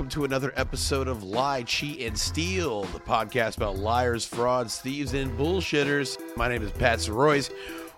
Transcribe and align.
welcome 0.00 0.08
to 0.08 0.24
another 0.24 0.50
episode 0.56 1.08
of 1.08 1.22
Lie, 1.22 1.62
Cheat, 1.64 2.00
and 2.00 2.16
Steal, 2.16 2.84
the 2.84 3.00
podcast 3.00 3.58
about 3.58 3.76
liars, 3.76 4.24
frauds, 4.24 4.78
thieves, 4.78 5.12
and 5.12 5.30
bullshitters. 5.38 6.16
My 6.38 6.48
name 6.48 6.62
is 6.62 6.70
Pat 6.70 7.00
Soroyce. 7.00 7.50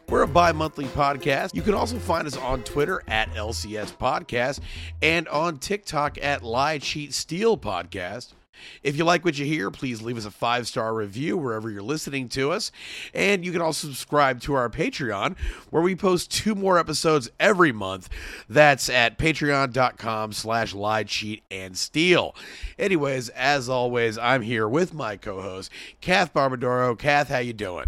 We're 0.09 0.23
a 0.23 0.27
bi 0.27 0.51
monthly 0.51 0.87
podcast. 0.87 1.55
You 1.55 1.63
can 1.63 1.75
also 1.75 2.01
find 2.01 2.27
us 2.27 2.37
on 2.37 2.65
Twitter 2.65 3.05
at 3.07 3.33
LCS 3.35 3.97
Podcast 3.99 4.59
and 5.01 5.29
on 5.29 5.59
TikTok 5.59 6.19
at 6.21 6.43
Lie, 6.43 6.79
Cheat, 6.79 7.15
Steal 7.15 7.57
Podcast. 7.57 8.33
If 8.83 8.97
you 8.97 9.05
like 9.05 9.25
what 9.25 9.39
you 9.39 9.47
hear, 9.47 9.71
please 9.71 10.03
leave 10.03 10.17
us 10.17 10.25
a 10.25 10.31
five 10.31 10.67
star 10.67 10.95
review 10.95 11.37
wherever 11.37 11.71
you're 11.71 11.83
listening 11.83 12.29
to 12.31 12.53
us. 12.53 12.73
And 13.15 13.45
you 13.45 13.53
can 13.53 13.61
also 13.61 13.89
subscribe 13.89 14.41
to 14.43 14.55
our 14.55 14.69
Patreon, 14.69 15.37
where 15.71 15.83
we 15.83 15.95
post 15.95 16.31
two 16.31 16.55
more 16.55 16.79
episodes 16.79 17.31
every 17.39 17.73
month. 17.73 18.09
That's 18.49 18.89
at 18.89 19.19
patreon.com 19.19 20.33
slash 20.33 20.75
lie, 20.75 21.05
cheat, 21.05 21.43
and 21.51 21.77
steal. 21.77 22.35
Anyways, 22.79 23.29
as 23.31 23.69
always, 23.69 24.19
I'm 24.19 24.43
here 24.43 24.69
with 24.69 24.95
my 24.95 25.17
co 25.17 25.41
host, 25.41 25.71
Kath 26.01 26.33
Barbadoro. 26.33 26.99
Kath, 26.99 27.29
how 27.29 27.39
you 27.39 27.53
doing? 27.53 27.87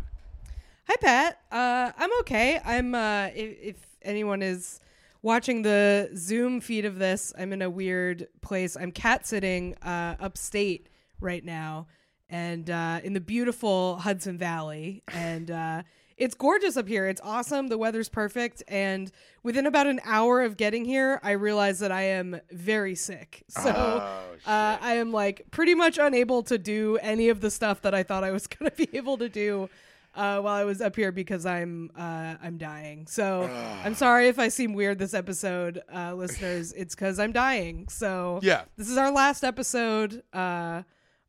Hi, 0.89 0.97
Pat. 1.01 1.41
Uh, 1.51 1.93
I'm 1.97 2.11
okay. 2.21 2.61
I'm. 2.65 2.95
Uh, 2.95 3.29
if, 3.35 3.59
if 3.61 3.77
anyone 4.03 4.43
is 4.43 4.81
watching 5.25 5.63
the 5.63 6.11
Zoom 6.15 6.61
feed 6.61 6.85
of 6.85 6.99
this, 6.99 7.33
I'm 7.37 7.53
in 7.55 7.63
a 7.63 7.71
weird 7.71 8.29
place. 8.43 8.77
I'm 8.77 8.93
cat 8.93 9.27
sitting 9.27 9.75
uh, 9.83 10.17
upstate 10.21 10.91
right 11.19 11.43
now, 11.43 11.87
and 12.29 12.69
uh, 12.69 13.01
in 13.03 13.15
the 13.15 13.21
beautiful 13.21 13.97
Hudson 13.97 14.37
Valley, 14.37 15.03
and 15.09 15.51
uh, 15.51 15.83
it's 16.19 16.35
gorgeous 16.35 16.77
up 16.77 16.87
here. 16.87 17.09
It's 17.09 17.23
awesome. 17.25 17.69
The 17.69 17.79
weather's 17.79 18.11
perfect, 18.11 18.63
and 18.69 19.11
within 19.43 19.65
about 19.67 19.87
an 19.87 19.99
hour 20.05 20.43
of 20.43 20.59
getting 20.59 20.85
here, 20.85 21.21
I 21.23 21.33
realized 21.33 21.81
that 21.81 21.91
I 21.91 22.03
am 22.03 22.39
very 22.53 22.95
sick. 22.95 23.45
So 23.65 23.73
Oh, 23.75 24.51
uh, 24.51 24.79
I 24.81 24.97
am 24.97 25.11
like 25.11 25.47
pretty 25.51 25.75
much 25.75 25.97
unable 25.97 26.43
to 26.45 26.59
do 26.59 26.99
any 26.99 27.31
of 27.31 27.41
the 27.41 27.51
stuff 27.51 27.81
that 27.81 27.95
I 27.95 28.03
thought 28.03 28.25
I 28.25 28.31
was 28.31 28.47
going 28.59 28.71
to 28.71 28.77
be 28.77 28.95
able 28.97 29.17
to 29.19 29.29
do 29.31 29.71
uh, 30.17 30.41
while 30.41 30.55
I 30.55 30.65
was 30.65 30.81
up 30.81 30.95
here 30.97 31.13
because 31.13 31.45
I'm 31.47 31.91
uh, 31.97 32.35
I'm 32.43 32.57
dying. 32.59 33.07
So 33.07 33.43
I'm 33.85 33.95
sorry 33.95 34.29
if 34.29 34.39
I 34.39 34.49
seem 34.49 34.73
weird 34.75 34.99
this 34.99 35.15
episode, 35.15 35.83
uh, 35.95 36.15
listeners. 36.15 36.73
It's 36.77 36.95
because 36.95 37.19
I'm 37.19 37.33
dying. 37.33 37.89
So 37.89 38.41
Yeah. 38.43 38.63
this 38.77 38.89
is 38.89 38.97
our 38.97 39.11
last 39.11 39.45
episode. 39.45 40.23
Uh, 40.33 40.83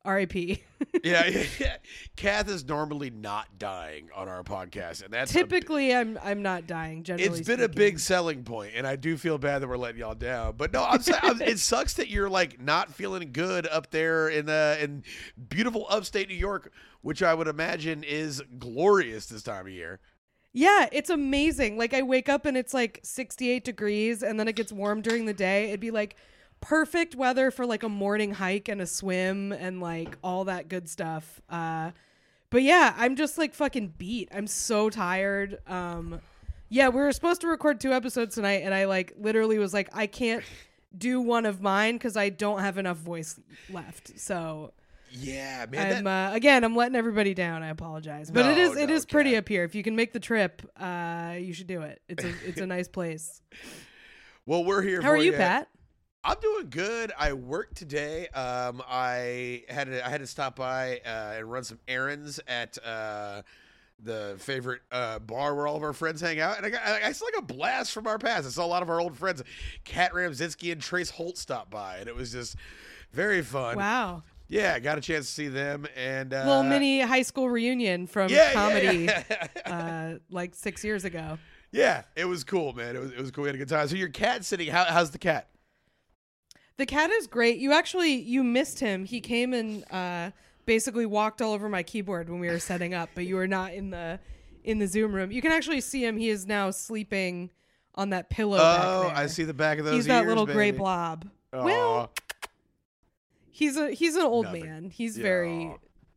R.I.P. 0.03 0.61
yeah, 1.03 1.25
yeah, 1.27 1.43
yeah. 1.59 1.77
Kath 2.15 2.47
is 2.47 2.63
normally 2.63 3.09
not 3.09 3.57
dying 3.57 4.09
on 4.15 4.29
our 4.29 4.43
podcast, 4.43 5.03
and 5.03 5.11
that's 5.11 5.31
Typically, 5.31 5.95
I'm 5.95 6.19
I'm 6.23 6.43
not 6.43 6.67
dying. 6.67 7.01
Generally, 7.01 7.39
it's 7.39 7.47
been 7.47 7.61
a 7.61 7.67
big 7.67 7.97
selling 7.97 8.43
point, 8.43 8.73
and 8.75 8.85
I 8.85 8.97
do 8.97 9.17
feel 9.17 9.39
bad 9.39 9.63
that 9.63 9.67
we're 9.67 9.77
letting 9.77 9.99
y'all 10.01 10.13
down. 10.13 10.57
But 10.57 10.71
no, 10.73 10.83
I'm 10.83 11.01
I'm- 11.23 11.41
it 11.41 11.57
sucks 11.57 11.95
that 11.95 12.07
you're 12.09 12.29
like 12.29 12.61
not 12.61 12.93
feeling 12.93 13.31
good 13.31 13.65
up 13.65 13.89
there 13.89 14.29
in 14.29 14.47
uh, 14.47 14.77
in 14.79 15.01
beautiful 15.49 15.87
upstate 15.89 16.29
New 16.29 16.35
York, 16.35 16.71
which 17.05 17.21
I 17.21 17.35
would 17.35 17.47
imagine 17.47 18.03
is 18.03 18.41
glorious 18.57 19.27
this 19.27 19.43
time 19.43 19.67
of 19.67 19.71
year. 19.71 19.99
Yeah, 20.53 20.89
it's 20.91 21.11
amazing. 21.11 21.77
Like 21.77 21.93
I 21.93 22.01
wake 22.01 22.29
up 22.29 22.47
and 22.47 22.57
it's 22.57 22.73
like 22.73 22.99
68 23.03 23.63
degrees 23.63 24.23
and 24.23 24.39
then 24.39 24.47
it 24.47 24.55
gets 24.55 24.71
warm 24.71 25.03
during 25.03 25.25
the 25.25 25.33
day. 25.33 25.67
It'd 25.67 25.79
be 25.79 25.91
like 25.91 26.15
perfect 26.61 27.13
weather 27.13 27.51
for 27.51 27.67
like 27.67 27.83
a 27.83 27.89
morning 27.89 28.33
hike 28.33 28.67
and 28.69 28.81
a 28.81 28.87
swim 28.87 29.51
and 29.51 29.79
like 29.81 30.17
all 30.23 30.45
that 30.45 30.67
good 30.67 30.89
stuff. 30.89 31.39
Uh 31.47 31.91
but 32.49 32.63
yeah, 32.63 32.95
I'm 32.97 33.15
just 33.15 33.37
like 33.37 33.53
fucking 33.53 33.93
beat. 33.99 34.29
I'm 34.33 34.47
so 34.47 34.89
tired. 34.89 35.59
Um 35.67 36.21
yeah, 36.69 36.89
we 36.89 37.01
were 37.01 37.11
supposed 37.11 37.41
to 37.41 37.47
record 37.47 37.79
two 37.79 37.93
episodes 37.93 38.33
tonight 38.33 38.63
and 38.63 38.73
I 38.73 38.85
like 38.85 39.13
literally 39.15 39.59
was 39.59 39.75
like 39.75 39.89
I 39.93 40.07
can't 40.07 40.43
do 40.97 41.21
one 41.21 41.45
of 41.45 41.61
mine 41.61 41.99
cuz 41.99 42.17
I 42.17 42.29
don't 42.29 42.61
have 42.61 42.79
enough 42.79 42.97
voice 42.97 43.39
left. 43.69 44.19
So 44.19 44.73
Yeah, 45.17 45.65
man. 45.69 45.97
I'm 45.97 46.03
that- 46.03 46.31
uh, 46.31 46.35
again. 46.35 46.63
I'm 46.63 46.75
letting 46.75 46.95
everybody 46.95 47.33
down. 47.33 47.63
I 47.63 47.69
apologize, 47.69 48.29
but 48.31 48.45
it 48.45 48.55
No, 48.57 48.61
is 48.71 48.77
it 48.77 48.89
no, 48.89 48.95
is 48.95 49.05
pretty 49.05 49.35
up 49.37 49.47
here. 49.47 49.63
If 49.63 49.73
you 49.75 49.83
can 49.83 49.95
make 49.95 50.13
the 50.13 50.19
trip, 50.19 50.61
uh, 50.79 51.35
you 51.39 51.53
should 51.53 51.67
do 51.67 51.81
it. 51.81 52.01
It's 52.09 52.23
a 52.23 52.33
it's 52.45 52.59
a 52.61 52.65
nice 52.67 52.87
place. 52.87 53.41
well, 54.45 54.63
we're 54.63 54.81
here. 54.81 55.01
How 55.01 55.09
are 55.09 55.17
you. 55.17 55.33
Pat? 55.33 55.69
I'm 56.23 56.37
doing 56.41 56.69
good. 56.71 57.11
I 57.19 57.33
worked 57.33 57.75
today. 57.77 58.27
Um, 58.29 58.81
I 58.89 59.63
had 59.69 59.85
to, 59.87 60.03
I 60.03 60.09
had 60.09 60.21
to 60.21 60.27
stop 60.27 60.55
by 60.55 60.99
uh, 61.05 61.35
and 61.37 61.51
run 61.51 61.63
some 61.63 61.79
errands 61.87 62.39
at 62.47 62.79
uh, 62.83 63.43
the 64.01 64.35
favorite 64.39 64.81
uh, 64.91 65.19
bar 65.19 65.53
where 65.53 65.67
all 65.67 65.77
of 65.77 65.83
our 65.83 65.93
friends 65.93 66.21
hang 66.21 66.39
out, 66.39 66.57
and 66.57 66.65
I 66.65 66.71
got 66.71 66.81
I, 66.83 67.09
I 67.09 67.11
saw 67.11 67.25
like 67.25 67.35
a 67.37 67.41
blast 67.43 67.91
from 67.93 68.07
our 68.07 68.17
past. 68.17 68.47
I 68.47 68.49
saw 68.49 68.65
a 68.65 68.67
lot 68.67 68.81
of 68.81 68.89
our 68.89 68.99
old 68.99 69.15
friends, 69.15 69.43
Kat 69.83 70.13
Ramzinski 70.13 70.71
and 70.71 70.81
Trace 70.81 71.11
Holt 71.11 71.37
stop 71.37 71.69
by, 71.69 71.97
and 71.97 72.09
it 72.09 72.15
was 72.15 72.31
just 72.31 72.55
very 73.11 73.43
fun. 73.43 73.77
Wow, 73.77 74.23
Yeah, 74.47 74.73
I 74.75 74.79
got 74.79 74.97
a 74.97 75.01
chance 75.01 75.25
to 75.27 75.31
see 75.31 75.47
them 75.47 75.87
and 75.95 76.33
uh, 76.33 76.45
little 76.45 76.63
mini 76.63 77.01
high 77.01 77.23
school 77.23 77.49
reunion 77.49 78.07
from 78.07 78.29
yeah, 78.29 78.47
yeah, 78.47 78.53
comedy, 78.53 79.03
yeah. 79.05 79.47
uh, 79.65 80.19
like 80.29 80.53
six 80.53 80.83
years 80.83 81.03
ago. 81.05 81.37
yeah, 81.71 82.03
it 82.15 82.25
was 82.25 82.43
cool, 82.43 82.73
man. 82.73 82.95
It 82.95 82.99
was 82.99 83.11
it 83.11 83.19
was 83.19 83.31
cool. 83.31 83.43
We 83.43 83.49
had 83.49 83.55
a 83.55 83.59
good 83.59 83.69
time. 83.69 83.87
So 83.87 83.95
your 83.95 84.09
cat 84.09 84.45
sitting. 84.45 84.69
How, 84.69 84.85
how's 84.85 85.11
the 85.11 85.17
cat? 85.17 85.49
The 86.77 86.85
cat 86.85 87.09
is 87.09 87.27
great. 87.27 87.57
You 87.57 87.73
actually 87.73 88.15
you 88.15 88.43
missed 88.43 88.79
him. 88.79 89.05
He 89.05 89.21
came 89.21 89.53
and 89.53 89.83
uh, 89.91 90.31
basically 90.65 91.05
walked 91.05 91.41
all 91.41 91.53
over 91.53 91.69
my 91.69 91.83
keyboard 91.83 92.29
when 92.29 92.39
we 92.39 92.47
were 92.47 92.59
setting 92.59 92.93
up, 92.93 93.09
but 93.15 93.25
you 93.25 93.35
were 93.35 93.47
not 93.47 93.73
in 93.73 93.89
the 93.89 94.19
in 94.63 94.79
the 94.79 94.87
Zoom 94.87 95.13
room. 95.13 95.31
You 95.31 95.41
can 95.41 95.51
actually 95.51 95.81
see 95.81 96.03
him. 96.03 96.17
He 96.17 96.29
is 96.29 96.45
now 96.45 96.71
sleeping 96.71 97.49
on 97.95 98.09
that 98.09 98.29
pillow. 98.29 98.57
back 98.57 98.83
Oh. 98.83 99.11
I 99.15 99.27
see 99.27 99.43
the 99.43 99.53
back 99.53 99.79
of 99.79 99.85
those. 99.85 99.95
He's 99.95 100.05
that 100.07 100.23
ears, 100.23 100.27
little 100.29 100.45
gray 100.45 100.71
blob. 100.71 101.25
Aw. 101.53 101.63
Well, 101.63 102.11
he's 103.55 103.77
a 103.77 103.91
he's 103.91 104.15
an 104.15 104.23
old 104.23 104.45
Nothing. 104.45 104.65
man. 104.65 104.89
He's 104.89 105.17
Yeah. 105.17 105.23
very 105.23 105.75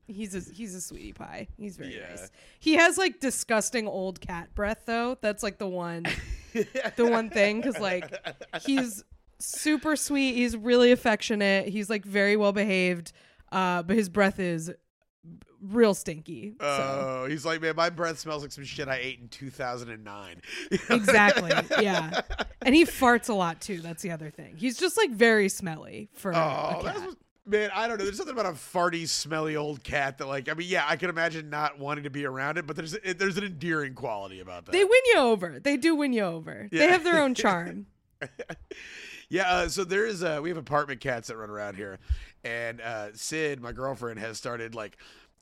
he's 0.09 0.35
a 0.35 0.41
he's 0.53 0.75
a 0.75 0.81
sweetie 0.81 1.13
pie. 1.13 1.47
He's 1.57 1.77
very 1.77 1.95
Yeah. 1.97 2.09
nice. 2.11 2.31
He 2.59 2.75
has 2.75 2.99
like 2.99 3.21
disgusting 3.21 3.87
old 3.87 4.21
cat 4.21 4.55
breath 4.57 4.83
though. 4.87 5.17
That's 5.21 5.43
like 5.45 5.59
the 5.59 5.69
one 5.69 6.05
the 6.53 7.07
one 7.07 7.31
thing 7.31 7.63
cuz 7.63 7.79
like 7.79 8.13
he's 8.65 9.05
super 9.39 9.95
sweet. 9.95 10.35
He's 10.35 10.57
really 10.57 10.91
affectionate. 10.91 11.69
He's 11.69 11.89
like 11.89 12.05
very 12.05 12.37
well 12.37 12.53
behaved. 12.53 13.13
Uh 13.53 13.83
but 13.85 13.95
his 13.97 14.09
breath 14.09 14.41
is 14.41 14.73
real 15.61 15.93
stinky. 15.95 16.55
So 16.61 16.67
Oh, 16.67 17.27
he's 17.29 17.45
like, 17.45 17.61
man, 17.61 17.75
my 17.77 17.91
breath 17.91 18.19
smells 18.19 18.43
like 18.43 18.53
some 18.53 18.65
shit 18.65 18.89
I 18.89 18.97
ate 18.97 19.21
in 19.21 19.29
2009. 19.29 20.41
exactly. 20.91 21.51
Yeah. 21.83 22.21
And 22.63 22.75
he 22.75 22.85
farts 22.85 23.29
a 23.29 23.35
lot 23.35 23.61
too. 23.61 23.81
That's 23.81 24.03
the 24.03 24.11
other 24.13 24.31
thing. 24.31 24.57
He's 24.57 24.77
just 24.79 24.97
like 24.97 25.11
very 25.11 25.49
smelly 25.49 26.09
for 26.15 26.35
Oh, 26.35 27.13
a 27.49 27.57
that's 27.57 27.69
cat. 27.69 27.71
what, 27.71 27.71
man, 27.71 27.71
I 27.75 27.89
don't 27.89 27.99
know. 27.99 28.05
There's 28.05 28.17
something 28.17 28.39
about 28.39 28.47
a 28.53 28.57
farty, 28.57 29.09
smelly 29.09 29.57
old 29.57 29.83
cat 29.83 30.19
that, 30.19 30.27
like, 30.27 30.49
I 30.49 30.55
mean, 30.55 30.69
yeah, 30.69 30.85
I 30.87 30.97
can 30.97 31.11
imagine 31.11 31.51
not 31.51 31.79
wanting 31.79 32.05
to 32.05 32.11
be 32.11 32.25
around 32.25 32.59
it, 32.59 32.67
but 32.67 32.77
there's 32.77 32.95
it, 32.95 33.19
there's 33.19 33.37
an 33.37 33.45
endearing 33.45 33.95
quality 33.95 34.41
about 34.41 34.67
that. 34.67 34.73
They 34.73 34.85
win 34.85 35.01
you 35.07 35.19
over. 35.19 35.61
They 35.61 35.77
do 35.77 35.95
win 35.95 36.13
you 36.13 36.25
over. 36.25 36.69
Yeah. 36.71 36.79
They 36.87 36.93
have 36.93 37.05
their 37.05 37.23
own 37.23 37.35
charm. 37.37 37.87
Yeah, 39.31 39.51
uh, 39.51 39.69
so 39.69 39.85
there 39.85 40.07
is 40.07 40.23
uh 40.23 40.41
we 40.43 40.49
have 40.49 40.57
apartment 40.59 41.01
cats 41.01 41.29
that 41.29 41.37
run 41.37 41.51
around 41.51 41.77
here, 41.77 41.99
and 42.45 42.81
uh, 42.81 43.09
Sid, 43.13 43.61
my 43.61 43.73
girlfriend, 43.73 44.19
has 44.21 44.39
started 44.39 44.75
like. 44.75 44.97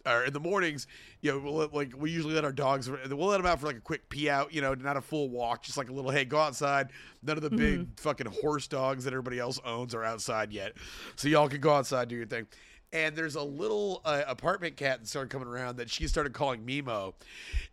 Or 0.07 0.25
in 0.25 0.33
the 0.33 0.41
mornings, 0.41 0.87
you 1.21 1.33
know, 1.33 1.39
we'll 1.39 1.55
let, 1.55 1.75
like 1.75 1.93
we 1.97 2.11
usually 2.11 2.35
let 2.35 2.45
our 2.45 2.53
dogs. 2.53 2.89
We'll 2.89 3.29
let 3.29 3.39
them 3.39 3.47
out 3.47 3.61
for 3.61 3.67
like 3.67 3.77
a 3.77 3.81
quick 3.81 4.09
pee 4.09 4.31
out, 4.31 4.55
you 4.55 4.61
know, 4.61 4.75
not 4.75 4.97
a 4.97 5.01
full 5.01 5.29
walk, 5.29 5.63
just 5.63 5.77
like 5.77 5.89
a 5.89 5.93
little. 5.93 6.11
Hey, 6.11 6.25
go 6.25 6.39
outside. 6.39 6.91
None 7.23 7.37
of 7.37 7.43
the 7.43 7.51
big 7.51 7.81
mm-hmm. 7.81 7.91
fucking 7.97 8.27
horse 8.41 8.69
dogs 8.69 9.05
that 9.05 9.13
everybody 9.13 9.39
else 9.39 9.61
owns 9.65 9.95
are 9.95 10.05
outside 10.05 10.53
yet, 10.53 10.75
so 11.17 11.29
y'all 11.29 11.49
can 11.49 11.61
go 11.61 11.73
outside 11.73 12.09
do 12.09 12.17
your 12.17 12.27
thing. 12.27 12.47
And 12.93 13.17
there's 13.17 13.35
a 13.35 13.43
little 13.43 14.01
uh, 14.05 14.23
apartment 14.27 14.77
cat 14.77 15.01
that 15.01 15.09
started 15.09 15.31
coming 15.31 15.49
around 15.49 15.77
that 15.77 15.91
she 15.91 16.07
started 16.07 16.33
calling 16.33 16.65
Mimo, 16.65 17.15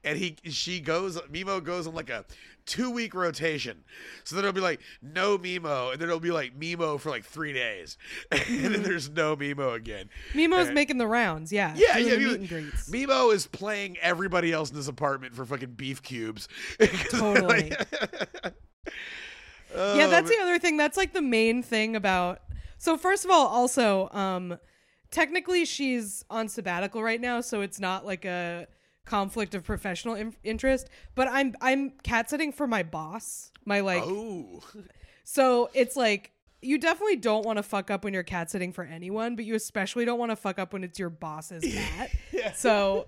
and 0.04 0.18
he 0.18 0.36
she 0.46 0.80
goes 0.80 1.18
Mimo 1.32 1.64
goes 1.64 1.86
on 1.88 1.94
like 1.94 2.10
a 2.10 2.26
two 2.66 2.90
week 2.90 3.14
rotation. 3.14 3.84
So 4.24 4.36
then 4.36 4.44
it'll 4.44 4.54
be 4.56 4.60
like 4.62 4.80
no 5.02 5.38
Mimo, 5.38 5.92
and 5.92 6.02
then 6.02 6.10
it'll 6.10 6.20
be 6.20 6.32
like 6.32 6.60
Mimo 6.60 7.00
for 7.00 7.10
like 7.10 7.24
three 7.26 7.54
days, 7.54 7.98
and 8.32 8.74
then 8.74 8.82
there's 8.84 9.10
no 9.10 9.36
Mimo 9.36 9.76
again. 9.76 10.10
Mimo's 10.34 10.70
Uh, 10.70 10.74
making 10.74 10.98
the 10.98 11.08
rounds. 11.08 11.54
Yeah. 11.54 11.74
Yeah, 11.78 11.98
yeah. 12.00 12.16
Mimo, 12.16 12.52
and. 12.52 12.72
Mimo 12.74 13.34
is 13.34 13.46
playing 13.46 13.98
everybody 14.00 14.52
else 14.52 14.72
in 14.72 14.76
this 14.76 14.88
apartment 14.88 15.36
for 15.36 15.46
fucking 15.46 15.74
beef 15.74 16.02
cubes. 16.02 16.48
Totally. 17.12 17.72
Oh, 19.76 19.96
yeah, 19.98 20.08
that's 20.08 20.30
man. 20.30 20.38
the 20.40 20.44
other 20.44 20.60
thing. 20.60 20.78
That's 20.78 20.98
like 20.98 21.14
the 21.14 21.22
main 21.22 21.64
thing 21.64 21.96
about. 21.96 22.42
So 22.78 22.98
first 22.98 23.24
of 23.26 23.32
all, 23.32 23.48
also, 23.48 24.10
um, 24.10 24.58
technically 25.14 25.64
she's 25.64 26.26
on 26.30 26.50
sabbatical 26.50 27.02
right 27.02 27.22
now, 27.22 27.40
so 27.40 27.62
it's 27.62 27.80
not 27.80 28.06
like 28.06 28.26
a 28.26 28.68
conflict 29.06 29.54
of 29.56 29.64
professional 29.64 30.16
in- 30.16 30.36
interest. 30.44 30.90
But 31.16 31.30
I'm 31.30 31.56
I'm 31.62 31.92
cat 32.04 32.30
sitting 32.30 32.52
for 32.52 32.68
my 32.68 32.84
boss. 32.84 33.52
My 33.64 33.80
like, 33.80 34.04
Oh, 34.06 34.62
so 35.24 35.70
it's 35.74 35.96
like 35.96 36.32
you 36.62 36.78
definitely 36.78 37.18
don't 37.18 37.46
want 37.46 37.58
to 37.58 37.64
fuck 37.64 37.92
up 37.92 38.04
when 38.06 38.14
you're 38.14 38.24
cat 38.24 38.50
sitting 38.50 38.72
for 38.72 38.84
anyone, 38.86 39.36
but 39.36 39.44
you 39.46 39.54
especially 39.56 40.06
don't 40.06 40.18
want 40.20 40.32
to 40.32 40.36
fuck 40.38 40.58
up 40.60 40.74
when 40.74 40.84
it's 40.84 40.98
your 40.98 41.10
boss's 41.10 41.64
cat. 41.74 42.56
So 42.56 43.06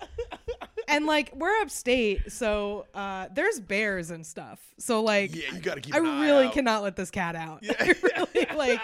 and 0.88 1.06
like 1.06 1.34
we're 1.36 1.62
upstate, 1.62 2.32
so 2.32 2.86
uh 2.94 3.28
there's 3.34 3.60
bears 3.60 4.12
and 4.12 4.26
stuff. 4.26 4.60
So 4.78 5.02
like 5.02 5.34
yeah, 5.36 5.54
you 5.54 5.60
got 5.60 5.76
to 5.76 5.82
keep. 5.82 5.96
I 5.96 6.00
an 6.00 6.06
eye 6.06 6.22
really 6.26 6.46
out. 6.48 6.54
cannot 6.54 6.84
let 6.84 6.96
this 6.96 7.10
cat 7.10 7.36
out. 7.36 7.64
I 7.80 7.96
really 8.04 8.48
like 8.56 8.82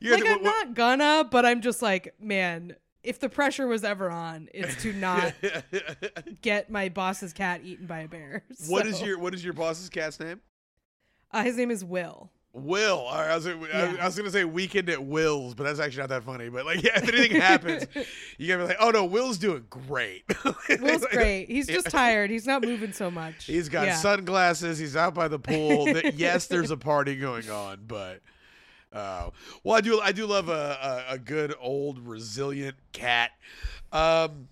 You 0.00 0.12
like 0.12 0.24
I'm 0.26 0.42
not 0.42 0.74
gonna, 0.74 1.28
but 1.30 1.44
I'm 1.44 1.60
just 1.60 1.82
like, 1.82 2.14
man, 2.20 2.76
if 3.02 3.18
the 3.20 3.28
pressure 3.28 3.66
was 3.66 3.84
ever 3.84 4.10
on, 4.10 4.48
it's 4.54 4.82
to 4.82 4.92
not 4.94 5.34
get 6.42 6.70
my 6.70 6.88
boss's 6.88 7.32
cat 7.32 7.62
eaten 7.64 7.86
by 7.86 8.00
a 8.00 8.08
bear. 8.08 8.44
What 8.68 8.86
is 8.86 9.00
your 9.02 9.18
what 9.18 9.34
is 9.34 9.44
your 9.44 9.54
boss's 9.54 9.88
cat's 9.88 10.20
name? 10.20 10.40
Uh, 11.30 11.42
his 11.42 11.56
name 11.56 11.70
is 11.70 11.84
Will. 11.84 12.30
Will. 12.54 13.06
I 13.06 13.34
was, 13.36 13.46
I, 13.46 13.52
Yeah. 13.52 13.96
I 14.00 14.06
was 14.06 14.16
gonna 14.16 14.30
say 14.30 14.44
weekend 14.44 14.88
at 14.88 15.04
Will's, 15.04 15.54
but 15.54 15.64
that's 15.64 15.78
actually 15.78 16.00
not 16.00 16.08
that 16.08 16.24
funny. 16.24 16.48
But 16.48 16.64
like, 16.64 16.82
yeah, 16.82 16.92
if 17.02 17.08
anything 17.08 17.40
happens, 17.40 17.86
you 18.38 18.48
gotta 18.48 18.62
be 18.64 18.68
like, 18.68 18.78
oh 18.80 18.90
no, 18.90 19.04
Will's 19.04 19.38
doing 19.38 19.64
great. 19.68 20.24
Will's 20.44 21.02
Like, 21.02 21.10
great. 21.10 21.46
He's 21.50 21.66
just 21.66 21.90
tired. 21.90 22.30
He's 22.30 22.46
not 22.46 22.62
moving 22.64 22.92
so 22.92 23.10
much. 23.10 23.44
He's 23.44 23.68
got 23.68 23.86
Yeah. 23.86 23.96
sunglasses. 23.96 24.78
He's 24.78 24.96
out 24.96 25.14
by 25.14 25.28
the 25.28 25.38
pool. 25.38 25.88
Yes, 26.14 26.46
there's 26.46 26.70
a 26.70 26.76
party 26.76 27.16
going 27.16 27.48
on, 27.50 27.80
but 27.86 28.22
uh, 28.92 29.30
well, 29.64 29.76
I 29.76 29.80
do 29.80 30.00
I 30.00 30.12
do 30.12 30.26
love 30.26 30.48
a, 30.48 31.04
a, 31.10 31.14
a 31.14 31.18
good 31.18 31.54
old 31.60 31.98
resilient 32.00 32.76
cat. 32.92 33.30
Um, 33.92 34.48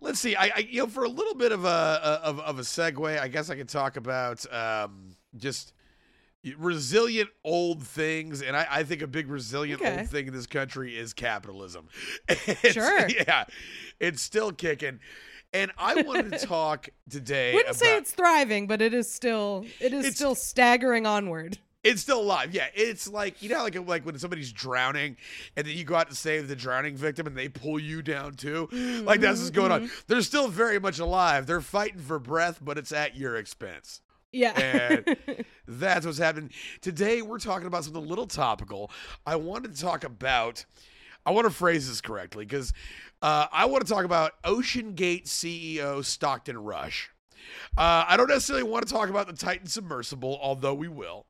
let's 0.00 0.20
see. 0.20 0.36
I, 0.36 0.44
I 0.54 0.58
you 0.68 0.80
know 0.80 0.86
for 0.86 1.04
a 1.04 1.08
little 1.08 1.34
bit 1.34 1.52
of 1.52 1.64
a 1.64 2.20
of, 2.22 2.40
of 2.40 2.58
a 2.58 2.62
segue, 2.62 3.18
I 3.20 3.28
guess 3.28 3.50
I 3.50 3.56
could 3.56 3.68
talk 3.68 3.96
about 3.96 4.44
um, 4.52 5.16
just 5.36 5.72
resilient 6.58 7.30
old 7.42 7.82
things 7.82 8.42
and 8.42 8.54
I, 8.54 8.66
I 8.70 8.82
think 8.82 9.00
a 9.00 9.06
big 9.06 9.28
resilient 9.30 9.80
Okay. 9.80 10.00
old 10.00 10.08
thing 10.10 10.26
in 10.26 10.34
this 10.34 10.46
country 10.46 10.94
is 10.96 11.14
capitalism 11.14 11.88
It's- 12.28 12.72
Sure. 12.74 13.08
yeah 13.08 13.44
it's 13.98 14.20
still 14.20 14.52
kicking 14.52 15.00
and 15.54 15.72
i 15.78 16.02
wanted 16.02 16.32
to 16.38 16.38
talk 16.46 16.90
today 17.08 17.54
Wouldn't 17.54 17.76
say 17.76 17.96
it's 17.96 18.10
thriving, 18.10 18.66
but 18.66 18.82
it 18.82 18.92
is 18.92 19.10
still 19.10 19.64
It's- 19.80 20.14
still 20.16 20.34
staggering 20.34 21.06
onward. 21.06 21.56
It's 21.84 22.00
still 22.00 22.20
alive. 22.20 22.54
Yeah, 22.54 22.66
it's 22.74 23.06
like 23.08 23.42
you 23.42 23.50
know, 23.50 23.62
like 23.62 23.76
like 23.86 24.06
when 24.06 24.18
somebody's 24.18 24.52
drowning, 24.52 25.16
and 25.56 25.66
then 25.66 25.76
you 25.76 25.84
go 25.84 25.94
out 25.94 26.08
to 26.08 26.16
save 26.16 26.48
the 26.48 26.56
drowning 26.56 26.96
victim, 26.96 27.26
and 27.26 27.36
they 27.36 27.48
pull 27.48 27.78
you 27.78 28.02
down 28.02 28.34
too. 28.34 28.68
Like 29.04 29.20
that's 29.20 29.38
what's 29.38 29.50
going 29.50 29.70
on. 29.70 29.90
They're 30.06 30.22
still 30.22 30.48
very 30.48 30.80
much 30.80 30.98
alive. 30.98 31.46
They're 31.46 31.60
fighting 31.60 32.00
for 32.00 32.18
breath, 32.18 32.58
but 32.62 32.78
it's 32.78 32.90
at 32.90 33.16
your 33.16 33.36
expense. 33.36 34.00
Yeah. 34.34 34.58
And 34.58 35.16
that's 35.68 36.04
what's 36.04 36.18
happening 36.18 36.50
today. 36.80 37.22
We're 37.22 37.38
talking 37.38 37.66
about 37.66 37.84
something 37.84 38.02
a 38.02 38.06
little 38.06 38.26
topical. 38.26 38.90
I 39.24 39.36
wanted 39.36 39.74
to 39.74 39.80
talk 39.80 40.04
about. 40.04 40.64
I 41.26 41.30
want 41.30 41.46
to 41.46 41.50
phrase 41.54 41.88
this 41.88 42.02
correctly 42.02 42.44
because 42.44 42.74
uh, 43.22 43.46
I 43.50 43.64
want 43.64 43.86
to 43.86 43.90
talk 43.90 44.04
about 44.04 44.32
Ocean 44.44 44.92
Gate 44.92 45.24
CEO 45.24 46.04
Stockton 46.04 46.58
Rush. 46.58 47.10
Uh, 47.76 48.04
I 48.08 48.16
don't 48.16 48.28
necessarily 48.28 48.62
want 48.62 48.86
to 48.86 48.92
talk 48.92 49.08
about 49.08 49.26
the 49.26 49.32
Titan 49.32 49.66
submersible, 49.66 50.38
although 50.42 50.74
we 50.74 50.88
will. 50.88 51.26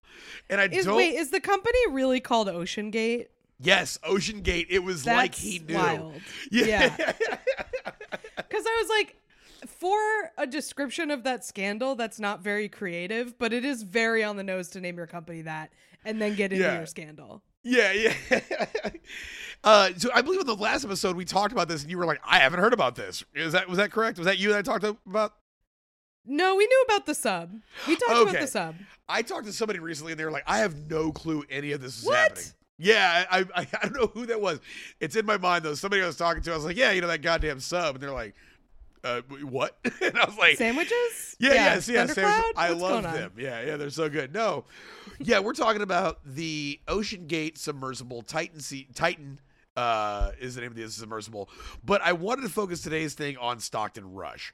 And 0.50 0.60
I 0.60 0.64
is 0.66 0.84
don't. 0.86 0.96
wait, 0.96 1.14
is 1.14 1.30
the 1.30 1.40
company 1.40 1.78
really 1.90 2.20
called 2.20 2.48
Ocean 2.48 2.90
Gate? 2.90 3.28
Yes, 3.60 3.98
Ocean 4.04 4.40
Gate. 4.42 4.66
It 4.70 4.80
was 4.80 5.04
That's 5.04 5.16
like 5.16 5.34
he 5.34 5.58
knew. 5.60 5.74
wild. 5.74 6.14
Yeah. 6.50 6.88
Because 8.36 8.64
I 8.66 8.78
was 8.82 8.88
like, 8.90 9.16
for 9.66 9.98
a 10.36 10.46
description 10.46 11.10
of 11.10 11.24
that 11.24 11.44
scandal, 11.44 11.94
that's 11.94 12.20
not 12.20 12.42
very 12.42 12.68
creative, 12.68 13.38
but 13.38 13.52
it 13.52 13.64
is 13.64 13.82
very 13.82 14.22
on 14.22 14.36
the 14.36 14.42
nose 14.44 14.68
to 14.70 14.80
name 14.80 14.96
your 14.96 15.06
company 15.06 15.42
that 15.42 15.70
and 16.04 16.20
then 16.20 16.34
get 16.34 16.52
into 16.52 16.64
Yeah. 16.64 16.76
your 16.78 16.86
scandal. 16.86 17.42
yeah, 17.62 17.92
yeah. 17.92 18.12
uh, 19.64 19.90
so 19.96 20.10
I 20.14 20.20
believe 20.20 20.40
in 20.40 20.46
the 20.46 20.54
last 20.54 20.84
episode 20.84 21.16
we 21.16 21.24
talked 21.24 21.52
about 21.52 21.66
this, 21.68 21.80
and 21.82 21.90
you 21.90 21.96
were 21.96 22.04
like, 22.04 22.20
"I 22.24 22.38
haven't 22.40 22.60
heard 22.60 22.74
about 22.74 22.94
this." 22.94 23.24
Is 23.34 23.52
that 23.54 23.68
was 23.68 23.78
that 23.78 23.90
correct? 23.90 24.18
Was 24.18 24.26
that 24.26 24.38
you 24.38 24.50
that 24.50 24.58
I 24.58 24.62
talked 24.62 24.84
about? 24.84 25.32
No, 26.26 26.56
we 26.56 26.66
knew 26.66 26.84
about 26.88 27.06
the 27.06 27.14
sub. 27.14 27.52
We 27.86 27.96
talked 27.96 28.30
about 28.30 28.40
the 28.40 28.46
sub. 28.46 28.76
I 29.08 29.22
talked 29.22 29.46
to 29.46 29.52
somebody 29.52 29.78
recently, 29.78 30.12
and 30.12 30.18
they 30.20 30.24
were 30.24 30.30
like, 30.30 30.44
"I 30.46 30.58
have 30.58 30.90
no 30.90 31.12
clue 31.12 31.44
any 31.50 31.72
of 31.72 31.80
this 31.82 31.98
is 32.00 32.04
What? 32.06 32.16
happening." 32.18 32.44
Yeah, 32.78 33.24
I, 33.30 33.40
I 33.40 33.44
I 33.82 33.88
don't 33.88 33.94
know 33.94 34.06
who 34.06 34.26
that 34.26 34.40
was. 34.40 34.60
It's 35.00 35.16
in 35.16 35.26
my 35.26 35.36
mind 35.36 35.64
though. 35.64 35.74
Somebody 35.74 36.02
I 36.02 36.06
was 36.06 36.16
talking 36.16 36.42
to, 36.42 36.52
I 36.52 36.56
was 36.56 36.64
like, 36.64 36.76
"Yeah, 36.76 36.92
you 36.92 37.00
know 37.00 37.06
that 37.08 37.22
goddamn 37.22 37.60
sub," 37.60 37.94
and 37.96 38.02
they're 38.02 38.10
like, 38.10 38.34
uh, 39.04 39.20
"What?" 39.42 39.76
and 40.02 40.18
I 40.18 40.24
was 40.24 40.38
like, 40.38 40.56
Sandwiches? 40.56 41.36
Yeah, 41.38 41.52
yes, 41.52 41.88
yes. 41.88 42.14
Thundercloud? 42.14 42.42
There's- 42.42 42.54
I 42.56 42.70
What's 42.70 42.82
love 42.82 43.02
them. 43.02 43.32
Yeah, 43.36 43.62
yeah, 43.62 43.76
they're 43.76 43.90
so 43.90 44.08
good. 44.08 44.32
No, 44.32 44.64
yeah, 45.18 45.40
we're 45.40 45.52
talking 45.52 45.82
about 45.82 46.20
the 46.24 46.80
Ocean 46.88 47.26
Gate 47.26 47.58
submersible 47.58 48.22
Titan. 48.22 48.60
Sea, 48.60 48.88
Titan 48.94 49.40
uh, 49.76 50.30
is 50.40 50.54
the 50.54 50.60
name 50.60 50.70
of 50.70 50.76
the 50.76 50.88
submersible, 50.88 51.48
but 51.84 52.00
I 52.02 52.12
wanted 52.12 52.42
to 52.42 52.48
focus 52.48 52.80
today's 52.82 53.14
thing 53.14 53.36
on 53.38 53.58
Stockton 53.60 54.12
Rush. 54.14 54.52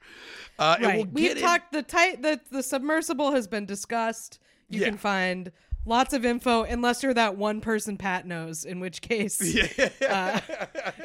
Uh, 0.57 0.77
Right. 0.81 0.95
we'll 0.97 1.05
We've 1.05 1.27
get 1.29 1.37
in- 1.37 1.43
talked 1.43 1.71
the 1.71 1.83
tight 1.83 2.21
the 2.21 2.39
the 2.51 2.63
submersible 2.63 3.31
has 3.33 3.47
been 3.47 3.65
discussed. 3.65 4.39
You 4.69 4.79
Yeah. 4.81 4.87
can 4.87 4.97
find 4.97 5.51
lots 5.85 6.13
of 6.13 6.23
info 6.25 6.63
unless 6.63 7.01
you're 7.03 7.13
that 7.13 7.35
one 7.37 7.59
person 7.61 7.97
Pat 7.97 8.25
knows, 8.25 8.65
in 8.65 8.79
which 8.79 9.01
case 9.01 9.41
Yeah. 9.99 10.39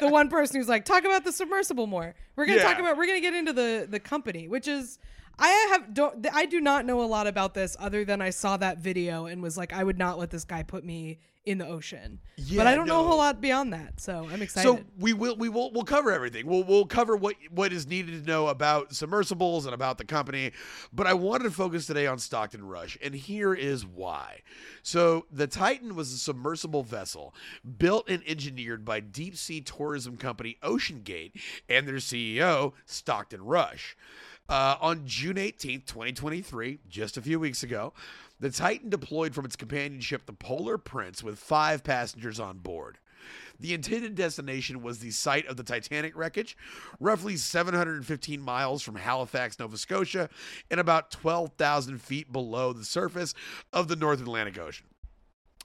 the 0.00 0.08
one 0.08 0.28
person 0.28 0.56
who's 0.58 0.68
like, 0.68 0.84
talk 0.84 1.04
about 1.04 1.24
the 1.24 1.32
submersible 1.32 1.86
more. 1.86 2.14
We're 2.36 2.46
gonna 2.46 2.58
Yeah. 2.58 2.64
talk 2.64 2.78
about 2.78 2.96
we're 2.96 3.06
gonna 3.06 3.20
get 3.20 3.34
into 3.34 3.52
the 3.52 3.86
the 3.90 4.00
company, 4.00 4.48
which 4.48 4.66
is 4.68 4.98
I 5.38 5.48
have 5.72 5.92
don't 5.92 6.26
I 6.32 6.46
do 6.46 6.60
not 6.62 6.86
know 6.86 7.02
a 7.02 7.04
lot 7.06 7.26
about 7.26 7.52
this 7.52 7.76
other 7.78 8.04
than 8.04 8.22
I 8.22 8.30
saw 8.30 8.56
that 8.56 8.78
video 8.78 9.26
and 9.26 9.42
was 9.42 9.58
like, 9.58 9.72
I 9.74 9.84
would 9.84 9.98
not 9.98 10.18
let 10.18 10.30
this 10.30 10.44
guy 10.44 10.62
put 10.62 10.84
me 10.84 11.18
in 11.46 11.58
the 11.58 11.66
ocean. 11.66 12.18
Yeah, 12.36 12.58
but 12.58 12.66
I 12.66 12.74
don't 12.74 12.88
know 12.88 13.00
a 13.00 13.06
whole 13.06 13.18
lot 13.18 13.40
beyond 13.40 13.72
that, 13.72 14.00
so 14.00 14.28
I'm 14.30 14.42
excited. 14.42 14.68
So 14.68 14.80
we 14.98 15.12
will 15.12 15.36
we 15.36 15.48
will 15.48 15.72
we'll 15.72 15.84
cover 15.84 16.10
everything. 16.10 16.46
We'll 16.46 16.64
we'll 16.64 16.84
cover 16.84 17.16
what 17.16 17.36
what 17.50 17.72
is 17.72 17.86
needed 17.86 18.24
to 18.24 18.30
know 18.30 18.48
about 18.48 18.94
submersibles 18.94 19.64
and 19.64 19.72
about 19.74 19.96
the 19.96 20.04
company. 20.04 20.52
But 20.92 21.06
I 21.06 21.14
wanted 21.14 21.44
to 21.44 21.50
focus 21.52 21.86
today 21.86 22.06
on 22.06 22.18
Stockton 22.18 22.66
Rush, 22.66 22.98
and 23.02 23.14
here 23.14 23.54
is 23.54 23.86
why. 23.86 24.42
So 24.82 25.26
the 25.30 25.46
Titan 25.46 25.94
was 25.94 26.12
a 26.12 26.18
submersible 26.18 26.82
vessel 26.82 27.34
built 27.78 28.10
and 28.10 28.22
engineered 28.26 28.84
by 28.84 29.00
deep 29.00 29.36
sea 29.36 29.60
tourism 29.60 30.16
company 30.16 30.58
OceanGate 30.62 31.32
and 31.68 31.86
their 31.86 31.96
CEO 31.96 32.72
Stockton 32.84 33.44
Rush. 33.44 33.96
Uh, 34.48 34.76
on 34.80 35.02
June 35.06 35.36
18th, 35.36 35.86
2023, 35.86 36.78
just 36.88 37.16
a 37.16 37.22
few 37.22 37.40
weeks 37.40 37.64
ago, 37.64 37.92
the 38.40 38.50
Titan 38.50 38.90
deployed 38.90 39.34
from 39.34 39.44
its 39.44 39.56
companion 39.56 40.00
ship, 40.00 40.26
the 40.26 40.32
Polar 40.32 40.78
Prince, 40.78 41.22
with 41.22 41.38
five 41.38 41.82
passengers 41.82 42.38
on 42.38 42.58
board. 42.58 42.98
The 43.58 43.74
intended 43.74 44.14
destination 44.14 44.82
was 44.82 44.98
the 44.98 45.10
site 45.10 45.46
of 45.46 45.56
the 45.56 45.62
Titanic 45.62 46.16
wreckage, 46.16 46.56
roughly 47.00 47.36
715 47.36 48.40
miles 48.40 48.82
from 48.82 48.96
Halifax, 48.96 49.58
Nova 49.58 49.78
Scotia, 49.78 50.28
and 50.70 50.78
about 50.78 51.10
12,000 51.10 52.00
feet 52.00 52.32
below 52.32 52.72
the 52.72 52.84
surface 52.84 53.34
of 53.72 53.88
the 53.88 53.96
North 53.96 54.20
Atlantic 54.20 54.58
Ocean. 54.58 54.86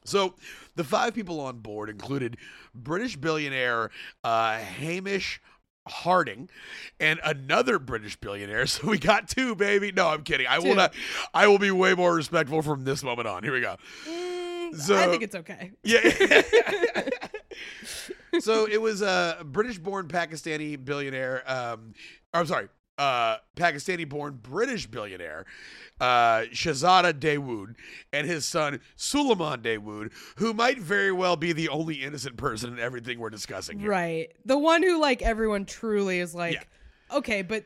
So, 0.03 0.34
the 0.75 0.84
five 0.84 1.13
people 1.13 1.39
on 1.39 1.60
board 1.60 1.89
included 1.89 2.38
British 2.74 3.17
billionaire 3.17 3.91
uh, 4.24 4.57
Hamish 4.57 5.39
Harding 5.88 6.50
and 7.00 7.19
another 7.23 7.79
British 7.79 8.15
billionaire. 8.15 8.65
So 8.67 8.88
we 8.88 8.97
got 8.97 9.27
two, 9.27 9.55
baby. 9.55 9.91
No, 9.91 10.07
I'm 10.07 10.23
kidding. 10.23 10.47
I 10.47 10.59
will 10.59 10.75
not. 10.75 10.93
I 11.33 11.47
will 11.47 11.59
be 11.59 11.71
way 11.71 11.95
more 11.95 12.13
respectful 12.13 12.61
from 12.61 12.83
this 12.83 13.03
moment 13.03 13.27
on. 13.27 13.43
Here 13.43 13.53
we 13.53 13.61
go. 13.61 13.75
Mm, 14.07 14.91
I 14.91 15.07
think 15.07 15.23
it's 15.23 15.35
okay. 15.35 15.71
Yeah. 15.83 16.00
so 18.39 18.67
it 18.67 18.81
was 18.81 19.01
a 19.01 19.38
British-born 19.43 20.07
Pakistani 20.07 20.83
billionaire. 20.83 21.43
Um, 21.51 21.93
I'm 22.33 22.45
sorry, 22.45 22.69
uh, 22.98 23.38
Pakistani-born 23.55 24.39
British 24.41 24.86
billionaire 24.88 25.45
uh, 26.00 26.41
Shahzada 26.51 27.13
Dawood 27.13 27.75
and 28.13 28.27
his 28.27 28.45
son 28.45 28.79
Suleiman 28.95 29.62
Dawood, 29.62 30.12
who 30.38 30.53
might 30.53 30.79
very 30.79 31.12
well 31.12 31.36
be 31.36 31.51
the 31.53 31.69
only 31.69 31.95
innocent 32.03 32.38
person 32.38 32.74
in 32.74 32.79
everything 32.79 33.19
we're 33.19 33.29
discussing 33.29 33.79
here. 33.79 33.89
Right. 33.89 34.31
The 34.45 34.57
one 34.57 34.83
who 34.83 35.00
like 35.00 35.21
everyone 35.21 35.65
truly 35.65 36.19
is 36.19 36.36
like, 36.36 36.67
okay, 37.12 37.41
but 37.41 37.65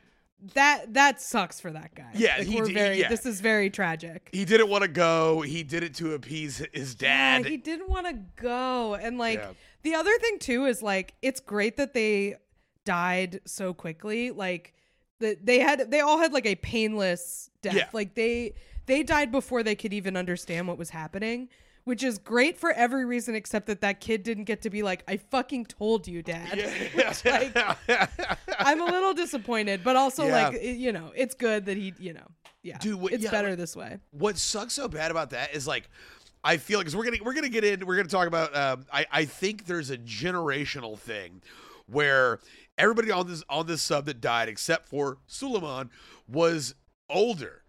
that 0.54 0.94
that 0.94 1.22
sucks 1.22 1.60
for 1.60 1.72
that 1.72 1.96
guy. 1.96 2.12
Yeah, 2.14 2.36
Like, 2.38 2.48
he 2.48 2.56
we're 2.58 2.68
d- 2.68 2.74
very 2.74 3.00
yeah. 3.00 3.10
this 3.10 3.26
is 3.26 3.42
very 3.42 3.70
tragic. 3.70 4.30
He 4.32 4.46
didn't 4.46 4.70
want 4.70 4.84
to 4.84 4.90
go. 4.90 5.42
He 5.42 5.64
did 5.64 5.82
it 5.84 5.96
to 5.96 6.14
appease 6.14 6.62
his 6.74 6.94
dad. 6.94 7.44
Yeah, 7.44 7.50
he 7.50 7.58
didn't 7.58 7.90
want 7.90 8.06
to 8.08 8.20
go. 8.42 8.94
And 8.96 9.18
like 9.18 9.40
Yeah. 9.40 9.52
the 9.84 9.96
other 9.96 10.16
thing 10.20 10.40
too 10.40 10.66
is 10.66 10.84
like 10.84 11.16
it's 11.22 11.40
great 11.40 11.78
that 11.78 11.94
they 11.94 12.36
died 12.84 13.42
so 13.46 13.74
quickly. 13.74 14.32
Like 14.32 14.74
the, 15.20 15.38
they 15.42 15.60
had 15.60 15.90
they 15.92 16.00
all 16.02 16.18
had 16.20 16.34
like 16.34 16.46
a 16.46 16.56
painless 16.56 17.50
death. 17.62 17.76
Yeah. 17.76 17.88
Like 17.94 18.16
they 18.16 18.54
they 18.86 19.04
died 19.04 19.32
before 19.32 19.64
they 19.64 19.76
could 19.76 19.94
even 19.94 20.16
understand 20.18 20.68
what 20.68 20.78
was 20.78 20.90
happening. 20.92 21.50
Which 21.86 22.02
is 22.04 22.18
great 22.18 22.58
for 22.58 22.72
every 22.72 23.06
reason 23.06 23.36
except 23.36 23.68
that 23.68 23.82
that 23.82 24.00
kid 24.00 24.24
didn't 24.24 24.46
get 24.46 24.64
to 24.64 24.72
be 24.72 24.82
like, 24.82 25.04
I 25.08 25.18
fucking 25.18 25.66
told 25.68 26.08
you, 26.08 26.24
dad. 26.24 26.58
Yeah. 26.58 26.90
Which, 27.10 27.24
like, 27.26 27.56
I'm 28.60 28.82
a 28.82 28.86
little 28.86 29.14
disappointed, 29.14 29.82
but 29.84 29.96
also 29.96 30.26
Yeah. 30.26 30.48
like 30.50 30.64
you 30.64 30.92
know, 30.92 31.12
it's 31.16 31.36
good 31.36 31.66
that 31.68 31.78
he, 31.78 31.94
you 32.00 32.14
know, 32.14 32.26
yeah, 32.64 32.80
Dude, 32.80 33.00
what- 33.00 33.14
it's 33.14 33.30
better 33.30 33.50
like- 33.50 33.58
this 33.60 33.76
way. 33.76 34.00
what 34.12 34.38
sucks 34.38 34.74
so 34.74 34.88
bad 34.88 35.12
about 35.12 35.30
that 35.30 35.54
is 35.54 35.68
like 35.68 35.88
I 36.44 36.58
feel 36.58 36.80
like 36.80 36.88
'cause 36.88 36.96
we're 36.96 37.06
gonna 37.06 37.18
we're 37.24 37.34
gonna 37.34 37.50
get 37.50 37.64
in 37.64 37.86
we're 37.86 37.96
gonna 37.98 38.08
talk 38.08 38.28
about 38.28 38.56
um, 38.56 38.86
I 38.92 39.06
I 39.12 39.26
think 39.26 39.66
there's 39.66 39.92
a 39.92 39.98
generational 40.00 40.98
thing 40.98 41.42
where 41.88 42.40
everybody 42.78 43.12
on 43.12 43.28
this 43.28 43.44
on 43.50 43.68
this 43.68 43.82
sub 43.82 44.06
that 44.06 44.22
died 44.22 44.50
except 44.50 44.88
for 44.88 45.18
Suleiman 45.28 45.90
was 46.28 46.76
older 47.10 47.64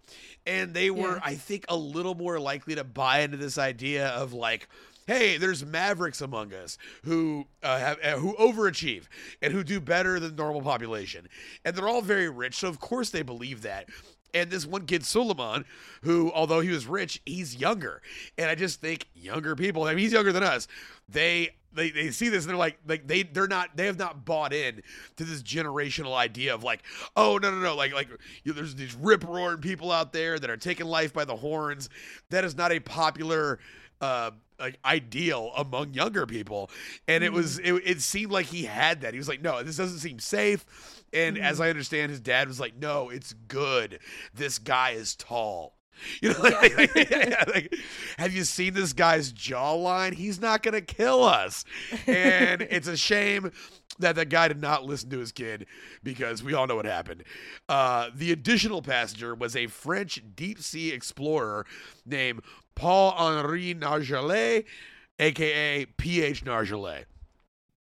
and 0.47 0.75
they 0.75 0.91
were 0.91 1.15
Yeah. 1.17 1.21
I 1.23 1.35
think 1.35 1.65
a 1.69 1.77
little 1.77 2.15
more 2.15 2.39
likely 2.39 2.75
to 2.77 2.85
buy 2.85 3.21
into 3.21 3.37
this 3.37 3.59
idea 3.59 4.09
of 4.09 4.33
like 4.33 4.69
hey, 5.07 5.39
there's 5.39 5.65
mavericks 5.65 6.21
among 6.21 6.53
us 6.53 6.79
who 7.05 7.47
uh, 7.63 7.79
have 7.79 7.99
uh, 8.03 8.19
who 8.19 8.35
overachieve 8.37 9.05
and 9.41 9.53
who 9.53 9.63
do 9.63 9.81
better 9.81 10.19
than 10.19 10.35
the 10.35 10.43
normal 10.43 10.63
population, 10.63 11.29
and 11.65 11.77
they're 11.77 11.89
all 11.89 12.03
very 12.03 12.29
rich, 12.29 12.57
so 12.57 12.69
of 12.69 12.81
course 12.81 13.11
they 13.11 13.23
believe 13.23 13.63
that. 13.63 13.89
And 14.35 14.51
this 14.51 14.67
one 14.67 14.85
kid, 14.85 15.07
Suleiman, 15.07 15.65
who, 16.03 16.31
although 16.35 16.61
he 16.61 16.69
was 16.69 16.87
rich, 16.87 17.23
he's 17.25 17.57
younger. 17.57 18.03
And 18.37 18.51
I 18.51 18.55
just 18.55 18.83
think 18.83 19.07
younger 19.15 19.57
people, 19.57 19.85
I 19.85 19.91
mean, 19.91 20.01
he's 20.01 20.13
younger 20.13 20.33
than 20.33 20.43
us, 20.43 20.69
they 21.09 21.55
they, 21.77 21.91
they 21.91 22.11
see 22.11 22.29
this 22.29 22.45
and 22.45 22.51
they're 22.51 22.57
like 22.57 22.79
like 22.87 23.07
they 23.07 23.23
they're 23.23 23.47
not 23.47 23.77
they 23.77 23.87
have 23.87 23.99
not 23.99 24.25
bought 24.25 24.53
in 24.53 24.83
to 25.17 25.25
this 25.25 25.43
generational 25.43 26.15
idea 26.15 26.55
of 26.55 26.65
like 26.65 26.83
oh 27.17 27.39
no 27.39 27.51
no 27.51 27.59
no 27.59 27.77
like 27.77 27.93
like 27.93 28.09
you 28.45 28.53
know, 28.53 28.57
there's 28.57 28.75
these 28.75 28.95
rip 28.95 29.25
roaring 29.25 29.59
people 29.59 29.93
out 29.93 30.13
there 30.13 30.39
that 30.39 30.51
are 30.51 30.57
taking 30.57 30.87
life 30.87 31.13
by 31.13 31.25
the 31.25 31.37
horns. 31.37 31.89
That 32.31 32.45
is 32.45 32.57
not 32.57 32.73
a 32.73 32.81
popular 32.81 33.59
uh 34.01 34.33
like 34.59 34.79
ideal 34.85 35.53
among 35.57 35.93
younger 35.93 36.27
people. 36.27 36.71
And 37.07 37.23
it 37.23 37.33
was 37.33 37.59
it, 37.59 37.73
it 37.85 38.01
seemed 38.01 38.33
like 38.33 38.47
he 38.47 38.65
had 38.65 39.03
that. 39.03 39.13
He 39.13 39.19
was 39.19 39.29
like 39.29 39.43
no 39.43 39.63
this 39.63 39.77
doesn't 39.77 39.99
seem 39.99 40.19
safe. 40.19 40.65
And 41.13 41.39
as 41.39 41.61
i 41.61 41.71
understand 41.71 42.11
his 42.11 42.21
dad 42.21 42.49
was 42.49 42.59
like 42.59 42.75
no 42.77 43.11
it's 43.11 43.33
good. 43.33 44.01
This 44.35 44.59
guy 44.59 44.91
is 44.91 45.15
tall 45.15 45.77
you 46.23 46.33
know, 46.33 46.41
like, 46.41 47.11
yeah, 47.11 47.45
like, 47.47 47.75
have 48.19 48.33
you 48.33 48.45
seen 48.45 48.75
this 48.75 48.93
guy's 48.93 49.33
jawline? 49.33 50.15
He's 50.15 50.41
not 50.41 50.63
gonna 50.63 50.81
kill 50.81 51.23
us, 51.23 51.65
and 52.07 52.63
it's 52.71 52.89
a 52.89 52.97
shame 52.97 53.53
that 53.99 54.17
that 54.17 54.29
guy 54.29 54.49
did 54.49 54.61
not 54.61 54.85
listen 54.85 55.11
to 55.11 55.19
his 55.19 55.33
kid 55.33 55.67
because 56.03 56.43
we 56.43 56.55
all 56.55 56.67
know 56.67 56.77
what 56.77 56.85
happened. 56.85 57.25
Uh, 57.69 58.11
the 58.15 58.33
additional 58.33 58.83
passenger 58.83 59.35
was 59.35 59.57
a 59.57 59.67
French 59.69 60.23
deep 60.35 60.61
sea 60.61 60.93
explorer 60.93 61.67
named 62.05 62.43
Paul 62.75 63.15
Henri 63.17 63.75
Nargeolet, 63.75 64.65
aka 65.19 65.87
P.H. 65.97 66.45
Nargeolet. 66.45 67.05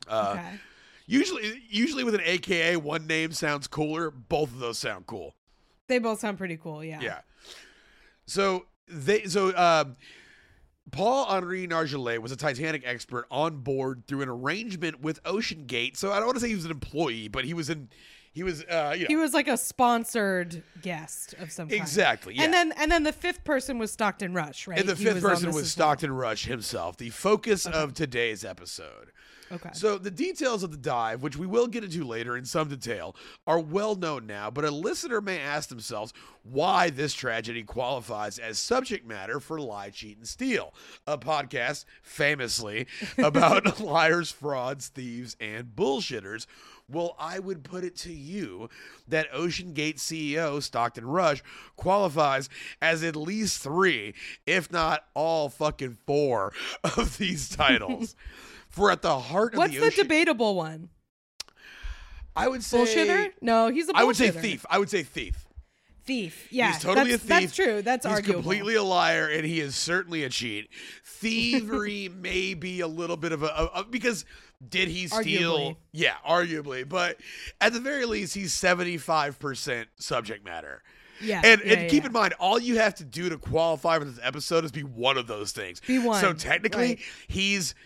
Uh, 0.07 0.37
okay. 0.39 0.59
Usually, 1.07 1.63
usually 1.69 2.05
with 2.05 2.15
an 2.15 2.23
AKA, 2.25 2.77
one 2.77 3.07
name 3.07 3.33
sounds 3.33 3.67
cooler. 3.67 4.11
Both 4.11 4.51
of 4.53 4.59
those 4.59 4.79
sound 4.79 5.07
cool. 5.07 5.35
They 5.89 5.99
both 5.99 6.21
sound 6.21 6.39
pretty 6.39 6.57
cool. 6.57 6.85
Yeah. 6.85 7.01
Yeah. 7.01 7.19
So 8.27 8.67
they 8.89 9.25
so 9.25 9.57
um 9.57 9.97
Paul 10.91 11.27
Henri 11.27 11.67
Nargeolet 11.67 12.19
was 12.19 12.33
a 12.33 12.37
Titanic 12.37 12.83
expert 12.85 13.27
on 13.31 13.59
board 13.59 14.05
through 14.07 14.23
an 14.23 14.29
arrangement 14.29 15.01
with 15.01 15.21
Ocean 15.25 15.65
Gate. 15.67 15.97
So 15.97 16.13
I 16.13 16.17
don't 16.17 16.27
want 16.27 16.37
to 16.37 16.41
say 16.41 16.49
he 16.49 16.55
was 16.55 16.65
an 16.65 16.71
employee, 16.71 17.29
but 17.29 17.45
he 17.45 17.55
was 17.55 17.71
in 17.71 17.89
he 18.35 18.43
was 18.43 18.63
uh 18.65 18.95
you 18.97 19.03
know 19.03 19.09
He 19.09 19.17
was 19.17 19.33
like 19.33 19.49
a 19.49 19.57
sponsored 19.57 20.63
guest 20.83 21.35
of 21.39 21.53
some 21.53 21.69
kind. 21.69 21.81
exactly 21.81 22.35
yeah. 22.35 22.45
And 22.45 22.53
then 22.53 22.73
and 22.77 22.91
then 22.91 23.03
the 23.05 23.13
fifth 23.13 23.45
person 23.45 23.79
was 23.79 23.93
Stockton 23.93 24.35
Rush, 24.35 24.67
right? 24.67 24.79
and 24.79 24.89
the 24.89 24.95
He 24.95 25.05
fifth 25.05 25.15
was 25.15 25.23
person 25.23 25.47
was 25.49 25.57
as 25.57 25.63
well. 25.63 25.65
Stockton 25.67 26.13
Rush 26.13 26.45
himself, 26.47 26.97
the 26.97 27.11
focus 27.11 27.67
of 27.67 27.95
today's 27.95 28.45
episode. 28.45 29.13
Okay. 29.53 29.71
So 29.75 29.99
the 29.99 30.11
details 30.11 30.63
of 30.63 30.71
the 30.71 30.77
dive, 30.77 31.23
which 31.23 31.37
we 31.37 31.47
will 31.47 31.67
get 31.67 31.85
into 31.85 32.05
later 32.05 32.37
in 32.37 32.45
some 32.45 32.69
detail, 32.69 33.15
are 33.47 33.59
well 33.59 33.95
known 33.95 34.27
now, 34.27 34.51
but 34.51 34.65
a 34.65 34.71
listener 34.71 35.21
may 35.21 35.39
ask 35.39 35.69
themselves 35.69 36.13
why 36.43 36.89
this 36.91 37.13
tragedy 37.13 37.63
qualifies 37.63 38.39
as 38.39 38.59
subject 38.59 39.07
matter 39.07 39.41
for 39.41 39.61
Lie, 39.61 39.91
Cheat, 39.91 40.17
and 40.17 40.27
Steal, 40.27 40.73
a 41.07 41.19
podcast 41.19 41.85
famously 42.03 42.87
about 43.19 43.81
liars, 43.81 44.31
frauds, 44.31 44.89
thieves, 44.89 45.37
and 45.41 45.77
bullshitters. 45.77 46.47
Well, 46.89 47.15
I 47.19 47.39
would 47.39 47.63
put 47.63 47.85
it 47.85 47.97
to 47.99 48.13
you 48.13 48.69
that 49.09 49.29
Ocean 49.33 49.73
Gate 49.73 49.97
CEO 49.99 50.63
Stockton 50.63 51.07
Rush 51.07 51.43
qualifies 51.77 52.49
as 52.81 53.03
at 53.03 53.17
least 53.17 53.63
three, 53.63 54.15
if 54.47 54.71
not 54.71 55.05
all 55.15 55.49
fucking 55.49 55.99
four, 56.07 56.53
of 56.85 57.19
these 57.19 57.49
titles. 57.49 58.15
For 58.73 58.91
at 58.91 59.03
the 59.03 59.19
heart 59.19 59.55
What's 59.55 59.69
of 59.69 59.75
the, 59.75 59.81
the 59.81 59.87
ocean, 59.87 60.03
debatable 60.05 60.55
one? 60.57 60.89
I 62.35 62.49
would 62.49 62.65
say 62.65 62.79
Bullshitter? 62.79 63.33
No, 63.41 63.69
he's 63.69 63.89
a 63.89 63.93
bullshitter. 63.93 63.97
I 63.97 64.05
would 64.05 64.17
say 64.17 64.31
thief. 64.31 64.67
I 64.69 64.79
would 64.79 64.91
say 64.91 65.03
thief. 65.03 65.47
Thief. 66.05 66.49
Yeah. 66.51 66.73
He's 66.73 66.83
totally 66.83 67.11
that's, 67.13 67.23
a 67.23 67.27
thief. 67.27 67.41
That's 67.41 67.55
true. 67.55 67.83
That's 67.83 68.07
He's 68.07 68.15
arguable. 68.15 68.41
completely 68.43 68.75
a 68.75 68.83
liar, 68.83 69.29
and 69.29 69.45
he 69.45 69.61
is 69.61 69.77
certainly 69.77 70.25
a 70.25 70.29
cheat. 70.29 70.69
Thievery 71.05 72.09
may 72.21 72.55
be 72.55 72.81
a 72.81 72.89
little 72.89 73.17
bit 73.17 73.33
of 73.33 73.43
a, 73.43 73.47
a- 73.47 73.81
a- 73.81 73.85
because 73.85 74.25
did 74.67 74.89
he 74.89 75.07
steal? 75.07 75.59
Arguably. 75.59 75.77
Yeah, 75.93 76.15
arguably, 76.27 76.89
but 76.89 77.19
at 77.61 77.73
the 77.73 77.81
very 77.81 78.05
least, 78.07 78.35
he's 78.35 78.53
seventy 78.53 78.97
five 78.99 79.39
percent 79.39 79.89
subject 79.97 80.45
matter. 80.45 80.83
Yeah. 81.21 81.41
And, 81.45 81.61
yeah, 81.65 81.75
and 81.75 81.91
keep 81.91 82.03
yeah. 82.03 82.09
in 82.09 82.13
mind, 82.13 82.35
all 82.41 82.59
you 82.59 82.79
have 82.79 82.97
to 82.97 83.05
do 83.05 83.29
to 83.29 83.39
qualify 83.39 83.99
for 83.99 84.05
this 84.05 84.19
episode 84.23 84.65
is 84.65 84.73
be 84.73 84.83
one 84.83 85.17
of 85.19 85.29
those 85.29 85.53
things. 85.53 85.81
Be 85.87 86.01
one, 86.01 86.21
So 86.21 86.33
technically, 86.33 86.87
right. 86.87 86.99
he's 87.29 87.77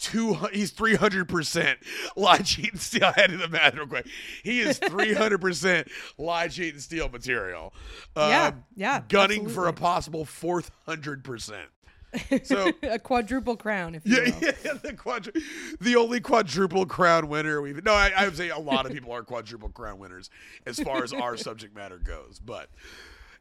two. 0.00 0.34
He's 0.52 0.70
three 0.70 0.94
hundred 0.94 1.28
percent 1.28 1.78
lie, 2.16 2.38
cheat, 2.38 2.72
and 2.72 2.80
steal. 2.80 3.12
To 3.16 3.28
do 3.28 3.36
the 3.36 3.48
math 3.48 3.74
real 3.74 3.86
quick. 3.86 4.06
He 4.42 4.60
is 4.60 4.78
three 4.88 5.12
hundred 5.14 5.40
percent 5.40 5.88
lie, 6.18 6.48
cheat, 6.48 6.74
and 6.74 6.82
steal 6.82 7.08
material. 7.08 7.72
Yeah, 8.16 8.46
Um, 8.48 8.64
yeah, 8.76 9.02
Gunning 9.08 9.48
for 9.48 9.68
a 9.68 9.72
possible 9.72 10.24
fourth 10.24 10.70
hundred 10.86 11.22
percent. 11.24 11.68
So. 12.42 12.72
a 12.82 12.98
quadruple 12.98 13.56
crown, 13.56 13.94
if 13.94 14.04
you 14.04 14.16
Yeah, 14.16 14.22
will. 14.40 14.52
yeah, 14.64 14.72
the 14.82 14.92
quadru- 14.94 15.40
the 15.80 15.94
only 15.94 16.18
quadruple 16.18 16.84
crown 16.84 17.28
winner 17.28 17.62
we've 17.62 17.84
no, 17.84 17.92
I, 17.92 18.10
I 18.16 18.24
would 18.24 18.36
say 18.36 18.48
a 18.48 18.58
lot 18.58 18.84
of 18.84 18.90
people 18.92 19.12
are 19.12 19.22
quadruple 19.22 19.68
crown 19.68 20.00
winners 20.00 20.28
as 20.66 20.80
far 20.80 21.04
as 21.04 21.12
our 21.12 21.36
subject 21.36 21.72
matter 21.76 21.98
goes. 21.98 22.40
But 22.44 22.68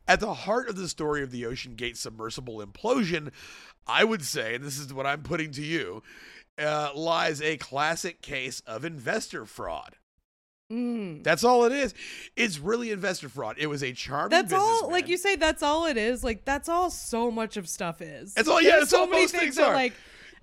at 0.07 0.19
the 0.19 0.35
heart 0.35 0.69
of 0.69 0.75
the 0.75 0.87
story 0.87 1.23
of 1.23 1.31
the 1.31 1.47
Ocean 1.47 1.73
Gate 1.73 1.97
submersible 1.97 2.63
implosion, 2.63 3.31
I 3.87 4.03
would 4.03 4.23
say, 4.23 4.53
and 4.53 4.63
this 4.63 4.77
is 4.77 4.93
what 4.93 5.07
I'm 5.07 5.23
putting 5.23 5.49
to 5.53 5.63
you, 5.63 6.03
uh, 6.59 6.91
lies 6.95 7.41
a 7.41 7.57
classic 7.57 8.21
case 8.21 8.61
of 8.67 8.83
investor 8.85 9.45
fraud. 9.45 9.95
Mm. 10.71 11.23
That's 11.23 11.43
all 11.43 11.65
it 11.65 11.71
is. 11.71 11.95
It's 12.35 12.59
really 12.59 12.91
investor 12.91 13.27
fraud. 13.27 13.55
It 13.57 13.65
was 13.67 13.81
a 13.81 13.91
charming 13.91 14.29
That's 14.29 14.53
all. 14.53 14.89
Like 14.91 15.07
you 15.07 15.17
say, 15.17 15.35
that's 15.35 15.63
all 15.63 15.87
it 15.87 15.97
is. 15.97 16.23
Like 16.23 16.45
that's 16.45 16.69
all. 16.69 16.91
So 16.91 17.31
much 17.31 17.57
of 17.57 17.67
stuff 17.67 18.01
is. 18.01 18.35
That's 18.35 18.47
all- 18.47 18.61
yeah, 18.61 18.71
There's 18.71 18.81
that's 18.81 18.91
so 18.91 18.99
all 19.01 19.07
many 19.07 19.23
most 19.23 19.31
things 19.31 19.43
things 19.43 19.55
that 19.55 19.69
are. 19.69 19.73
like 19.73 19.93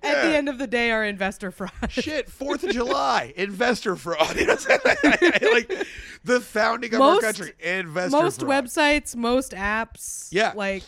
at 0.03 0.21
the 0.23 0.35
end 0.35 0.47
of 0.49 0.57
the 0.59 0.67
day 0.67 0.91
are 0.91 1.03
investor 1.05 1.49
fraud. 1.49 1.71
Shit, 1.89 2.29
Fourth 2.29 2.63
of 2.65 2.71
July, 2.73 3.33
investor 3.37 3.95
fraud. 3.95 4.35
You 4.37 4.47
know 4.47 4.55
what 4.55 4.81
I'm 5.05 5.17
saying? 5.17 5.53
like 5.53 5.87
the 6.25 6.41
founding 6.41 6.93
of 6.93 6.99
Most- 6.99 7.23
our 7.23 7.31
country, 7.33 7.53
investor 7.63 8.21
most 8.21 8.41
fraud. 8.41 8.65
websites, 8.65 9.15
most 9.15 9.53
apps. 9.53 10.27
Yeah. 10.31 10.51
Like 10.55 10.83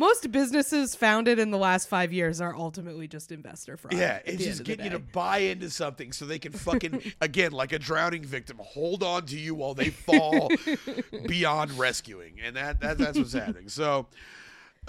most 0.00 0.32
businesses 0.32 0.94
founded 0.94 1.38
in 1.38 1.50
the 1.50 1.58
last 1.58 1.86
five 1.86 2.10
years 2.10 2.40
are 2.40 2.56
ultimately 2.56 3.06
just 3.06 3.30
investor 3.30 3.76
fraud. 3.76 3.92
Yeah, 3.92 4.20
it's 4.24 4.42
just 4.42 4.64
getting 4.64 4.86
you 4.86 4.92
to 4.92 4.98
buy 4.98 5.38
into 5.38 5.68
something 5.68 6.12
so 6.12 6.24
they 6.24 6.38
can 6.38 6.52
fucking 6.52 7.02
again, 7.20 7.52
like 7.52 7.72
a 7.72 7.78
drowning 7.78 8.24
victim, 8.24 8.56
hold 8.60 9.02
on 9.02 9.26
to 9.26 9.38
you 9.38 9.54
while 9.54 9.74
they 9.74 9.90
fall 9.90 10.50
beyond 11.26 11.72
rescuing, 11.72 12.40
and 12.42 12.56
that, 12.56 12.80
that 12.80 12.96
that's 12.96 13.18
what's 13.18 13.34
happening. 13.34 13.68
So, 13.68 14.06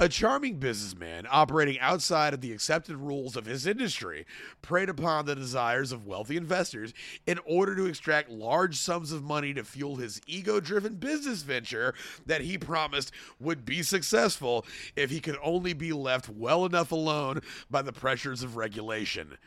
a 0.02 0.10
charming 0.10 0.56
businessman 0.56 1.28
operating 1.30 1.80
outside 1.80 2.34
of 2.34 2.42
the 2.42 2.52
accepted 2.52 2.98
rules 2.98 3.36
of 3.36 3.46
his 3.46 3.68
industry 3.68 4.26
preyed 4.64 4.90
upon 4.90 5.28
the 5.28 5.36
desires 5.36 5.92
of 5.92 6.08
wealthy 6.08 6.36
investors 6.36 6.92
in 7.28 7.38
order 7.46 7.76
to 7.76 7.86
extract 7.86 8.28
large 8.28 8.76
sums 8.76 9.12
of 9.12 9.22
money 9.24 9.54
to 9.54 9.64
fuel 9.64 9.98
his 9.98 10.20
ego 10.26 10.60
driven 10.60 10.96
business 10.96 11.44
venture 11.44 11.94
that 12.26 12.42
he 12.42 12.58
promised 12.58 13.12
would 13.40 13.64
be 13.64 13.84
successful 13.84 14.66
if 14.96 15.12
he 15.12 15.20
could 15.20 15.38
only 15.44 15.72
be 15.72 15.94
left 15.94 16.28
well 16.28 16.66
enough 16.66 16.92
alone 16.92 17.40
by 17.70 17.84
the 17.84 17.94
pressures 17.94 18.42
of 18.42 18.56
regulation. 18.56 19.38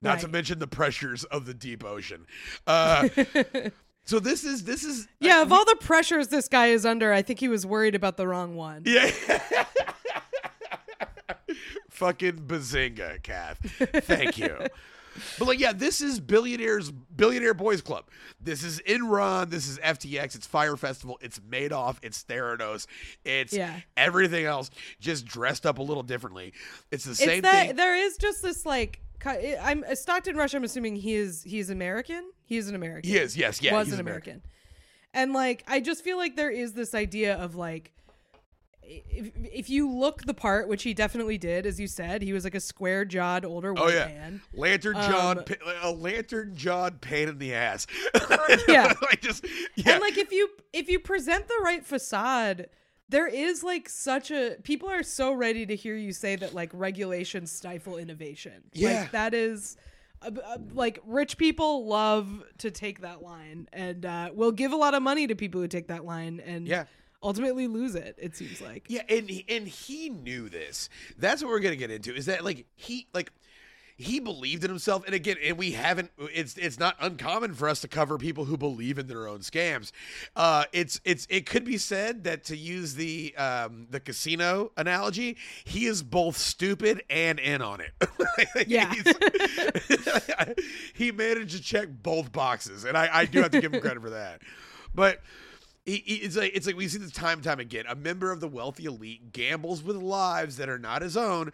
Not 0.00 0.20
to 0.20 0.28
mention 0.28 0.58
the 0.58 0.66
pressures 0.66 1.24
of 1.24 1.44
the 1.44 1.52
deep 1.52 1.84
ocean. 1.84 2.24
Uh, 2.66 3.08
so 4.06 4.20
this 4.20 4.44
is 4.44 4.64
this 4.64 4.84
is 4.84 5.06
Yeah, 5.20 5.42
of 5.42 5.52
all 5.52 5.66
the 5.66 5.76
pressures 5.80 6.28
this 6.28 6.48
guy 6.48 6.68
is 6.68 6.86
under, 6.86 7.12
I 7.12 7.20
think 7.20 7.40
he 7.40 7.48
was 7.48 7.66
worried 7.66 7.94
about 7.94 8.16
the 8.16 8.26
wrong 8.26 8.54
one. 8.56 8.84
Yeah. 8.86 9.10
Fucking 11.98 12.36
bazinga, 12.46 13.22
Kath. 13.22 13.58
Thank 14.04 14.38
you. 14.38 14.56
But 15.38 15.48
like, 15.48 15.58
yeah, 15.58 15.72
this 15.72 16.00
is 16.00 16.20
billionaires, 16.20 16.92
billionaire 16.92 17.54
boys 17.54 17.82
club. 17.82 18.04
This 18.40 18.62
is 18.62 18.80
Enron. 18.86 19.50
This 19.50 19.66
is 19.68 19.78
FTX. 19.80 20.36
It's 20.36 20.46
Fire 20.46 20.76
Festival. 20.76 21.18
It's 21.20 21.40
Madoff. 21.40 21.96
It's 22.02 22.22
Theranos. 22.22 22.86
It's 23.24 23.52
Yeah. 23.52 23.80
everything 23.96 24.44
else, 24.44 24.70
just 25.00 25.26
dressed 25.26 25.66
up 25.66 25.78
a 25.78 25.82
little 25.82 26.04
differently. 26.04 26.52
It's 26.92 27.04
the 27.04 27.16
same 27.16 27.30
it's 27.30 27.42
that 27.42 27.66
thing. 27.68 27.76
there 27.76 27.96
is 27.96 28.16
just 28.16 28.42
this 28.42 28.64
like 28.64 29.00
I'm 29.26 29.82
uh, 29.90 29.96
Stockton 29.96 30.36
Rush. 30.36 30.54
I'm 30.54 30.62
assuming 30.62 30.94
he 30.94 31.14
is 31.16 31.42
he's 31.42 31.68
American. 31.70 32.30
He 32.44 32.56
is 32.56 32.68
an 32.68 32.76
American. 32.76 33.10
he 33.10 33.16
is, 33.18 33.36
yes, 33.36 33.60
yeah, 33.60 33.72
was 33.74 33.88
he's 33.88 33.94
an 33.94 34.00
American. 34.00 34.42
And 35.12 35.32
like 35.32 35.64
I 35.66 35.80
just 35.80 36.04
feel 36.04 36.16
like 36.16 36.36
there 36.36 36.50
is 36.50 36.74
this 36.74 36.94
idea 36.94 37.34
of 37.36 37.56
like 37.56 37.92
if, 38.88 39.30
if 39.52 39.70
you 39.70 39.90
look 39.90 40.22
the 40.24 40.34
part, 40.34 40.66
which 40.68 40.82
he 40.82 40.94
definitely 40.94 41.36
did, 41.38 41.66
as 41.66 41.78
you 41.78 41.86
said, 41.86 42.22
he 42.22 42.32
was 42.32 42.44
like 42.44 42.54
a 42.54 42.60
square 42.60 43.04
jawed 43.04 43.44
older 43.44 43.72
white 43.74 43.82
Oh 43.84 43.88
yeah, 43.88 44.06
man. 44.06 44.40
Lantern 44.54 44.94
John, 44.94 45.38
Um, 45.38 45.44
a 45.82 45.90
Lantern 45.90 46.54
John 46.56 46.92
pain 47.00 47.28
in 47.28 47.38
the 47.38 47.54
ass. 47.54 47.86
Yeah. 48.68 48.92
like 49.02 49.20
just 49.20 49.44
yeah, 49.76 49.92
And 49.92 50.00
like 50.00 50.16
if 50.18 50.32
you 50.32 50.48
if 50.72 50.88
you 50.88 50.98
present 50.98 51.48
the 51.48 51.60
right 51.62 51.84
facade, 51.84 52.68
there 53.10 53.26
is 53.26 53.62
like 53.62 53.88
such 53.88 54.30
a 54.30 54.56
people 54.62 54.88
are 54.88 55.02
so 55.02 55.32
ready 55.32 55.66
to 55.66 55.76
hear 55.76 55.94
you 55.96 56.12
say 56.12 56.36
that 56.36 56.54
like 56.54 56.70
regulations 56.72 57.52
stifle 57.52 57.96
innovation. 57.98 58.64
Yeah. 58.72 59.00
Like 59.02 59.12
that 59.12 59.34
is 59.34 59.76
uh, 60.22 60.30
uh, 60.44 60.58
like 60.72 60.98
rich 61.06 61.36
people 61.38 61.86
love 61.86 62.42
to 62.58 62.70
take 62.70 63.02
that 63.02 63.22
line 63.22 63.68
and 63.72 64.04
uh, 64.06 64.30
will 64.34 64.52
give 64.52 64.72
a 64.72 64.76
lot 64.76 64.94
of 64.94 65.02
money 65.02 65.26
to 65.26 65.34
people 65.34 65.60
who 65.60 65.68
take 65.68 65.88
that 65.88 66.04
line 66.04 66.40
and 66.44 66.66
Yeah. 66.66 66.84
Ultimately 67.22 67.66
lose 67.66 67.94
it. 67.94 68.16
It 68.18 68.36
seems 68.36 68.60
like. 68.60 68.84
Yeah, 68.88 69.02
and 69.08 69.28
he, 69.28 69.44
and 69.48 69.66
he 69.66 70.08
knew 70.10 70.48
this. 70.48 70.88
That's 71.18 71.42
what 71.42 71.50
we're 71.50 71.60
gonna 71.60 71.76
get 71.76 71.90
into. 71.90 72.14
Is 72.14 72.26
that 72.26 72.44
like 72.44 72.66
he 72.76 73.06
like 73.12 73.32
he 74.00 74.20
believed 74.20 74.62
in 74.62 74.70
himself, 74.70 75.04
and 75.06 75.14
again, 75.14 75.36
and 75.44 75.58
we 75.58 75.72
haven't. 75.72 76.12
It's 76.32 76.56
it's 76.56 76.78
not 76.78 76.94
uncommon 77.00 77.54
for 77.54 77.68
us 77.68 77.80
to 77.80 77.88
cover 77.88 78.16
people 78.16 78.44
who 78.44 78.56
believe 78.56 78.96
in 78.96 79.08
their 79.08 79.26
own 79.26 79.40
scams. 79.40 79.90
Uh, 80.36 80.64
it's 80.72 81.00
it's 81.04 81.26
it 81.28 81.46
could 81.46 81.64
be 81.64 81.76
said 81.78 82.22
that 82.22 82.44
to 82.44 82.56
use 82.56 82.94
the 82.94 83.34
um 83.36 83.88
the 83.90 83.98
casino 83.98 84.70
analogy, 84.76 85.36
he 85.64 85.86
is 85.86 86.04
both 86.04 86.36
stupid 86.36 87.02
and 87.10 87.40
in 87.40 87.60
on 87.60 87.80
it. 87.80 87.92
Yeah. 88.68 88.92
He 90.94 91.12
managed 91.12 91.56
to 91.56 91.62
check 91.62 91.88
both 92.02 92.32
boxes, 92.32 92.84
and 92.84 92.96
I 92.96 93.08
I 93.12 93.24
do 93.24 93.42
have 93.42 93.50
to 93.50 93.60
give 93.60 93.74
him 93.74 93.80
credit 93.80 94.00
for 94.00 94.10
that. 94.10 94.42
But 94.94 95.22
it's 95.94 96.36
like 96.36 96.52
it's 96.54 96.66
like 96.66 96.76
we 96.76 96.88
see 96.88 96.98
this 96.98 97.12
time 97.12 97.38
and 97.38 97.44
time 97.44 97.60
again. 97.60 97.84
A 97.88 97.94
member 97.94 98.30
of 98.30 98.40
the 98.40 98.48
wealthy 98.48 98.84
elite 98.84 99.32
gambles 99.32 99.82
with 99.82 99.96
lives 99.96 100.56
that 100.56 100.68
are 100.68 100.78
not 100.78 101.02
his 101.02 101.16
own, 101.16 101.52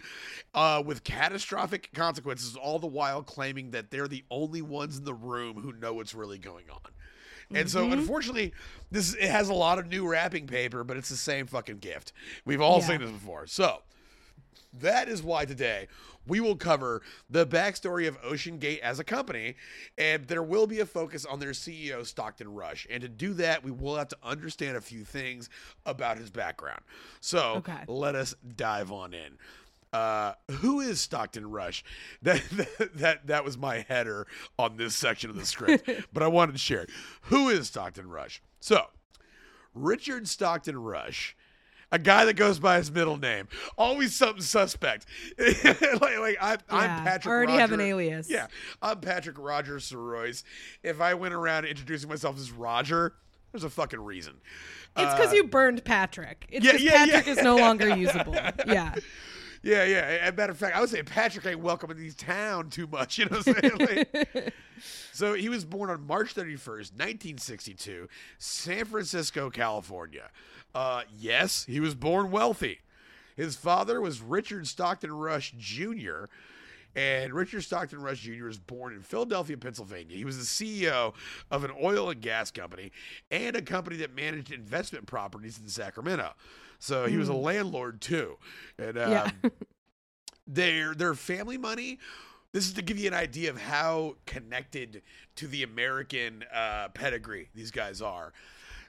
uh, 0.54 0.82
with 0.84 1.04
catastrophic 1.04 1.90
consequences. 1.94 2.56
All 2.56 2.78
the 2.78 2.86
while 2.86 3.22
claiming 3.22 3.70
that 3.72 3.90
they're 3.90 4.08
the 4.08 4.24
only 4.30 4.62
ones 4.62 4.98
in 4.98 5.04
the 5.04 5.14
room 5.14 5.56
who 5.60 5.72
know 5.72 5.94
what's 5.94 6.14
really 6.14 6.38
going 6.38 6.64
on. 6.70 6.80
And 7.54 7.70
so, 7.70 7.90
unfortunately, 7.92 8.52
this 8.90 9.14
it 9.14 9.28
has 9.28 9.48
a 9.48 9.54
lot 9.54 9.78
of 9.78 9.86
new 9.86 10.08
wrapping 10.08 10.46
paper, 10.46 10.82
but 10.82 10.96
it's 10.96 11.10
the 11.10 11.16
same 11.16 11.46
fucking 11.46 11.78
gift. 11.78 12.12
We've 12.44 12.60
all 12.60 12.80
Yeah. 12.80 12.86
seen 12.86 13.00
this 13.00 13.10
before. 13.10 13.46
So, 13.46 13.82
that 14.80 15.08
is 15.08 15.22
why 15.22 15.44
today 15.44 15.88
we 16.26 16.40
will 16.40 16.56
cover 16.56 17.02
the 17.28 17.46
backstory 17.46 18.08
of 18.08 18.16
Ocean 18.24 18.58
Gate 18.58 18.80
as 18.80 18.98
a 18.98 19.04
company, 19.04 19.56
and 19.98 20.26
there 20.26 20.42
will 20.42 20.66
be 20.66 20.80
a 20.80 20.86
focus 20.86 21.24
on 21.26 21.38
their 21.38 21.50
CEO, 21.52 22.04
Stockton 22.06 22.52
Rush. 22.54 22.86
And 22.90 23.02
to 23.02 23.08
do 23.08 23.34
that, 23.34 23.62
we 23.62 23.70
will 23.70 23.96
have 23.96 24.08
to 24.08 24.16
understand 24.22 24.76
a 24.76 24.80
few 24.80 25.04
things 25.04 25.48
about 25.84 26.16
his 26.18 26.30
background. 26.30 26.80
So 27.20 27.56
Okay. 27.56 27.84
let 27.86 28.14
us 28.14 28.34
dive 28.56 28.90
on 28.90 29.12
in. 29.14 29.36
Uh, 29.92 30.32
who 30.50 30.80
is 30.80 31.00
Stockton 31.00 31.48
Rush? 31.50 31.84
That, 32.22 32.42
that 32.78 32.96
that 32.96 33.26
that 33.28 33.44
was 33.44 33.56
my 33.56 33.84
header 33.88 34.26
on 34.58 34.76
this 34.76 34.96
section 34.96 35.30
of 35.30 35.36
the 35.36 35.46
script, 35.46 35.88
but 36.12 36.22
I 36.22 36.26
wanted 36.26 36.52
to 36.52 36.58
share 36.58 36.80
it. 36.82 36.90
Who 37.22 37.48
is 37.48 37.68
Stockton 37.68 38.08
Rush? 38.08 38.42
So, 38.60 38.86
Richard 39.74 40.26
Stockton 40.28 40.78
Rush, 40.82 41.36
a 41.92 41.98
guy 41.98 42.24
that 42.24 42.34
goes 42.34 42.58
by 42.58 42.78
his 42.78 42.90
middle 42.90 43.16
name, 43.16 43.48
always 43.78 44.14
something 44.14 44.42
suspect. 44.42 45.06
like, 45.38 45.62
like 46.00 46.36
I, 46.40 46.58
I'm 46.70 46.90
Yeah, 46.90 47.04
Patrick. 47.04 47.26
already 47.26 47.52
Roger, 47.52 47.60
have 47.60 47.72
an 47.72 47.80
alias. 47.80 48.30
Yeah, 48.30 48.46
I'm 48.82 49.00
Patrick 49.00 49.38
Roger 49.38 49.76
Soroyce. 49.76 50.42
If 50.82 51.00
I 51.00 51.14
went 51.14 51.34
around 51.34 51.64
introducing 51.66 52.08
myself 52.08 52.38
as 52.38 52.50
Roger, 52.50 53.14
there's 53.52 53.64
a 53.64 53.70
fucking 53.70 54.00
reason. 54.00 54.34
It's 54.96 55.12
because 55.14 55.32
Uh, 55.32 55.36
you 55.36 55.44
burned 55.44 55.84
Patrick. 55.84 56.46
It's 56.50 56.64
yeah, 56.64 56.72
because 56.72 56.84
yeah, 56.84 57.04
Patrick 57.06 57.26
yeah. 57.26 57.32
is 57.32 57.42
no 57.42 57.56
longer 57.56 57.88
usable. 57.96 58.34
Yeah. 58.34 58.94
Yeah, 59.62 59.84
yeah. 59.84 60.18
As 60.20 60.28
a 60.28 60.36
matter 60.36 60.52
of 60.52 60.58
fact, 60.58 60.76
I 60.76 60.80
would 60.80 60.90
say 60.90 61.02
Patrick 61.02 61.46
ain't 61.46 61.60
welcome 61.60 61.90
in 61.90 61.96
these 61.96 62.14
town 62.14 62.68
too 62.68 62.86
much. 62.86 63.18
You 63.18 63.24
know 63.24 63.38
what 63.38 63.48
I'm 63.64 63.78
saying? 63.78 64.04
Like- 64.12 64.54
so 65.12 65.32
he 65.34 65.48
was 65.48 65.64
born 65.64 65.88
on 65.90 66.06
March 66.06 66.34
31st, 66.34 66.92
1962, 66.92 68.08
San 68.38 68.84
Francisco, 68.84 69.48
California. 69.50 70.28
Uh, 70.74 71.02
yes, 71.16 71.64
he 71.64 71.80
was 71.80 71.94
born 71.94 72.30
wealthy. 72.30 72.80
His 73.36 73.56
father 73.56 74.00
was 74.00 74.20
Richard 74.20 74.66
Stockton 74.66 75.12
Rush 75.12 75.52
Jr., 75.58 76.24
and 76.96 77.32
Richard 77.32 77.62
Stockton 77.62 78.00
Rush 78.00 78.20
Jr. 78.20 78.44
was 78.44 78.58
born 78.58 78.92
in 78.94 79.02
Philadelphia, 79.02 79.56
Pennsylvania. 79.56 80.16
He 80.16 80.24
was 80.24 80.38
the 80.38 80.44
CEO 80.44 81.12
of 81.50 81.64
an 81.64 81.72
oil 81.82 82.08
and 82.10 82.20
gas 82.20 82.52
company 82.52 82.92
and 83.32 83.56
a 83.56 83.62
company 83.62 83.96
that 83.96 84.14
managed 84.14 84.52
investment 84.52 85.06
properties 85.06 85.58
in 85.58 85.68
Sacramento. 85.68 86.34
So 86.78 87.06
he 87.06 87.16
was 87.16 87.28
a 87.28 87.34
landlord 87.34 88.00
too. 88.00 88.36
And 88.78 88.96
um, 88.96 89.10
Yeah. 89.10 89.30
their 90.46 90.94
their 90.94 91.14
family 91.14 91.58
money. 91.58 91.98
This 92.52 92.68
is 92.68 92.74
to 92.74 92.82
give 92.82 92.98
you 92.98 93.08
an 93.08 93.14
idea 93.14 93.50
of 93.50 93.60
how 93.60 94.14
connected 94.26 95.02
to 95.34 95.48
the 95.48 95.64
American 95.64 96.44
uh, 96.54 96.88
pedigree 96.90 97.48
these 97.54 97.72
guys 97.72 98.00
are. 98.00 98.32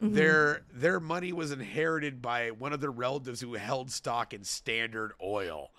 Mm-hmm. 0.02 0.14
Their 0.14 0.62
their 0.74 1.00
money 1.00 1.32
was 1.34 1.52
inherited 1.52 2.22
by 2.22 2.52
one 2.52 2.74
of 2.74 2.82
their 2.82 2.92
relatives 2.92 3.40
who 3.40 3.54
held 3.54 3.92
stock 3.92 4.34
in 4.34 4.44
Standard 4.44 5.14
Oil. 5.24 5.72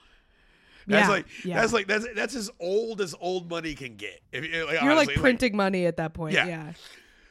That's 0.87 1.07
Yeah, 1.07 1.13
like 1.13 1.27
yeah. 1.45 1.61
that's 1.61 1.73
like 1.73 1.87
that's 1.87 2.07
that's 2.15 2.35
as 2.35 2.51
old 2.61 3.01
as 3.01 3.15
old 3.21 3.51
money 3.51 3.75
can 3.75 3.97
get. 3.97 4.21
If, 4.33 4.43
like, 4.43 4.53
You're 4.53 4.93
honestly, 4.93 5.15
like 5.15 5.17
printing 5.17 5.57
money 5.57 5.87
at 5.87 5.97
that 5.97 6.15
point. 6.15 6.35
Yeah. 6.35 6.47
Yeah. 6.47 6.73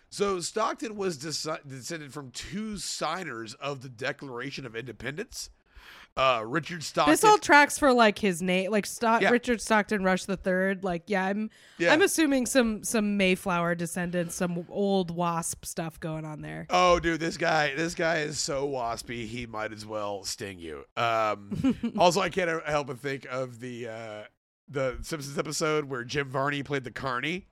so 0.09 0.39
Stockton 0.39 0.95
was 0.95 1.17
descended 1.17 2.13
from 2.13 2.31
two 2.31 2.77
signers 2.77 3.53
of 3.55 3.81
the 3.81 3.89
Declaration 3.89 4.65
of 4.65 4.75
Independence. 4.75 5.49
Uh, 6.17 6.41
Richard 6.45 6.81
Stockton. 6.81 7.11
This 7.11 7.25
all 7.25 7.37
tracks 7.37 7.77
for 7.77 7.91
like 7.91 8.17
his 8.17 8.41
name, 8.41 8.71
like 8.71 8.85
Stock 8.85 9.21
Yeah. 9.21 9.31
Richard 9.31 9.59
Stockton 9.59 10.01
Rush 10.03 10.23
the 10.25 10.37
Third. 10.37 10.83
Like, 10.83 11.03
yeah, 11.07 11.25
I'm 11.25 11.49
Yeah. 11.77 11.91
I'm 11.91 12.01
assuming 12.01 12.45
some 12.45 12.83
some 12.85 13.17
Mayflower 13.17 13.75
descendants, 13.75 14.35
some 14.35 14.65
old 14.69 15.11
wasp 15.11 15.65
stuff 15.65 15.99
going 15.99 16.23
on 16.23 16.41
there. 16.41 16.67
Oh, 16.69 16.99
dude, 17.01 17.19
this 17.19 17.35
guy, 17.35 17.75
this 17.75 17.95
guy 17.95 18.19
is 18.19 18.39
so 18.39 18.65
waspy. 18.67 19.27
He 19.27 19.45
might 19.45 19.73
as 19.73 19.85
well 19.85 20.23
sting 20.23 20.57
you. 20.57 20.85
Um, 20.95 21.93
also, 21.97 22.21
I 22.21 22.29
can't 22.29 22.65
help 22.65 22.87
but 22.87 22.99
think 22.99 23.25
of 23.29 23.59
the 23.59 23.89
uh, 23.89 24.23
the 24.69 24.97
Simpsons 25.01 25.37
episode 25.37 25.85
where 25.85 26.05
Jim 26.05 26.29
Varney 26.29 26.63
played 26.63 26.85
the 26.85 26.91
Carney, 26.91 27.47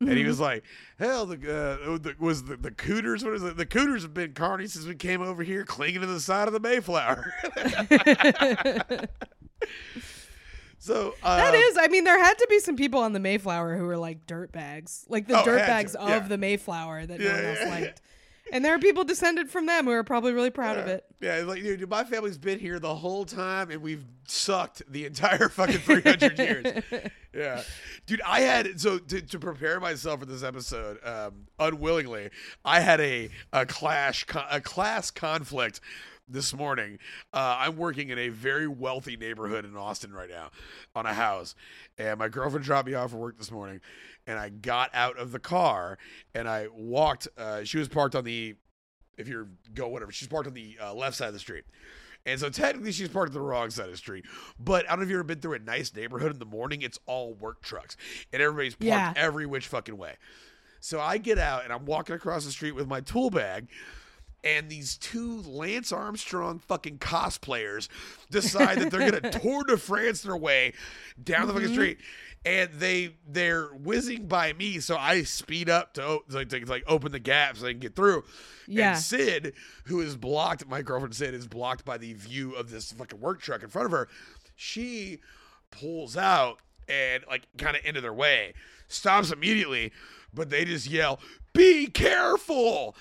and 0.00 0.10
he 0.10 0.24
was 0.24 0.40
like, 0.40 0.64
"Hell, 0.98 1.26
the, 1.26 1.34
uh, 1.36 1.98
the 1.98 2.14
was 2.18 2.44
the, 2.44 2.56
the 2.56 2.70
Cooders. 2.70 3.24
What 3.24 3.34
is 3.34 3.42
it? 3.42 3.56
The 3.56 3.66
Cooders 3.66 4.02
have 4.02 4.14
been 4.14 4.32
carny 4.32 4.66
since 4.66 4.86
we 4.86 4.94
came 4.94 5.22
over 5.22 5.42
here, 5.42 5.64
clinging 5.64 6.00
to 6.00 6.06
the 6.06 6.20
side 6.20 6.46
of 6.48 6.54
the 6.54 6.60
Mayflower." 6.60 7.32
so 10.78 11.14
uh, 11.22 11.36
That 11.36 11.54
is, 11.54 11.78
I 11.78 11.88
mean, 11.88 12.04
there 12.04 12.18
had 12.18 12.38
to 12.38 12.46
be 12.50 12.58
some 12.58 12.76
people 12.76 13.00
on 13.00 13.12
the 13.12 13.20
Mayflower 13.20 13.76
who 13.76 13.84
were 13.84 13.96
like 13.96 14.26
dirt 14.26 14.52
bags, 14.52 15.04
like 15.08 15.26
the 15.26 15.40
Oh, 15.40 15.44
dirt 15.44 15.66
bags 15.66 15.92
to, 15.92 16.00
of 16.02 16.08
yeah. 16.08 16.18
the 16.20 16.38
Mayflower 16.38 17.06
that 17.06 17.20
no 17.20 17.26
one 17.26 17.44
else 17.44 17.58
yeah, 17.60 17.64
yeah. 17.64 17.80
liked. 17.80 18.00
And 18.52 18.64
there 18.64 18.74
are 18.74 18.78
people 18.78 19.04
descended 19.04 19.50
from 19.50 19.66
them 19.66 19.86
who 19.86 19.92
are 19.92 20.04
probably 20.04 20.32
really 20.32 20.50
proud 20.50 20.78
of 20.78 20.86
it. 20.86 21.04
Yeah, 21.20 21.42
like 21.46 21.62
dude, 21.62 21.88
my 21.88 22.04
family's 22.04 22.38
been 22.38 22.58
here 22.58 22.78
the 22.78 22.94
whole 22.94 23.24
time, 23.24 23.70
and 23.70 23.80
we've 23.82 24.04
sucked 24.26 24.82
the 24.90 25.06
entire 25.06 25.48
fucking 25.48 25.78
three 25.78 26.02
hundred 26.02 26.38
years. 26.38 26.82
Yeah, 27.34 27.62
dude, 28.06 28.22
I 28.24 28.42
had 28.42 28.80
so 28.80 28.98
to, 28.98 29.20
to 29.20 29.38
prepare 29.40 29.80
myself 29.80 30.20
for 30.20 30.26
this 30.26 30.44
episode, 30.44 31.04
um, 31.04 31.48
unwillingly, 31.58 32.30
I 32.64 32.78
had 32.78 33.00
a 33.00 33.28
a 33.52 33.66
clash 33.66 34.24
a 34.50 34.60
class 34.60 35.10
conflict 35.10 35.80
this 36.28 36.54
morning. 36.54 36.98
Uh, 37.32 37.56
I'm 37.60 37.76
working 37.76 38.08
in 38.10 38.18
a 38.18 38.28
very 38.28 38.66
wealthy 38.66 39.16
neighborhood 39.16 39.64
in 39.64 39.76
Austin 39.76 40.12
right 40.12 40.30
now 40.30 40.50
on 40.94 41.06
a 41.06 41.14
house, 41.14 41.54
and 41.98 42.18
my 42.18 42.28
girlfriend 42.28 42.64
dropped 42.64 42.88
me 42.88 42.94
off 42.94 43.10
for 43.10 43.16
work 43.16 43.38
this 43.38 43.50
morning, 43.50 43.80
and 44.26 44.38
I 44.38 44.48
got 44.48 44.90
out 44.94 45.18
of 45.18 45.32
the 45.32 45.38
car 45.38 45.98
and 46.34 46.48
I 46.48 46.68
walked. 46.72 47.28
Uh, 47.36 47.64
she 47.64 47.78
was 47.78 47.88
parked 47.88 48.14
on 48.14 48.24
the 48.24 48.54
if 49.16 49.28
you're 49.28 49.48
go 49.74 49.88
whatever. 49.88 50.12
She's 50.12 50.28
parked 50.28 50.46
on 50.48 50.54
the 50.54 50.76
uh, 50.82 50.94
left 50.94 51.16
side 51.16 51.28
of 51.28 51.34
the 51.34 51.40
street. 51.40 51.64
And 52.26 52.40
so 52.40 52.48
technically 52.48 52.90
she's 52.90 53.10
parked 53.10 53.28
on 53.28 53.34
the 53.34 53.42
wrong 53.42 53.68
side 53.68 53.84
of 53.84 53.90
the 53.90 53.98
street. 53.98 54.24
But 54.58 54.86
I 54.86 54.90
don't 54.90 55.00
know 55.00 55.02
if 55.02 55.10
you've 55.10 55.16
ever 55.18 55.24
been 55.24 55.40
through 55.40 55.54
a 55.54 55.58
nice 55.58 55.94
neighborhood 55.94 56.32
in 56.32 56.38
the 56.38 56.46
morning. 56.46 56.80
It's 56.80 56.98
all 57.04 57.34
work 57.34 57.60
trucks. 57.60 57.98
And 58.32 58.40
everybody's 58.40 58.74
parked 58.74 58.86
Yeah. 58.86 59.12
every 59.14 59.44
which 59.44 59.66
fucking 59.66 59.98
way. 59.98 60.14
So 60.80 61.00
I 61.02 61.18
get 61.18 61.38
out 61.38 61.64
and 61.64 61.72
I'm 61.72 61.84
walking 61.84 62.14
across 62.14 62.46
the 62.46 62.50
street 62.50 62.72
with 62.72 62.88
my 62.88 63.02
tool 63.02 63.28
bag. 63.28 63.68
And 64.44 64.68
these 64.68 64.98
two 64.98 65.40
Lance 65.42 65.90
Armstrong 65.90 66.58
fucking 66.58 66.98
cosplayers 66.98 67.88
decide 68.30 68.78
that 68.78 68.90
they're 68.90 69.10
gonna 69.10 69.30
Tour 69.40 69.64
de 69.64 69.78
France 69.78 70.20
their 70.22 70.36
way 70.36 70.74
down 71.22 71.46
the 71.46 71.54
fucking 71.54 71.68
mm-hmm. 71.68 71.74
street, 71.74 71.98
and 72.44 72.70
they 72.74 73.14
they're 73.26 73.68
whizzing 73.68 74.26
by 74.26 74.52
me, 74.52 74.80
so 74.80 74.96
I 74.96 75.22
speed 75.22 75.70
up 75.70 75.94
to, 75.94 76.04
o- 76.04 76.24
like, 76.28 76.50
to 76.50 76.64
like 76.66 76.84
open 76.86 77.12
the 77.12 77.18
gap 77.18 77.56
so 77.56 77.64
they 77.64 77.72
can 77.72 77.80
get 77.80 77.96
through. 77.96 78.24
Yeah. 78.66 78.92
And 78.92 78.98
Sid, 78.98 79.54
who 79.84 80.00
is 80.00 80.16
blocked, 80.16 80.66
my 80.68 80.82
girlfriend 80.82 81.14
Sid 81.14 81.32
is 81.32 81.46
blocked 81.46 81.84
by 81.84 81.96
the 81.96 82.12
view 82.12 82.52
of 82.52 82.70
this 82.70 82.92
fucking 82.92 83.20
work 83.20 83.40
truck 83.40 83.62
in 83.62 83.70
front 83.70 83.86
of 83.86 83.92
her. 83.92 84.08
She 84.56 85.20
pulls 85.70 86.16
out 86.16 86.60
and 86.88 87.24
like 87.28 87.46
kind 87.56 87.76
of 87.76 87.84
into 87.84 88.00
their 88.02 88.12
way, 88.12 88.52
stops 88.88 89.32
immediately, 89.32 89.92
but 90.34 90.50
they 90.50 90.66
just 90.66 90.86
yell, 90.86 91.20
"Be 91.54 91.86
careful!" 91.86 92.94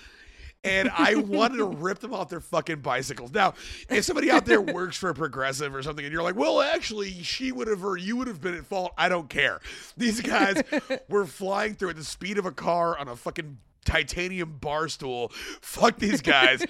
And 0.64 0.90
I 0.90 1.16
wanted 1.16 1.58
to 1.58 1.66
rip 1.66 2.00
them 2.00 2.14
off 2.14 2.30
their 2.30 2.40
fucking 2.40 2.82
bicycles. 2.82 3.34
Now, 3.34 3.54
if 3.90 4.06
somebody 4.06 4.32
out 4.32 4.46
there 4.46 4.62
works 4.62 4.98
for 4.98 5.10
a 5.10 5.14
progressive 5.14 5.76
or 5.76 5.84
something, 5.84 6.06
and 6.06 6.12
you're 6.14 6.24
like, 6.24 6.36
well, 6.36 6.62
actually, 6.62 7.12
she 7.24 7.52
would 7.52 7.68
have 7.68 7.84
or 7.84 7.98
you 7.98 8.16
would 8.18 8.28
have 8.28 8.42
been 8.42 8.56
at 8.56 8.66
fault, 8.66 8.94
I 8.98 9.10
don't 9.10 9.30
care. 9.30 9.60
These 9.98 10.22
guys 10.22 10.62
were 11.10 11.26
flying 11.26 11.76
through 11.76 11.90
at 11.90 11.96
the 11.96 12.04
speed 12.04 12.38
of 12.38 12.46
a 12.46 12.52
car 12.52 12.98
on 12.98 13.08
a 13.08 13.16
fucking 13.16 13.58
titanium 13.86 14.58
bar 14.60 14.88
stool. 14.88 15.30
Fuck 15.62 16.00
these 16.00 16.22
guys. 16.22 16.66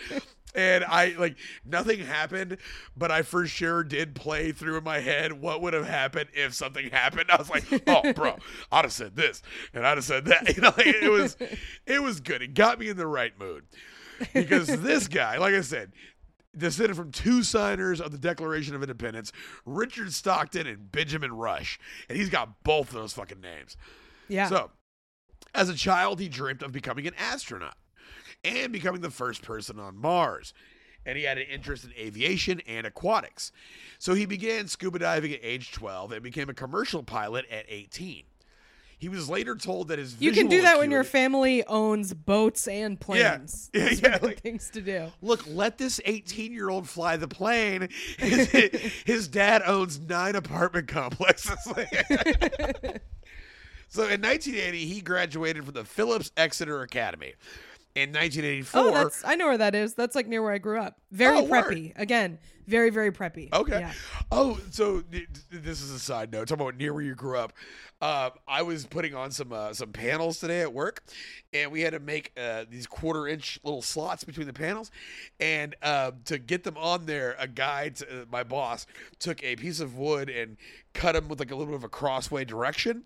And 0.56 0.84
I 0.84 1.16
like 1.18 1.38
nothing 1.66 2.00
happened, 2.00 2.58
but 2.96 3.12
I 3.12 3.24
for 3.24 3.46
sure 3.46 3.84
did 3.84 4.16
play 4.16 4.52
through 4.52 4.78
in 4.78 4.84
my 4.84 5.00
head 5.00 5.34
what 5.34 5.62
would 5.62 5.74
have 5.74 5.88
happened 5.88 6.30
if 6.34 6.54
something 6.54 6.90
happened. 6.90 7.32
I 7.32 7.38
was 7.38 7.50
like, 7.50 7.66
oh, 7.88 8.14
bro, 8.16 8.38
I'd 8.72 8.86
have 8.86 8.94
said 8.94 9.16
this 9.16 9.42
and 9.74 9.86
I'd 9.86 9.98
have 9.98 10.06
said 10.06 10.26
that. 10.26 10.44
You 10.54 10.62
know, 10.62 10.74
like, 10.78 10.86
it 10.86 11.10
was, 11.10 11.36
it 11.88 12.04
was 12.04 12.20
good. 12.20 12.44
It 12.44 12.54
got 12.54 12.78
me 12.78 12.88
in 12.88 12.98
the 12.98 13.08
right 13.08 13.38
mood 13.40 13.64
because 14.34 14.68
this 14.68 15.08
guy, 15.08 15.38
like 15.38 15.56
I 15.56 15.62
said, 15.62 15.94
descended 16.56 16.96
from 16.96 17.12
two 17.12 17.42
signers 17.42 18.00
of 18.00 18.12
the 18.12 18.20
Declaration 18.20 18.76
of 18.76 18.84
Independence, 18.84 19.32
Richard 19.66 20.14
Stockton 20.14 20.68
and 20.68 20.92
Benjamin 20.92 21.32
Rush, 21.34 21.80
and 22.08 22.18
he's 22.18 22.30
got 22.30 22.64
both 22.64 22.90
of 22.90 22.94
those 22.94 23.14
fucking 23.14 23.42
names. 23.42 23.78
Yeah. 24.28 24.48
So, 24.48 24.70
as 25.56 25.70
a 25.70 25.76
child, 25.76 26.20
he 26.20 26.30
dreamt 26.30 26.62
of 26.62 26.72
becoming 26.72 27.08
an 27.08 27.16
astronaut 27.18 27.78
and 28.44 28.72
becoming 28.74 29.02
the 29.02 29.10
first 29.10 29.42
person 29.42 29.80
on 29.80 29.98
Mars. 29.98 30.54
And 31.06 31.18
he 31.18 31.26
had 31.26 31.38
an 31.38 31.48
interest 31.52 31.84
in 31.84 31.92
aviation 31.98 32.62
and 32.68 32.88
aquatics. 32.88 33.52
So 34.00 34.14
he 34.14 34.26
began 34.26 34.68
scuba 34.68 35.00
diving 35.00 35.34
at 35.34 35.40
age 35.44 35.72
12 35.74 36.14
and 36.14 36.24
became 36.24 36.50
a 36.50 36.54
commercial 36.54 37.04
pilot 37.04 37.46
at 37.52 37.66
18. 37.68 38.24
He 39.00 39.10
was 39.10 39.30
later 39.30 39.56
told 39.58 39.90
that 39.90 40.00
his 40.00 40.16
you 40.22 40.32
can 40.32 40.48
do 40.48 40.62
that 40.62 40.78
when 40.78 40.90
your 40.90 41.04
family 41.04 41.66
owns 41.66 42.14
boats 42.14 42.70
and 42.70 42.98
planes. 42.98 43.70
Yeah, 43.74 43.84
Those 43.90 44.02
yeah, 44.02 44.18
like- 44.22 44.40
things 44.40 44.70
to 44.70 44.80
do. 44.82 45.12
Look, 45.22 45.44
let 45.46 45.78
this 45.78 46.00
18 46.06 46.54
year 46.54 46.70
old 46.70 46.88
fly 46.88 47.18
the 47.18 47.28
plane. 47.28 47.90
His, 48.18 48.50
his 49.06 49.28
dad 49.28 49.62
owns 49.66 50.00
nine 50.00 50.38
apartment 50.38 50.88
complexes. 50.88 51.58
so 53.90 54.04
in 54.04 54.22
1980, 54.22 54.86
he 54.86 55.02
graduated 55.02 55.66
from 55.66 55.74
the 55.74 55.84
Phillips 55.84 56.32
Exeter 56.38 56.82
Academy. 56.82 57.34
In 57.96 58.10
1984, 58.10 58.82
Oh, 58.82 58.92
that's 58.92 59.24
I 59.24 59.36
know 59.36 59.48
where 59.48 59.58
that 59.60 59.76
is. 59.76 59.94
That's 59.94 60.16
like 60.16 60.28
near 60.28 60.42
where 60.42 60.52
I 60.52 60.58
grew 60.58 60.80
up. 60.80 61.00
Very 61.12 61.38
Oh, 61.38 61.44
word. 61.44 61.66
preppy. 61.66 61.94
Again, 61.96 62.40
very 62.66 62.90
very 62.90 63.12
preppy. 63.12 63.54
Okay. 63.54 63.82
Yeah. 63.82 63.94
Oh, 64.32 64.60
so 64.72 65.02
th- 65.02 65.28
th- 65.52 65.64
this 65.64 65.80
is 65.82 65.92
a 65.92 66.00
side 66.00 66.32
note. 66.32 66.48
Talking 66.48 66.64
about 66.66 66.78
near 66.78 66.92
where 66.94 67.04
you 67.04 67.14
grew 67.14 67.38
up. 67.38 67.54
Uh, 68.04 68.32
I 68.50 68.64
was 68.64 68.86
putting 68.86 69.16
on 69.16 69.32
some 69.32 69.54
uh, 69.54 69.72
some 69.72 69.94
panels 69.94 70.38
today 70.42 70.60
at 70.60 70.74
work, 70.74 71.04
and 71.54 71.72
we 71.72 71.80
had 71.80 71.94
to 71.94 72.02
make 72.02 72.34
uh, 72.38 72.66
these 72.70 72.86
quarter 72.86 73.30
inch 73.30 73.60
little 73.64 73.82
slots 73.82 74.26
between 74.26 74.46
the 74.46 74.52
panels. 74.52 74.92
And 75.40 75.74
uh, 75.82 76.12
to 76.26 76.38
get 76.38 76.66
them 76.66 76.76
on 76.78 77.06
there, 77.06 77.38
a 77.40 77.48
guy, 77.48 77.90
t- 77.90 78.04
uh, 78.12 78.26
my 78.30 78.44
boss, 78.44 78.86
took 79.20 79.42
a 79.42 79.56
piece 79.56 79.80
of 79.80 79.98
wood 79.98 80.30
and 80.30 80.58
cut 80.94 81.14
them 81.14 81.30
with 81.30 81.40
like 81.40 81.52
a 81.52 81.56
little 81.56 81.72
bit 81.72 81.78
of 81.78 81.86
a 81.86 81.90
crossway 81.90 82.44
direction, 82.44 83.04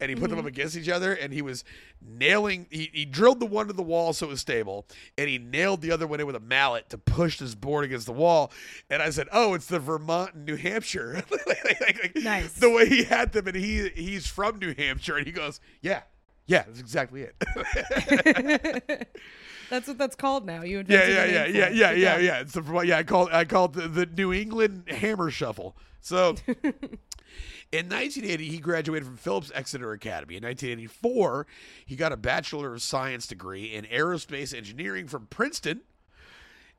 and 0.00 0.10
he 0.10 0.14
put 0.14 0.28
them 0.28 0.38
up 0.38 0.44
against 0.44 0.76
each 0.76 0.90
other, 0.90 1.14
and 1.14 1.32
he 1.32 1.40
was 1.40 1.64
nailing. 2.06 2.66
He, 2.70 2.90
he 2.92 3.04
drilled 3.06 3.40
the 3.40 3.46
one 3.46 3.68
to 3.68 3.72
the 3.72 3.82
wall 3.82 4.12
so 4.12 4.26
it 4.26 4.28
was 4.28 4.42
stable, 4.42 4.84
and 5.16 5.30
he 5.30 5.38
nailed 5.38 5.80
the 5.80 5.92
other 5.92 6.06
one 6.06 6.20
in 6.20 6.26
with 6.26 6.36
a 6.36 6.40
mallet 6.40 6.90
to 6.90 6.98
push 6.98 7.38
this 7.38 7.54
board 7.54 7.86
against 7.86 8.04
the 8.04 8.12
wall. 8.12 8.52
And 8.90 9.00
I 9.00 9.08
said, 9.08 9.28
"Oh, 9.32 9.54
it's 9.54 9.66
the 9.66 9.78
Vermont 9.78 10.34
and 10.34 10.44
New 10.44 10.56
Hampshire." 10.56 11.22
Like- 11.46 11.46
like- 11.64 12.02
like, 12.02 12.16
Nice. 12.16 12.52
The 12.54 12.70
way 12.70 12.88
he 12.88 13.04
had 13.04 13.32
them, 13.32 13.46
and 13.46 13.56
he 13.56 13.88
he's 13.90 14.25
from 14.28 14.58
New 14.58 14.74
Hampshire, 14.74 15.16
and 15.16 15.26
he 15.26 15.32
goes, 15.32 15.60
"Yeah, 15.80 16.02
yeah, 16.46 16.64
that's 16.66 16.80
exactly 16.80 17.22
it." 17.22 19.08
That's 19.68 19.88
what 19.88 19.98
that's 19.98 20.14
called 20.14 20.46
now. 20.46 20.62
You 20.62 20.84
yeah, 20.86 21.08
yeah, 21.08 21.24
yeah, 21.24 21.46
yeah, 21.46 21.68
yeah, 21.70 21.90
yeah, 21.90 22.18
yeah. 22.18 22.38
It's 22.38 22.52
the 22.52 22.62
yeah. 22.84 22.98
I 22.98 23.02
call 23.02 23.28
I 23.32 23.44
call 23.44 23.64
it 23.64 23.72
the, 23.72 23.88
the 23.88 24.06
New 24.06 24.32
England 24.32 24.84
Hammer 24.88 25.30
Shuffle. 25.30 25.76
So. 26.00 26.36
In 27.72 27.86
1980, 27.86 28.48
he 28.48 28.58
graduated 28.58 29.06
from 29.06 29.16
Phillips 29.16 29.50
Exeter 29.52 29.90
Academy. 29.90 30.36
In 30.36 30.44
1984, 30.44 31.48
he 31.84 31.96
got 31.96 32.12
a 32.12 32.16
Bachelor 32.16 32.74
of 32.74 32.80
Science 32.80 33.26
degree 33.26 33.74
in 33.74 33.84
aerospace 33.86 34.56
engineering 34.56 35.08
from 35.08 35.26
Princeton. 35.26 35.80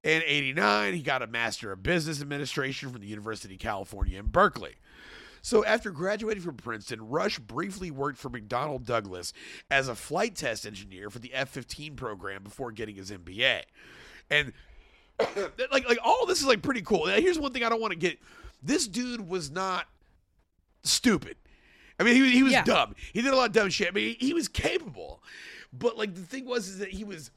In 0.01 0.21
89, 0.25 0.93
he 0.93 1.01
got 1.01 1.21
a 1.21 1.27
Master 1.27 1.73
of 1.73 1.83
Business 1.83 2.21
Administration 2.21 2.89
from 2.89 3.01
the 3.01 3.07
University 3.07 3.55
of 3.55 3.59
California 3.59 4.17
in 4.17 4.27
Berkeley. 4.27 4.75
So 5.47 5.63
after 5.63 5.91
graduating 5.91 6.43
from 6.43 6.57
Princeton, 6.57 7.07
Rush 7.07 7.39
briefly 7.39 7.89
worked 7.89 8.17
for 8.17 8.29
McDonnell 8.29 8.83
Douglas 8.83 9.31
as 9.71 9.87
a 9.87 9.95
flight 9.95 10.35
test 10.35 10.67
engineer 10.67 11.09
for 11.09 11.19
the 11.19 11.33
F-15 11.33 11.95
program 11.95 12.43
before 12.43 12.73
getting 12.73 12.97
his 12.97 13.11
MBA. 13.11 13.61
And 14.29 14.51
like 15.71 15.87
like 15.87 15.99
all 16.03 16.25
this 16.25 16.41
is 16.41 16.47
like 16.47 16.61
pretty 16.61 16.81
cool. 16.81 17.05
Now, 17.05 17.13
here's 17.21 17.39
one 17.39 17.53
thing 17.53 17.63
I 17.63 17.69
don't 17.69 17.79
want 17.79 17.93
to 17.93 17.97
get. 17.97 18.19
This 18.61 18.89
dude 18.89 19.29
was 19.29 19.49
not 19.49 19.85
stupid. 20.83 21.37
I 21.97 22.03
mean, 22.03 22.15
he, 22.15 22.21
was- 22.23 22.31
he 22.33 22.43
was 22.43 22.51
Yeah. 22.51 22.65
dumb. 22.65 22.95
He 23.13 23.21
did 23.21 23.31
a 23.31 23.37
lot 23.37 23.45
of 23.45 23.53
dumb 23.53 23.69
shit. 23.69 23.87
I 23.87 23.91
mean, 23.91 24.17
he, 24.19 24.27
he 24.27 24.33
was 24.33 24.49
capable. 24.49 25.23
But 25.71 25.97
like 25.97 26.13
the 26.13 26.23
thing 26.23 26.43
was 26.43 26.67
is 26.67 26.79
that 26.79 26.89
he 26.89 27.05
was 27.05 27.31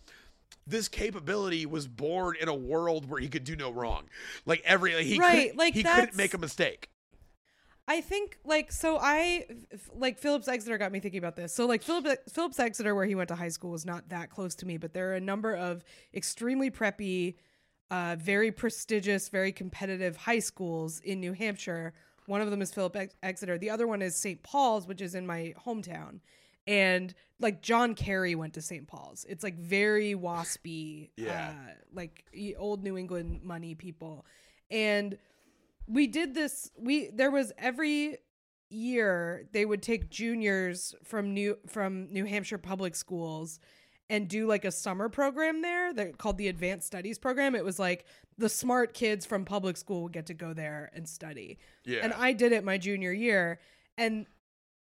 this 0.66 0.88
capability 0.88 1.64
was 1.64 1.86
born 1.86 2.34
in 2.40 2.48
a 2.48 2.54
world 2.56 3.08
where 3.08 3.20
he 3.20 3.28
could 3.28 3.44
do 3.44 3.54
no 3.54 3.70
wrong. 3.70 4.06
Like 4.46 4.62
every 4.64 4.96
like, 4.96 5.04
he 5.06 5.16
Right, 5.16 5.42
couldn't, 5.42 5.56
like, 5.58 5.74
he 5.74 5.84
couldn't 5.84 6.16
make 6.16 6.34
a 6.34 6.38
mistake. 6.38 6.88
I 7.90 8.00
think 8.02 8.38
like 8.44 8.70
so 8.70 8.98
I 9.00 9.46
like 9.92 10.16
Phillips 10.18 10.46
Exeter 10.46 10.78
got 10.78 10.92
me 10.92 11.00
thinking 11.00 11.18
about 11.18 11.34
this. 11.34 11.52
So 11.52 11.66
like 11.66 11.82
Phillips 11.82 12.32
Phillips 12.32 12.60
Exeter 12.60 12.94
where 12.94 13.04
he 13.04 13.16
went 13.16 13.28
to 13.28 13.34
high 13.34 13.48
school 13.48 13.72
was 13.72 13.84
not 13.84 14.08
that 14.10 14.30
close 14.30 14.54
to 14.56 14.66
me, 14.66 14.76
but 14.76 14.94
there 14.94 15.10
are 15.10 15.14
a 15.16 15.20
number 15.20 15.56
of 15.56 15.82
extremely 16.14 16.70
preppy 16.70 17.34
uh, 17.90 18.14
very 18.20 18.52
prestigious, 18.52 19.28
very 19.28 19.50
competitive 19.50 20.16
high 20.16 20.38
schools 20.38 21.00
in 21.00 21.18
New 21.18 21.32
Hampshire. 21.32 21.92
One 22.26 22.40
of 22.40 22.48
them 22.50 22.62
is 22.62 22.72
Phillips 22.72 22.94
Ex- 22.96 23.14
Exeter. 23.24 23.58
The 23.58 23.70
other 23.70 23.88
one 23.88 24.02
is 24.02 24.14
St. 24.14 24.40
Paul's, 24.44 24.86
which 24.86 25.00
is 25.00 25.16
in 25.16 25.26
my 25.26 25.52
hometown. 25.66 26.20
And 26.68 27.12
like 27.40 27.60
John 27.62 27.96
Kerry 27.96 28.36
went 28.36 28.54
to 28.54 28.62
St. 28.62 28.86
Paul's. 28.86 29.26
It's 29.28 29.42
like 29.42 29.58
very 29.58 30.14
waspy, 30.14 31.10
Yeah. 31.16 31.52
uh, 31.58 31.72
like 31.92 32.24
old 32.56 32.84
New 32.84 32.96
England 32.96 33.40
money 33.42 33.74
people. 33.74 34.24
And 34.70 35.18
we 35.90 36.06
did 36.06 36.34
this 36.34 36.70
we 36.78 37.10
there 37.12 37.30
was 37.30 37.52
every 37.58 38.16
year 38.70 39.46
they 39.52 39.64
would 39.66 39.82
take 39.82 40.10
juniors 40.10 40.94
from 41.04 41.34
new 41.34 41.56
from 41.66 42.12
New 42.12 42.24
Hampshire 42.24 42.58
public 42.58 42.94
schools 42.94 43.58
and 44.08 44.28
do 44.28 44.46
like 44.46 44.64
a 44.64 44.70
summer 44.72 45.08
program 45.08 45.62
there 45.62 45.92
that 45.94 46.18
called 46.18 46.38
the 46.38 46.48
advanced 46.48 46.86
studies 46.86 47.18
program 47.18 47.54
it 47.54 47.64
was 47.64 47.78
like 47.78 48.04
the 48.38 48.48
smart 48.48 48.94
kids 48.94 49.26
from 49.26 49.44
public 49.44 49.76
school 49.76 50.04
would 50.04 50.12
get 50.12 50.26
to 50.26 50.34
go 50.34 50.52
there 50.52 50.90
and 50.94 51.08
study 51.08 51.58
Yeah. 51.84 52.00
and 52.02 52.12
I 52.12 52.32
did 52.32 52.52
it 52.52 52.64
my 52.64 52.78
junior 52.78 53.12
year 53.12 53.58
and 53.98 54.26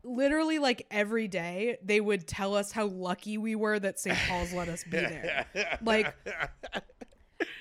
literally 0.04 0.60
like 0.60 0.86
every 0.91 1.27
day 1.27 1.77
they 1.84 2.01
would 2.01 2.27
tell 2.27 2.56
us 2.56 2.71
how 2.71 2.88
lucky 2.88 3.38
we 3.38 3.56
were 3.56 3.80
that 3.80 3.99
St. 3.99 4.17
Paul's 4.27 4.51
let 4.54 4.67
us 4.67 4.84
be 4.84 4.97
there 4.97 5.45
like 5.84 6.13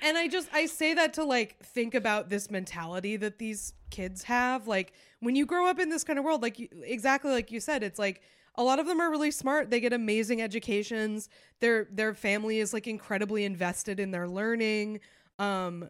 and 0.03 0.19
I 0.19 0.29
just 0.29 0.49
I 0.53 0.66
say 0.66 0.95
that 0.95 1.14
to 1.14 1.25
like 1.25 1.59
think 1.64 1.95
about 1.95 2.29
this 2.29 2.51
mentality 2.51 3.16
that 3.16 3.38
these 3.38 3.75
kids 3.90 4.25
have. 4.25 4.66
Like 4.66 4.93
when 5.21 5.37
you 5.37 5.47
grow 5.47 5.66
up 5.66 5.79
in 5.79 5.88
this 5.88 6.05
kind 6.05 6.19
of 6.19 6.25
world, 6.25 6.43
like 6.43 6.59
you, 6.59 6.69
exactly 6.83 7.31
like 7.31 7.51
you 7.51 7.61
said, 7.61 7.83
it's 7.83 7.99
like 7.99 8.23
a 8.57 8.62
lot 8.62 8.79
of 8.79 8.87
them 8.87 9.01
are 9.01 9.11
really 9.11 9.31
smart. 9.31 9.71
They 9.71 9.81
get 9.81 9.93
amazing 9.93 10.43
educations. 10.43 11.29
Their 11.61 11.87
their 11.90 12.14
family 12.14 12.59
is 12.59 12.73
like 12.73 12.87
incredibly 12.87 13.45
invested 13.45 14.01
in 14.01 14.11
their 14.11 14.29
learning. 14.29 15.01
Um, 15.38 15.88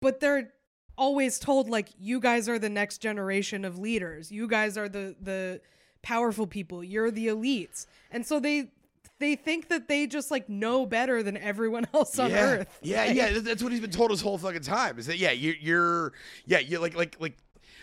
but 0.00 0.20
they're 0.20 0.52
always 0.98 1.38
told 1.38 1.68
like 1.68 1.88
you 1.98 2.20
guys 2.20 2.48
are 2.48 2.58
the 2.58 2.70
next 2.70 2.98
generation 2.98 3.64
of 3.64 3.78
leaders. 3.78 4.30
You 4.30 4.48
guys 4.48 4.76
are 4.76 4.88
the 4.88 5.16
the 5.20 5.60
powerful 6.02 6.46
people. 6.46 6.84
You're 6.84 7.10
the 7.10 7.26
elites. 7.28 7.86
And 8.10 8.24
so 8.24 8.38
they 8.38 8.70
they 9.18 9.34
think 9.36 9.68
that 9.68 9.88
they 9.88 10.06
just 10.06 10.30
like 10.30 10.48
know 10.48 10.86
better 10.86 11.22
than 11.22 11.36
everyone 11.36 11.86
else 11.94 12.18
on 12.18 12.30
yeah. 12.30 12.40
earth. 12.44 12.78
Yeah, 12.82 13.04
Like- 13.04 13.16
yeah. 13.16 13.38
That's 13.38 13.62
what 13.62 13.72
he's 13.72 13.80
been 13.80 13.90
told 13.90 14.10
his 14.10 14.20
whole 14.20 14.38
fucking 14.38 14.62
time. 14.62 14.98
Is 14.98 15.06
that 15.06 15.18
yeah, 15.18 15.30
you're, 15.32 15.54
you're 15.60 16.12
yeah, 16.46 16.58
you 16.58 16.78
like 16.78 16.96
like 16.96 17.16
like. 17.20 17.36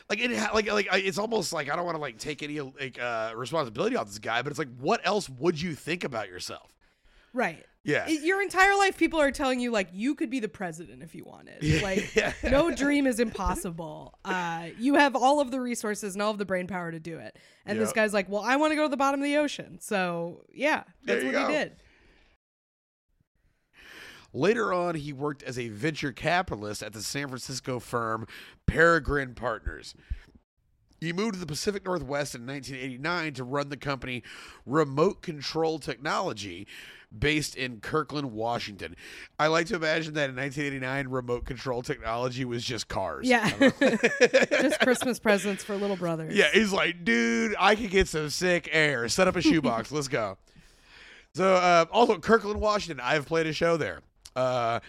Like 0.10 0.19
it, 0.19 0.32
like 0.54 0.69
like 0.69 0.88
it's 0.91 1.17
almost 1.17 1.54
like 1.54 1.72
I 1.72 1.78
don't 1.78 1.86
want 1.86 1.96
to 1.96 2.02
like 2.02 2.17
take 2.17 2.43
any 2.43 2.60
like 2.60 3.00
uh, 3.02 3.32
responsibility 3.38 3.96
off 3.96 4.08
this 4.08 4.19
guy, 4.19 4.41
but 4.41 4.52
it's 4.52 4.60
like, 4.60 4.67
what 4.78 5.00
else 5.06 5.30
would 5.30 5.60
you 5.60 5.76
think 5.76 6.04
about 6.04 6.28
yourself? 6.28 6.69
Right. 7.34 7.65
Yeah, 7.86 8.08
Your 8.08 8.41
entire 8.41 8.78
life, 8.78 8.98
people 8.98 9.19
are 9.19 9.32
telling 9.32 9.60
you 9.60 9.69
like 9.69 9.89
you 9.91 10.15
could 10.15 10.30
be 10.30 10.39
the 10.39 10.48
president 10.48 11.04
if 11.04 11.13
you 11.15 11.26
wanted. 11.26 11.62
Like 11.84 12.15
Yeah. 12.15 12.32
no 12.43 12.72
dream 12.72 13.06
is 13.06 13.19
impossible. 13.19 14.17
Uh, 14.24 14.67
you 14.80 14.93
have 14.96 15.17
all 15.17 15.41
of 15.41 15.52
the 15.52 15.60
resources 15.60 16.15
and 16.15 16.22
all 16.22 16.32
of 16.32 16.38
the 16.38 16.46
brain 16.46 16.65
power 16.65 16.91
to 16.91 17.00
do 17.00 17.17
it. 17.17 17.38
And 17.65 17.78
this 17.82 17.91
guy's 17.91 18.13
like, 18.13 18.30
well, 18.30 18.41
I 18.41 18.56
want 18.56 18.72
to 18.72 18.76
go 18.78 18.84
to 18.84 18.89
the 18.89 18.96
bottom 18.96 19.19
of 19.19 19.26
the 19.26 19.36
ocean. 19.36 19.80
So 19.82 20.46
yeah, 20.54 20.84
that's 21.04 21.26
what 21.26 21.34
go. 21.34 21.46
he 21.48 21.52
did. 21.54 21.74
Later 24.36 24.74
on, 24.74 24.96
he 24.96 25.13
worked 25.13 25.43
as 25.43 25.60
a 25.60 25.67
venture 25.67 26.12
capitalist 26.12 26.82
at 26.82 26.93
the 26.93 27.02
San 27.02 27.28
Francisco 27.28 27.80
firm 27.80 28.26
Peregrine 28.65 29.36
Partners. 29.36 29.93
He 31.00 31.12
moved 31.13 31.34
to 31.34 31.39
the 31.39 31.46
Pacific 31.46 31.86
Northwest 31.86 32.34
in 32.34 32.48
1989 32.48 33.34
to 33.34 33.43
run 33.43 33.69
the 33.69 33.78
company 33.78 34.24
Remote 34.65 35.22
Control 35.22 35.78
Technology, 35.78 36.65
based 37.17 37.56
in 37.56 37.80
Kirkland, 37.80 38.32
Washington. 38.32 38.95
I 39.39 39.47
like 39.47 39.67
to 39.67 39.76
imagine 39.76 40.13
that 40.15 40.30
in 40.30 40.36
1989, 40.36 41.08
remote 41.08 41.45
control 41.45 41.82
technology 41.82 42.45
was 42.45 42.63
just 42.63 42.88
cars. 42.88 43.28
Yeah. 43.28 43.49
Just 44.63 44.80
Christmas 44.80 45.19
presents 45.19 45.63
for 45.63 45.76
little 45.76 45.95
brothers. 45.95 46.36
Yeah, 46.36 46.49
he's 46.54 46.71
like, 46.71 47.04
dude, 47.04 47.56
I 47.60 47.76
could 47.76 47.89
get 47.91 48.08
some 48.08 48.30
sick 48.30 48.69
air. 48.71 49.08
Set 49.10 49.28
up 49.28 49.36
a 49.36 49.41
shoebox. 49.41 49.91
Let's 49.91 50.08
go. 50.08 50.38
So, 51.36 51.56
uh, 51.56 51.86
also, 51.91 52.19
Kirkland, 52.19 52.62
Washington. 52.62 53.04
I 53.04 53.15
have 53.15 53.26
played 53.26 53.47
a 53.47 53.54
show 53.54 53.76
there. 53.76 54.02
Uh, 54.36 54.82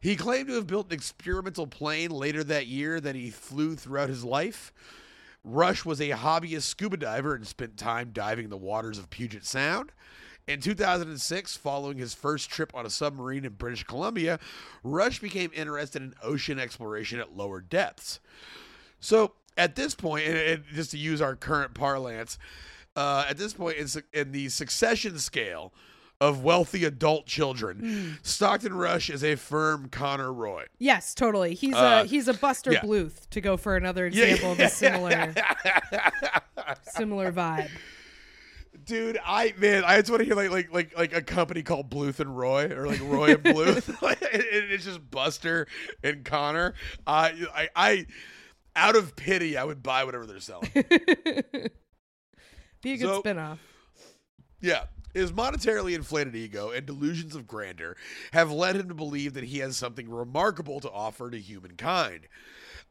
he 0.00 0.16
claimed 0.16 0.48
to 0.48 0.54
have 0.54 0.66
built 0.66 0.86
an 0.86 0.94
experimental 0.94 1.66
plane 1.66 2.10
later 2.10 2.42
that 2.44 2.66
year 2.66 2.98
that 2.98 3.14
he 3.14 3.28
flew 3.30 3.76
throughout 3.76 4.08
his 4.08 4.24
life. 4.24 4.72
Rush 5.44 5.84
was 5.84 6.00
a 6.00 6.10
hobbyist 6.10 6.62
scuba 6.62 6.96
diver 6.96 7.34
and 7.34 7.46
spent 7.46 7.76
time 7.76 8.10
diving 8.14 8.48
the 8.48 8.56
waters 8.56 8.98
of 8.98 9.10
Puget 9.10 9.44
Sound. 9.44 9.92
In 10.48 10.60
2006, 10.62 11.56
following 11.58 11.98
his 11.98 12.14
first 12.14 12.48
trip 12.48 12.74
on 12.74 12.86
a 12.86 12.90
submarine 12.90 13.44
in 13.44 13.52
British 13.52 13.84
Columbia, 13.84 14.38
Rush 14.82 15.18
became 15.20 15.50
interested 15.54 16.00
in 16.00 16.14
ocean 16.22 16.58
exploration 16.58 17.20
at 17.20 17.36
lower 17.36 17.60
depths. 17.60 18.18
So 18.98 19.32
at 19.58 19.76
this 19.76 19.94
point, 19.94 20.26
and, 20.26 20.38
and 20.38 20.64
just 20.72 20.90
to 20.92 20.96
use 20.98 21.20
our 21.20 21.36
current 21.36 21.74
parlance, 21.74 22.38
uh, 22.96 23.26
at 23.28 23.36
this 23.36 23.52
point 23.52 23.76
in, 23.76 23.88
in 24.14 24.32
the 24.32 24.48
succession 24.48 25.18
scale 25.18 25.74
of 26.18 26.42
wealthy 26.42 26.84
adult 26.86 27.26
children, 27.26 28.18
Stockton 28.22 28.72
Rush 28.72 29.10
is 29.10 29.22
a 29.22 29.36
firm 29.36 29.88
Connor 29.90 30.32
Roy. 30.32 30.64
Yes, 30.78 31.14
totally. 31.14 31.54
He's 31.54 31.74
Uh, 31.74 32.02
a 32.04 32.08
he's 32.08 32.26
a 32.26 32.32
Buster 32.34 32.72
yeah. 32.72 32.80
Bluth 32.80 33.28
to 33.30 33.40
go 33.42 33.56
for 33.58 33.76
another 33.76 34.06
Yeah. 34.08 34.24
example 34.24 34.52
of 34.52 34.60
a 34.60 34.68
similar 34.70 35.34
similar 36.90 37.30
vibe. 37.32 37.68
Dude, 38.88 39.18
I 39.24 39.54
man, 39.58 39.84
I 39.84 39.98
just 39.98 40.10
want 40.10 40.20
to 40.20 40.24
hear 40.24 40.34
like 40.34 40.50
like 40.50 40.72
like 40.72 40.96
like 40.98 41.14
a 41.14 41.22
company 41.22 41.62
called 41.62 41.90
Bluth 41.90 42.18
and 42.20 42.36
Roy 42.36 42.70
or 42.74 42.86
like 42.86 43.00
Roy 43.02 43.34
and 43.34 43.44
Bluth. 43.44 44.00
Like, 44.02 44.20
it- 44.22 44.34
it- 44.34 44.70
it's 44.72 44.84
just 44.84 45.10
Buster 45.10 45.66
and 46.02 46.24
Connor. 46.24 46.74
Uh, 47.06 47.30
I 47.54 47.68
I 47.76 48.06
out 48.74 48.96
of 48.96 49.14
pity, 49.14 49.58
I 49.58 49.64
would 49.64 49.82
buy 49.82 50.04
whatever 50.04 50.24
they're 50.24 50.40
selling. 50.40 50.70
Be 50.74 50.82
a 52.92 52.96
good 52.96 53.00
So- 53.00 53.22
spinoff. 53.22 53.58
Yeah. 54.60 54.84
His 55.14 55.32
monetarily 55.32 55.94
inflated 55.94 56.36
ego 56.36 56.70
and 56.70 56.86
delusions 56.86 57.34
of 57.34 57.46
grandeur 57.46 57.96
have 58.32 58.52
led 58.52 58.76
him 58.76 58.88
to 58.88 58.94
believe 58.94 59.34
that 59.34 59.44
he 59.44 59.58
has 59.58 59.76
something 59.76 60.08
remarkable 60.08 60.80
to 60.80 60.90
offer 60.90 61.30
to 61.30 61.38
humankind. 61.40 62.28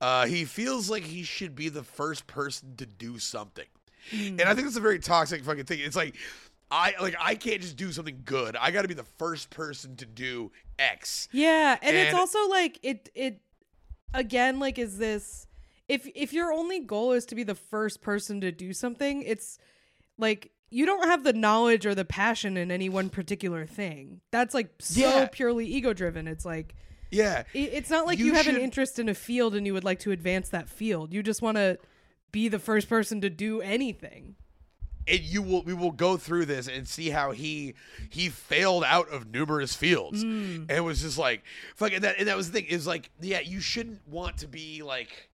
Uh, 0.02 0.26
he 0.26 0.44
feels 0.44 0.90
like 0.90 1.04
he 1.04 1.24
should 1.24 1.56
be 1.56 1.70
the 1.70 1.84
first 1.84 2.28
person 2.28 2.76
to 2.78 2.86
do 2.86 3.20
something. 3.20 3.68
Hmm. 4.10 4.40
And 4.40 4.44
I 4.44 4.54
think 4.54 4.68
that's 4.68 4.78
a 4.78 4.82
very 4.82 5.00
toxic 5.00 5.44
fucking 5.44 5.66
thing. 5.66 5.80
It's 5.80 5.96
like 5.96 6.16
I 6.70 6.94
like 7.02 7.16
I 7.20 7.36
can't 7.36 7.62
just 7.62 7.78
do 7.78 7.92
something 7.92 8.22
good. 8.26 8.56
I 8.56 8.72
got 8.72 8.82
to 8.84 8.88
be 8.88 8.94
the 8.94 9.04
first 9.04 9.50
person 9.50 9.96
to 9.98 10.06
do 10.06 10.52
X. 10.80 11.28
Yeah, 11.32 11.78
and, 11.82 11.96
it's 11.96 12.14
also 12.14 12.48
like 12.50 12.80
it 12.84 13.10
it 13.16 13.42
again 14.14 14.60
like 14.60 14.78
is 14.80 14.98
this 14.98 15.48
if 15.88 16.08
if 16.16 16.34
your 16.34 16.52
only 16.52 16.80
goal 16.80 17.14
is 17.14 17.26
to 17.28 17.36
be 17.36 17.44
the 17.44 17.56
first 17.56 18.02
person 18.02 18.42
to 18.42 18.52
do 18.52 18.74
something, 18.74 19.22
it's 19.22 19.58
like 20.18 20.52
you 20.70 20.86
don't 20.86 21.06
have 21.08 21.24
the 21.24 21.32
knowledge 21.34 21.86
or 21.86 21.96
the 21.96 22.04
passion 22.06 22.58
in 22.58 22.72
any 22.72 22.90
one 22.90 23.10
particular 23.10 23.66
thing. 23.66 24.20
That's 24.32 24.54
like 24.54 24.70
so 24.80 25.00
Yeah. 25.00 25.28
purely 25.32 25.66
ego 25.66 25.94
driven. 25.94 26.28
It's 26.28 26.44
like 26.44 26.76
Yeah. 27.10 27.44
it- 27.54 27.72
it's 27.74 27.90
not 27.90 28.06
like 28.06 28.20
You 28.20 28.26
you, 28.26 28.34
have 28.34 28.48
an 28.48 28.58
interest 28.58 29.00
in 29.00 29.08
a 29.08 29.14
field 29.14 29.56
and 29.56 29.66
you 29.66 29.74
would 29.74 29.86
like 29.86 30.00
to 30.00 30.12
advance 30.12 30.50
that 30.50 30.68
field. 30.68 31.14
You 31.14 31.24
just 31.24 31.42
want 31.42 31.56
to 31.56 31.78
be 32.38 32.48
the 32.48 32.60
first 32.60 32.88
person 32.88 33.20
to 33.20 33.32
do 33.32 33.62
anything. 33.62 34.36
and 35.08 35.22
you 35.22 35.42
will 35.42 35.64
we 35.64 35.74
will 35.74 35.92
go 35.92 36.18
through 36.18 36.46
this 36.46 36.68
and 36.68 36.88
see 36.88 37.10
how 37.10 37.32
he 37.32 37.74
he 38.12 38.30
failed 38.30 38.84
out 38.84 39.10
of 39.10 39.32
numerous 39.32 39.74
fields 39.74 40.22
hmm. 40.22 40.66
and 40.70 40.72
it 40.72 40.84
was 40.84 41.02
just 41.02 41.18
like 41.18 41.42
fucking 41.76 42.02
that 42.02 42.20
and 42.20 42.28
that 42.28 42.38
was 42.38 42.52
the 42.52 42.60
thing 42.60 42.70
is 42.70 42.86
like 42.86 43.10
yeah 43.20 43.40
you 43.40 43.60
shouldn't 43.60 44.08
want 44.08 44.38
to 44.38 44.48
be 44.48 44.84
like 44.84 45.30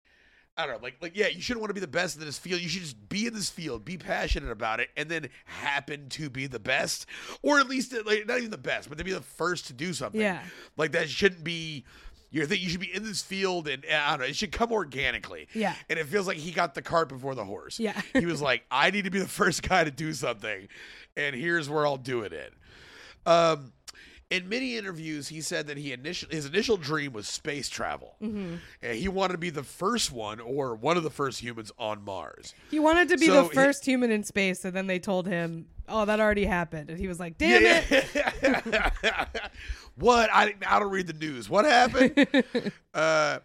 I 0.54 0.66
don't 0.66 0.76
know, 0.76 0.82
like 0.82 0.96
like 1.00 1.16
yeah, 1.16 1.28
you 1.28 1.40
shouldn't 1.40 1.62
want 1.62 1.70
to 1.70 1.74
be 1.74 1.80
the 1.80 1.86
best 1.86 2.18
in 2.18 2.24
this 2.26 2.38
field. 2.38 2.60
You 2.60 2.68
should 2.68 2.82
just 2.82 3.08
be 3.08 3.26
in 3.26 3.32
this 3.32 3.48
field, 3.48 3.86
be 3.86 3.96
passionate 3.96 4.50
about 4.50 4.80
it, 4.80 4.90
and 4.98 5.08
then 5.08 5.30
happen 5.46 6.10
to 6.10 6.28
be 6.28 6.46
the 6.46 6.58
best, 6.60 7.06
or 7.42 7.58
at 7.58 7.68
least 7.70 7.94
like 8.04 8.26
not 8.26 8.36
even 8.36 8.50
the 8.50 8.58
best, 8.58 8.90
but 8.90 8.98
to 8.98 9.04
be 9.04 9.12
the 9.12 9.22
first 9.22 9.68
to 9.68 9.72
do 9.72 9.94
something. 9.94 10.20
Yeah. 10.20 10.42
like 10.76 10.92
that 10.92 11.08
shouldn't 11.08 11.42
be 11.42 11.84
thing. 12.46 12.60
You 12.60 12.68
should 12.68 12.80
be 12.80 12.94
in 12.94 13.04
this 13.04 13.22
field, 13.22 13.68
and 13.68 13.84
I 13.92 14.10
don't 14.10 14.20
know, 14.20 14.26
it 14.26 14.36
should 14.36 14.52
come 14.52 14.72
organically. 14.72 15.48
Yeah. 15.54 15.74
and 15.88 15.98
it 15.98 16.06
feels 16.06 16.26
like 16.26 16.38
he 16.38 16.50
got 16.50 16.74
the 16.74 16.82
cart 16.82 17.08
before 17.08 17.34
the 17.34 17.44
horse. 17.44 17.78
Yeah. 17.78 18.00
he 18.12 18.26
was 18.26 18.40
like, 18.42 18.64
I 18.70 18.90
need 18.90 19.04
to 19.04 19.10
be 19.10 19.18
the 19.18 19.28
first 19.28 19.62
guy 19.62 19.84
to 19.84 19.90
do 19.90 20.12
something, 20.12 20.68
and 21.16 21.36
here's 21.36 21.68
where 21.68 21.86
I'll 21.86 21.96
do 21.96 22.22
it 22.22 22.32
in. 22.32 22.48
Um, 23.24 23.72
in 24.32 24.48
many 24.48 24.78
interviews, 24.78 25.28
he 25.28 25.42
said 25.42 25.66
that 25.66 25.76
he 25.76 25.92
initial 25.92 26.28
his 26.30 26.46
initial 26.46 26.78
dream 26.78 27.12
was 27.12 27.28
space 27.28 27.68
travel. 27.68 28.16
Mm-hmm. 28.22 28.54
And 28.82 28.96
he 28.96 29.08
wanted 29.08 29.32
to 29.32 29.38
be 29.38 29.50
the 29.50 29.62
first 29.62 30.10
one 30.10 30.40
or 30.40 30.74
one 30.74 30.96
of 30.96 31.02
the 31.02 31.10
first 31.10 31.40
humans 31.40 31.70
on 31.78 32.02
Mars. 32.02 32.54
He 32.70 32.80
wanted 32.80 33.10
to 33.10 33.18
be 33.18 33.26
So 33.26 33.34
the 33.34 33.42
he- 33.48 33.54
first 33.54 33.84
human 33.84 34.10
in 34.10 34.24
space, 34.24 34.64
and 34.64 34.74
then 34.74 34.86
they 34.86 34.98
told 34.98 35.26
him, 35.26 35.66
"Oh, 35.86 36.06
that 36.06 36.18
already 36.18 36.46
happened," 36.46 36.88
and 36.88 36.98
he 36.98 37.08
was 37.08 37.20
like, 37.20 37.36
"Damn 37.36 37.62
it!" 37.64 38.72
what? 39.96 40.30
I 40.32 40.54
I 40.66 40.78
don't 40.78 40.90
read 40.90 41.06
the 41.08 41.12
news. 41.12 41.50
What 41.50 41.66
happened? 41.66 42.26
uh, 42.94 43.40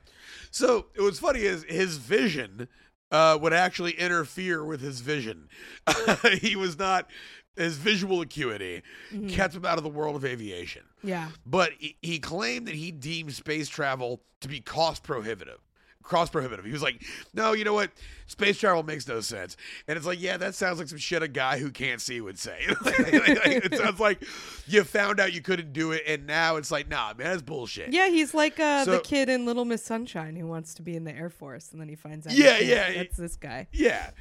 so 0.52 0.86
it 0.96 1.02
was 1.02 1.20
funny 1.20 1.42
is 1.42 1.64
his 1.64 1.98
vision 1.98 2.70
uh, 3.12 3.38
would 3.42 3.54
actually 3.54 3.92
interfere 3.92 4.64
with 4.64 4.82
his 4.82 5.02
vision. 5.02 5.50
he 6.42 6.56
was 6.56 6.78
not 6.78 7.10
his 7.58 7.78
visual 7.78 8.22
acuity 8.22 8.84
kept 9.30 9.56
him 9.56 9.66
out 9.66 9.78
of 9.78 9.84
the 9.84 9.90
world 9.90 10.16
of 10.16 10.24
aviation. 10.24 10.84
Yeah, 11.04 11.30
But 11.46 11.72
he, 11.78 11.98
he 12.02 12.20
claimed 12.20 12.68
that 12.68 12.76
he 12.76 12.92
deemed 12.92 13.34
space 13.34 13.68
travel 13.70 14.22
to 14.42 14.48
be 14.48 14.60
cost 14.60 15.04
prohibitive. 15.04 15.60
Cost 16.04 16.32
prohibitive. 16.32 16.64
He 16.64 16.72
was 16.72 16.82
like, 16.82 17.04
no, 17.34 17.52
you 17.52 17.66
know 17.66 17.74
what? 17.74 17.92
Space 18.28 18.58
travel 18.58 18.82
makes 18.82 19.06
no 19.10 19.20
sense. 19.20 19.58
And 19.90 19.98
it's 19.98 20.06
like, 20.06 20.22
yeah, 20.22 20.38
that 20.38 20.56
sounds 20.56 20.80
like 20.80 20.88
some 20.88 20.98
shit 20.98 21.22
a 21.22 21.28
guy 21.28 21.58
who 21.60 21.70
can't 21.70 22.00
see 22.00 22.22
would 22.22 22.40
say. 22.40 22.60
it 22.66 23.76
sounds 23.78 24.00
like 24.00 24.24
you 24.68 24.86
found 24.86 25.20
out 25.20 25.34
you 25.34 25.42
couldn't 25.42 25.74
do 25.74 25.92
it, 25.92 26.04
and 26.08 26.26
now 26.26 26.56
it's 26.56 26.72
like, 26.72 26.88
nah, 26.88 27.14
man, 27.18 27.28
that's 27.28 27.42
bullshit. 27.42 27.92
yeah. 27.92 28.08
He's 28.08 28.34
like 28.34 28.58
uh, 28.58 28.86
the 28.86 29.00
kid 29.00 29.28
in 29.28 29.46
Little 29.46 29.66
Miss 29.66 29.84
Sunshine 29.84 30.38
who 30.38 30.48
wants 30.48 30.74
to 30.76 30.82
be 30.82 30.96
in 30.96 31.04
the 31.04 31.12
Air 31.14 31.30
Force, 31.30 31.74
and 31.74 31.82
then 31.82 31.90
he 31.90 31.96
finds 31.96 32.26
out. 32.26 32.32
Yeah, 32.34 32.58
yeah. 32.60 32.94
That's 32.94 33.18
this 33.18 33.36
guy. 33.36 33.68
Yeah. 33.74 34.12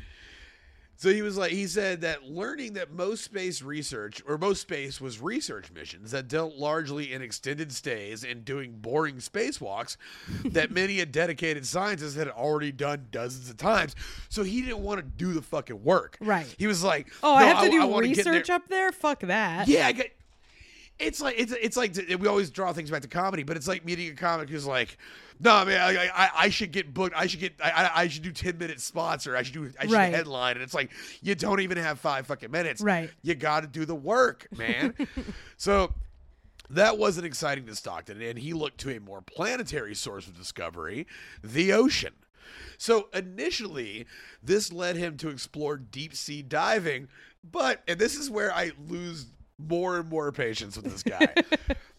So 0.98 1.12
he 1.12 1.20
was 1.20 1.37
like, 1.37 1.52
he 1.52 1.66
said 1.66 2.00
that 2.00 2.24
learning 2.24 2.72
that 2.74 2.90
most 2.92 3.22
space 3.22 3.61
research, 3.61 4.22
or 4.26 4.38
most 4.38 4.62
space 4.62 5.00
was 5.00 5.20
research 5.20 5.70
missions 5.70 6.11
that 6.12 6.26
dealt 6.26 6.54
largely 6.56 7.12
in 7.12 7.20
extended 7.20 7.70
stays 7.70 8.24
and 8.24 8.44
doing 8.44 8.72
boring 8.72 9.16
spacewalks 9.16 9.98
that 10.44 10.70
many 10.70 11.00
a 11.00 11.06
dedicated 11.06 11.66
scientist 11.66 12.16
had 12.16 12.28
already 12.28 12.72
done 12.72 13.09
dozens 13.11 13.50
of 13.50 13.59
times. 13.59 13.94
So 14.30 14.42
he 14.42 14.62
didn't 14.62 14.82
want 14.82 14.98
to 14.98 15.04
do 15.04 15.35
the 15.35 15.42
fucking 15.42 15.85
work. 15.85 16.16
Right. 16.20 16.46
He 16.59 16.66
was 16.66 16.82
like, 16.82 17.12
Oh, 17.22 17.35
I 17.35 17.44
have 17.44 17.62
to 17.64 17.70
do 17.70 17.87
wanna 17.87 18.09
research 18.09 18.46
there." 18.46 18.56
up 18.56 18.68
there. 18.68 18.90
Fuck 18.90 19.20
that. 19.20 19.68
Yeah, 19.68 19.87
I 19.87 19.92
get. 19.92 20.12
It's 20.98 21.20
like 21.20 21.35
it's 21.37 21.52
it's 21.52 21.76
like 21.76 21.94
we 22.18 22.26
always 22.26 22.48
draw 22.48 22.72
things 22.72 22.90
back 22.90 23.02
to 23.02 23.09
comedy, 23.09 23.42
but 23.42 23.59
it's 23.59 23.68
like 23.68 23.85
meeting 23.85 24.11
a 24.11 24.14
comic 24.14 24.48
who's 24.48 24.64
like, 24.66 24.96
"No, 25.40 25.64
man, 25.64 25.81
I, 25.81 26.09
I, 26.14 26.31
I 26.37 26.49
should 26.49 26.72
get 26.72 26.92
booked. 26.92 27.14
I 27.16 27.27
should 27.27 27.40
get 27.40 27.55
I, 27.62 27.70
I 27.70 28.01
I 28.03 28.09
should 28.09 28.22
do 28.22 28.33
ten 28.33 28.59
minute 28.59 28.81
spots, 28.81 29.27
or 29.27 29.37
I 29.37 29.42
should 29.42 29.55
do 29.55 29.70
I 29.79 29.85
should 29.85 29.92
Right. 29.92 30.14
headline." 30.14 30.55
And 30.55 30.62
it's 30.62 30.75
like 30.75 30.90
you 31.22 31.35
don't 31.35 31.61
even 31.61 31.79
have 31.79 31.99
five 32.01 32.27
fucking 32.27 32.51
minutes. 32.51 32.81
Right. 32.83 33.11
You 33.22 33.35
got 33.35 33.61
to 33.61 33.66
do 33.66 33.85
the 33.85 33.94
work, 33.94 34.49
man. 34.57 34.94
so 35.57 35.92
that 36.70 36.99
wasn't 36.99 37.27
exciting 37.27 37.66
to 37.66 37.75
Stockton, 37.77 38.20
and 38.20 38.38
he 38.38 38.53
looked 38.53 38.79
to 38.79 38.96
a 38.96 39.01
more 39.01 39.22
planetary 39.22 39.94
source 39.94 40.27
of 40.27 40.37
discovery, 40.37 41.07
the 41.42 41.72
ocean. 41.72 42.14
So 42.79 43.09
initially, 43.14 44.07
this 44.42 44.72
led 44.72 44.96
him 44.96 45.16
to 45.18 45.29
explore 45.29 45.77
deep 45.77 46.14
sea 46.14 46.42
diving, 46.42 47.09
but, 47.42 47.83
and 47.88 47.99
this 47.99 48.16
is 48.16 48.31
where 48.31 48.53
I 48.53 48.72
lose 48.88 49.27
more 49.59 49.99
and 49.99 50.09
more 50.09 50.31
patience 50.33 50.77
with 50.77 50.85
this 50.85 51.03
guy. 51.03 51.33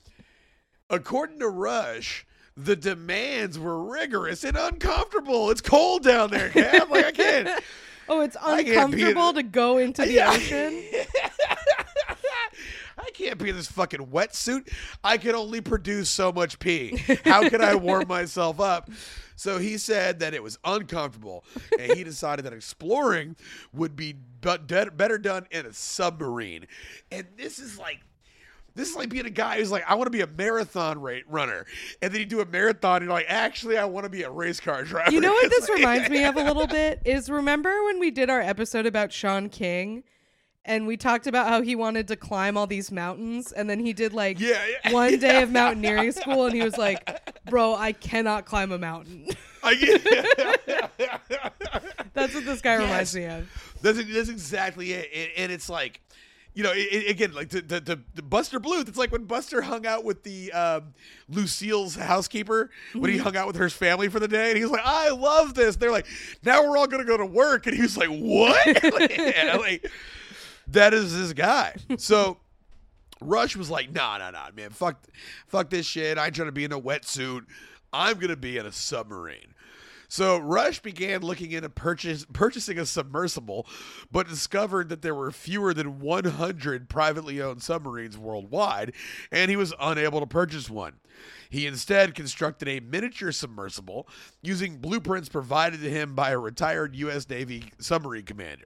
According 0.89 1.39
to 1.39 1.49
Rush, 1.49 2.25
the 2.57 2.75
demands 2.75 3.57
were 3.59 3.81
rigorous 3.83 4.43
and 4.43 4.57
uncomfortable. 4.57 5.51
It's 5.51 5.61
cold 5.61 6.03
down 6.03 6.31
there, 6.31 6.49
Cam. 6.49 6.89
Like, 6.89 7.05
I 7.05 7.11
can't. 7.11 7.63
Oh, 8.09 8.21
it's 8.21 8.37
in- 8.37 8.69
uncomfortable 8.69 9.33
to 9.33 9.43
go 9.43 9.79
into 9.79 10.03
the 10.03 10.13
Yeah. 10.13 10.31
ocean. 10.31 10.81
I 12.97 13.09
can't 13.13 13.37
be 13.37 13.49
in 13.49 13.55
this 13.55 13.67
fucking 13.67 14.07
wetsuit. 14.07 14.71
I 15.03 15.17
can 15.17 15.35
only 15.35 15.61
produce 15.61 16.09
so 16.09 16.31
much 16.31 16.57
pee. 16.59 16.97
How 17.25 17.47
can 17.49 17.61
I 17.61 17.75
warm 17.75 18.05
myself 18.07 18.59
up? 18.59 18.89
So 19.35 19.59
he 19.59 19.77
said 19.77 20.19
that 20.19 20.33
it 20.33 20.41
was 20.41 20.57
uncomfortable, 20.63 21.43
and 21.77 21.91
he 21.93 22.03
decided 22.03 22.45
that 22.45 22.53
exploring 22.53 23.35
would 23.73 23.95
be 23.95 24.13
better 24.41 25.17
done 25.19 25.45
in 25.51 25.65
a 25.65 25.73
submarine. 25.73 26.65
And 27.11 27.27
this 27.37 27.59
is 27.59 27.77
like. 27.77 27.99
This 28.77 28.89
is 28.91 28.95
like 28.95 29.09
being 29.09 29.25
a 29.25 29.29
guy 29.29 29.57
who's 29.57 29.71
like, 29.71 29.83
I 29.87 29.95
want 29.95 30.05
to 30.07 30.11
be 30.11 30.21
a 30.21 30.27
marathon 30.27 31.01
rate 31.01 31.25
runner, 31.27 31.65
and 32.01 32.13
then 32.13 32.19
you 32.21 32.25
do 32.25 32.39
a 32.39 32.45
marathon, 32.45 32.97
and 32.97 33.05
you're 33.05 33.13
like, 33.13 33.25
actually, 33.27 33.77
I 33.77 33.85
want 33.85 34.05
to 34.05 34.09
be 34.09 34.23
a 34.23 34.29
race 34.31 34.59
car 34.61 34.83
driver. 34.83 35.11
You 35.11 35.19
know 35.19 35.31
what 35.33 35.49
this 35.49 35.67
like- 35.67 35.77
reminds 35.79 36.09
me 36.09 36.23
of 36.23 36.37
a 36.37 36.43
little 36.43 36.67
bit 36.81 37.01
is 37.03 37.29
remember 37.29 37.83
when 37.85 37.99
we 37.99 38.11
did 38.11 38.29
our 38.29 38.39
episode 38.41 38.85
about 38.85 39.11
Sean 39.11 39.49
King 39.49 40.03
and 40.63 40.85
we 40.85 40.97
talked 40.97 41.27
about 41.27 41.47
how 41.47 41.61
he 41.61 41.75
wanted 41.75 42.07
to 42.09 42.15
climb 42.17 42.57
all 42.57 42.67
these 42.67 42.91
mountains 42.91 43.51
and 43.53 43.69
then 43.69 43.79
he 43.79 43.93
did 43.93 44.11
like 44.13 44.37
Yeah, 44.39 44.59
yeah. 44.85 44.91
one 44.93 45.17
day 45.19 45.41
of 45.41 45.49
mountaineering 45.51 46.11
school 46.11 46.45
and 46.45 46.53
he 46.53 46.61
was 46.61 46.77
like, 46.77 47.21
"Bro, 47.49 47.75
I 47.75 47.93
cannot 47.93 48.45
climb 48.45 48.71
a 48.71 48.77
mountain." 48.77 49.27
That's 52.13 52.33
what 52.33 52.45
this 52.45 52.61
guy 52.61 52.75
reminds 52.75 53.15
me 53.15 53.25
of. 53.25 53.47
That's 53.81 53.97
that's 54.03 54.29
exactly 54.29 54.91
it. 54.93 55.09
And, 55.13 55.29
and 55.37 55.51
it's 55.51 55.69
like, 55.69 56.01
you 56.57 56.63
know, 56.63 56.71
it, 56.71 56.87
it- 56.91 57.09
again, 57.11 57.33
like 57.33 57.49
to, 57.49 57.61
to, 57.61 57.79
to, 57.81 57.99
Buster 58.23 58.59
Bluth, 58.59 58.89
it's 58.89 58.97
like 58.97 59.11
when 59.11 59.25
Buster 59.25 59.61
hung 59.61 59.85
out 59.85 60.03
with 60.03 60.23
the 60.23 60.51
um, 60.53 60.95
Lucille's 61.29 61.93
housekeeper 61.95 62.71
when 62.95 63.11
he 63.11 63.17
hung 63.19 63.37
out 63.37 63.45
with 63.45 63.57
her 63.57 63.69
family 63.69 64.07
for 64.09 64.19
the 64.19 64.27
day, 64.27 64.49
and 64.49 64.57
he 64.57 64.63
was 64.63 64.71
like, 64.71 64.81
"I 64.83 65.11
love 65.11 65.53
this." 65.53 65.75
They're 65.75 65.91
like, 65.91 66.07
"Now 66.43 66.67
we're 66.67 66.75
all 66.75 66.87
gonna 66.87 67.05
go 67.05 67.15
to 67.15 67.27
work," 67.27 67.67
and 67.67 67.75
he 67.75 67.83
was 67.83 67.95
like, 67.95 68.09
"What?" 68.09 68.65
like, 68.91 69.17
yeah, 69.17 69.57
like, 69.59 69.87
that 70.69 70.95
is 70.95 71.15
this 71.15 71.31
guy. 71.33 71.75
So 71.99 72.37
Rush 73.21 73.55
was 73.55 73.69
like, 73.69 73.93
"Nah, 73.93 74.17
nah, 74.17 74.31
nah, 74.31 74.49
man, 74.55 74.71
fuck, 74.71 74.99
fuck 75.45 75.69
this 75.69 75.85
shit. 75.85 76.17
I 76.17 76.25
ain't 76.25 76.35
trying 76.35 76.47
to 76.47 76.51
be 76.51 76.63
in 76.65 76.71
a 76.71 76.81
wetsuit. 76.81 77.45
I'm 77.93 78.17
gonna 78.17 78.35
be 78.35 78.57
in 78.57 78.65
a 78.65 78.71
submarine." 78.71 79.53
So 80.07 80.37
Rush 80.37 80.79
began 80.79 81.21
looking 81.21 81.51
into 81.51 81.69
purchase, 81.69 82.25
purchasing 82.31 82.79
a 82.79 82.85
submersible, 82.85 83.67
but 84.11 84.27
discovered 84.27 84.89
that 84.89 85.01
there 85.01 85.15
were 85.15 85.31
fewer 85.31 85.73
than 85.73 85.99
100 85.99 86.89
privately 86.89 87.41
owned 87.41 87.61
submarines 87.61 88.17
worldwide, 88.17 88.93
and 89.31 89.49
he 89.49 89.57
was 89.57 89.73
unable 89.79 90.21
to 90.21 90.25
purchase 90.25 90.69
one. 90.69 90.93
He 91.49 91.65
instead 91.65 92.15
constructed 92.15 92.67
a 92.69 92.79
miniature 92.79 93.31
submersible 93.31 94.07
using 94.41 94.77
blueprints 94.77 95.29
provided 95.29 95.81
to 95.81 95.89
him 95.89 96.15
by 96.15 96.31
a 96.31 96.39
retired 96.39 96.95
U.S. 96.95 97.29
Navy 97.29 97.65
submarine 97.79 98.23
commander. 98.23 98.65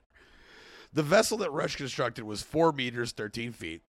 The 0.94 1.04
vessel 1.04 1.38
that 1.38 1.52
Rush 1.52 1.78
constructed 1.78 2.26
was 2.26 2.42
4 2.42 2.74
meters, 2.74 3.14
13 3.14 3.54
feet 3.54 3.82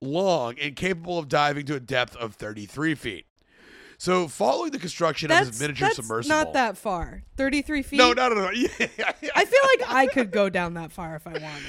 long, 0.00 0.58
and 0.58 0.74
capable 0.74 1.18
of 1.18 1.28
diving 1.28 1.66
to 1.66 1.76
a 1.76 1.80
depth 1.80 2.16
of 2.16 2.34
33 2.34 2.94
feet. 2.94 3.26
So, 4.00 4.28
following 4.28 4.70
the 4.70 4.78
construction 4.78 5.30
of 5.30 5.36
That's, 5.36 5.48
his 5.48 5.60
miniature 5.60 5.88
that's 5.88 5.96
submersible. 5.96 6.34
not 6.34 6.54
that 6.54 6.78
far. 6.78 7.22
33 7.36 7.82
feet? 7.82 7.96
No, 7.98 8.14
no, 8.14 8.30
no, 8.30 8.34
no. 8.34 8.50
Yeah. 8.50 8.66
I 9.36 9.44
feel 9.44 9.60
like 9.76 9.90
I 9.90 10.06
could 10.06 10.30
go 10.30 10.48
down 10.48 10.72
that 10.74 10.90
far 10.90 11.16
if 11.16 11.26
I 11.26 11.32
wanted. 11.32 11.66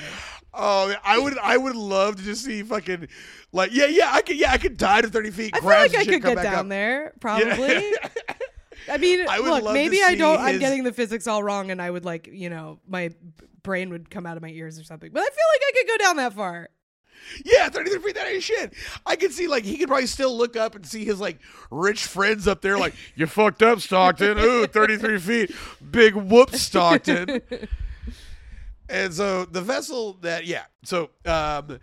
Oh, 0.54 0.96
I 1.04 1.20
would, 1.20 1.38
I 1.38 1.58
would 1.58 1.76
love 1.76 2.16
to 2.16 2.24
just 2.24 2.46
see 2.46 2.64
fucking, 2.64 3.10
like, 3.52 3.72
yeah, 3.74 3.88
yeah, 3.88 4.12
I 4.14 4.22
could, 4.22 4.38
yeah, 4.38 4.54
I 4.54 4.58
could 4.58 4.78
dive 4.78 5.04
to 5.04 5.10
thirty 5.10 5.30
feet. 5.30 5.54
I 5.58 5.60
feel 5.60 5.68
like 5.68 5.94
I 5.94 6.06
could 6.06 6.24
get 6.24 6.42
down 6.42 6.56
up. 6.56 6.70
there, 6.70 7.14
probably. 7.20 7.94
I 8.90 8.98
mean, 8.98 9.26
I 9.30 9.40
look, 9.40 9.74
maybe 9.74 10.02
I 10.02 10.16
don't. 10.16 10.40
I'm 10.40 10.58
getting 10.58 10.86
the 10.86 10.94
physics 10.94 11.28
all 11.28 11.44
wrong, 11.44 11.70
and 11.70 11.82
I 11.82 11.92
would 11.92 12.06
like, 12.06 12.28
you 12.28 12.50
know, 12.50 12.80
my 12.88 13.10
brain 13.62 13.90
would 13.90 14.10
come 14.10 14.26
out 14.26 14.38
of 14.38 14.42
my 14.42 14.50
ears 14.50 14.80
or 14.80 14.86
something. 14.86 15.12
But 15.12 15.20
I 15.20 15.26
feel 15.26 15.32
like 15.54 15.62
I 15.68 15.72
could 15.78 15.88
go 15.88 16.06
down 16.06 16.16
that 16.16 16.34
far. 16.34 16.70
Yeah, 17.46 17.70
thirty-three 17.70 18.00
feet. 18.00 18.16
That 18.16 18.28
ain't 18.28 18.44
shit. 18.44 18.74
I 19.06 19.16
could 19.16 19.32
see 19.32 19.48
like 19.48 19.64
he 19.64 19.78
could 19.78 19.88
probably 19.88 20.08
still 20.08 20.36
look 20.36 20.56
up 20.56 20.76
and 20.76 20.86
see 20.86 21.06
his 21.06 21.20
like 21.20 21.40
rich 21.70 22.06
friends 22.06 22.48
up 22.48 22.62
there. 22.62 22.78
Like 22.78 22.94
you 23.16 23.28
fucked 23.28 23.64
up, 23.64 23.80
Stockton. 23.80 24.38
Ooh, 24.38 24.66
33 24.68 25.20
feet. 25.20 25.56
Big 25.92 26.16
whoop, 26.16 26.54
Stockton. 26.56 27.42
and 28.90 29.14
so 29.14 29.46
the 29.46 29.62
vessel 29.62 30.14
that 30.22 30.46
yeah. 30.46 30.64
So 30.84 31.10
um, 31.26 31.80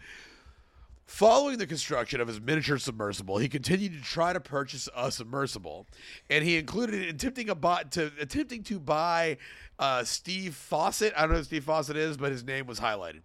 Following 1.09 1.57
the 1.57 1.67
construction 1.67 2.21
of 2.21 2.29
his 2.29 2.39
miniature 2.39 2.77
submersible, 2.77 3.39
he 3.39 3.49
continued 3.49 3.95
to 3.95 4.03
try 4.03 4.35
to 4.35 4.41
purchase 4.41 4.91
a 4.95 5.11
submersible, 5.11 5.87
and 6.29 6.45
he 6.45 6.59
included 6.59 7.01
attempting 7.09 7.49
a 7.49 7.55
bot 7.55 7.91
to 7.93 8.13
attempting 8.21 8.63
to 8.65 8.79
buy 8.79 9.39
uh, 9.79 10.05
Steve 10.05 10.55
Fossett. 10.55 11.15
I 11.17 11.23
don't 11.23 11.31
know 11.31 11.37
who 11.39 11.45
Steve 11.45 11.65
Fossett 11.65 11.97
is, 11.97 12.19
but 12.19 12.31
his 12.31 12.45
name 12.45 12.67
was 12.67 12.79
highlighted. 12.79 13.23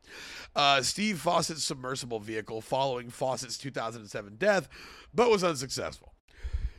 Uh, 0.56 0.82
Steve 0.82 1.20
Fossett's 1.20 1.66
submersible 1.66 2.22
vehicle 2.22 2.62
following 2.62 3.10
Fossett's 3.10 3.58
2007 3.58 4.38
death, 4.38 4.70
but 5.14 5.30
was 5.30 5.44
unsuccessful. 5.44 6.14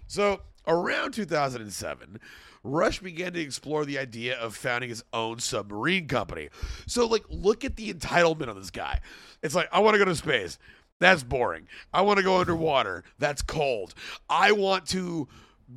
So 0.06 0.40
around 0.66 1.12
2007, 1.12 2.18
Rush 2.62 3.00
began 3.00 3.34
to 3.34 3.40
explore 3.40 3.84
the 3.84 3.98
idea 3.98 4.38
of 4.38 4.56
founding 4.56 4.88
his 4.88 5.04
own 5.12 5.38
submarine 5.38 6.08
company. 6.08 6.48
So, 6.86 7.06
like, 7.06 7.24
look 7.28 7.62
at 7.62 7.76
the 7.76 7.92
entitlement 7.92 8.48
on 8.48 8.56
this 8.56 8.70
guy. 8.70 9.00
It's 9.42 9.54
like, 9.54 9.68
I 9.70 9.80
want 9.80 9.94
to 9.94 9.98
go 9.98 10.06
to 10.06 10.14
space. 10.14 10.58
That's 11.00 11.22
boring. 11.22 11.68
I 11.92 12.02
want 12.02 12.18
to 12.18 12.22
go 12.22 12.38
underwater. 12.40 13.04
That's 13.18 13.42
cold. 13.42 13.94
I 14.28 14.52
want 14.52 14.87
to 14.88 15.28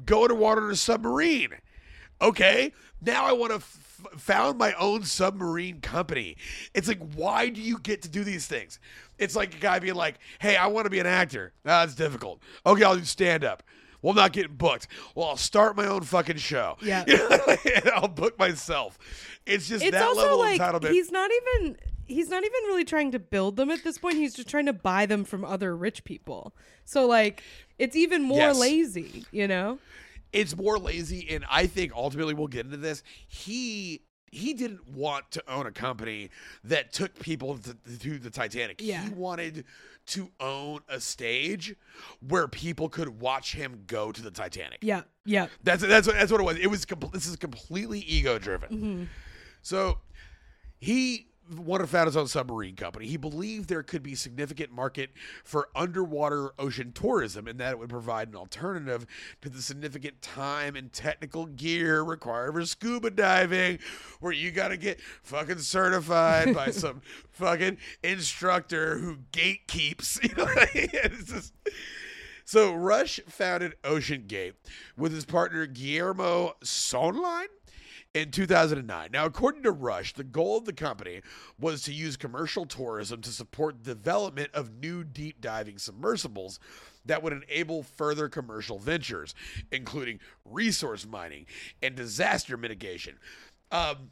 go 0.06 0.23
underwater 0.23 0.65
in 0.65 0.71
a 0.71 0.75
submarine. 0.75 1.53
Okay, 2.21 2.73
now 3.01 3.25
I 3.25 3.32
want 3.34 3.51
to 3.51 3.58
f- 3.58 4.06
found 4.17 4.58
my 4.58 4.73
own 4.73 5.03
submarine 5.03 5.82
company. 5.82 6.36
It's 6.73 6.88
like, 6.88 6.99
why 7.13 7.49
do 7.49 7.62
you 7.62 7.77
get 7.80 8.01
to 8.03 8.10
do 8.10 8.23
these 8.23 8.47
things? 8.47 8.80
It's 9.19 9.36
like 9.36 9.53
a 9.56 9.60
guy 9.60 9.80
being 9.80 9.95
like, 9.95 10.15
hey, 10.39 10.56
I 10.56 10.67
want 10.67 10.86
to 10.86 10.89
be 10.89 10.99
an 10.99 11.06
actor. 11.06 11.53
That's 11.63 11.93
difficult. 11.95 12.41
Okay, 12.65 12.84
I'll 12.84 12.95
do 12.97 13.03
stand 13.03 13.43
up. 13.43 13.63
Well, 14.01 14.12
I'm 14.12 14.17
not 14.17 14.34
getting 14.34 14.56
booked. 14.56 14.88
Well, 15.15 15.27
I'll 15.27 15.38
start 15.38 15.75
my 15.75 15.88
own 15.88 16.01
fucking 16.01 16.38
show. 16.38 16.77
Yeah. 16.82 17.03
and 17.75 17.89
I'll 17.95 18.08
book 18.08 18.38
myself. 18.38 18.97
It's 19.45 19.67
just 19.67 19.84
It's 19.84 19.91
that 19.91 20.03
also 20.08 20.21
level 20.21 20.39
like 20.39 20.62
of 20.62 20.82
entitlement. 20.82 20.91
he's 20.91 21.12
not 21.12 21.30
even 21.32 21.77
he's 22.07 22.29
not 22.29 22.43
even 22.43 22.61
really 22.67 22.85
trying 22.85 23.11
to 23.11 23.19
build 23.19 23.55
them 23.57 23.69
at 23.69 23.83
this 23.83 23.97
point. 23.97 24.15
He's 24.15 24.33
just 24.33 24.49
trying 24.49 24.65
to 24.67 24.73
buy 24.73 25.05
them 25.05 25.23
from 25.23 25.43
other 25.45 25.75
rich 25.75 26.03
people. 26.03 26.55
So 26.85 27.05
like 27.05 27.43
it's 27.77 27.95
even 27.95 28.23
more 28.23 28.37
Yes. 28.39 28.59
lazy, 28.59 29.25
you 29.31 29.47
know? 29.47 29.79
it's 30.33 30.57
more 30.57 30.77
lazy 30.77 31.25
and 31.29 31.45
i 31.49 31.65
think 31.65 31.93
ultimately 31.95 32.33
we'll 32.33 32.47
get 32.49 32.65
into 32.65 32.75
this 32.75 33.01
he 33.29 34.01
he 34.29 34.53
didn't 34.53 34.85
want 34.89 35.23
to 35.31 35.41
own 35.49 35.65
a 35.65 35.71
company 35.71 36.29
that 36.65 36.91
took 36.91 37.17
people 37.19 37.57
to, 37.57 37.73
to 37.97 38.19
the 38.19 38.29
titanic 38.29 38.81
Yeah. 38.81 39.03
he 39.03 39.09
wanted 39.11 39.63
to 40.07 40.29
own 40.41 40.81
a 40.89 40.99
stage 40.99 41.73
where 42.27 42.49
people 42.49 42.89
could 42.89 43.21
watch 43.21 43.53
him 43.53 43.83
go 43.87 44.11
to 44.11 44.21
the 44.21 44.29
titanic 44.29 44.79
Yeah. 44.81 45.03
Yeah. 45.23 45.47
that's 45.63 45.81
that's 45.81 46.05
what, 46.07 46.17
that's 46.17 46.29
what 46.29 46.41
it 46.41 46.43
was 46.43 46.57
it 46.57 46.67
was 46.67 46.85
this 47.13 47.25
is 47.25 47.37
completely 47.37 48.01
ego 48.01 48.37
driven 48.37 48.69
mm-hmm. 48.69 49.03
so 49.61 49.99
he 50.77 51.27
wanted 51.55 51.83
to 51.83 51.88
found 51.88 52.07
his 52.07 52.17
own 52.17 52.27
submarine 52.27 52.75
company. 52.75 53.07
He 53.07 53.17
believed 53.17 53.69
there 53.69 53.83
could 53.83 54.03
be 54.03 54.15
significant 54.15 54.71
market 54.71 55.12
for 55.43 55.69
underwater 55.75 56.51
ocean 56.60 56.91
tourism 56.91 57.47
and 57.47 57.60
that 57.60 57.71
it 57.71 57.79
would 57.79 57.89
provide 57.89 58.29
an 58.29 58.36
alternative 58.36 59.05
to 59.41 59.49
the 59.49 59.62
significant 59.62 60.21
time 60.21 60.75
and 60.75 60.91
technical 60.91 61.45
gear 61.45 62.01
required 62.03 62.53
for 62.53 62.65
scuba 62.65 63.10
diving, 63.10 63.79
where 64.19 64.33
you 64.33 64.51
got 64.51 64.69
to 64.69 64.77
get 64.77 64.99
fucking 65.23 65.60
certified 65.60 66.53
by 66.53 66.69
some 66.71 67.01
fucking 67.31 67.77
instructor 68.03 68.97
who 68.97 69.17
gatekeeps. 69.31 70.17
You 70.27 70.36
know, 70.36 70.47
it's 70.73 71.31
just. 71.31 71.53
So 72.43 72.73
Rush 72.73 73.19
founded 73.27 73.75
Ocean 73.83 74.23
Gate 74.27 74.55
with 74.97 75.13
his 75.13 75.25
partner 75.25 75.65
Guillermo 75.65 76.53
Söhnlein 76.63 77.47
in 78.21 78.32
2009. 78.32 79.10
Now, 79.12 79.25
according 79.25 79.63
to 79.63 79.71
Rush, 79.71 80.13
the 80.13 80.23
goal 80.23 80.58
of 80.58 80.65
the 80.65 80.73
company 80.73 81.21
was 81.60 81.84
to 81.84 81.93
use 81.93 82.17
commercial 82.17 82.65
tourism 82.65 83.21
to 83.21 83.30
support 83.30 83.84
development 83.84 84.49
of 84.53 84.73
new 84.80 85.03
deep 85.03 85.39
diving 85.39 85.77
submersibles 85.77 86.60
that 87.06 87.21
would 87.21 87.34
enable 87.34 87.84
further 87.84 88.27
commercial 88.27 88.80
ventures, 88.80 89.36
including 89.71 90.19
resource 90.45 91.06
mining 91.06 91.45
and 91.84 91.95
disaster 91.95 92.58
mitigation. 92.58 93.17
Um, 93.71 94.10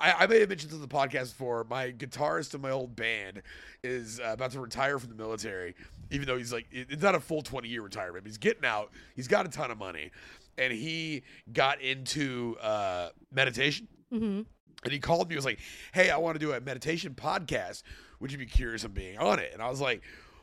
I, 0.00 0.12
I 0.20 0.26
may 0.26 0.40
have 0.40 0.48
mentioned 0.48 0.72
on 0.72 0.80
the 0.80 0.88
podcast 0.88 1.30
before. 1.30 1.64
My 1.68 1.90
guitarist 1.90 2.54
in 2.54 2.60
my 2.60 2.70
old 2.70 2.94
band 2.94 3.42
is 3.82 4.20
uh, 4.20 4.30
about 4.32 4.52
to 4.52 4.60
retire 4.60 4.98
from 4.98 5.10
the 5.10 5.16
military, 5.16 5.74
even 6.10 6.26
though 6.26 6.36
he's 6.36 6.52
like, 6.52 6.66
it- 6.70 6.88
it's 6.90 7.02
not 7.02 7.14
a 7.14 7.20
full 7.20 7.42
20 7.42 7.68
year 7.68 7.82
retirement. 7.82 8.26
He's 8.26 8.38
getting 8.38 8.64
out. 8.64 8.90
He's 9.16 9.28
got 9.28 9.46
a 9.46 9.48
ton 9.48 9.70
of 9.70 9.78
money. 9.78 10.10
And 10.58 10.72
he 10.72 11.22
got 11.52 11.80
into 11.80 12.56
uh, 12.60 13.10
meditation. 13.32 13.88
Mm-hmm. 14.12 14.42
And 14.84 14.92
he 14.92 14.98
called 14.98 15.28
me. 15.28 15.34
He 15.34 15.36
was 15.36 15.44
like, 15.44 15.58
"Hey, 15.92 16.10
I 16.10 16.16
want 16.18 16.34
to 16.36 16.38
do 16.38 16.52
a 16.52 16.60
meditation 16.60 17.14
podcast. 17.14 17.82
Would 18.20 18.30
you 18.32 18.38
be 18.38 18.46
curious 18.46 18.84
on 18.84 18.92
being 18.92 19.18
on 19.18 19.38
it?" 19.38 19.50
And 19.52 19.60
I 19.62 19.68
was 19.68 19.80
like, 19.80 20.02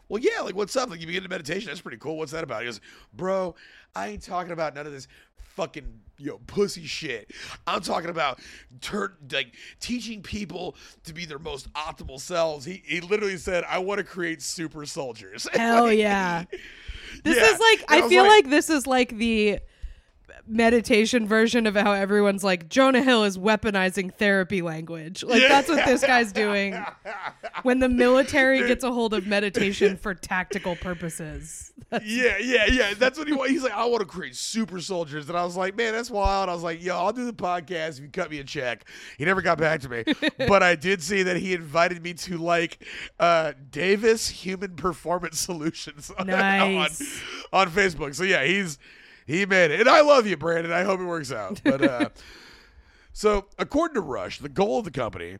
"Well, 0.10 0.22
yeah. 0.22 0.42
Like, 0.42 0.56
what's 0.56 0.76
up? 0.76 0.90
Like, 0.90 1.00
you 1.00 1.08
begin 1.08 1.24
to 1.24 1.30
meditation. 1.30 1.68
That's 1.68 1.82
pretty 1.82 1.98
cool. 1.98 2.18
What's 2.18 2.32
that 2.34 2.44
about?" 2.44 2.62
He 2.62 2.66
goes, 2.66 2.82
"Bro, 3.14 3.56
I 3.96 4.10
ain't 4.10 4.22
talking 4.24 4.52
about 4.52 4.76
none 4.76 4.86
of 4.86 4.92
this 4.92 5.08
fucking 5.38 6.02
you 6.18 6.28
know 6.28 6.40
pussy 6.48 6.86
shit. 6.86 7.32
I'm 7.66 7.82
talking 7.82 8.10
about 8.10 8.40
like 9.32 9.56
teaching 9.80 10.22
people 10.22 10.76
to 11.06 11.14
be 11.14 11.26
their 11.26 11.40
most 11.40 11.72
optimal 11.74 12.20
selves." 12.20 12.66
He 12.66 12.84
he 12.86 13.00
literally 13.00 13.38
said, 13.38 13.64
"I 13.70 13.78
want 13.80 14.00
to 14.00 14.04
create 14.04 14.42
super 14.42 14.86
soldiers." 14.86 15.48
Hell 15.54 15.86
Like, 15.86 15.98
yeah. 15.98 16.44
This 17.24 17.38
Yeah. 17.38 17.54
is 17.54 17.60
like 17.60 17.80
And 17.90 17.90
I, 17.90 18.02
was 18.02 18.10
feel 18.10 18.24
like, 18.26 18.50
this 18.50 18.70
is 18.70 18.86
like 18.86 19.18
the 19.18 19.60
meditation 20.48 21.28
version 21.28 21.66
of 21.68 21.76
how 21.76 21.92
everyone's 21.92 22.44
like 22.44 22.70
Jonah 22.70 23.02
Hill 23.02 23.24
is 23.24 23.38
weaponizing 23.38 24.14
therapy 24.14 24.62
language. 24.62 25.24
Like 25.24 25.42
that's 25.48 25.68
what 25.70 25.86
this 25.86 26.02
guy's 26.02 26.32
doing 26.32 26.76
when 27.64 27.80
the 27.80 27.90
military 27.90 28.68
gets 28.68 28.84
a 28.84 28.92
hold 28.92 29.14
of 29.14 29.26
meditation 29.28 29.98
for 29.98 30.14
tactical 30.14 30.76
purposes. 30.76 31.72
Yeah, 32.04 32.38
yeah, 32.40 32.66
yeah. 32.66 32.94
That's 32.98 33.18
what 33.18 33.28
he 33.28 33.34
wa- 33.34 33.46
he's 33.46 33.64
like. 33.64 33.72
I 33.72 33.86
want 33.86 34.02
to 34.02 34.06
create 34.06 34.36
super 34.36 34.82
soldiers, 34.82 35.30
and 35.30 35.38
I 35.38 35.46
was 35.46 35.56
like, 35.56 35.78
man, 35.78 35.94
that's 35.94 36.10
wild. 36.12 36.50
I 36.50 36.54
was 36.54 36.64
like, 36.64 36.84
yo, 36.84 36.98
I'll 36.98 37.14
do 37.14 37.24
the 37.26 37.32
podcast 37.32 37.98
if 37.98 38.00
you 38.02 38.10
cut 38.10 38.30
me 38.30 38.40
a 38.40 38.44
check. 38.44 38.86
He 39.18 39.24
never 39.24 39.42
got 39.42 39.58
back 39.60 39.80
to 39.82 39.90
me, 39.90 40.04
but 40.48 40.62
I 40.62 40.76
did 40.76 41.02
see 41.02 41.24
that 41.24 41.38
he 41.38 41.54
invited 41.54 42.02
me 42.04 42.14
to 42.16 42.38
like 42.38 42.84
uh, 43.20 43.54
Davis 43.72 44.28
Human 44.28 44.76
Performance 44.76 45.40
Solutions 45.40 46.12
Nice. 46.26 47.02
on, 47.54 47.68
on 47.68 47.72
Facebook. 47.72 48.14
So 48.16 48.24
yeah, 48.24 48.44
he's 48.44 48.78
he 49.26 49.46
made 49.46 49.72
it, 49.72 49.80
and 49.80 49.90
I 49.90 50.02
love 50.02 50.28
you, 50.28 50.38
Brandon. 50.38 50.72
I 50.72 50.84
hope 50.84 51.00
it 51.00 51.06
works 51.06 51.32
out. 51.32 51.62
But 51.64 51.82
uh, 51.82 52.10
so 53.14 53.48
according 53.58 53.96
to 53.96 54.02
Rush, 54.02 54.40
the 54.40 54.50
goal 54.50 54.80
of 54.80 54.86
the 54.86 54.92
company 54.92 55.38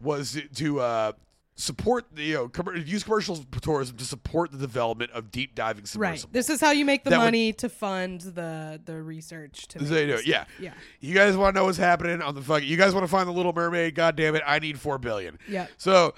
was 0.00 0.40
to 0.56 0.80
uh, 0.80 1.12
support 1.56 2.04
the 2.12 2.22
you 2.22 2.34
know 2.34 2.48
com- 2.48 2.82
use 2.86 3.02
commercial 3.02 3.36
tourism 3.60 3.96
to 3.96 4.04
support 4.04 4.52
the 4.52 4.58
development 4.58 5.10
of 5.10 5.30
deep 5.32 5.54
diving 5.56 5.84
Right. 5.96 6.24
This 6.30 6.50
is 6.50 6.60
how 6.60 6.70
you 6.70 6.84
make 6.84 7.02
the 7.04 7.10
That 7.10 7.18
would- 7.18 7.24
money 7.24 7.52
to 7.54 7.68
fund 7.68 8.20
the 8.20 8.80
the 8.84 9.02
research. 9.02 9.66
To 9.68 9.78
This 9.78 9.86
is 9.88 9.90
make 9.92 10.08
how 10.10 10.16
you 10.16 10.22
do 10.22 10.30
yeah. 10.30 10.44
Yeah. 10.60 10.74
You 11.00 11.14
guys 11.14 11.36
want 11.36 11.54
to 11.54 11.60
know 11.60 11.64
what's 11.66 11.78
happening 11.78 12.22
on 12.22 12.34
the 12.34 12.42
fucking? 12.42 12.68
You 12.68 12.76
guys 12.76 12.94
want 12.94 13.04
to 13.04 13.10
find 13.10 13.26
the 13.28 13.32
Little 13.32 13.52
Mermaid? 13.52 13.94
God 13.94 14.14
damn 14.16 14.34
it! 14.36 14.42
I 14.46 14.58
need 14.60 14.78
four 14.80 14.98
billion. 14.98 15.38
Yeah. 15.48 15.66
So 15.76 16.14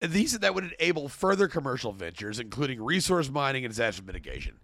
these 0.00 0.38
that 0.38 0.54
would 0.54 0.72
enable 0.80 1.08
further 1.10 1.46
commercial 1.46 1.92
ventures, 1.92 2.38
including 2.40 2.82
resource 2.82 3.28
mining 3.28 3.64
and 3.66 3.70
disaster 3.72 4.02
mitigation. 4.02 4.58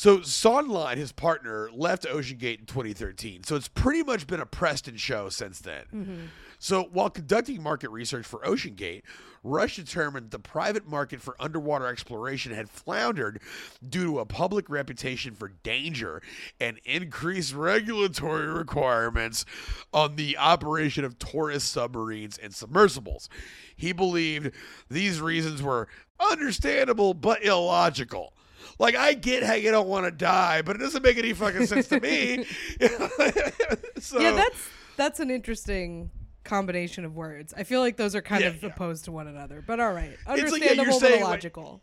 So 0.00 0.20
Söhnlein, 0.20 0.96
his 0.96 1.12
partner, 1.12 1.68
left 1.74 2.06
OceanGate 2.06 2.60
in 2.60 2.64
2013. 2.64 3.44
So 3.44 3.54
it's 3.54 3.68
pretty 3.68 4.02
much 4.02 4.26
been 4.26 4.40
a 4.40 4.46
Preston 4.46 4.96
show 4.96 5.28
since 5.28 5.60
then. 5.60 5.82
Mm-hmm. 5.92 6.20
So 6.58 6.84
while 6.84 7.10
conducting 7.10 7.62
market 7.62 7.90
research 7.90 8.24
for 8.24 8.38
OceanGate, 8.38 9.02
Rush 9.44 9.76
determined 9.76 10.30
the 10.30 10.38
private 10.38 10.88
market 10.88 11.20
for 11.20 11.36
underwater 11.38 11.86
exploration 11.86 12.54
had 12.54 12.70
floundered 12.70 13.42
due 13.86 14.04
to 14.04 14.20
a 14.20 14.24
public 14.24 14.70
reputation 14.70 15.34
for 15.34 15.48
danger 15.62 16.22
and 16.58 16.80
increased 16.86 17.52
regulatory 17.52 18.46
requirements 18.46 19.44
on 19.92 20.16
the 20.16 20.38
operation 20.38 21.04
of 21.04 21.18
tourist 21.18 21.70
submarines 21.70 22.38
and 22.38 22.54
submersibles. 22.54 23.28
He 23.76 23.92
believed 23.92 24.52
these 24.88 25.20
reasons 25.20 25.62
were 25.62 25.88
understandable 26.18 27.12
but 27.12 27.44
illogical. 27.44 28.32
Like 28.78 28.96
I 28.96 29.14
get 29.14 29.42
how 29.42 29.54
you 29.54 29.70
don't 29.70 29.88
want 29.88 30.06
to 30.06 30.10
die, 30.10 30.62
but 30.62 30.76
it 30.76 30.78
doesn't 30.80 31.02
make 31.02 31.18
any 31.18 31.32
fucking 31.32 31.66
sense 31.66 31.88
to 31.88 32.00
me. 32.00 32.44
so, 33.98 34.20
yeah, 34.20 34.32
that's 34.32 34.68
that's 34.96 35.20
an 35.20 35.30
interesting 35.30 36.10
combination 36.44 37.04
of 37.04 37.14
words. 37.14 37.52
I 37.56 37.64
feel 37.64 37.80
like 37.80 37.96
those 37.96 38.14
are 38.14 38.22
kind 38.22 38.42
Yeah, 38.42 38.48
of 38.48 38.62
yeah. 38.62 38.70
opposed 38.70 39.04
to 39.06 39.12
one 39.12 39.26
another, 39.28 39.62
but 39.66 39.80
all 39.80 39.92
right, 39.92 40.16
like, 40.26 40.38
yeah, 40.38 40.44
understandable 40.44 40.84
but 40.92 41.00
saying, 41.00 41.12
like- 41.22 41.28
illogical. 41.30 41.82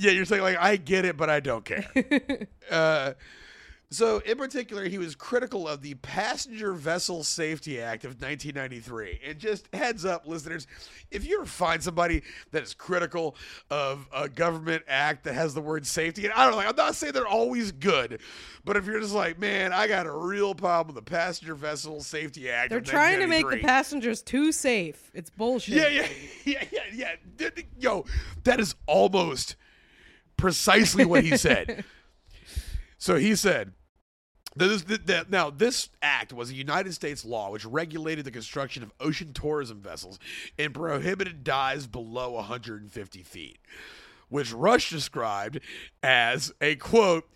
Yeah, 0.00 0.12
you're 0.12 0.26
saying 0.26 0.42
like 0.42 0.56
I 0.58 0.76
get 0.76 1.04
it, 1.04 1.16
but 1.16 1.28
I 1.28 1.40
don't 1.40 1.64
care. 1.64 1.84
uh, 2.70 3.14
so, 3.90 4.18
in 4.18 4.36
particular, 4.36 4.86
he 4.86 4.98
was 4.98 5.14
critical 5.14 5.66
of 5.66 5.80
the 5.80 5.94
Passenger 5.94 6.74
Vessel 6.74 7.24
Safety 7.24 7.80
Act 7.80 8.04
of 8.04 8.20
1993. 8.20 9.20
And 9.26 9.38
just 9.38 9.66
heads 9.72 10.04
up, 10.04 10.26
listeners, 10.26 10.66
if 11.10 11.26
you 11.26 11.38
ever 11.38 11.46
find 11.46 11.82
somebody 11.82 12.22
that 12.50 12.62
is 12.62 12.74
critical 12.74 13.34
of 13.70 14.06
a 14.12 14.28
government 14.28 14.82
act 14.88 15.24
that 15.24 15.34
has 15.34 15.54
the 15.54 15.62
word 15.62 15.86
safety, 15.86 16.26
and 16.26 16.34
I 16.34 16.42
don't 16.42 16.50
know, 16.50 16.56
like, 16.58 16.68
I'm 16.68 16.76
not 16.76 16.96
saying 16.96 17.14
they're 17.14 17.26
always 17.26 17.72
good, 17.72 18.20
but 18.62 18.76
if 18.76 18.84
you're 18.84 19.00
just 19.00 19.14
like, 19.14 19.38
man, 19.38 19.72
I 19.72 19.88
got 19.88 20.04
a 20.04 20.12
real 20.12 20.54
problem 20.54 20.94
with 20.94 21.02
the 21.02 21.10
Passenger 21.10 21.54
Vessel 21.54 22.02
Safety 22.02 22.50
Act, 22.50 22.68
They're 22.68 22.82
trying 22.82 23.20
to 23.20 23.26
make 23.26 23.46
the 23.46 23.56
1993. 23.56 23.66
passengers 23.66 24.22
too 24.22 24.52
safe. 24.52 25.10
It's 25.14 25.30
bullshit. 25.30 25.76
Yeah, 25.76 25.88
yeah, 25.88 26.06
yeah, 26.44 26.64
yeah, 26.92 27.12
yeah. 27.38 27.48
Yo, 27.78 28.04
that 28.44 28.60
is 28.60 28.74
almost 28.86 29.56
precisely 30.36 31.06
what 31.06 31.24
he 31.24 31.38
said. 31.38 31.86
so 32.98 33.16
he 33.16 33.34
said, 33.34 33.72
this, 34.56 34.82
th- 34.82 35.06
th- 35.06 35.28
now, 35.28 35.50
this 35.50 35.88
act 36.02 36.32
was 36.32 36.50
a 36.50 36.54
United 36.54 36.92
States 36.92 37.24
law 37.24 37.50
which 37.50 37.64
regulated 37.64 38.24
the 38.24 38.30
construction 38.30 38.82
of 38.82 38.92
ocean 38.98 39.32
tourism 39.32 39.80
vessels 39.80 40.18
and 40.58 40.74
prohibited 40.74 41.44
dives 41.44 41.86
below 41.86 42.32
150 42.32 43.22
feet, 43.22 43.58
which 44.28 44.52
Rush 44.52 44.90
described 44.90 45.60
as 46.02 46.52
a 46.60 46.74
quote, 46.76 47.28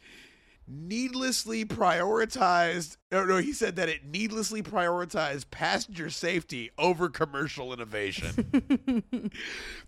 needlessly 0.67 1.65
prioritized 1.65 2.97
no, 3.11 3.25
no 3.25 3.39
he 3.39 3.53
said 3.53 3.75
that 3.77 3.89
it 3.89 4.07
needlessly 4.07 4.63
prioritized 4.63 5.45
passenger 5.51 6.09
safety 6.09 6.71
over 6.79 7.09
commercial 7.09 7.73
innovation 7.73 8.63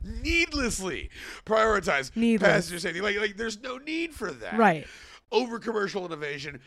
needlessly 0.02 1.10
prioritize 1.46 2.14
Needless. 2.16 2.50
passenger 2.50 2.78
safety 2.80 3.00
like 3.00 3.16
like 3.18 3.36
there's 3.36 3.60
no 3.62 3.78
need 3.78 4.14
for 4.14 4.32
that 4.32 4.58
Right. 4.58 4.86
Over 5.34 5.58
commercial 5.58 6.06
innovation 6.06 6.60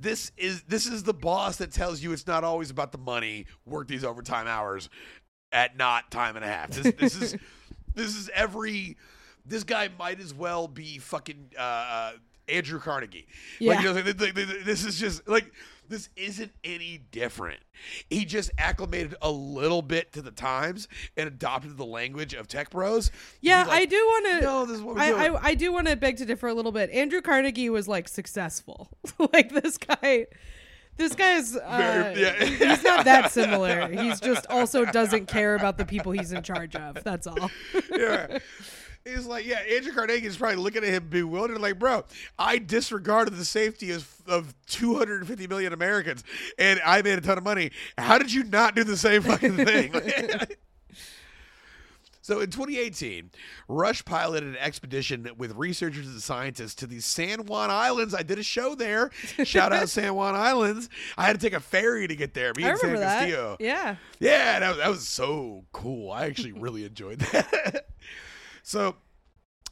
this 0.00 0.32
is 0.38 0.62
this 0.62 0.86
is 0.86 1.02
the 1.02 1.12
boss 1.12 1.56
that 1.56 1.70
tells 1.70 2.02
you 2.02 2.10
it's 2.12 2.26
not 2.26 2.42
always 2.42 2.70
about 2.70 2.90
the 2.90 2.98
money 2.98 3.44
work 3.66 3.86
these 3.86 4.02
overtime 4.02 4.46
hours 4.46 4.88
at 5.52 5.76
not 5.76 6.10
time 6.10 6.34
and 6.34 6.44
a 6.44 6.48
half 6.48 6.70
this, 6.70 6.94
this 6.98 7.20
is 7.20 7.36
this 7.94 8.16
is 8.16 8.30
every 8.34 8.96
this 9.44 9.62
guy 9.62 9.88
might 9.98 10.18
as 10.20 10.32
well 10.32 10.66
be 10.66 10.98
fucking 10.98 11.50
uh, 11.58 11.60
uh 11.62 12.12
andrew 12.48 12.80
carnegie 12.80 13.26
like, 13.60 13.76
Yeah. 13.76 13.80
you 13.80 13.84
know, 13.84 13.92
like, 13.92 14.20
like, 14.20 14.36
like, 14.36 14.64
this 14.64 14.84
is 14.84 14.98
just 14.98 15.28
like 15.28 15.52
this 15.88 16.08
isn't 16.16 16.52
any 16.64 16.98
different 17.10 17.60
he 18.08 18.24
just 18.24 18.50
acclimated 18.58 19.14
a 19.20 19.30
little 19.30 19.82
bit 19.82 20.12
to 20.12 20.22
the 20.22 20.30
times 20.30 20.86
and 21.16 21.26
adopted 21.28 21.76
the 21.76 21.84
language 21.84 22.32
of 22.34 22.46
tech 22.48 22.70
bros 22.70 23.10
Yeah, 23.40 23.64
like, 23.64 23.82
I 23.82 23.84
do 23.84 23.96
want 23.96 24.26
to. 24.26 24.40
no 24.42 24.64
this 24.66 24.76
is 24.76 24.82
what 24.82 24.94
we're 24.94 25.00
I, 25.02 25.08
doing. 25.10 25.36
I, 25.36 25.46
I 25.48 25.54
do 25.54 25.72
want 25.72 25.88
to 25.88 25.96
beg 25.96 26.16
to 26.18 26.24
differ 26.24 26.48
a 26.48 26.54
little 26.54 26.72
bit. 26.72 26.90
Andrew 26.90 27.20
Carnegie 27.20 27.68
was 27.70 27.88
like 27.88 28.08
successful. 28.08 28.88
like 29.32 29.50
this 29.52 29.76
guy, 29.78 30.26
this 30.96 31.14
guy 31.14 31.34
is. 31.36 31.56
Uh, 31.56 31.76
Very- 31.78 32.20
yeah. 32.22 32.44
he's 32.44 32.84
not 32.84 33.04
that 33.04 33.32
similar. 33.32 33.88
He's 33.88 34.20
just 34.20 34.46
also 34.48 34.84
doesn't 34.84 35.26
care 35.26 35.56
about 35.56 35.76
the 35.76 35.84
people 35.84 36.12
he's 36.12 36.30
in 36.32 36.42
charge 36.42 36.76
of. 36.76 37.02
That's 37.02 37.26
all. 37.26 37.50
yeah. 37.90 38.38
He's 39.04 39.26
like, 39.26 39.44
yeah, 39.44 39.58
Andrew 39.58 39.92
Carnegie 39.92 40.26
is 40.26 40.38
probably 40.38 40.56
looking 40.56 40.82
at 40.82 40.88
him 40.88 41.08
bewildered, 41.08 41.60
like, 41.60 41.78
bro, 41.78 42.04
I 42.38 42.56
disregarded 42.56 43.36
the 43.36 43.44
safety 43.44 43.90
of, 43.90 44.10
of 44.26 44.54
250 44.66 45.46
million 45.46 45.74
Americans 45.74 46.24
and 46.58 46.80
I 46.82 47.02
made 47.02 47.18
a 47.18 47.20
ton 47.20 47.36
of 47.36 47.44
money. 47.44 47.70
How 47.98 48.16
did 48.16 48.32
you 48.32 48.44
not 48.44 48.74
do 48.74 48.82
the 48.82 48.96
same 48.96 49.20
fucking 49.20 49.56
thing? 49.56 49.92
so 52.22 52.40
in 52.40 52.48
2018, 52.48 53.30
Rush 53.68 54.02
piloted 54.06 54.48
an 54.48 54.56
expedition 54.56 55.28
with 55.36 55.52
researchers 55.54 56.06
and 56.06 56.22
scientists 56.22 56.74
to 56.76 56.86
the 56.86 57.00
San 57.00 57.44
Juan 57.44 57.70
Islands. 57.70 58.14
I 58.14 58.22
did 58.22 58.38
a 58.38 58.42
show 58.42 58.74
there. 58.74 59.10
Shout 59.44 59.74
out 59.74 59.86
San 59.90 60.14
Juan 60.14 60.34
Islands. 60.34 60.88
I 61.18 61.26
had 61.26 61.38
to 61.38 61.46
take 61.46 61.52
a 61.52 61.60
ferry 61.60 62.08
to 62.08 62.16
get 62.16 62.32
there. 62.32 62.54
Me 62.56 62.64
I 62.64 62.70
and 62.70 62.78
San 62.78 62.92
remember 62.92 63.06
that. 63.06 63.28
Yeah. 63.60 63.96
Yeah, 64.18 64.60
that 64.60 64.68
was, 64.70 64.78
that 64.78 64.88
was 64.88 65.06
so 65.06 65.66
cool. 65.72 66.10
I 66.10 66.24
actually 66.24 66.52
really 66.52 66.86
enjoyed 66.86 67.18
that. 67.18 67.88
So 68.64 68.96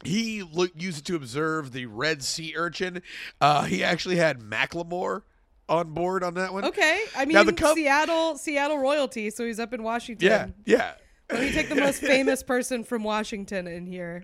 he 0.05 0.43
look, 0.43 0.71
used 0.75 0.99
it 0.99 1.05
to 1.05 1.15
observe 1.15 1.73
the 1.73 1.87
red 1.87 2.23
sea 2.23 2.53
urchin. 2.55 3.01
Uh, 3.41 3.63
he 3.63 3.83
actually 3.83 4.15
had 4.15 4.39
Macklemore 4.39 5.23
on 5.67 5.93
board 5.93 6.23
on 6.23 6.35
that 6.35 6.53
one. 6.53 6.65
Okay. 6.65 7.01
I 7.17 7.25
mean, 7.25 7.35
Now 7.35 7.43
the 7.43 7.53
com- 7.53 7.75
Seattle, 7.75 8.37
Seattle 8.37 8.77
royalty. 8.77 9.29
So 9.29 9.45
he's 9.45 9.59
up 9.59 9.73
in 9.73 9.83
Washington. 9.83 10.27
Yeah, 10.27 10.47
yeah. 10.65 10.93
Let 11.31 11.41
me 11.41 11.51
take 11.51 11.69
the 11.69 11.75
most 11.75 12.01
famous 12.01 12.43
person 12.43 12.83
from 12.83 13.03
Washington 13.03 13.67
in 13.67 13.85
here. 13.85 14.23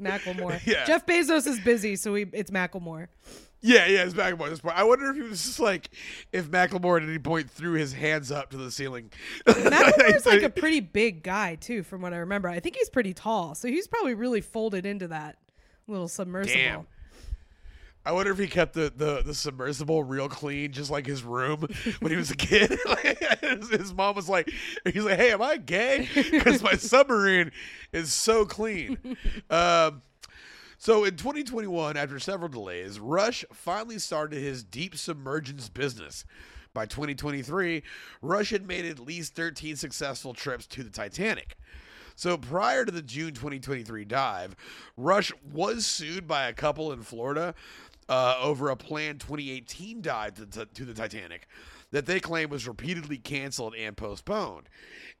Macklemore. 0.00 0.60
Yeah. 0.66 0.84
Jeff 0.84 1.06
Bezos 1.06 1.46
is 1.46 1.60
busy, 1.60 1.96
so 1.96 2.14
he, 2.14 2.26
it's 2.32 2.50
Macklemore. 2.50 3.08
Yeah, 3.66 3.86
yeah, 3.86 4.04
it's 4.04 4.12
Macklemore 4.12 4.44
at 4.44 4.50
this 4.50 4.60
point. 4.60 4.76
I 4.76 4.84
wonder 4.84 5.06
if 5.06 5.16
he 5.16 5.22
was 5.22 5.42
just 5.42 5.58
like, 5.58 5.88
if 6.32 6.50
Macklemore 6.50 6.98
at 7.02 7.08
any 7.08 7.18
point 7.18 7.50
threw 7.50 7.72
his 7.72 7.94
hands 7.94 8.30
up 8.30 8.50
to 8.50 8.58
the 8.58 8.70
ceiling. 8.70 9.10
Macklemore's 9.46 10.26
like 10.26 10.42
a 10.42 10.50
pretty 10.50 10.80
big 10.80 11.22
guy 11.22 11.54
too, 11.54 11.82
from 11.82 12.02
what 12.02 12.12
I 12.12 12.18
remember. 12.18 12.50
I 12.50 12.60
think 12.60 12.76
he's 12.76 12.90
pretty 12.90 13.14
tall, 13.14 13.54
so 13.54 13.66
he's 13.66 13.86
probably 13.86 14.12
really 14.12 14.42
folded 14.42 14.84
into 14.84 15.08
that 15.08 15.38
little 15.88 16.08
submersible. 16.08 16.60
Damn. 16.60 16.86
I 18.04 18.12
wonder 18.12 18.32
if 18.32 18.38
he 18.38 18.48
kept 18.48 18.74
the, 18.74 18.92
the, 18.94 19.22
the 19.22 19.32
submersible 19.32 20.04
real 20.04 20.28
clean, 20.28 20.72
just 20.72 20.90
like 20.90 21.06
his 21.06 21.22
room 21.22 21.66
when 22.00 22.12
he 22.12 22.18
was 22.18 22.30
a 22.30 22.36
kid. 22.36 22.78
Like, 22.86 23.40
his, 23.40 23.70
his 23.70 23.94
mom 23.94 24.14
was 24.14 24.28
like, 24.28 24.50
he's 24.92 25.04
like, 25.04 25.18
hey, 25.18 25.32
am 25.32 25.40
I 25.40 25.56
gay? 25.56 26.06
Because 26.14 26.62
my 26.62 26.74
submarine 26.74 27.50
is 27.94 28.12
so 28.12 28.44
clean. 28.44 28.98
Um, 29.48 30.02
so 30.84 31.04
in 31.04 31.16
2021, 31.16 31.96
after 31.96 32.18
several 32.18 32.50
delays, 32.50 33.00
Rush 33.00 33.42
finally 33.54 33.98
started 33.98 34.38
his 34.38 34.62
deep 34.62 34.94
submergence 34.98 35.70
business. 35.70 36.26
By 36.74 36.84
2023, 36.84 37.82
Rush 38.20 38.50
had 38.50 38.68
made 38.68 38.84
at 38.84 38.98
least 38.98 39.34
13 39.34 39.76
successful 39.76 40.34
trips 40.34 40.66
to 40.66 40.82
the 40.82 40.90
Titanic. 40.90 41.56
So 42.16 42.36
prior 42.36 42.84
to 42.84 42.92
the 42.92 43.00
June 43.00 43.32
2023 43.32 44.04
dive, 44.04 44.54
Rush 44.98 45.32
was 45.50 45.86
sued 45.86 46.28
by 46.28 46.48
a 46.48 46.52
couple 46.52 46.92
in 46.92 47.00
Florida 47.00 47.54
uh, 48.10 48.36
over 48.38 48.68
a 48.68 48.76
planned 48.76 49.20
2018 49.20 50.02
dive 50.02 50.34
to, 50.34 50.44
to, 50.44 50.66
to 50.66 50.84
the 50.84 50.92
Titanic 50.92 51.48
that 51.94 52.06
they 52.06 52.18
claim 52.18 52.50
was 52.50 52.66
repeatedly 52.66 53.16
canceled 53.16 53.72
and 53.76 53.96
postponed. 53.96 54.68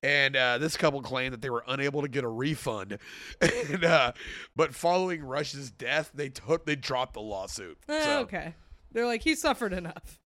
And 0.02 0.34
uh, 0.34 0.58
this 0.58 0.76
couple 0.76 1.00
claimed 1.02 1.32
that 1.32 1.40
they 1.40 1.48
were 1.48 1.62
unable 1.68 2.02
to 2.02 2.08
get 2.08 2.24
a 2.24 2.28
refund. 2.28 2.98
and, 3.40 3.84
uh, 3.84 4.10
but 4.56 4.74
following 4.74 5.22
Rush's 5.22 5.70
death, 5.70 6.10
they 6.12 6.28
took 6.28 6.66
they 6.66 6.74
dropped 6.74 7.14
the 7.14 7.20
lawsuit. 7.20 7.78
Eh, 7.88 8.02
So- 8.02 8.18
Okay. 8.22 8.54
They're 8.90 9.06
like, 9.06 9.22
he 9.22 9.34
suffered 9.36 9.72
enough. 9.72 10.20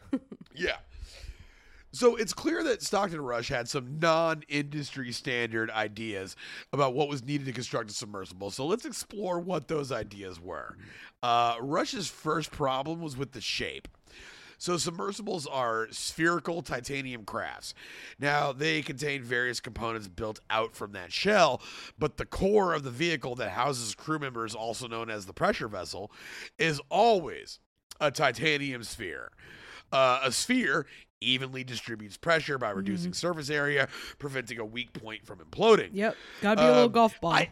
yeah. 0.54 0.76
So 1.92 2.16
it's 2.16 2.32
clear 2.32 2.62
that 2.64 2.82
Stockton 2.82 3.20
Rush 3.20 3.48
had 3.48 3.68
some 3.68 3.98
non 3.98 4.42
industry 4.48 5.12
standard 5.12 5.70
ideas 5.70 6.34
about 6.72 6.94
what 6.94 7.08
was 7.08 7.22
needed 7.24 7.46
to 7.46 7.52
construct 7.52 7.90
a 7.90 7.94
submersible. 7.94 8.50
So 8.50 8.64
let's 8.66 8.84
explore 8.84 9.38
what 9.40 9.68
those 9.68 9.90
ideas 9.92 10.40
were. 10.40 10.76
Uh, 11.22 11.56
Rush's 11.60 12.08
first 12.08 12.50
problem 12.52 13.00
was 13.00 13.16
with 13.16 13.32
the 13.32 13.40
shape. 13.40 13.88
So 14.60 14.76
submersibles 14.76 15.46
are 15.46 15.88
spherical 15.90 16.60
titanium 16.60 17.24
crafts. 17.24 17.72
Now 18.18 18.52
they 18.52 18.82
contain 18.82 19.22
various 19.22 19.58
components 19.58 20.06
built 20.06 20.38
out 20.50 20.76
from 20.76 20.92
that 20.92 21.10
shell, 21.12 21.62
but 21.98 22.18
the 22.18 22.26
core 22.26 22.74
of 22.74 22.82
the 22.82 22.90
vehicle 22.90 23.34
that 23.36 23.52
houses 23.52 23.94
crew 23.94 24.18
members, 24.18 24.54
also 24.54 24.86
known 24.86 25.08
as 25.08 25.24
the 25.24 25.32
pressure 25.32 25.66
vessel, 25.66 26.12
is 26.58 26.78
always 26.90 27.58
a 28.02 28.10
titanium 28.10 28.84
sphere. 28.84 29.30
Uh, 29.92 30.20
a 30.22 30.30
sphere 30.30 30.84
evenly 31.22 31.64
distributes 31.64 32.18
pressure 32.18 32.58
by 32.58 32.68
reducing 32.70 33.14
surface 33.14 33.48
area, 33.48 33.88
preventing 34.18 34.58
a 34.58 34.64
weak 34.64 34.92
point 34.92 35.24
from 35.24 35.38
imploding. 35.38 35.88
Yep. 35.94 36.16
Gotta 36.42 36.60
be 36.60 36.66
a 36.66 36.70
little 36.70 36.84
Um, 36.84 36.92
golf 36.92 37.18
ball. 37.20 37.32
I, 37.32 37.50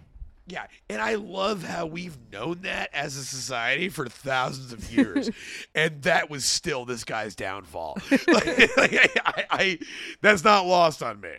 yeah, 0.49 0.67
and 0.89 1.01
I 1.01 1.15
love 1.15 1.63
how 1.63 1.87
we've 1.87 2.17
known 2.33 2.63
that 2.63 2.91
as 2.93 3.17
a 3.17 3.25
society 3.25 3.89
for 3.89 4.09
thousands 4.09 4.73
of 4.73 4.91
years, 4.91 5.31
and 5.75 6.03
that 6.03 6.29
was 6.31 6.45
still 6.45 6.85
this 6.85 7.05
guy's 7.05 7.35
downfall. 7.35 7.99
like, 8.11 8.27
like, 8.77 9.19
I, 9.25 9.45
I, 9.51 9.79
that's 10.23 10.43
not 10.45 10.67
lost 10.67 11.03
on 11.03 11.21
me. 11.21 11.33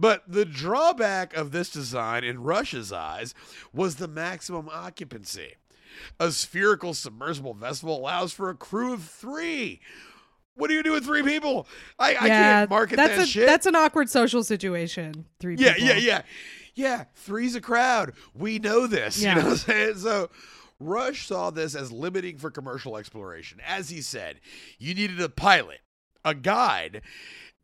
But 0.00 0.22
the 0.28 0.44
drawback 0.44 1.34
of 1.36 1.50
this 1.50 1.70
design, 1.70 2.22
in 2.24 2.42
Rush's 2.42 2.92
eyes, 2.92 3.34
was 3.72 3.96
the 3.96 4.06
maximum 4.08 4.68
occupancy. 4.68 5.54
A 6.20 6.30
spherical 6.30 6.94
submersible 6.94 7.54
vessel 7.54 7.96
allows 7.98 8.32
for 8.32 8.48
a 8.48 8.54
crew 8.54 8.92
of 8.92 9.02
three. 9.02 9.80
What 10.54 10.68
do 10.68 10.74
you 10.74 10.82
do 10.84 10.92
with 10.92 11.04
three 11.04 11.22
people? 11.22 11.66
I, 11.98 12.10
I 12.10 12.28
can't 12.28 12.70
market 12.70 12.96
that's 12.96 13.16
that 13.16 13.22
a 13.24 13.26
shit. 13.26 13.46
that's 13.46 13.66
an 13.66 13.74
awkward 13.76 14.08
social 14.08 14.42
situation. 14.44 15.24
Three 15.40 15.56
Yeah, 15.56 15.74
people. 15.74 15.88
yeah, 15.88 15.94
yeah. 15.94 16.22
Yeah, 16.78 17.06
three's 17.16 17.56
a 17.56 17.60
crowd. 17.60 18.12
We 18.34 18.60
know 18.60 18.86
this. 18.86 19.20
Yeah. 19.20 19.30
You 19.30 19.40
know 19.40 19.48
what 19.48 19.52
I'm 19.52 19.58
saying? 19.58 19.96
So 19.96 20.30
Rush 20.78 21.26
saw 21.26 21.50
this 21.50 21.74
as 21.74 21.90
limiting 21.90 22.38
for 22.38 22.52
commercial 22.52 22.96
exploration. 22.96 23.58
As 23.66 23.90
he 23.90 24.00
said, 24.00 24.38
you 24.78 24.94
needed 24.94 25.20
a 25.20 25.28
pilot, 25.28 25.80
a 26.24 26.36
guide, 26.36 27.02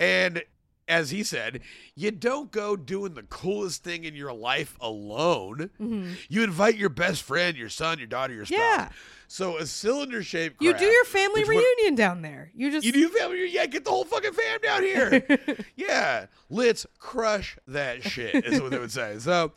and 0.01 0.43
as 0.89 1.11
he 1.11 1.22
said, 1.22 1.61
you 1.95 2.11
don't 2.11 2.51
go 2.51 2.76
doing 2.76 3.14
the 3.14 3.22
coolest 3.22 3.82
thing 3.82 4.05
in 4.05 4.14
your 4.14 4.32
life 4.32 4.76
alone. 4.80 5.70
Mhm. 5.80 6.16
You 6.28 6.43
invite 6.43 6.76
your 6.76 6.91
best 6.91 7.22
friend, 7.22 7.57
your 7.57 7.68
son, 7.68 7.99
your 7.99 8.07
daughter, 8.07 8.35
your 8.35 8.45
spouse. 8.45 8.59
Yeah. 8.59 8.89
So 9.26 9.57
a 9.57 9.66
cylinder 9.66 10.22
shaped 10.22 10.62
You 10.62 10.74
do 10.74 10.85
your 10.85 11.05
family 11.05 11.43
reunion 11.45 11.95
down 11.95 12.22
there. 12.22 12.51
You 12.55 12.70
just 12.70 12.85
you 12.85 12.93
do 12.93 13.09
family? 13.09 13.49
Yeah, 13.51 13.66
get 13.66 13.85
the 13.85 13.91
whole 13.91 14.05
fucking 14.05 14.32
fam 14.32 14.61
down 14.62 14.82
here. 14.82 15.66
yeah, 15.76 16.26
let's 16.51 16.87
crush 16.99 17.57
that 17.66 18.03
shit, 18.05 18.45
is 18.45 18.61
what 18.61 18.70
they 18.70 18.78
would 18.78 18.93
say. 18.93 19.18
So, 19.18 19.53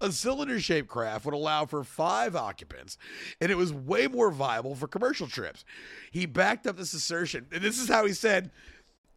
a 0.00 0.12
cylinder 0.12 0.60
shaped 0.60 0.88
craft 0.88 1.24
would 1.24 1.34
allow 1.34 1.66
for 1.66 1.82
five 1.82 2.36
occupants, 2.36 2.98
and 3.40 3.50
it 3.50 3.56
was 3.56 3.72
way 3.72 4.06
more 4.06 4.30
viable 4.30 4.76
for 4.76 4.86
commercial 4.86 5.26
trips. 5.26 5.64
He 6.12 6.24
backed 6.26 6.66
up 6.66 6.76
this 6.76 6.94
assertion, 6.94 7.46
and 7.50 7.62
this 7.62 7.78
is 7.80 7.88
how 7.88 8.06
he 8.06 8.12
said 8.12 8.50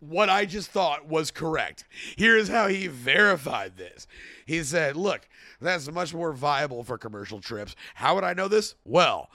what 0.01 0.29
I 0.29 0.45
just 0.45 0.71
thought 0.71 1.07
was 1.07 1.31
correct. 1.31 1.85
Here 2.17 2.35
is 2.35 2.49
how 2.49 2.67
he 2.67 2.87
verified 2.87 3.77
this. 3.77 4.07
He 4.45 4.63
said, 4.63 4.97
Look, 4.97 5.29
that's 5.61 5.89
much 5.89 6.13
more 6.13 6.33
viable 6.33 6.83
for 6.83 6.97
commercial 6.97 7.39
trips. 7.39 7.75
How 7.93 8.15
would 8.15 8.23
I 8.23 8.33
know 8.33 8.47
this? 8.47 8.75
Well, 8.83 9.29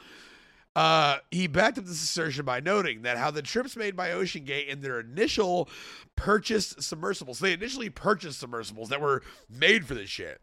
uh, 0.74 1.18
he 1.30 1.46
backed 1.46 1.78
up 1.78 1.86
this 1.86 2.02
assertion 2.02 2.44
by 2.44 2.60
noting 2.60 3.02
that 3.02 3.16
how 3.16 3.30
the 3.30 3.40
trips 3.42 3.76
made 3.76 3.96
by 3.96 4.10
Ocean 4.12 4.44
Gate 4.44 4.68
in 4.68 4.80
their 4.82 5.00
initial 5.00 5.70
purchased 6.16 6.82
submersibles, 6.82 7.38
they 7.38 7.52
initially 7.54 7.88
purchased 7.88 8.40
submersibles 8.40 8.90
that 8.90 9.00
were 9.00 9.22
made 9.48 9.86
for 9.86 9.94
this 9.94 10.10
shit, 10.10 10.40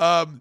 um, 0.00 0.40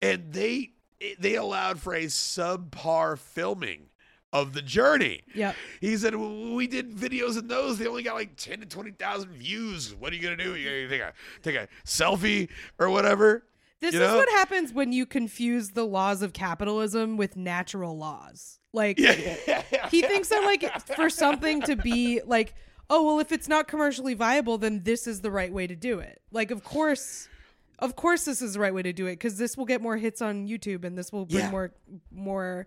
and 0.00 0.32
they 0.32 0.70
they 1.18 1.34
allowed 1.34 1.80
for 1.80 1.92
a 1.92 2.04
subpar 2.04 3.18
filming 3.18 3.88
of 4.32 4.52
the 4.52 4.62
journey. 4.62 5.22
Yeah. 5.34 5.54
He 5.80 5.96
said 5.96 6.14
"When 6.14 6.54
we 6.54 6.66
did 6.66 6.94
videos 6.94 7.38
in 7.38 7.48
those. 7.48 7.78
They 7.78 7.86
only 7.86 8.02
got 8.02 8.14
like 8.14 8.36
ten 8.36 8.60
to 8.60 8.66
twenty 8.66 8.92
thousand 8.92 9.30
views. 9.30 9.94
What 9.94 10.12
are 10.12 10.16
you 10.16 10.22
gonna 10.22 10.36
do? 10.36 10.54
You 10.56 10.88
take 10.88 11.00
a 11.00 11.12
take 11.42 11.56
a 11.56 11.68
selfie 11.84 12.48
or 12.78 12.90
whatever? 12.90 13.44
This 13.80 13.94
You 13.94 14.02
is 14.02 14.08
know? 14.10 14.16
what 14.18 14.28
happens 14.28 14.72
when 14.74 14.92
you 14.92 15.06
confuse 15.06 15.70
the 15.70 15.84
laws 15.86 16.20
of 16.22 16.32
capitalism 16.34 17.16
with 17.16 17.34
natural 17.34 17.96
laws. 17.96 18.58
Like 18.72 18.98
Yeah, 18.98 19.16
he 19.90 20.02
thinks 20.02 20.28
that 20.28 20.44
like 20.44 20.86
for 20.94 21.08
something 21.10 21.62
to 21.62 21.76
be 21.76 22.20
like, 22.24 22.54
oh 22.90 23.04
well, 23.04 23.20
if 23.20 23.32
it's 23.32 23.48
not 23.48 23.66
commercially 23.68 24.14
viable, 24.14 24.58
then 24.58 24.82
this 24.84 25.06
is 25.06 25.22
the 25.22 25.30
right 25.30 25.52
way 25.52 25.66
to 25.66 25.74
do 25.74 25.98
it. 25.98 26.20
Like 26.30 26.50
of 26.50 26.62
course, 26.62 27.26
of 27.80 27.96
course 27.96 28.24
this 28.24 28.42
is 28.42 28.54
the 28.54 28.60
right 28.60 28.72
way 28.74 28.82
to 28.82 28.92
do 28.92 29.06
it 29.06 29.12
because 29.12 29.38
this 29.38 29.56
will 29.56 29.64
get 29.64 29.80
more 29.82 29.96
hits 29.96 30.20
on 30.22 30.46
YouTube 30.46 30.84
and 30.84 30.96
this 30.96 31.12
will 31.12 31.26
bring 31.26 31.44
Yeah. 31.44 31.50
more 31.50 31.72
more 32.12 32.66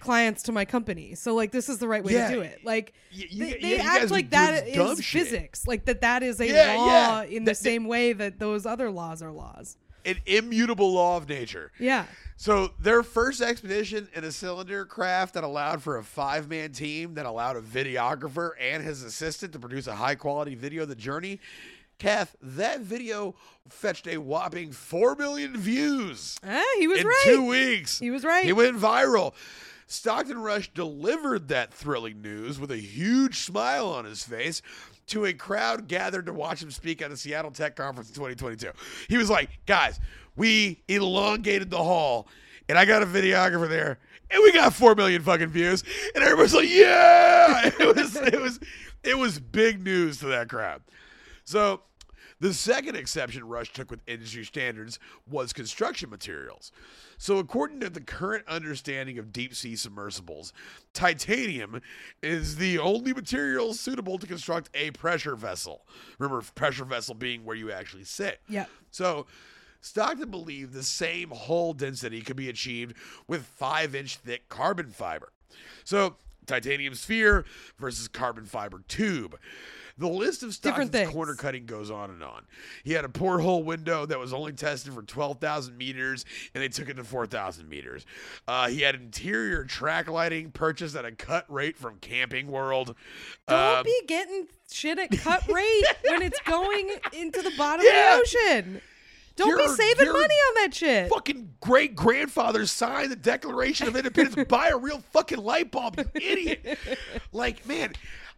clients 0.00 0.42
to 0.44 0.52
my 0.52 0.64
company. 0.64 1.14
So 1.14 1.34
like 1.34 1.50
this 1.52 1.68
is 1.68 1.78
the 1.78 1.88
right 1.88 2.02
way 2.04 2.12
Yeah. 2.14 2.28
to 2.28 2.34
do 2.34 2.40
it. 2.40 2.60
Like 2.64 2.92
you- 3.10 3.38
they, 3.38 3.58
they 3.60 3.78
act 3.78 4.10
like 4.10 4.30
that 4.30 4.64
this 4.66 5.00
shit. 5.02 5.26
physics, 5.28 5.66
like 5.66 5.84
that 5.86 6.00
that 6.02 6.22
is 6.22 6.40
a 6.40 6.46
Yeah, 6.46 6.74
law 6.76 7.22
in 7.22 7.44
That- 7.44 7.50
the 7.52 7.54
same 7.54 7.86
way 7.86 8.12
that 8.12 8.38
those 8.38 8.66
other 8.66 8.90
laws 8.90 9.22
are 9.22 9.30
laws. 9.32 9.76
An 10.04 10.16
immutable 10.26 10.92
law 10.92 11.16
of 11.16 11.28
nature. 11.28 11.70
Yeah. 11.78 12.06
So 12.36 12.72
their 12.80 13.04
first 13.04 13.40
expedition 13.40 14.08
in 14.16 14.24
a 14.24 14.32
cylinder 14.32 14.84
craft 14.84 15.34
that 15.34 15.44
allowed 15.44 15.80
for 15.80 15.96
a 15.98 16.02
five 16.02 16.48
man 16.48 16.72
team 16.72 17.14
that 17.14 17.24
allowed 17.24 17.56
a 17.56 17.60
videographer 17.60 18.50
and 18.60 18.82
his 18.82 19.04
assistant 19.04 19.52
to 19.52 19.60
produce 19.60 19.86
a 19.86 19.94
high 19.94 20.16
quality 20.16 20.56
video 20.56 20.82
of 20.82 20.88
the 20.88 20.96
journey. 20.96 21.38
Kath, 22.02 22.34
that 22.42 22.80
video 22.80 23.36
fetched 23.68 24.08
a 24.08 24.16
whopping 24.18 24.72
four 24.72 25.14
million 25.14 25.56
views 25.56 26.36
Ah, 26.44 26.62
he 26.78 26.88
was 26.88 26.98
in 27.00 27.06
right. 27.06 27.22
two 27.24 27.46
weeks. 27.46 28.00
He 28.00 28.10
was 28.10 28.24
right. 28.24 28.44
He 28.44 28.52
went 28.52 28.76
viral. 28.76 29.34
Stockton 29.86 30.38
Rush 30.42 30.72
delivered 30.74 31.46
that 31.48 31.72
thrilling 31.72 32.20
news 32.20 32.58
with 32.58 32.72
a 32.72 32.76
huge 32.76 33.38
smile 33.40 33.86
on 33.88 34.04
his 34.04 34.24
face 34.24 34.62
to 35.08 35.26
a 35.26 35.32
crowd 35.32 35.86
gathered 35.86 36.26
to 36.26 36.32
watch 36.32 36.60
him 36.62 36.72
speak 36.72 37.02
at 37.02 37.10
the 37.10 37.16
Seattle 37.16 37.50
Tech 37.52 37.76
Conference 37.76 38.08
in 38.08 38.14
2022. 38.14 38.70
He 39.08 39.16
was 39.16 39.30
like, 39.30 39.50
guys, 39.66 40.00
we 40.34 40.82
elongated 40.88 41.70
the 41.70 41.76
hall, 41.84 42.26
and 42.68 42.76
I 42.78 42.84
got 42.84 43.02
a 43.02 43.06
videographer 43.06 43.68
there, 43.68 43.98
and 44.30 44.42
we 44.42 44.50
got 44.50 44.72
four 44.74 44.96
million 44.96 45.22
fucking 45.22 45.48
views. 45.48 45.84
And 46.16 46.24
everybody's 46.24 46.54
like, 46.54 46.68
yeah! 46.68 47.70
It 47.78 47.94
was 47.94 48.16
it 48.16 48.40
was 48.40 48.58
it 49.04 49.16
was 49.18 49.38
big 49.38 49.84
news 49.84 50.18
to 50.18 50.26
that 50.26 50.48
crowd. 50.48 50.82
So 51.44 51.82
the 52.42 52.52
second 52.52 52.96
exception 52.96 53.46
Rush 53.46 53.72
took 53.72 53.88
with 53.88 54.00
industry 54.08 54.44
standards 54.44 54.98
was 55.30 55.52
construction 55.52 56.10
materials. 56.10 56.72
So, 57.16 57.38
according 57.38 57.78
to 57.80 57.88
the 57.88 58.00
current 58.00 58.48
understanding 58.48 59.16
of 59.16 59.32
deep 59.32 59.54
sea 59.54 59.76
submersibles, 59.76 60.52
titanium 60.92 61.80
is 62.20 62.56
the 62.56 62.80
only 62.80 63.12
material 63.12 63.74
suitable 63.74 64.18
to 64.18 64.26
construct 64.26 64.70
a 64.74 64.90
pressure 64.90 65.36
vessel. 65.36 65.82
Remember, 66.18 66.44
pressure 66.56 66.84
vessel 66.84 67.14
being 67.14 67.44
where 67.44 67.54
you 67.54 67.70
actually 67.70 68.02
sit. 68.02 68.40
Yeah. 68.48 68.64
So, 68.90 69.26
Stockton 69.80 70.32
believed 70.32 70.72
the 70.72 70.82
same 70.82 71.30
hull 71.30 71.74
density 71.74 72.22
could 72.22 72.34
be 72.34 72.48
achieved 72.48 72.96
with 73.28 73.44
five 73.44 73.94
inch 73.94 74.16
thick 74.16 74.48
carbon 74.48 74.90
fiber. 74.90 75.30
So, 75.84 76.16
titanium 76.46 76.96
sphere 76.96 77.44
versus 77.78 78.08
carbon 78.08 78.46
fiber 78.46 78.82
tube. 78.88 79.38
The 79.98 80.08
list 80.08 80.42
of 80.42 80.48
Different 80.60 80.88
Stockton's 80.88 80.90
things. 80.90 81.10
corner 81.10 81.34
cutting 81.34 81.66
goes 81.66 81.90
on 81.90 82.10
and 82.10 82.22
on. 82.24 82.44
He 82.84 82.92
had 82.92 83.04
a 83.04 83.08
porthole 83.08 83.62
window 83.62 84.06
that 84.06 84.18
was 84.18 84.32
only 84.32 84.52
tested 84.52 84.92
for 84.94 85.02
12,000 85.02 85.76
meters, 85.76 86.24
and 86.54 86.62
they 86.62 86.68
took 86.68 86.88
it 86.88 86.94
to 86.94 87.04
4,000 87.04 87.68
meters. 87.68 88.06
Uh, 88.48 88.68
he 88.68 88.80
had 88.80 88.94
interior 88.94 89.64
track 89.64 90.08
lighting 90.08 90.50
purchased 90.50 90.96
at 90.96 91.04
a 91.04 91.12
cut 91.12 91.44
rate 91.52 91.76
from 91.76 91.98
Camping 91.98 92.48
World. 92.48 92.94
Don't 93.48 93.78
Um, 93.78 93.84
be 93.84 94.00
getting 94.06 94.48
shit 94.70 94.98
at 94.98 95.10
cut 95.18 95.46
rate 95.52 95.84
when 96.08 96.22
it's 96.22 96.40
going 96.46 96.90
into 97.12 97.42
the 97.42 97.52
bottom 97.58 97.84
Yeah. 97.86 98.18
of 98.18 98.24
the 98.30 98.38
ocean. 98.38 98.80
Don't 99.34 99.56
be 99.56 99.66
saving 99.66 100.12
money 100.12 100.34
on 100.34 100.54
that 100.56 100.74
shit. 100.74 101.08
fucking 101.08 101.54
great 101.60 101.94
grandfather 101.96 102.66
signed 102.66 103.10
the 103.10 103.16
Declaration 103.16 103.88
of 103.88 103.96
Independence. 103.96 104.36
Buy 104.48 104.68
a 104.68 104.76
real 104.76 105.02
fucking 105.12 105.38
light 105.38 105.70
bulb, 105.70 105.98
you 105.98 106.04
idiot. 106.14 106.78
Like, 107.32 107.64
man, 107.66 107.94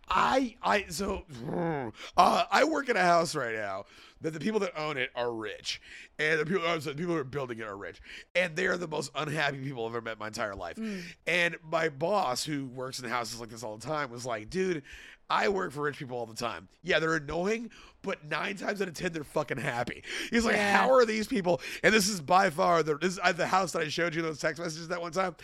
I 0.09 0.57
I 0.63 0.87
so 0.89 1.25
uh, 2.17 2.45
I 2.51 2.65
work 2.65 2.89
in 2.89 2.97
a 2.97 3.03
house 3.03 3.35
right 3.35 3.55
now 3.55 3.85
that 4.21 4.33
the 4.33 4.41
people 4.41 4.61
that 4.61 4.79
own 4.79 4.97
it 4.97 5.11
are 5.15 5.33
rich, 5.33 5.83
and 6.19 6.41
the 6.41 6.47
people, 6.47 6.63
oh, 6.67 6.79
so 6.79 6.91
the 6.91 6.97
people 6.97 7.15
who 7.15 7.21
are 7.21 7.25
building 7.25 7.59
it 7.59 7.67
are 7.67 7.77
rich, 7.77 8.01
and 8.35 8.57
they 8.57 8.67
are 8.67 8.77
the 8.79 8.89
most 8.89 9.11
unhappy 9.15 9.59
people 9.59 9.85
I've 9.85 9.93
ever 9.93 10.01
met 10.01 10.13
in 10.15 10.19
my 10.19 10.29
entire 10.29 10.55
life. 10.55 10.79
And 11.27 11.57
my 11.63 11.89
boss, 11.91 12.45
who 12.45 12.67
works 12.67 12.99
in 13.01 13.09
houses 13.09 13.39
like 13.41 13.51
this 13.51 13.63
all 13.63 13.77
the 13.77 13.87
time, 13.87 14.11
was 14.11 14.27
like, 14.27 14.51
dude. 14.51 14.83
I 15.31 15.49
work 15.49 15.73
for 15.73 15.81
rich 15.81 15.99
people 15.99 16.19
all 16.19 16.27
the 16.27 16.35
time. 16.35 16.69
Yeah, 16.83 16.99
they're 16.99 17.15
annoying, 17.17 17.71
but 18.05 18.25
nine 18.25 18.57
times 18.57 18.81
out 18.81 18.89
of 18.89 18.95
ten, 18.95 19.13
they're 19.13 19.25
fucking 19.25 19.59
happy. 19.59 20.03
He's 20.31 20.45
like, 20.45 20.57
Yeah. 20.57 20.77
how 20.79 20.93
are 20.93 21.05
these 21.05 21.27
people? 21.27 21.61
And 21.83 21.93
this 21.93 22.09
is 22.09 22.21
by 22.21 22.51
far 22.51 22.83
the 22.83 22.97
this 22.97 23.19
is 23.19 23.35
the 23.37 23.47
house 23.47 23.73
that 23.73 23.83
I 23.83 23.89
showed 23.89 24.15
you 24.15 24.23
those 24.23 24.39
text 24.39 24.63
messages 24.63 24.89
that 24.89 25.01
one 25.01 25.13
time. 25.13 25.35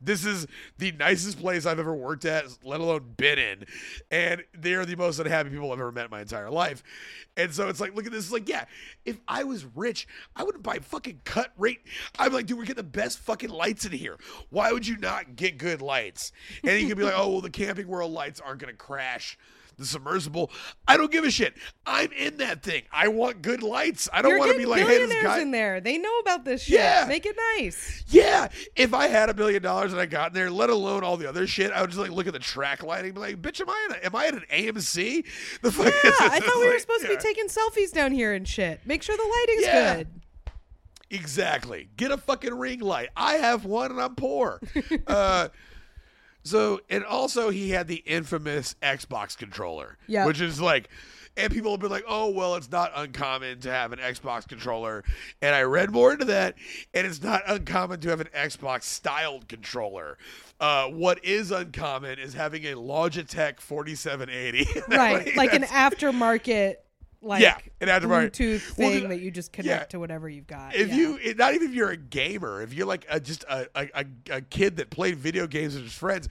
This 0.00 0.24
is 0.24 0.46
the 0.78 0.92
nicest 0.92 1.40
place 1.40 1.64
I've 1.66 1.78
ever 1.78 1.94
worked 1.94 2.24
at, 2.24 2.44
let 2.62 2.80
alone 2.80 3.14
been 3.16 3.38
in, 3.38 3.64
and 4.10 4.44
they 4.52 4.74
are 4.74 4.84
the 4.84 4.96
most 4.96 5.18
unhappy 5.18 5.50
people 5.50 5.72
I've 5.72 5.78
ever 5.78 5.92
met 5.92 6.06
in 6.06 6.10
my 6.10 6.20
entire 6.20 6.50
life. 6.50 6.82
And 7.36 7.52
so 7.52 7.68
it's 7.68 7.80
like, 7.80 7.94
look 7.94 8.06
at 8.06 8.12
this 8.12 8.24
Because 8.24 8.32
like, 8.32 8.48
yeah, 8.48 8.64
if 9.04 9.18
I 9.26 9.44
was 9.44 9.64
rich, 9.74 10.06
I 10.36 10.44
wouldn't 10.44 10.62
buy 10.62 10.78
fucking 10.78 11.20
cut 11.24 11.52
rate. 11.58 11.80
I'm 12.18 12.32
like, 12.32 12.46
dude, 12.46 12.58
we're 12.58 12.64
getting 12.64 12.76
the 12.76 12.82
best 12.84 13.18
fucking 13.20 13.50
lights 13.50 13.84
in 13.84 13.92
here. 13.92 14.18
Why 14.50 14.72
would 14.72 14.86
you 14.86 14.96
not 14.98 15.36
get 15.36 15.58
good 15.58 15.82
lights? 15.82 16.32
And 16.62 16.80
you 16.80 16.88
could 16.88 16.98
be 16.98 17.04
like, 17.04 17.14
oh, 17.16 17.30
well, 17.30 17.40
the 17.40 17.50
Camping 17.50 17.88
World 17.88 18.12
lights 18.12 18.40
aren't 18.40 18.60
gonna 18.60 18.72
crash 18.74 19.38
the 19.76 19.84
submersible. 19.86 20.50
I 20.86 20.96
don't 20.96 21.10
give 21.10 21.24
a 21.24 21.30
shit. 21.30 21.54
I'm 21.86 22.10
in 22.12 22.36
that 22.38 22.62
thing. 22.62 22.82
I 22.92 23.08
want 23.08 23.42
good 23.42 23.62
lights. 23.62 24.08
I 24.12 24.22
don't 24.22 24.30
You're 24.30 24.38
want 24.40 24.52
to 24.52 24.58
be 24.58 24.66
like, 24.66 24.86
hey, 24.86 25.06
this 25.06 25.22
guy. 25.22 25.40
in 25.40 25.50
there. 25.50 25.80
They 25.80 25.98
know 25.98 26.18
about 26.20 26.44
this 26.44 26.62
shit. 26.62 26.74
Yeah. 26.80 27.06
Make 27.08 27.26
it 27.26 27.36
nice. 27.58 28.04
Yeah, 28.08 28.48
if 28.76 28.94
I 28.94 29.08
had 29.08 29.28
a 29.30 29.34
million 29.34 29.62
dollars 29.62 29.92
and 29.92 30.00
I 30.00 30.06
got 30.06 30.28
in 30.28 30.34
there, 30.34 30.50
let 30.50 30.70
alone 30.70 31.04
all 31.04 31.16
the 31.16 31.28
other 31.28 31.46
shit, 31.46 31.72
I 31.72 31.80
would 31.80 31.90
just 31.90 32.00
like 32.00 32.10
look 32.10 32.26
at 32.26 32.32
the 32.32 32.38
track 32.38 32.82
lighting, 32.82 33.12
be 33.12 33.20
like, 33.20 33.42
"Bitch, 33.42 33.60
am 33.60 33.68
I 33.70 33.88
in? 33.90 33.96
A, 33.96 34.06
am 34.06 34.16
I 34.16 34.26
at 34.26 34.34
an 34.34 34.44
AMC? 34.52 35.24
The 35.62 35.72
fuck? 35.72 35.86
Yeah, 36.04 36.10
I 36.20 36.40
thought 36.40 36.56
we 36.58 36.64
were 36.66 36.70
like, 36.72 36.80
supposed 36.80 37.02
to 37.02 37.08
be 37.08 37.16
taking 37.16 37.46
selfies 37.46 37.92
down 37.92 38.12
here 38.12 38.32
and 38.32 38.46
shit. 38.46 38.80
Make 38.86 39.02
sure 39.02 39.16
the 39.16 39.22
lighting's 39.46 39.66
Yeah. 39.66 39.96
good. 39.96 40.08
Exactly. 41.10 41.88
Get 41.96 42.10
a 42.10 42.16
fucking 42.16 42.54
ring 42.54 42.80
light. 42.80 43.10
I 43.16 43.34
have 43.34 43.64
one 43.64 43.90
and 43.90 44.00
I'm 44.00 44.14
poor. 44.16 44.60
uh, 45.06 45.48
so, 46.44 46.80
and 46.88 47.04
also 47.04 47.50
he 47.50 47.70
had 47.70 47.88
the 47.88 48.02
infamous 48.06 48.76
Xbox 48.82 49.36
controller, 49.36 49.98
Yeah. 50.06 50.26
which 50.26 50.40
is 50.40 50.60
like, 50.60 50.88
and 51.36 51.52
people 51.52 51.72
have 51.72 51.80
been 51.80 51.90
like, 51.90 52.04
oh, 52.06 52.30
well, 52.30 52.54
it's 52.54 52.70
not 52.70 52.92
uncommon 52.94 53.58
to 53.62 53.70
have 53.70 53.92
an 53.92 53.98
Xbox 53.98 54.46
controller. 54.46 55.02
And 55.42 55.52
I 55.52 55.62
read 55.62 55.90
more 55.90 56.12
into 56.12 56.26
that, 56.26 56.54
and 56.94 57.04
it's 57.06 57.20
not 57.24 57.42
uncommon 57.48 57.98
to 58.02 58.10
have 58.10 58.20
an 58.20 58.28
Xbox 58.32 58.84
styled 58.84 59.48
controller. 59.48 60.16
Uh, 60.60 60.86
what 60.86 61.24
is 61.24 61.50
uncommon 61.50 62.20
is 62.20 62.34
having 62.34 62.62
a 62.66 62.74
Logitech 62.76 63.58
4780. 63.58 64.80
Right. 64.96 65.34
like 65.36 65.52
an 65.54 65.64
aftermarket 65.64 66.76
like 67.24 67.42
Yeah, 67.42 67.56
an 67.80 67.88
aftermarket. 67.88 68.30
Bluetooth 68.32 68.78
Well, 68.78 68.90
thing 68.90 69.02
the- 69.02 69.08
that 69.08 69.20
you 69.20 69.30
just 69.30 69.52
connect 69.52 69.68
yeah. 69.82 69.84
to 69.86 69.98
whatever 70.00 70.28
you've 70.28 70.46
got. 70.46 70.74
if 70.74 70.88
yeah. 70.88 70.94
you 70.94 71.18
it- 71.22 71.36
not 71.38 71.54
even 71.54 71.68
if 71.68 71.74
you're 71.74 71.90
a 71.90 71.96
gamer 71.96 72.62
if 72.62 72.72
you're 72.74 72.86
like 72.86 73.06
a, 73.08 73.18
just 73.20 73.44
a, 73.44 73.66
a, 73.74 74.04
a, 74.30 74.40
kid 74.42 74.76
that 74.76 74.90
played 74.90 75.16
video 75.16 75.46
games 75.46 75.74
with 75.74 75.84
his 75.84 75.92
friends 75.94 76.28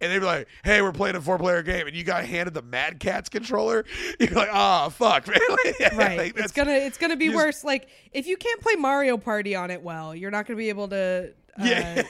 and 0.00 0.10
they'd 0.10 0.18
be 0.18 0.24
like 0.24 0.48
hey 0.64 0.80
we're 0.82 0.92
playing 0.92 1.14
a 1.16 1.20
four 1.20 1.38
player 1.38 1.62
game 1.62 1.86
and 1.86 1.94
you 1.94 2.02
got 2.02 2.24
handed 2.24 2.54
the 2.54 2.62
Mad 2.62 2.98
Catz 3.00 3.28
controller 3.28 3.84
you're 4.20 4.30
like 4.30 4.48
ah 4.52 4.88
fuck 4.88 5.26
man 5.28 5.38
Right. 5.94 6.18
Like, 6.18 6.38
it's 6.38 6.52
gonna 6.52 6.72
it's 6.72 6.96
gonna 6.98 7.16
be 7.16 7.26
just- 7.26 7.36
worse. 7.36 7.64
Like 7.64 7.88
if 8.12 8.26
you 8.26 8.36
can't 8.36 8.60
play 8.60 8.74
Mario 8.76 9.16
Party 9.18 9.54
on 9.54 9.70
it 9.70 9.82
well, 9.82 10.14
you're 10.14 10.30
not 10.30 10.46
gonna 10.46 10.56
be 10.56 10.68
able 10.70 10.88
to 10.88 11.32
uh, 11.60 11.64
yeah 11.64 12.02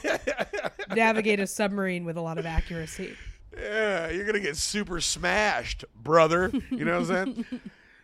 navigate 0.95 1.41
a 1.41 1.47
submarine 1.47 2.05
with 2.05 2.17
a 2.17 2.21
lot 2.21 2.39
of 2.39 2.47
accuracy. 2.47 3.17
yeah 3.59 4.09
you're 4.11 4.25
gonna 4.27 4.39
get 4.39 4.57
super 4.57 5.01
smashed 5.01 5.85
brother 5.95 6.53
you 6.71 6.85
know 6.85 7.01
what 7.01 7.11
i'm 7.11 7.35
saying 7.35 7.61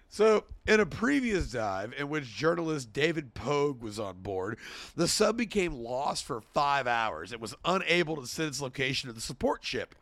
So, 0.09 0.45
in 0.67 0.81
a 0.81 0.87
previous 0.87 1.51
dive 1.51 1.93
in 1.99 2.09
which 2.09 2.25
journalist 2.25 2.93
David 2.93 3.35
Pogue 3.35 3.83
was 3.83 3.99
on 3.99 4.19
board, 4.23 4.59
the 4.95 5.09
sub 5.09 5.37
became 5.37 5.75
lost 5.75 6.25
for 6.25 6.41
five 6.41 6.87
hours 6.87 7.33
and 7.33 7.41
was 7.41 7.55
unable 7.65 8.17
to 8.17 8.27
send 8.27 8.49
its 8.49 8.63
location 8.63 9.09
to 9.09 9.15
the 9.15 9.21
support 9.21 9.65
ship. 9.65 9.95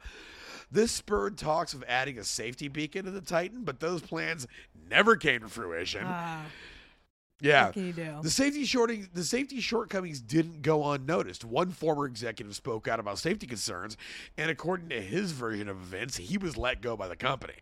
This 0.70 0.92
spurred 0.92 1.38
talks 1.38 1.72
of 1.74 1.84
adding 1.88 2.18
a 2.18 2.24
safety 2.24 2.68
beacon 2.68 3.04
to 3.04 3.10
the 3.10 3.20
Titan, 3.20 3.64
but 3.64 3.80
those 3.80 4.02
plans 4.02 4.46
never 4.90 5.16
came 5.16 5.40
to 5.40 5.48
fruition. 5.48 6.02
Ah, 6.04 6.44
yeah. 7.40 7.66
what 7.66 7.74
can 7.74 7.86
you 7.86 7.92
do? 7.92 8.18
The 8.22 8.30
safety 8.30 8.64
shorting, 8.64 9.08
the 9.12 9.24
safety 9.24 9.60
shortcomings 9.60 10.20
didn't 10.20 10.62
go 10.62 10.92
unnoticed. 10.92 11.44
One 11.44 11.70
former 11.70 12.06
executive 12.06 12.54
spoke 12.56 12.88
out 12.88 13.00
about 13.00 13.18
safety 13.18 13.46
concerns, 13.46 13.96
and 14.36 14.50
according 14.50 14.88
to 14.90 15.00
his 15.00 15.32
version 15.32 15.68
of 15.68 15.76
events, 15.76 16.16
he 16.16 16.38
was 16.38 16.56
let 16.56 16.80
go 16.80 16.96
by 16.96 17.08
the 17.08 17.16
company. 17.16 17.54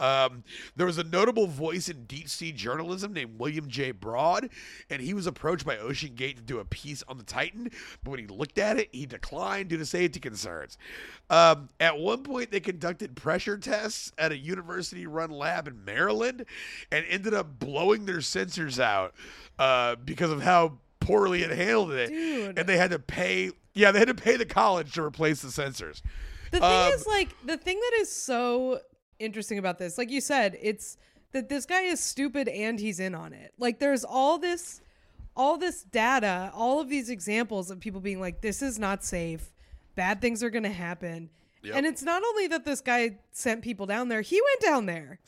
Um, 0.00 0.42
there 0.74 0.86
was 0.86 0.98
a 0.98 1.04
notable 1.04 1.46
voice 1.46 1.88
in 1.88 2.04
deep 2.04 2.28
sea 2.28 2.50
journalism 2.52 3.12
named 3.12 3.38
William 3.38 3.68
J. 3.68 3.92
Broad, 3.92 4.50
and 4.90 5.00
he 5.00 5.14
was 5.14 5.26
approached 5.26 5.64
by 5.64 5.78
Ocean 5.78 6.14
Gate 6.14 6.36
to 6.36 6.42
do 6.42 6.58
a 6.58 6.64
piece 6.64 7.04
on 7.06 7.16
the 7.16 7.24
Titan, 7.24 7.70
but 8.02 8.10
when 8.10 8.20
he 8.20 8.26
looked 8.26 8.58
at 8.58 8.76
it, 8.76 8.88
he 8.92 9.06
declined 9.06 9.68
due 9.68 9.76
to 9.76 9.86
safety 9.86 10.18
concerns. 10.18 10.78
Um, 11.30 11.68
at 11.78 11.96
one 11.96 12.22
point, 12.24 12.50
they 12.50 12.60
conducted 12.60 13.14
pressure 13.14 13.56
tests 13.56 14.12
at 14.18 14.32
a 14.32 14.36
university 14.36 15.06
run 15.06 15.30
lab 15.30 15.68
in 15.68 15.84
Maryland 15.84 16.44
and 16.90 17.04
ended 17.08 17.32
up 17.32 17.58
blowing 17.58 18.04
their 18.04 18.18
sensors 18.18 18.80
out 18.80 19.14
uh, 19.58 19.96
because 20.04 20.30
of 20.30 20.42
how 20.42 20.78
poorly 21.00 21.42
it 21.42 21.50
handled 21.50 21.92
it. 21.92 22.08
Dude. 22.08 22.58
And 22.58 22.68
they 22.68 22.76
had 22.76 22.90
to 22.90 22.98
pay, 22.98 23.52
yeah, 23.74 23.92
they 23.92 24.00
had 24.00 24.08
to 24.08 24.14
pay 24.14 24.36
the 24.36 24.46
college 24.46 24.92
to 24.94 25.02
replace 25.02 25.40
the 25.40 25.48
sensors. 25.48 26.02
The 26.50 26.60
thing 26.60 26.62
Um, 26.64 26.92
is, 26.92 27.06
like, 27.06 27.28
the 27.44 27.56
thing 27.56 27.78
that 27.78 28.00
is 28.00 28.10
so 28.10 28.80
interesting 29.18 29.58
about 29.58 29.78
this, 29.78 29.98
like 29.98 30.10
you 30.10 30.20
said, 30.20 30.56
it's 30.60 30.96
that 31.32 31.48
this 31.48 31.66
guy 31.66 31.82
is 31.82 32.00
stupid 32.00 32.48
and 32.48 32.78
he's 32.78 33.00
in 33.00 33.14
on 33.14 33.32
it. 33.32 33.52
Like, 33.58 33.78
there's 33.80 34.04
all 34.04 34.38
this, 34.38 34.80
all 35.36 35.56
this 35.58 35.82
data, 35.82 36.50
all 36.54 36.80
of 36.80 36.88
these 36.88 37.10
examples 37.10 37.70
of 37.70 37.80
people 37.80 38.00
being 38.00 38.20
like, 38.20 38.40
"This 38.40 38.62
is 38.62 38.78
not 38.78 39.04
safe. 39.04 39.52
Bad 39.96 40.20
things 40.20 40.42
are 40.42 40.50
going 40.50 40.62
to 40.64 40.70
happen." 40.70 41.30
Yep. 41.62 41.74
And 41.76 41.86
it's 41.86 42.02
not 42.02 42.22
only 42.22 42.46
that 42.48 42.64
this 42.64 42.80
guy 42.80 43.18
sent 43.32 43.62
people 43.62 43.86
down 43.86 44.08
there; 44.08 44.20
he 44.22 44.40
went 44.40 44.60
down 44.60 44.86
there. 44.86 45.18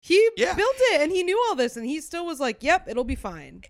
He 0.00 0.30
Yeah. 0.36 0.54
built 0.54 0.76
it, 0.92 1.02
and 1.02 1.12
he 1.12 1.22
knew 1.22 1.38
all 1.48 1.54
this, 1.54 1.76
and 1.76 1.84
he 1.84 2.00
still 2.00 2.24
was 2.24 2.40
like, 2.40 2.62
"Yep, 2.62 2.88
it'll 2.88 3.04
be 3.04 3.16
fine." 3.16 3.62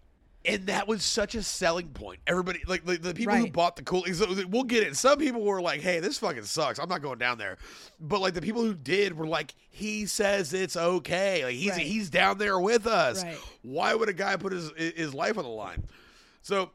And 0.44 0.66
that 0.66 0.88
was 0.88 1.04
such 1.04 1.34
a 1.34 1.42
selling 1.42 1.88
point. 1.88 2.20
Everybody, 2.26 2.60
like, 2.66 2.86
like 2.86 3.02
the 3.02 3.12
people 3.14 3.34
who 3.36 3.50
bought 3.50 3.76
the 3.76 3.82
cool, 3.82 4.04
we'll 4.48 4.64
get 4.64 4.82
it. 4.82 4.96
Some 4.96 5.18
people 5.18 5.42
were 5.42 5.60
like, 5.60 5.80
"Hey, 5.80 6.00
this 6.00 6.18
fucking 6.18 6.44
sucks. 6.44 6.78
I'm 6.78 6.88
not 6.88 7.02
going 7.02 7.18
down 7.18 7.38
there." 7.38 7.58
But 8.00 8.20
like 8.20 8.34
the 8.34 8.40
people 8.40 8.62
who 8.62 8.74
did 8.74 9.16
were 9.16 9.26
like, 9.26 9.54
"He 9.68 10.06
says 10.06 10.52
it's 10.54 10.76
okay. 10.76 11.44
Like 11.44 11.54
he's 11.54 11.72
Right. 11.72 11.80
he's 11.80 12.08
down 12.10 12.38
there 12.38 12.58
with 12.58 12.86
us. 12.86 13.22
Right. 13.22 13.36
Why 13.62 13.94
would 13.94 14.08
a 14.08 14.14
guy 14.14 14.36
put 14.36 14.52
his 14.52 14.70
his 14.76 15.12
life 15.14 15.36
on 15.36 15.44
the 15.44 15.50
line?" 15.50 15.84
So. 16.42 16.70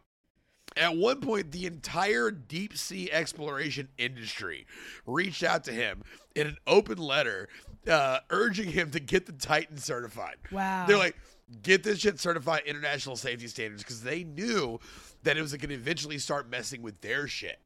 At 0.78 0.98
one 0.98 1.22
point, 1.22 1.54
the 1.54 1.68
entire 1.68 2.32
deep 2.32 2.76
sea 2.76 3.10
exploration 3.10 3.88
industry 3.98 4.68
reached 5.06 5.42
out 5.42 5.64
to 5.66 5.72
him 5.72 6.04
in 6.36 6.48
an 6.48 6.58
open 6.68 6.98
letter, 6.98 7.48
uh, 7.88 8.20
urging 8.30 8.70
him 8.70 8.92
to 8.92 9.00
get 9.00 9.26
the 9.26 9.32
Titan 9.32 9.78
certified. 9.78 10.36
Wow. 10.52 10.86
They're 10.86 10.98
like, 10.98 11.16
get 11.62 11.84
this 11.84 12.00
shit 12.00 12.20
certified 12.20 12.64
international 12.66 13.16
safety 13.16 13.48
standards 13.48 13.84
because 13.84 14.02
they 14.02 14.24
knew 14.24 14.80
that 15.24 15.38
it 15.38 15.42
was 15.42 15.52
going 15.54 15.70
to 15.70 15.76
eventually 15.76 16.18
start 16.18 16.50
messing 16.50 16.82
with 16.82 17.00
their 17.02 17.28
shit. 17.28 17.60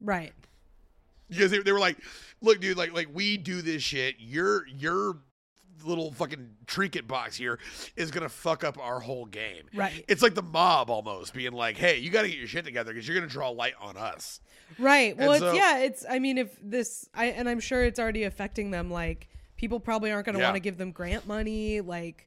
Right. 0.00 0.32
Because 1.28 1.50
they, 1.50 1.58
they 1.60 1.72
were 1.72 1.80
like, 1.80 1.96
look, 2.42 2.60
dude, 2.60 2.76
like 2.76 2.92
like 2.92 3.08
we 3.12 3.36
do 3.38 3.62
this 3.62 3.82
shit. 3.82 4.16
Your 4.18 4.66
your 4.68 5.16
little 5.84 6.12
fucking 6.12 6.50
trinket 6.66 7.08
box 7.08 7.36
here 7.36 7.58
is 7.96 8.10
gonna 8.10 8.28
fuck 8.28 8.62
up 8.64 8.78
our 8.78 9.00
whole 9.00 9.24
game. 9.24 9.62
Right. 9.74 10.04
It's 10.08 10.20
like 10.22 10.34
the 10.34 10.42
mob 10.42 10.90
almost 10.90 11.32
being 11.32 11.52
like, 11.52 11.76
hey, 11.78 11.98
you 11.98 12.10
got 12.10 12.22
to 12.22 12.28
get 12.28 12.36
your 12.36 12.46
shit 12.46 12.64
together 12.64 12.92
because 12.92 13.08
you're 13.08 13.16
gonna 13.16 13.26
draw 13.30 13.48
light 13.48 13.74
on 13.80 13.96
us. 13.96 14.40
Right. 14.78 15.16
Well, 15.16 15.32
And 15.32 15.42
it's 15.42 15.52
so- 15.52 15.56
yeah, 15.56 15.78
it's 15.78 16.04
I 16.08 16.18
mean 16.18 16.36
if 16.36 16.54
this 16.62 17.08
I 17.14 17.26
and 17.26 17.48
I'm 17.48 17.60
sure 17.60 17.82
it's 17.82 17.98
already 17.98 18.24
affecting 18.24 18.70
them 18.70 18.90
like 18.90 19.28
people 19.56 19.80
probably 19.80 20.10
aren't 20.12 20.26
going 20.26 20.34
to 20.34 20.40
Yeah. 20.40 20.46
want 20.48 20.56
to 20.56 20.60
give 20.60 20.76
them 20.76 20.90
grant 20.90 21.26
money 21.26 21.80
like 21.80 22.26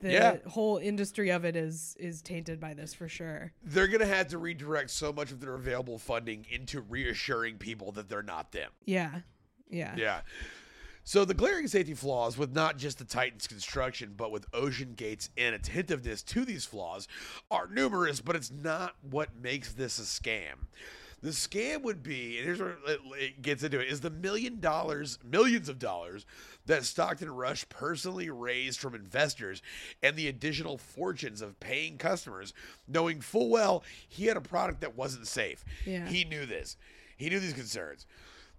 the 0.00 0.12
Yeah. 0.12 0.36
whole 0.48 0.78
industry 0.78 1.30
of 1.30 1.44
it 1.44 1.56
is 1.56 1.96
is 1.98 2.22
tainted 2.22 2.58
by 2.58 2.74
this 2.74 2.94
for 2.94 3.08
sure. 3.08 3.52
They're 3.62 3.88
gonna 3.88 4.06
have 4.06 4.28
to 4.28 4.38
redirect 4.38 4.90
so 4.90 5.12
much 5.12 5.30
of 5.30 5.40
their 5.40 5.54
available 5.54 5.98
funding 5.98 6.46
into 6.50 6.80
reassuring 6.80 7.58
people 7.58 7.92
that 7.92 8.08
they're 8.08 8.22
not 8.22 8.52
them. 8.52 8.70
Yeah. 8.84 9.20
Yeah. 9.68 9.94
Yeah. 9.96 10.20
So 11.04 11.24
the 11.24 11.34
glaring 11.34 11.66
safety 11.66 11.94
flaws 11.94 12.36
with 12.36 12.52
not 12.52 12.76
just 12.76 12.98
the 12.98 13.04
Titan's 13.04 13.46
construction, 13.46 14.14
but 14.16 14.30
with 14.30 14.46
Ocean 14.52 14.94
Gate's 14.94 15.30
inattentiveness 15.36 16.22
to 16.24 16.44
these 16.44 16.66
flaws 16.66 17.08
are 17.50 17.66
numerous, 17.68 18.20
but 18.20 18.36
it's 18.36 18.50
not 18.50 18.96
what 19.02 19.34
makes 19.34 19.72
this 19.72 19.98
a 19.98 20.02
scam. 20.02 20.66
The 21.22 21.30
scam 21.30 21.82
would 21.82 22.02
be, 22.02 22.38
and 22.38 22.46
here's 22.46 22.60
where 22.60 22.76
it- 23.18 23.42
gets 23.42 23.62
into 23.62 23.78
it, 23.78 23.88
is 23.88 24.00
the 24.00 24.08
million 24.10 24.58
dollars, 24.58 25.18
millions 25.22 25.68
of 25.68 25.78
dollars 25.78 26.24
that 26.66 26.84
Stockton 26.84 27.30
Rush 27.30 27.68
personally 27.68 28.30
raised 28.30 28.80
from 28.80 28.94
investors 28.94 29.60
and 30.02 30.16
the 30.16 30.28
additional 30.28 30.78
fortunes 30.78 31.42
of 31.42 31.60
paying 31.60 31.98
customers, 31.98 32.54
knowing 32.88 33.20
full 33.20 33.50
well 33.50 33.84
he 34.08 34.26
had 34.26 34.36
a 34.38 34.40
product 34.40 34.80
that 34.80 34.96
wasn't 34.96 35.26
safe. 35.26 35.62
Yeah. 35.84 36.08
He 36.08 36.24
knew 36.24 36.46
this. 36.46 36.76
He 37.18 37.28
knew 37.28 37.38
these 37.40 37.52
concerns. 37.52 38.06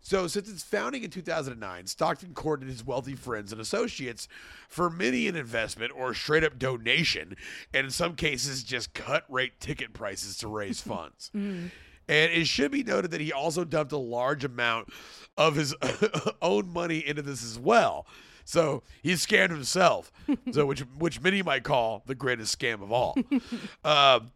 So, 0.03 0.25
since 0.27 0.49
its 0.49 0.63
founding 0.63 1.03
in 1.03 1.11
2009, 1.11 1.85
Stockton 1.85 2.33
courted 2.33 2.67
his 2.67 2.83
wealthy 2.83 3.13
friends 3.15 3.51
and 3.51 3.61
associates 3.61 4.27
for 4.67 4.89
many 4.89 5.27
an 5.27 5.35
investment 5.35 5.91
or 5.95 6.15
straight 6.15 6.43
up 6.43 6.57
donation, 6.57 7.35
and 7.71 7.85
in 7.85 7.91
some 7.91 8.15
cases, 8.15 8.63
just 8.63 8.95
cut 8.95 9.25
rate 9.29 9.59
ticket 9.59 9.93
prices 9.93 10.37
to 10.37 10.47
raise 10.47 10.81
funds. 10.81 11.29
Mm. 11.35 11.69
And 12.07 12.31
it 12.31 12.47
should 12.47 12.71
be 12.71 12.83
noted 12.83 13.11
that 13.11 13.21
he 13.21 13.31
also 13.31 13.63
dumped 13.63 13.91
a 13.91 13.97
large 13.97 14.43
amount 14.43 14.89
of 15.37 15.55
his 15.55 15.75
own 16.41 16.71
money 16.71 17.05
into 17.05 17.21
this 17.21 17.43
as 17.43 17.57
well. 17.57 18.05
So 18.43 18.83
he 19.01 19.13
scammed 19.13 19.51
himself, 19.51 20.11
so 20.51 20.65
which 20.67 20.81
which 20.97 21.21
many 21.21 21.41
might 21.41 21.63
call 21.63 22.03
the 22.05 22.15
greatest 22.15 22.57
scam 22.57 22.81
of 22.81 22.91
all. 22.91 23.15
um, 23.85 24.31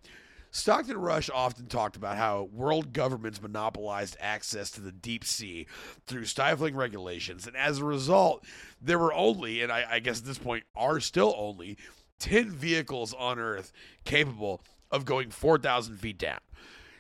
Stockton 0.51 0.97
Rush 0.97 1.29
often 1.29 1.67
talked 1.67 1.97
about 1.97 2.15
how 2.15 2.43
world 2.53 2.93
governments 2.93 3.41
monopolized 3.41 4.15
access 4.21 4.71
to 4.71 4.81
the 4.81 4.93
deep 4.93 5.25
sea 5.25 5.67
through 6.05 6.23
stifling 6.23 6.75
regulations, 6.75 7.45
and 7.45 7.57
as 7.57 7.79
a 7.79 7.83
result, 7.83 8.45
there 8.81 8.97
were 8.97 9.13
only, 9.13 9.61
and 9.61 9.69
I, 9.69 9.85
I 9.91 9.99
guess 9.99 10.19
at 10.19 10.25
this 10.25 10.37
point 10.37 10.63
are 10.73 11.01
still 11.01 11.35
only, 11.37 11.77
10 12.19 12.51
vehicles 12.51 13.13
on 13.13 13.37
Earth 13.37 13.73
capable 14.05 14.61
of 14.91 15.03
going 15.03 15.29
4,000 15.29 15.97
feet 15.97 16.17
down. 16.17 16.39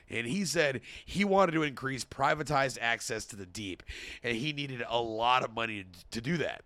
And 0.09 0.27
he 0.27 0.45
said 0.45 0.81
he 1.05 1.23
wanted 1.23 1.53
to 1.53 1.63
increase 1.63 2.05
privatized 2.05 2.77
access 2.79 3.25
to 3.25 3.35
the 3.35 3.45
deep, 3.45 3.83
and 4.23 4.37
he 4.37 4.53
needed 4.53 4.83
a 4.87 5.01
lot 5.01 5.43
of 5.43 5.53
money 5.53 5.85
to 6.11 6.21
do 6.21 6.37
that. 6.37 6.63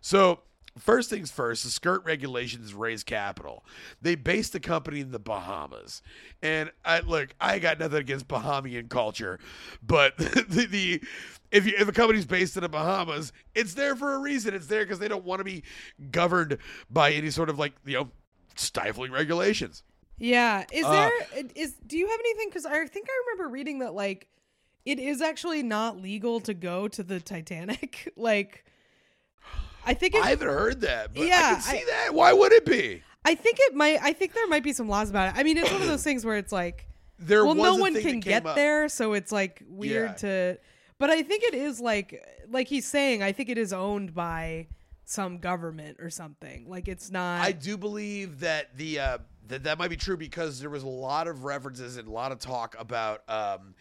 So, 0.00 0.40
first 0.78 1.10
things 1.10 1.30
first, 1.30 1.64
the 1.64 1.70
skirt 1.70 2.04
regulations 2.04 2.72
raise 2.74 3.04
capital. 3.04 3.64
They 4.00 4.14
based 4.14 4.52
the 4.52 4.60
company 4.60 5.00
in 5.00 5.10
the 5.10 5.18
Bahamas. 5.18 6.02
And 6.42 6.70
I 6.84 7.00
look, 7.00 7.34
I 7.40 7.58
got 7.58 7.78
nothing 7.78 7.98
against 7.98 8.28
Bahamian 8.28 8.88
culture, 8.88 9.38
but 9.82 10.16
the, 10.18 10.66
the 10.70 11.02
if 11.50 11.66
you 11.66 11.74
if 11.78 11.88
a 11.88 11.92
company's 11.92 12.26
based 12.26 12.56
in 12.56 12.62
the 12.62 12.68
Bahamas, 12.68 13.32
it's 13.54 13.74
there 13.74 13.96
for 13.96 14.14
a 14.14 14.18
reason. 14.18 14.54
It's 14.54 14.66
there 14.66 14.84
because 14.84 14.98
they 14.98 15.08
don't 15.08 15.24
want 15.24 15.40
to 15.40 15.44
be 15.44 15.64
governed 16.10 16.58
by 16.88 17.12
any 17.12 17.30
sort 17.30 17.50
of 17.50 17.58
like, 17.58 17.74
you 17.84 17.94
know, 17.94 18.08
stifling 18.54 19.12
regulations. 19.12 19.82
Yeah. 20.20 20.64
Is 20.72 20.84
Uh, 20.84 20.90
there 20.92 21.12
is 21.56 21.72
do 21.86 21.96
you 21.98 22.06
have 22.08 22.20
anything 22.20 22.50
cuz 22.52 22.64
I 22.66 22.86
think 22.86 23.08
I 23.10 23.22
remember 23.26 23.52
reading 23.52 23.80
that 23.80 23.94
like 23.94 24.28
it 24.84 24.98
is 25.00 25.20
actually 25.20 25.62
not 25.62 26.00
legal 26.00 26.40
to 26.40 26.54
go 26.54 26.86
to 26.88 27.02
the 27.02 27.18
Titanic. 27.20 28.12
like 28.16 28.64
I 29.84 29.94
think 29.94 30.14
it, 30.14 30.22
I 30.22 30.28
haven't 30.28 30.46
heard 30.48 30.82
that, 30.82 31.14
but 31.14 31.22
I 31.22 31.26
Yeah, 31.26 31.52
can 31.54 31.62
see 31.62 31.78
I- 31.78 31.84
that. 31.86 32.14
Why 32.14 32.32
would 32.32 32.52
it 32.52 32.64
be? 32.66 33.02
I 33.24 33.34
think 33.34 33.56
it 33.60 33.74
might 33.74 33.98
I 34.02 34.12
think 34.12 34.34
there 34.34 34.46
might 34.46 34.62
be 34.62 34.72
some 34.72 34.88
laws 34.88 35.10
about 35.10 35.34
it. 35.34 35.38
I 35.38 35.42
mean, 35.42 35.56
it's 35.56 35.70
one 35.72 35.82
of 35.82 35.88
those 35.88 36.04
things 36.04 36.24
where 36.24 36.36
it's 36.36 36.52
like 36.52 36.86
There 37.18 37.44
well 37.44 37.54
no 37.54 37.76
one 37.76 37.94
can 38.00 38.20
get 38.20 38.46
up. 38.46 38.56
there, 38.56 38.88
so 38.88 39.14
it's 39.14 39.32
like 39.32 39.62
weird 39.68 40.10
Yeah. 40.10 40.14
to 40.54 40.58
but 40.98 41.08
I 41.08 41.22
think 41.22 41.44
it 41.44 41.54
is 41.54 41.80
like 41.80 42.22
like 42.50 42.68
he's 42.68 42.86
saying, 42.86 43.22
I 43.22 43.32
think 43.32 43.48
it 43.48 43.56
is 43.58 43.72
owned 43.72 44.14
by 44.14 44.68
some 45.04 45.38
government 45.38 45.96
or 46.00 46.08
something. 46.10 46.68
Like 46.68 46.88
it's 46.88 47.10
not 47.10 47.40
I 47.42 47.52
do 47.52 47.76
believe 47.78 48.40
that 48.40 48.76
the 48.76 49.00
uh, 49.00 49.18
that 49.50 49.64
that 49.64 49.78
might 49.78 49.88
be 49.90 49.96
true 49.96 50.16
because 50.16 50.58
there 50.60 50.70
was 50.70 50.82
a 50.82 50.88
lot 50.88 51.28
of 51.28 51.44
references 51.44 51.96
and 51.96 52.08
a 52.08 52.10
lot 52.10 52.32
of 52.32 52.38
talk 52.38 52.74
about 52.78 53.22
um, 53.28 53.74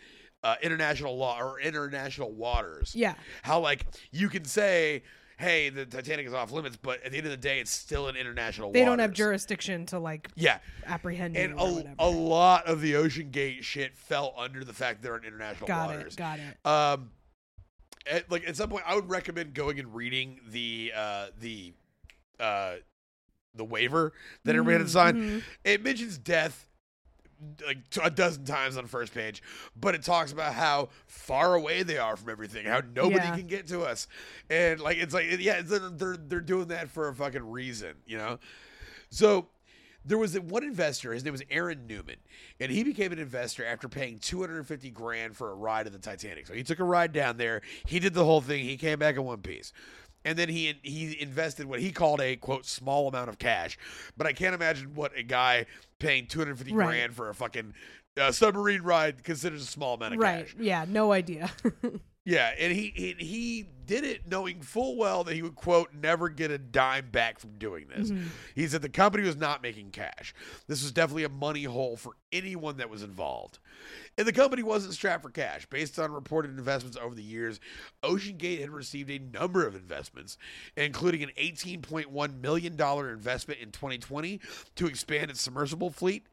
uh, 0.44 0.56
international 0.62 1.18
law 1.18 1.40
or 1.42 1.60
international 1.60 2.32
waters. 2.32 2.94
Yeah. 2.96 3.16
How 3.42 3.60
like 3.60 3.86
you 4.12 4.30
can 4.30 4.46
say, 4.46 5.04
"Hey, 5.38 5.70
the 5.70 5.86
Titanic 5.86 6.28
is 6.28 6.34
off 6.34 6.52
limits," 6.52 6.78
but 6.82 7.02
at 7.04 7.12
the 7.12 7.18
end 7.18 7.26
of 7.28 7.32
the 7.32 7.38
day, 7.38 7.60
it's 7.60 7.72
still 7.72 8.08
an 8.08 8.16
international. 8.16 8.72
They 8.72 8.86
don't 8.86 9.00
have 9.00 9.14
jurisdiction 9.14 9.86
to 9.88 10.00
like 10.00 10.30
Yeah, 10.36 10.60
apprehend 10.86 11.36
you 11.36 11.42
and 11.42 11.54
or 11.54 11.68
a, 11.68 11.72
whatever. 11.72 11.96
a 12.00 12.10
lot 12.10 12.66
of 12.68 12.82
the 12.82 12.96
Ocean 12.96 13.32
Gate 13.32 13.64
shit 13.64 13.96
fell 13.98 14.34
under 14.38 14.64
the 14.64 14.74
fact 14.74 15.02
they're 15.02 15.18
in 15.18 15.24
international 15.24 15.68
got 15.68 15.90
waters. 15.90 16.14
it. 16.14 16.18
Got 16.18 16.40
it. 16.40 16.66
Um, 16.70 17.12
at, 18.08 18.32
like 18.32 18.48
at 18.48 18.56
some 18.56 18.70
point, 18.70 18.84
I 18.88 18.96
would 18.96 19.10
recommend 19.10 19.54
going 19.54 19.80
and 19.80 19.94
reading 19.94 20.40
the 20.50 20.94
uh, 20.96 21.28
the 21.40 21.74
uh, 22.40 22.76
the 23.56 23.64
waiver 23.66 24.14
that 24.46 24.56
everybody 24.56 24.78
had 24.78 24.86
to 24.86 24.92
sign. 24.92 25.16
Mhm. 25.16 25.44
It 25.64 25.84
mentions 25.84 26.18
death 26.18 26.66
like 27.66 27.90
t- 27.90 28.02
a 28.04 28.10
dozen 28.10 28.44
times 28.44 28.76
on 28.76 28.84
the 28.84 28.90
first 28.90 29.14
page, 29.14 29.42
but 29.76 29.96
it 29.96 30.04
talks 30.04 30.32
about 30.34 30.54
how 30.54 30.90
far 31.08 31.56
away 31.56 31.84
they 31.84 31.98
are 31.98 32.18
from 32.18 32.30
everything, 32.30 32.66
how 32.66 32.82
nobody 32.94 33.16
Yeah. 33.26 33.36
can 33.38 33.48
get 33.48 33.68
to 33.68 33.82
us, 33.84 34.08
and 34.50 34.80
like 34.82 34.98
it's 34.98 35.14
like 35.14 35.26
yeah, 35.40 35.60
it's, 35.60 35.70
they're 35.70 36.18
they're 36.18 36.42
doing 36.42 36.68
that 36.68 36.90
for 36.90 37.08
a 37.08 37.16
fucking 37.16 37.50
reason, 37.50 37.96
you 38.06 38.18
know. 38.18 38.40
So 39.10 39.48
there 40.04 40.18
was 40.18 40.38
one 40.38 40.64
investor. 40.66 41.14
His 41.14 41.24
name 41.24 41.32
was 41.32 41.44
Aaron 41.50 41.88
Newman, 41.88 42.18
and 42.60 42.72
he 42.72 42.84
became 42.84 43.14
an 43.14 43.20
investor 43.20 43.66
after 43.66 43.88
paying 43.88 44.20
250 44.20 44.90
grand 44.92 45.38
for 45.38 45.52
a 45.52 45.56
ride 45.56 45.88
of 45.88 45.94
the 45.94 46.00
Titanic. 46.00 46.46
So 46.46 46.54
he 46.54 46.64
took 46.64 46.80
a 46.80 46.84
ride 46.84 47.14
down 47.14 47.38
there. 47.38 47.62
He 47.86 48.00
did 48.00 48.14
the 48.14 48.26
whole 48.26 48.42
thing. 48.42 48.66
He 48.66 48.76
came 48.76 49.00
back 49.00 49.16
in 49.16 49.24
one 49.24 49.42
piece. 49.42 49.72
And 50.30 50.38
then 50.38 50.48
he 50.48 50.76
he 50.84 51.20
invested 51.20 51.66
what 51.66 51.80
he 51.80 51.92
called 51.92 52.22
a 52.22 52.36
quote 52.36 52.64
small 52.68 53.08
amount 53.08 53.30
of 53.30 53.40
cash, 53.40 53.80
but 54.16 54.28
I 54.28 54.32
can't 54.34 54.54
imagine 54.54 54.94
what 54.94 55.12
a 55.18 55.24
guy 55.24 55.66
paying 55.98 56.28
250 56.28 56.72
Right. 56.72 56.86
grand 56.86 57.16
for 57.16 57.30
a 57.30 57.34
fucking 57.34 57.74
uh, 58.16 58.32
submarine 58.32 58.84
ride 58.84 59.24
considers 59.24 59.64
a 59.64 59.66
small 59.66 59.96
amount 59.96 60.14
of 60.14 60.20
Right. 60.20 60.46
cash. 60.46 60.54
Right. 60.54 60.64
Yeah. 60.64 60.86
No 60.88 61.12
idea. 61.12 61.50
Yeah, 62.30 62.52
and 62.60 62.72
he, 62.72 62.94
he 62.96 63.16
he 63.18 63.66
did 63.88 64.04
it 64.04 64.30
knowing 64.30 64.62
full 64.62 64.96
well 64.98 65.24
that 65.24 65.34
he 65.34 65.42
would 65.42 65.56
quote 65.56 65.96
never 65.96 66.30
get 66.30 66.52
a 66.52 66.60
dime 66.60 67.10
back 67.10 67.40
from 67.40 67.58
doing 67.58 67.88
this. 67.88 68.12
Mm-hmm. 68.12 68.28
He 68.54 68.68
said 68.68 68.84
the 68.84 68.90
company 68.90 69.24
was 69.24 69.36
not 69.36 69.64
making 69.64 69.90
cash. 69.90 70.36
This 70.68 70.84
was 70.84 70.92
definitely 70.92 71.24
a 71.24 71.30
money 71.30 71.64
hole 71.64 71.98
for 71.98 72.14
anyone 72.32 72.78
that 72.78 72.88
was 72.88 73.02
involved. 73.02 73.58
And 74.16 74.28
the 74.28 74.32
company 74.32 74.62
wasn't 74.62 74.94
strapped 74.94 75.24
for 75.24 75.32
cash. 75.32 75.66
Based 75.66 75.98
on 75.98 76.12
reported 76.12 76.56
investments 76.56 77.00
over 77.02 77.16
the 77.16 77.24
years, 77.24 77.60
Ocean 78.04 78.38
Gate 78.38 78.60
had 78.60 78.70
received 78.70 79.10
a 79.10 79.18
number 79.18 79.66
of 79.66 79.74
investments, 79.74 80.38
including 80.78 81.24
an 81.24 81.32
$18.1 81.36 82.42
million 82.42 82.74
investment 82.80 83.60
in 83.60 83.72
2020 83.72 84.40
to 84.76 84.86
expand 84.86 85.32
its 85.32 85.42
submersible 85.42 85.90
fleet 85.90 86.28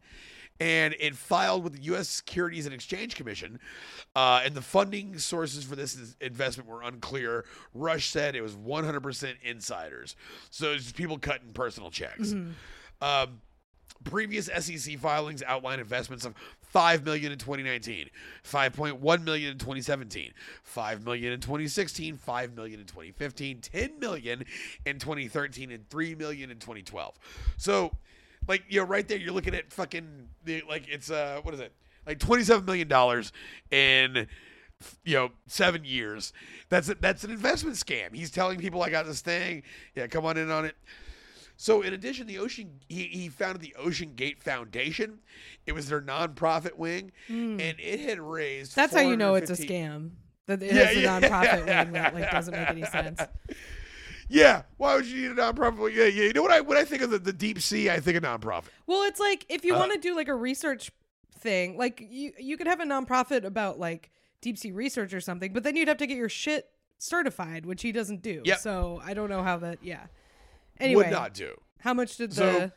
and 0.61 0.95
it 0.99 1.15
filed 1.17 1.65
with 1.65 1.75
the 1.75 1.83
U.S. 1.83 2.09
Securities 2.09 2.67
and 2.67 2.75
Exchange 2.75 3.15
Commission. 3.15 3.59
Uh, 4.15 4.41
and 4.45 4.55
the 4.55 4.63
funding 4.63 5.19
sources 5.19 5.65
for 5.65 5.77
this 5.77 5.95
is- 5.95 6.17
investment 6.21 6.69
were 6.69 6.83
unclear. 6.83 7.45
Rush 7.75 8.07
said 8.09 8.35
it 8.35 8.41
was 8.43 8.57
100% 8.57 9.35
insiders, 9.43 10.17
so 10.51 10.73
it's 10.73 10.85
just 10.85 10.97
people 10.97 11.19
cutting 11.19 11.53
personal 11.53 11.91
checks. 11.91 12.33
Um, 13.03 13.41
previous 14.05 14.47
SEC 14.47 14.99
filings 14.99 15.43
outline 15.47 15.81
investments 15.81 16.25
of 16.25 16.35
5 16.63 17.05
million 17.05 17.33
in 17.33 17.39
2019, 17.39 18.09
5.1 18.45 19.25
million 19.25 19.53
in 19.53 19.59
2017, 19.59 20.33
5 20.63 21.05
million 21.05 21.33
in 21.33 21.41
2016, 21.41 22.17
5 22.17 22.55
million 22.55 22.81
in 22.81 22.87
2015, 22.87 23.61
10 23.61 23.99
million 23.99 24.45
in 24.85 24.99
2013 24.99 25.71
and 25.71 25.89
3 25.89 26.15
million 26.15 26.51
in 26.51 26.59
2012. 26.59 27.15
So 27.57 27.93
like 28.49 28.65
you 28.69 28.81
know 28.81 28.87
right 28.87 29.07
there 29.07 29.19
you're 29.19 29.33
looking 29.33 29.55
at 29.55 29.73
fucking 29.73 30.29
the 30.45 30.63
like 30.69 30.89
it's 30.89 31.11
uh 31.11 31.41
what 31.43 31.55
is 31.55 31.61
it? 31.61 31.73
Like 32.07 32.19
27 32.21 32.65
million 32.65 32.89
dollars 32.89 33.33
in 33.71 34.27
you 35.05 35.15
know 35.15 35.31
7 35.47 35.85
years. 35.85 36.33
That's 36.69 36.89
a, 36.89 36.95
that's 36.95 37.25
an 37.25 37.31
investment 37.31 37.77
scam. 37.77 38.15
He's 38.15 38.31
telling 38.31 38.59
people 38.59 38.83
I 38.83 38.91
got 38.91 39.07
this 39.07 39.21
thing, 39.21 39.63
yeah, 39.95 40.07
come 40.07 40.25
on 40.25 40.37
in 40.37 40.51
on 40.51 40.65
it. 40.67 40.77
So, 41.59 41.81
in 41.81 41.95
addition, 41.95 42.27
the 42.27 42.39
Ocean 42.39 42.81
he, 42.89 43.05
he 43.05 43.29
founded 43.31 43.63
the 43.63 43.75
Ocean 43.79 44.13
Gate 44.15 44.43
Foundation. 44.43 45.21
It 45.65 45.73
was 45.73 45.89
their 45.89 46.03
nonprofit 46.03 46.75
wing, 46.77 47.13
and 47.29 47.61
it 47.63 48.01
had 48.01 48.21
raised. 48.21 48.77
That's 48.77 48.95
how 48.95 49.01
you 49.01 49.17
know 49.17 49.37
it's 49.37 49.51
a 49.51 49.55
scam. 49.55 50.11
That 50.47 50.63
it 50.63 50.75
Yeah, 50.75 50.85
has 50.85 50.97
a 50.97 51.01
yeah. 51.01 51.21
nonprofit 51.21 51.67
wing 51.67 51.93
that 51.95 52.15
like 52.15 52.31
doesn't 52.31 52.53
make 52.53 52.69
any 52.69 52.85
sense. 52.85 53.21
Yeah, 54.29 54.63
why 54.77 54.95
would 54.97 55.07
you 55.07 55.29
need 55.29 55.39
a 55.39 55.41
nonprofit? 55.53 55.95
Yeah, 55.95 56.05
yeah. 56.05 56.25
You 56.25 56.33
know 56.33 56.43
what 56.43 56.51
I 56.51 56.61
when 56.61 56.77
I 56.77 56.85
think 56.85 57.03
of 57.03 57.11
the, 57.11 57.19
the 57.19 57.33
deep 57.33 57.61
sea, 57.61 57.91
I 57.91 58.01
think 58.01 58.17
of 58.17 58.23
nonprofit. 58.25 58.65
Well, 58.87 59.03
it's 59.05 59.21
like 59.21 59.47
if 59.49 59.65
you 59.65 59.75
Uh, 59.75 59.79
want 59.79 59.93
to 59.93 59.99
do 59.99 60.17
like 60.17 60.29
a 60.29 60.35
research 60.35 60.91
thing, 61.39 61.77
like 61.77 62.03
you 62.11 62.33
you 62.39 62.57
could 62.57 62.67
have 62.67 62.81
a 62.81 62.85
nonprofit 62.85 63.45
about 63.45 63.79
like 63.79 64.11
deep 64.41 64.59
sea 64.59 64.73
research 64.73 65.15
or 65.15 65.21
something, 65.21 65.53
but 65.53 65.63
then 65.63 65.77
you'd 65.77 65.89
have 65.89 65.97
to 65.99 66.07
get 66.07 66.17
your 66.17 66.29
shit 66.29 66.69
certified, 66.99 67.67
which 67.67 67.83
he 67.83 67.93
doesn't 67.93 68.23
do. 68.23 68.43
Yep. 68.45 68.59
So 68.59 69.01
I 69.05 69.15
don't 69.15 69.29
know 69.31 69.43
how 69.43 69.59
that. 69.59 69.79
Yeah. 69.83 70.07
Anyway, 70.81 71.05
Would 71.05 71.13
not 71.13 71.33
do. 71.35 71.55
how 71.81 71.95
much 71.95 72.17
did 72.17 72.33
So- 72.35 72.53
the 72.53 72.73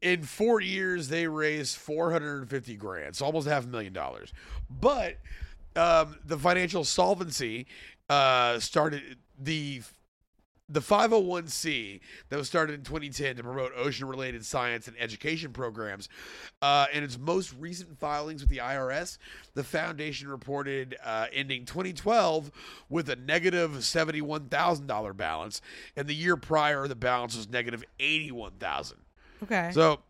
in 0.00 0.22
four 0.22 0.60
years 0.60 1.08
they 1.08 1.26
raised 1.26 1.76
450 1.76 2.76
grand 2.76 3.16
so 3.16 3.24
almost 3.26 3.48
half 3.48 3.64
a 3.64 3.66
million 3.66 3.92
dollars 3.92 4.32
but 4.70 5.16
um, 5.74 6.16
the 6.24 6.38
financial 6.38 6.84
solvency 6.84 7.66
uh, 8.08 8.60
started 8.60 9.18
the 9.40 9.82
the 10.68 10.80
501c 10.80 12.00
that 12.28 12.36
was 12.36 12.46
started 12.46 12.74
in 12.74 12.82
2010 12.82 13.36
to 13.36 13.42
promote 13.42 13.72
ocean 13.76 14.06
related 14.06 14.44
science 14.44 14.86
and 14.86 14.96
education 14.98 15.52
programs 15.52 16.08
uh, 16.60 16.86
in 16.92 17.02
its 17.02 17.18
most 17.18 17.54
recent 17.58 17.98
filings 17.98 18.42
with 18.42 18.50
the 18.50 18.58
irs 18.58 19.18
the 19.54 19.64
foundation 19.64 20.28
reported 20.28 20.96
uh, 21.04 21.26
ending 21.32 21.64
2012 21.64 22.50
with 22.88 23.08
a 23.08 23.16
negative 23.16 23.70
$71000 23.72 25.16
balance 25.16 25.62
and 25.96 26.06
the 26.06 26.14
year 26.14 26.36
prior 26.36 26.86
the 26.86 26.96
balance 26.96 27.36
was 27.36 27.48
negative 27.48 27.82
81000 27.98 28.98
okay? 29.42 29.70
so 29.72 30.00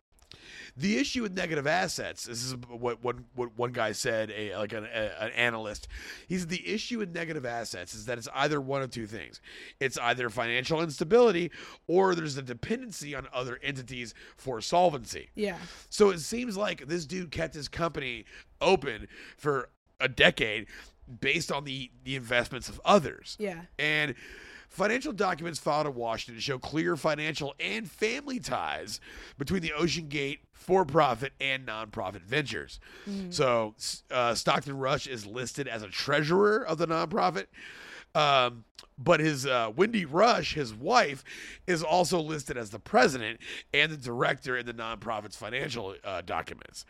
the 0.78 0.96
issue 0.96 1.22
with 1.22 1.36
negative 1.36 1.66
assets, 1.66 2.24
this 2.24 2.44
is 2.44 2.54
what 2.68 3.02
one 3.02 3.24
what 3.34 3.50
one 3.56 3.72
guy 3.72 3.92
said, 3.92 4.30
a 4.30 4.56
like 4.56 4.72
an, 4.72 4.84
a, 4.84 5.22
an 5.22 5.32
analyst. 5.32 5.88
He 6.28 6.38
said 6.38 6.48
the 6.48 6.66
issue 6.66 6.98
with 6.98 7.12
negative 7.12 7.44
assets 7.44 7.94
is 7.94 8.04
that 8.06 8.16
it's 8.16 8.28
either 8.34 8.60
one 8.60 8.82
of 8.82 8.90
two 8.90 9.06
things. 9.06 9.40
It's 9.80 9.98
either 9.98 10.30
financial 10.30 10.80
instability 10.80 11.50
or 11.88 12.14
there's 12.14 12.36
a 12.36 12.42
dependency 12.42 13.14
on 13.14 13.26
other 13.32 13.58
entities 13.62 14.14
for 14.36 14.60
solvency. 14.60 15.30
yeah. 15.34 15.58
So 15.90 16.10
it 16.10 16.20
seems 16.20 16.56
like 16.56 16.86
this 16.86 17.06
dude 17.06 17.32
kept 17.32 17.54
his 17.54 17.68
company 17.68 18.24
open 18.60 19.08
for 19.36 19.70
a 20.00 20.08
decade 20.08 20.68
based 21.20 21.50
on 21.50 21.64
the 21.64 21.90
the 22.04 22.14
investments 22.14 22.68
of 22.68 22.80
others. 22.84 23.36
Yeah. 23.40 23.62
And 23.78 24.14
financial 24.68 25.12
documents 25.12 25.58
filed 25.58 25.86
in 25.86 25.94
Washington 25.94 26.40
show 26.40 26.58
clear 26.58 26.96
financial 26.96 27.54
and 27.58 27.90
family 27.90 28.38
ties 28.38 29.00
between 29.38 29.62
the 29.62 29.72
Ocean 29.72 30.08
Gate 30.08 30.40
for 30.52 30.84
profit 30.84 31.32
and 31.40 31.66
nonprofit 31.66 32.22
ventures. 32.22 32.78
So, 33.30 33.74
uh, 34.10 34.34
Stockton 34.34 34.76
Rush 34.78 35.06
is 35.06 35.26
listed 35.26 35.66
as 35.68 35.82
a 35.82 35.88
treasurer 35.88 36.64
of 36.64 36.78
the 36.78 36.86
nonprofit. 36.86 37.46
Um, 38.14 38.64
but 38.98 39.20
his 39.20 39.46
uh, 39.46 39.70
Wendy 39.76 40.04
Rush, 40.04 40.54
his 40.54 40.74
wife, 40.74 41.22
is 41.66 41.82
also 41.84 42.20
listed 42.20 42.56
as 42.56 42.70
the 42.70 42.80
president 42.80 43.38
and 43.72 43.92
the 43.92 43.96
director 43.96 44.56
in 44.56 44.66
the 44.66 44.74
nonprofit's 44.74 45.36
financial 45.36 45.94
uh, 46.02 46.22
documents. 46.22 46.84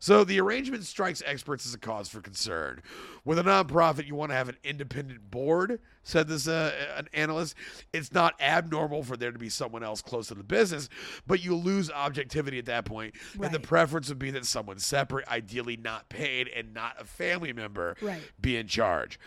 So 0.00 0.22
the 0.22 0.38
arrangement 0.40 0.84
strikes 0.84 1.22
experts 1.26 1.66
as 1.66 1.74
a 1.74 1.78
cause 1.78 2.08
for 2.08 2.20
concern. 2.20 2.82
With 3.24 3.38
a 3.38 3.42
nonprofit, 3.42 4.06
you 4.06 4.14
want 4.14 4.30
to 4.30 4.36
have 4.36 4.48
an 4.48 4.56
independent 4.62 5.28
board, 5.30 5.80
said 6.04 6.28
this 6.28 6.46
uh, 6.46 6.72
an 6.96 7.08
analyst. 7.12 7.56
It's 7.92 8.12
not 8.12 8.40
abnormal 8.40 9.02
for 9.02 9.16
there 9.16 9.32
to 9.32 9.38
be 9.38 9.48
someone 9.48 9.82
else 9.82 10.00
close 10.00 10.28
to 10.28 10.34
the 10.34 10.44
business, 10.44 10.88
but 11.26 11.42
you 11.42 11.56
lose 11.56 11.90
objectivity 11.90 12.58
at 12.58 12.66
that 12.66 12.84
point. 12.84 13.14
point, 13.36 13.46
and 13.46 13.52
the 13.54 13.60
preference 13.66 14.08
would 14.08 14.20
be 14.20 14.30
that 14.30 14.46
someone 14.46 14.78
separate, 14.78 15.26
ideally 15.28 15.76
not 15.76 16.08
paid 16.08 16.46
and 16.48 16.72
not 16.72 16.94
a 17.00 17.04
family 17.04 17.52
member, 17.52 17.96
Right. 18.00 18.22
be 18.40 18.56
in 18.56 18.68
charge. 18.68 19.18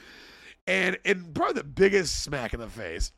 And 0.68 0.98
and 1.04 1.34
probably 1.34 1.62
the 1.62 1.68
biggest 1.68 2.24
smack 2.24 2.54
in 2.54 2.60
the 2.60 2.70
face. 2.70 3.12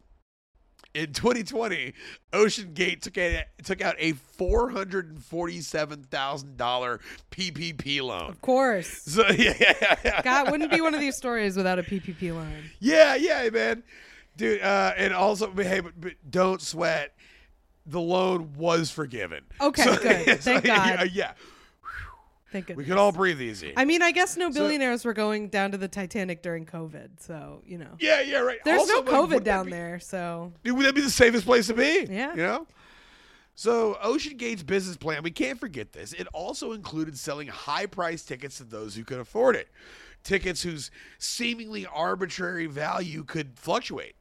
In 0.93 1.11
2020, 1.11 1.93
Ocean 2.33 2.73
Gate 2.73 3.01
took 3.01 3.17
a, 3.17 3.45
took 3.63 3.81
out 3.81 3.95
a 3.97 4.11
four 4.11 4.69
hundred 4.69 5.09
and 5.09 5.23
forty 5.23 5.59
seven 5.59 6.03
thousand 6.03 6.55
dollar 6.55 6.99
PPP 7.31 7.99
loan. 8.01 8.29
Of 8.29 8.41
course. 8.41 9.01
So 9.03 9.27
yeah, 9.37 9.55
yeah, 9.59 9.73
yeah, 9.81 9.95
yeah. 10.05 10.21
God, 10.21 10.51
wouldn't 10.51 10.71
be 10.71 10.81
one 10.81 10.93
of 10.93 10.99
these 10.99 11.15
stories 11.15 11.57
without 11.57 11.79
a 11.79 11.83
PPP 11.83 12.31
loan. 12.33 12.63
Yeah, 12.79 13.15
yeah, 13.15 13.49
man, 13.49 13.81
dude. 14.37 14.61
Uh, 14.61 14.93
and 14.95 15.13
also, 15.15 15.51
hey, 15.51 15.79
but, 15.79 15.99
but 15.99 16.13
don't 16.29 16.61
sweat. 16.61 17.15
The 17.87 17.99
loan 17.99 18.53
was 18.55 18.91
forgiven. 18.91 19.43
Okay, 19.59 19.83
good. 20.25 20.39
Thank 20.41 20.65
yeah, 20.65 20.97
God. 20.97 21.09
Yeah, 21.11 21.33
Thank 22.54 22.72
we 22.78 22.86
could 22.86 22.97
all 22.97 23.12
breathe 23.12 23.41
easy. 23.41 23.74
I 23.76 23.84
mean, 23.84 24.01
I 24.01 24.12
guess 24.12 24.38
no 24.38 24.49
billionaires 24.51 25.04
were 25.04 25.14
going 25.14 25.49
down 25.49 25.72
to 25.72 25.78
the 25.78 25.88
Titanic 25.89 26.41
during 26.41 26.66
COVID, 26.66 27.20
so 27.20 27.62
you 27.66 27.78
know. 27.80 27.97
yeah, 27.99 28.22
yeah, 28.22 28.38
right. 28.38 28.60
There's 28.64 28.80
Also, 28.82 28.93
no 28.93 28.99
like, 29.01 29.10
COVID 29.10 29.22
wouldn't 29.22 29.43
that 29.45 29.51
down 29.51 29.66
be- 29.66 29.72
there, 29.72 29.99
so 29.99 30.54
Dude, 30.64 30.78
would 30.78 30.86
that 30.86 30.95
be 30.95 31.01
the 31.01 31.10
safest 31.10 31.45
place 31.45 31.68
to 31.68 31.74
be? 31.74 32.08
Yeah. 32.10 32.32
You 32.32 32.43
know? 32.43 32.68
So, 33.56 33.97
Ocean 34.01 34.38
Gate's 34.38 34.64
business 34.64 34.97
plan, 34.97 35.22
we 35.24 35.30
can't 35.32 35.60
forget 35.60 35.93
this. 35.93 36.14
It 36.14 36.28
also 36.34 36.72
included 36.72 37.18
selling 37.20 37.47
high 37.47 37.86
price 37.88 38.24
tickets 38.24 38.58
to 38.58 38.64
those 38.64 38.95
who 38.95 39.04
could 39.04 39.20
afford 39.20 39.56
it. 39.56 39.68
Tickets 40.24 40.62
whose 40.64 40.89
seemingly 41.18 41.86
arbitrary 41.86 42.66
value 42.66 43.24
could 43.24 43.58
fluctuate. 43.58 44.16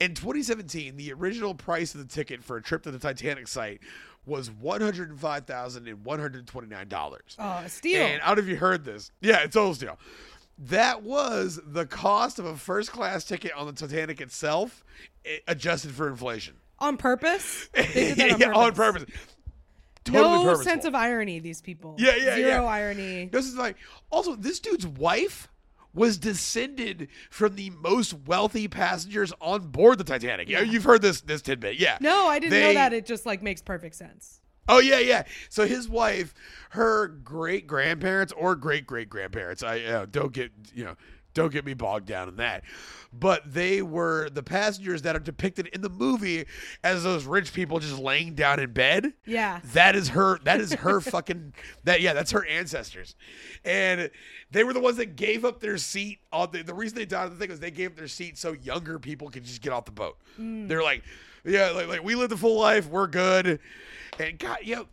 In 0.00 0.14
2017, 0.14 0.96
the 0.96 1.12
original 1.12 1.54
price 1.54 1.94
of 1.94 2.00
the 2.00 2.06
ticket 2.12 2.42
for 2.42 2.56
a 2.56 2.62
trip 2.62 2.82
to 2.84 2.90
the 2.90 2.98
Titanic 2.98 3.48
site 3.48 3.80
was 4.26 4.50
$105,129. 4.50 7.36
oh, 7.38 7.62
a 7.64 7.68
steal. 7.68 8.02
And 8.02 8.22
I 8.22 8.26
don't 8.28 8.36
know 8.38 8.42
if 8.42 8.48
you 8.48 8.56
heard 8.56 8.84
this. 8.84 9.10
Yeah, 9.20 9.42
it's 9.42 9.54
total 9.54 9.74
steal. 9.74 9.98
That 10.58 11.02
was 11.02 11.60
the 11.66 11.86
cost 11.86 12.38
of 12.38 12.46
a 12.46 12.56
first 12.56 12.92
class 12.92 13.24
ticket 13.24 13.52
on 13.52 13.66
the 13.66 13.72
Titanic 13.72 14.20
itself, 14.20 14.84
eh, 15.24 15.38
adjusted 15.46 15.92
for 15.92 16.08
inflation. 16.08 16.54
on 16.78 16.96
purpose. 16.96 17.68
They 17.74 18.14
did 18.14 18.16
that 18.16 18.32
on 18.32 18.40
yeah, 18.40 18.46
purpose. 18.48 18.58
on 18.58 18.74
purpose. 18.74 19.04
Totally 20.04 20.22
no 20.22 20.42
purposeful. 20.44 20.64
sense 20.64 20.84
of 20.84 20.94
irony. 20.94 21.40
These 21.40 21.60
people. 21.62 21.96
Yeah, 21.98 22.14
yeah, 22.16 22.36
Zero 22.36 22.48
yeah. 22.48 22.62
irony. 22.64 23.26
This 23.26 23.46
is 23.46 23.56
like 23.56 23.76
also 24.10 24.36
this 24.36 24.60
dude's 24.60 24.86
wife 24.86 25.48
was 25.96 26.16
descended 26.18 27.08
from 27.30 27.56
the 27.56 27.70
most 27.70 28.14
wealthy 28.26 28.68
passengers 28.68 29.32
on 29.40 29.68
board 29.68 29.98
the 29.98 30.04
Titanic. 30.04 30.48
Yeah, 30.48 30.60
you've 30.60 30.84
heard 30.84 31.02
this 31.02 31.20
this 31.22 31.42
tidbit. 31.42 31.80
Yeah. 31.80 31.98
No, 32.00 32.28
I 32.28 32.38
didn't 32.38 32.52
They- 32.52 32.60
know 32.60 32.74
that. 32.74 32.92
It 32.92 33.06
just 33.06 33.26
like 33.26 33.42
makes 33.42 33.62
perfect 33.62 33.96
sense. 33.96 34.40
Oh 34.68 34.78
yeah, 34.80 34.98
yeah. 34.98 35.24
So 35.48 35.66
his 35.66 35.88
wife, 35.88 36.34
her 36.70 37.06
great 37.08 37.66
grandparents 37.66 38.32
or 38.36 38.54
great 38.56 38.86
great 38.86 39.08
grandparents. 39.08 39.62
I 39.62 39.80
uh, 39.80 40.06
don't 40.10 40.32
get 40.32 40.52
you 40.74 40.84
know 40.84 40.96
don't 41.36 41.52
get 41.52 41.66
me 41.66 41.74
bogged 41.74 42.06
down 42.06 42.28
in 42.28 42.36
that. 42.36 42.64
But 43.12 43.52
they 43.52 43.82
were 43.82 44.30
the 44.30 44.42
passengers 44.42 45.02
that 45.02 45.14
are 45.14 45.20
depicted 45.20 45.68
in 45.68 45.82
the 45.82 45.90
movie 45.90 46.46
as 46.82 47.04
those 47.04 47.24
rich 47.24 47.52
people 47.52 47.78
just 47.78 47.98
laying 47.98 48.34
down 48.34 48.58
in 48.58 48.72
bed. 48.72 49.12
Yeah. 49.26 49.60
That 49.72 49.94
is 49.94 50.08
her. 50.08 50.38
That 50.44 50.60
is 50.60 50.72
her 50.72 51.00
fucking. 51.02 51.54
That 51.84 52.00
yeah. 52.00 52.14
That's 52.14 52.32
her 52.32 52.44
ancestors, 52.46 53.14
and 53.64 54.10
they 54.50 54.64
were 54.64 54.72
the 54.72 54.80
ones 54.80 54.96
that 54.96 55.14
gave 55.14 55.44
up 55.44 55.60
their 55.60 55.76
seat. 55.76 56.18
On 56.32 56.50
the, 56.50 56.62
the 56.62 56.74
reason 56.74 56.96
they 56.96 57.06
died, 57.06 57.30
the 57.30 57.36
thing 57.36 57.50
was 57.50 57.60
they 57.60 57.70
gave 57.70 57.92
up 57.92 57.96
their 57.96 58.08
seat 58.08 58.38
so 58.38 58.52
younger 58.52 58.98
people 58.98 59.28
could 59.28 59.44
just 59.44 59.60
get 59.60 59.72
off 59.72 59.84
the 59.84 59.92
boat. 59.92 60.16
Mm. 60.40 60.68
They're 60.68 60.82
like, 60.82 61.04
yeah, 61.44 61.70
like, 61.70 61.86
like 61.86 62.02
we 62.02 62.14
lived 62.14 62.32
a 62.32 62.36
full 62.36 62.58
life. 62.58 62.88
We're 62.88 63.06
good, 63.06 63.60
and 64.18 64.38
God, 64.38 64.58
you 64.62 64.76
know. 64.76 64.86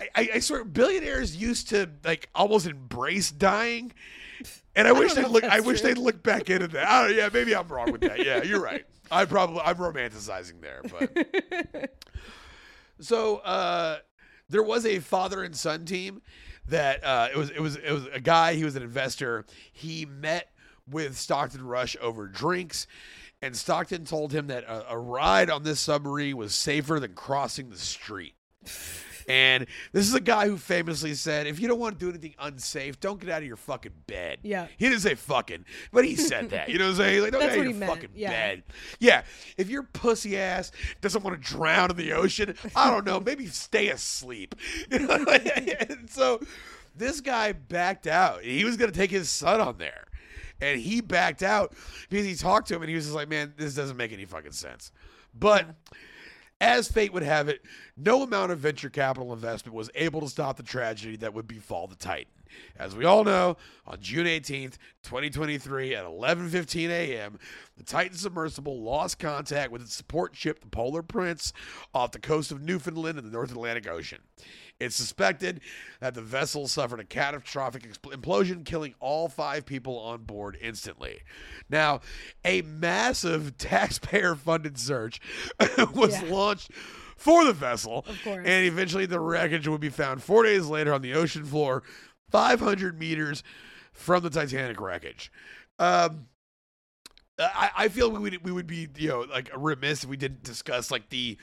I- 0.00 0.08
I, 0.14 0.28
I 0.34 0.38
swear, 0.40 0.64
billionaires 0.64 1.36
used 1.36 1.70
to 1.70 1.88
like 2.04 2.28
almost 2.34 2.66
embrace 2.66 3.30
dying, 3.30 3.92
and 4.76 4.86
I, 4.86 4.92
wish 4.92 5.14
don't 5.14 5.24
they'd 5.24 5.30
look. 5.30 5.44
I 5.44 5.60
wish 5.60 5.80
true. 5.80 5.88
they'd 5.94 5.98
look 6.00 6.22
back 6.22 6.50
into 6.50 6.68
that. 6.68 6.86
I 6.88 7.06
don't, 7.08 7.16
yeah, 7.16 7.28
maybe 7.32 7.54
I'm 7.54 7.68
wrong 7.68 7.90
with 7.90 8.02
that. 8.02 8.24
Yeah, 8.24 8.42
you're 8.42 8.60
right. 8.62 8.84
I 9.10 9.24
probably 9.24 9.60
I'm 9.64 9.76
romanticizing 9.76 10.60
there, 10.60 10.82
but 10.82 11.90
so 13.00 13.38
uh, 13.38 13.98
there 14.48 14.62
was 14.62 14.86
a 14.86 14.98
father 15.00 15.42
and 15.42 15.56
son 15.56 15.84
team 15.84 16.22
that 16.68 17.02
uh, 17.04 17.28
it 17.32 17.36
was 17.36 17.50
it 17.50 17.60
was 17.60 17.76
it 17.76 17.90
was 17.92 18.06
a 18.12 18.20
guy. 18.20 18.54
He 18.54 18.64
was 18.64 18.76
an 18.76 18.82
investor. 18.82 19.46
He 19.72 20.06
met 20.06 20.50
with 20.88 21.16
Stockton 21.16 21.64
Rush 21.64 21.96
over 22.00 22.26
drinks. 22.26 22.86
And 23.40 23.56
Stockton 23.56 24.04
told 24.04 24.32
him 24.32 24.48
that 24.48 24.64
a, 24.64 24.94
a 24.94 24.98
ride 24.98 25.48
on 25.48 25.62
this 25.62 25.78
submarine 25.78 26.36
was 26.36 26.56
safer 26.56 26.98
than 26.98 27.12
crossing 27.12 27.70
the 27.70 27.78
street. 27.78 28.34
And 29.28 29.66
this 29.92 30.08
is 30.08 30.14
a 30.14 30.20
guy 30.20 30.48
who 30.48 30.56
famously 30.56 31.14
said, 31.14 31.46
if 31.46 31.60
you 31.60 31.68
don't 31.68 31.78
want 31.78 31.98
to 31.98 32.04
do 32.04 32.08
anything 32.08 32.34
unsafe, 32.38 32.98
don't 32.98 33.20
get 33.20 33.28
out 33.28 33.42
of 33.42 33.46
your 33.46 33.56
fucking 33.56 33.92
bed. 34.06 34.38
Yeah. 34.42 34.68
He 34.78 34.88
didn't 34.88 35.02
say 35.02 35.14
fucking, 35.14 35.66
but 35.92 36.04
he 36.04 36.16
said 36.16 36.50
that. 36.50 36.68
You 36.70 36.78
know 36.78 36.86
what 36.86 36.90
I'm 36.92 36.96
saying? 36.96 37.22
Like, 37.22 37.32
don't 37.32 37.40
That's 37.40 37.54
get 37.54 37.60
out 37.60 37.66
of 37.66 37.70
your 37.70 37.78
meant, 37.80 37.92
fucking 37.92 38.10
yeah. 38.14 38.30
bed. 38.30 38.62
Yeah. 39.00 39.22
If 39.58 39.68
your 39.68 39.82
pussy 39.82 40.38
ass 40.38 40.72
doesn't 41.02 41.22
want 41.22 41.40
to 41.40 41.48
drown 41.48 41.90
in 41.90 41.96
the 41.96 42.12
ocean, 42.12 42.54
I 42.74 42.90
don't 42.90 43.04
know, 43.06 43.20
maybe 43.20 43.46
stay 43.46 43.88
asleep. 43.88 44.54
You 44.90 45.00
know? 45.00 45.24
and 45.26 46.08
so 46.08 46.40
this 46.96 47.20
guy 47.20 47.52
backed 47.52 48.06
out. 48.06 48.42
He 48.42 48.64
was 48.64 48.76
going 48.76 48.90
to 48.90 48.96
take 48.96 49.10
his 49.10 49.28
son 49.28 49.60
on 49.60 49.76
there. 49.78 50.06
And 50.60 50.80
he 50.80 51.00
backed 51.00 51.42
out 51.42 51.74
because 52.08 52.26
he 52.26 52.34
talked 52.34 52.68
to 52.68 52.76
him 52.76 52.82
and 52.82 52.88
he 52.88 52.94
was 52.94 53.04
just 53.04 53.14
like, 53.14 53.28
man, 53.28 53.54
this 53.56 53.74
doesn't 53.74 53.96
make 53.96 54.12
any 54.12 54.24
fucking 54.24 54.52
sense. 54.52 54.92
But 55.38 55.66
as 56.60 56.88
fate 56.88 57.12
would 57.12 57.22
have 57.22 57.48
it, 57.48 57.62
no 57.96 58.22
amount 58.22 58.52
of 58.52 58.58
venture 58.58 58.90
capital 58.90 59.32
investment 59.32 59.74
was 59.74 59.90
able 59.94 60.20
to 60.20 60.28
stop 60.28 60.56
the 60.56 60.62
tragedy 60.62 61.16
that 61.16 61.34
would 61.34 61.46
befall 61.46 61.86
the 61.86 61.96
Titan. 61.96 62.32
As 62.78 62.96
we 62.96 63.04
all 63.04 63.24
know, 63.24 63.56
on 63.86 64.00
June 64.00 64.26
18th, 64.26 64.78
2023 65.02 65.94
at 65.94 66.04
11:15 66.04 66.88
a.m., 66.88 67.38
the 67.76 67.84
Titan 67.84 68.16
submersible 68.16 68.82
lost 68.82 69.18
contact 69.18 69.70
with 69.70 69.82
its 69.82 69.94
support 69.94 70.34
ship, 70.34 70.60
the 70.60 70.66
Polar 70.66 71.02
Prince, 71.02 71.52
off 71.94 72.12
the 72.12 72.18
coast 72.18 72.50
of 72.50 72.62
Newfoundland 72.62 73.18
in 73.18 73.24
the 73.24 73.30
North 73.30 73.50
Atlantic 73.50 73.86
Ocean. 73.86 74.20
It's 74.80 74.94
suspected 74.94 75.60
that 76.00 76.14
the 76.14 76.22
vessel 76.22 76.68
suffered 76.68 77.00
a 77.00 77.04
catastrophic 77.04 77.82
expl- 77.82 78.12
implosion, 78.14 78.64
killing 78.64 78.94
all 79.00 79.28
five 79.28 79.66
people 79.66 79.98
on 79.98 80.22
board 80.22 80.56
instantly. 80.60 81.22
Now, 81.68 82.00
a 82.44 82.62
massive 82.62 83.56
taxpayer 83.58 84.34
funded 84.36 84.78
search 84.78 85.20
was 85.94 86.22
Yeah. 86.22 86.28
launched 86.32 86.70
for 87.16 87.44
the 87.44 87.52
vessel. 87.52 88.04
Of 88.08 88.22
course. 88.22 88.46
And 88.46 88.66
eventually 88.66 89.06
the 89.06 89.18
wreckage 89.18 89.66
would 89.66 89.80
be 89.80 89.88
found 89.88 90.22
four 90.22 90.44
days 90.44 90.66
later 90.66 90.94
on 90.94 91.02
the 91.02 91.14
ocean 91.14 91.44
floor, 91.44 91.82
500 92.30 92.96
meters 92.98 93.42
from 93.92 94.22
the 94.22 94.30
Titanic 94.30 94.80
wreckage. 94.80 95.32
Um, 95.80 96.26
I, 97.40 97.70
I 97.76 97.88
feel 97.88 98.10
we 98.10 98.18
would 98.18 98.44
we 98.44 98.50
would 98.52 98.66
be 98.66 98.88
you 98.96 99.08
know 99.08 99.20
like 99.20 99.48
remiss 99.56 100.02
if 100.04 100.10
we 100.10 100.16
didn't 100.16 100.42
discuss 100.42 100.90
like 100.90 101.08
the 101.08 101.38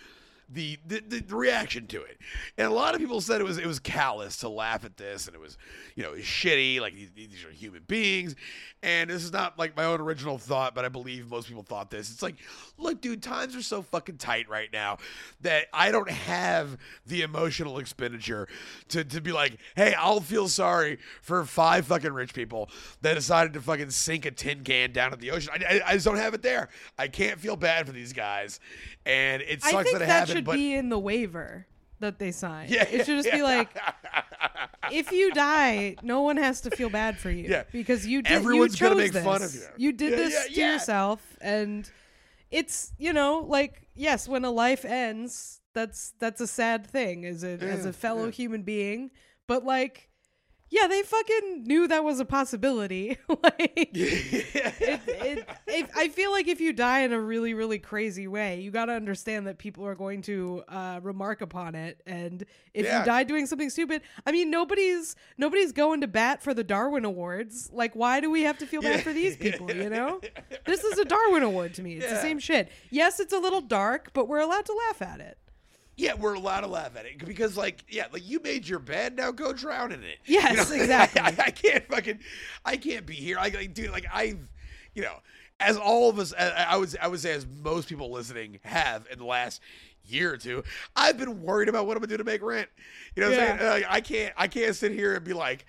the, 0.49 0.77
the 0.85 0.99
the 1.01 1.35
reaction 1.35 1.87
to 1.87 2.01
it, 2.03 2.17
and 2.57 2.67
a 2.67 2.73
lot 2.73 2.93
of 2.93 3.01
people 3.01 3.21
said 3.21 3.41
it 3.41 3.43
was 3.43 3.57
it 3.57 3.65
was 3.65 3.79
callous 3.79 4.37
to 4.37 4.49
laugh 4.49 4.85
at 4.85 4.97
this, 4.97 5.27
and 5.27 5.35
it 5.35 5.39
was 5.39 5.57
you 5.95 6.03
know 6.03 6.13
it 6.13 6.23
shitty. 6.23 6.79
Like 6.79 6.95
these, 6.95 7.09
these 7.15 7.43
are 7.43 7.51
human 7.51 7.83
beings, 7.87 8.35
and 8.83 9.09
this 9.09 9.23
is 9.23 9.33
not 9.33 9.57
like 9.57 9.75
my 9.75 9.85
own 9.85 9.99
original 9.99 10.37
thought, 10.37 10.75
but 10.75 10.85
I 10.85 10.89
believe 10.89 11.29
most 11.29 11.47
people 11.47 11.63
thought 11.63 11.89
this. 11.89 12.11
It's 12.11 12.21
like, 12.21 12.35
look, 12.77 13.01
dude, 13.01 13.23
times 13.23 13.55
are 13.55 13.61
so 13.61 13.81
fucking 13.81 14.17
tight 14.17 14.47
right 14.47 14.69
now 14.71 14.97
that 15.41 15.65
I 15.73 15.91
don't 15.91 16.09
have 16.09 16.77
the 17.07 17.23
emotional 17.23 17.79
expenditure 17.79 18.47
to 18.89 19.03
to 19.03 19.21
be 19.21 19.31
like, 19.31 19.57
hey, 19.75 19.95
I'll 19.95 20.21
feel 20.21 20.47
sorry 20.47 20.99
for 21.21 21.43
five 21.45 21.87
fucking 21.87 22.13
rich 22.13 22.33
people 22.33 22.69
that 23.01 23.15
decided 23.15 23.53
to 23.53 23.61
fucking 23.61 23.89
sink 23.89 24.25
a 24.25 24.31
tin 24.31 24.63
can 24.63 24.91
down 24.91 25.13
in 25.13 25.19
the 25.19 25.31
ocean. 25.31 25.53
I, 25.53 25.75
I, 25.75 25.81
I 25.87 25.93
just 25.93 26.05
don't 26.05 26.17
have 26.17 26.33
it 26.33 26.43
there. 26.43 26.69
I 26.99 27.07
can't 27.07 27.39
feel 27.39 27.55
bad 27.55 27.87
for 27.87 27.91
these 27.91 28.13
guys, 28.13 28.59
and 29.05 29.41
it 29.41 29.63
sucks 29.63 29.73
I 29.73 29.83
think 29.83 29.97
that 29.97 30.03
it 30.03 30.07
happened. 30.07 30.34
Should 30.35 30.45
but 30.45 30.55
be 30.55 30.73
in 30.73 30.89
the 30.89 30.99
waiver 30.99 31.67
that 31.99 32.19
they 32.19 32.31
sign. 32.31 32.67
yeah, 32.69 32.83
it 32.83 33.05
should 33.05 33.17
just 33.23 33.31
be 33.31 33.41
like, 33.41 33.69
if 34.91 35.11
you 35.11 35.31
die, 35.31 35.95
no 36.01 36.21
one 36.21 36.37
has 36.37 36.61
to 36.61 36.71
feel 36.71 36.89
bad 36.89 37.17
for 37.17 37.29
you. 37.29 37.49
Yeah. 37.49 37.63
because 37.71 38.05
you 38.05 38.21
did. 38.21 38.31
Everyone's 38.33 38.79
you 38.79 38.87
gonna 38.87 39.01
chose 39.01 39.13
make 39.13 39.23
fun 39.23 39.41
of 39.43 39.53
you. 39.53 39.61
You 39.77 39.91
did 39.91 40.11
Yeah, 40.11 40.17
this 40.17 40.33
yeah, 40.33 40.43
to 40.43 40.53
yeah. 40.61 40.73
yourself, 40.73 41.37
and 41.41 41.89
it's 42.51 42.93
you 42.97 43.13
know 43.13 43.39
like 43.47 43.87
yes, 43.95 44.27
when 44.27 44.45
a 44.45 44.51
life 44.51 44.85
ends, 44.85 45.61
that's 45.73 46.13
that's 46.19 46.41
a 46.41 46.47
sad 46.47 46.87
thing 46.87 47.25
as 47.25 47.43
a 47.43 47.51
as 47.61 47.85
a 47.85 47.93
fellow 47.93 48.25
yeah. 48.25 48.31
human 48.31 48.63
being. 48.63 49.11
But 49.47 49.63
like, 49.63 50.09
yeah, 50.69 50.87
they 50.87 51.03
fucking 51.03 51.63
knew 51.65 51.87
that 51.87 52.03
was 52.03 52.19
a 52.19 52.25
possibility. 52.25 53.17
like, 53.29 53.45
it, 53.93 55.01
it, 55.07 55.49
it, 55.67 55.89
I 55.95 56.09
feel 56.09 56.31
like 56.31 56.47
if 56.47 56.59
you 56.59 56.73
die 56.73 57.01
in 57.01 57.13
a 57.13 57.19
really, 57.19 57.53
really 57.53 57.79
crazy 57.79 58.27
way, 58.27 58.61
you 58.61 58.71
got 58.71 58.85
to 58.85 58.93
understand 58.93 59.47
that 59.47 59.57
people 59.57 59.85
are 59.85 59.95
going 59.95 60.21
to 60.23 60.63
uh, 60.67 60.99
remark 61.03 61.41
upon 61.41 61.75
it. 61.75 62.01
And 62.05 62.45
if 62.73 62.85
Yeah. 62.85 62.99
you 62.99 63.05
die 63.05 63.23
doing 63.23 63.45
something 63.45 63.69
stupid, 63.69 64.01
I 64.25 64.31
mean, 64.31 64.49
nobody's 64.49 65.15
nobody's 65.37 65.71
going 65.71 66.01
to 66.01 66.07
bat 66.07 66.41
for 66.41 66.53
the 66.53 66.63
Darwin 66.63 67.05
Awards. 67.05 67.69
Like, 67.71 67.95
why 67.95 68.19
do 68.19 68.29
we 68.31 68.41
have 68.43 68.57
to 68.59 68.65
feel 68.65 68.81
bad 68.81 68.97
Yeah. 68.97 69.01
for 69.03 69.13
these 69.13 69.37
people? 69.37 69.71
You 69.71 69.89
know, 69.89 70.19
this 70.65 70.83
is 70.83 70.97
a 70.97 71.05
Darwin 71.05 71.43
Award 71.43 71.73
to 71.75 71.81
me. 71.83 71.95
It's 71.95 72.09
the 72.09 72.21
same 72.21 72.39
shit. 72.39 72.71
Yes, 72.89 73.19
it's 73.19 73.33
a 73.33 73.39
little 73.39 73.61
dark, 73.61 74.11
but 74.13 74.27
we're 74.27 74.39
allowed 74.39 74.65
to 74.65 74.73
laugh 74.87 75.01
at 75.01 75.19
it. 75.19 75.37
Yeah, 75.97 76.15
we're 76.15 76.33
allowed 76.33 76.61
to 76.61 76.67
laugh 76.67 76.95
at 76.97 77.05
it 77.05 77.23
because, 77.25 77.55
like, 77.55 77.83
yeah, 77.89 78.07
like 78.11 78.27
you 78.27 78.41
made 78.41 78.67
your 78.67 78.79
bed, 78.79 79.15
now 79.15 79.31
go 79.31 79.53
drown 79.53 79.91
in 79.91 80.03
it. 80.03 80.17
Yes, 80.25 80.69
You 80.69 80.77
know? 80.77 80.81
exactly. 80.83 81.21
I, 81.21 81.27
I 81.27 81.51
can't 81.51 81.87
fucking, 81.87 82.19
I 82.65 82.77
can't 82.77 83.05
be 83.05 83.13
here. 83.13 83.37
I 83.39 83.49
like, 83.49 83.73
dude, 83.73 83.91
like 83.91 84.05
I've, 84.13 84.49
you 84.93 85.03
know, 85.03 85.15
as 85.59 85.77
all 85.77 86.09
of 86.09 86.19
us, 86.19 86.33
I, 86.37 86.65
I 86.69 86.77
would, 86.77 86.97
I 87.01 87.07
would 87.07 87.19
say, 87.19 87.31
as 87.31 87.45
most 87.63 87.87
people 87.87 88.11
listening 88.11 88.59
have 88.63 89.07
in 89.09 89.19
the 89.19 89.25
last 89.25 89.61
year 90.03 90.33
or 90.33 90.37
two, 90.37 90.63
I've 90.95 91.17
been 91.17 91.41
worried 91.41 91.69
about 91.69 91.87
what 91.87 91.95
I'm 91.95 92.01
gonna 92.01 92.11
do 92.11 92.17
to 92.17 92.25
make 92.25 92.41
rent. 92.41 92.67
You 93.15 93.23
know, 93.23 93.29
what 93.29 93.39
I'm 93.39 93.57
saying? 93.57 93.69
Like, 93.69 93.85
I 93.87 94.01
can't, 94.01 94.33
I 94.35 94.47
can't 94.47 94.75
sit 94.75 94.91
here 94.91 95.15
and 95.15 95.23
be 95.23 95.33
like. 95.33 95.65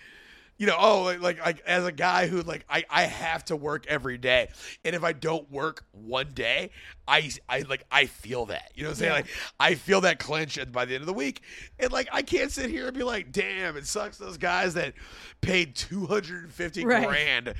You 0.59 0.67
know, 0.67 0.77
oh, 0.79 1.03
like, 1.03 1.21
like, 1.21 1.45
like, 1.45 1.63
as 1.67 1.85
a 1.85 1.93
guy 1.93 2.29
who, 2.29 2.41
like, 2.43 2.65
I, 2.69 2.85
I 2.89 3.03
have 3.03 3.45
to 3.47 3.57
work 3.57 3.87
every 3.89 4.17
day, 4.17 4.49
and 4.85 4.95
if 4.97 5.05
I 5.05 5.13
don't 5.13 5.51
work 5.51 5.85
one 5.93 6.33
day, 6.33 6.71
I, 7.07 7.31
I, 7.49 7.61
like, 7.69 7.85
I 7.91 8.07
feel 8.07 8.47
that. 8.47 8.73
You 8.75 8.85
know 8.85 8.89
what 8.89 8.93
I'm 8.95 8.99
saying? 8.99 9.11
Yeah. 9.11 9.17
Like, 9.17 9.27
I 9.61 9.75
feel 9.75 10.01
that 10.03 10.19
clench 10.19 10.57
and 10.57 10.73
by 10.73 10.85
the 10.87 10.95
end 10.95 11.03
of 11.03 11.07
the 11.07 11.13
week. 11.13 11.43
And 11.79 11.93
like 11.93 12.09
I 12.13 12.23
can't 12.23 12.51
sit 12.51 12.71
here 12.71 12.87
and 12.89 12.97
be 12.97 13.03
like, 13.05 13.33
damn, 13.33 13.77
it 13.77 13.87
sucks 13.87 14.19
those 14.19 14.39
guys 14.39 14.75
that 14.75 14.95
paid 15.41 15.75
250 15.77 16.85
Right. 16.85 17.07
grand. 17.07 17.55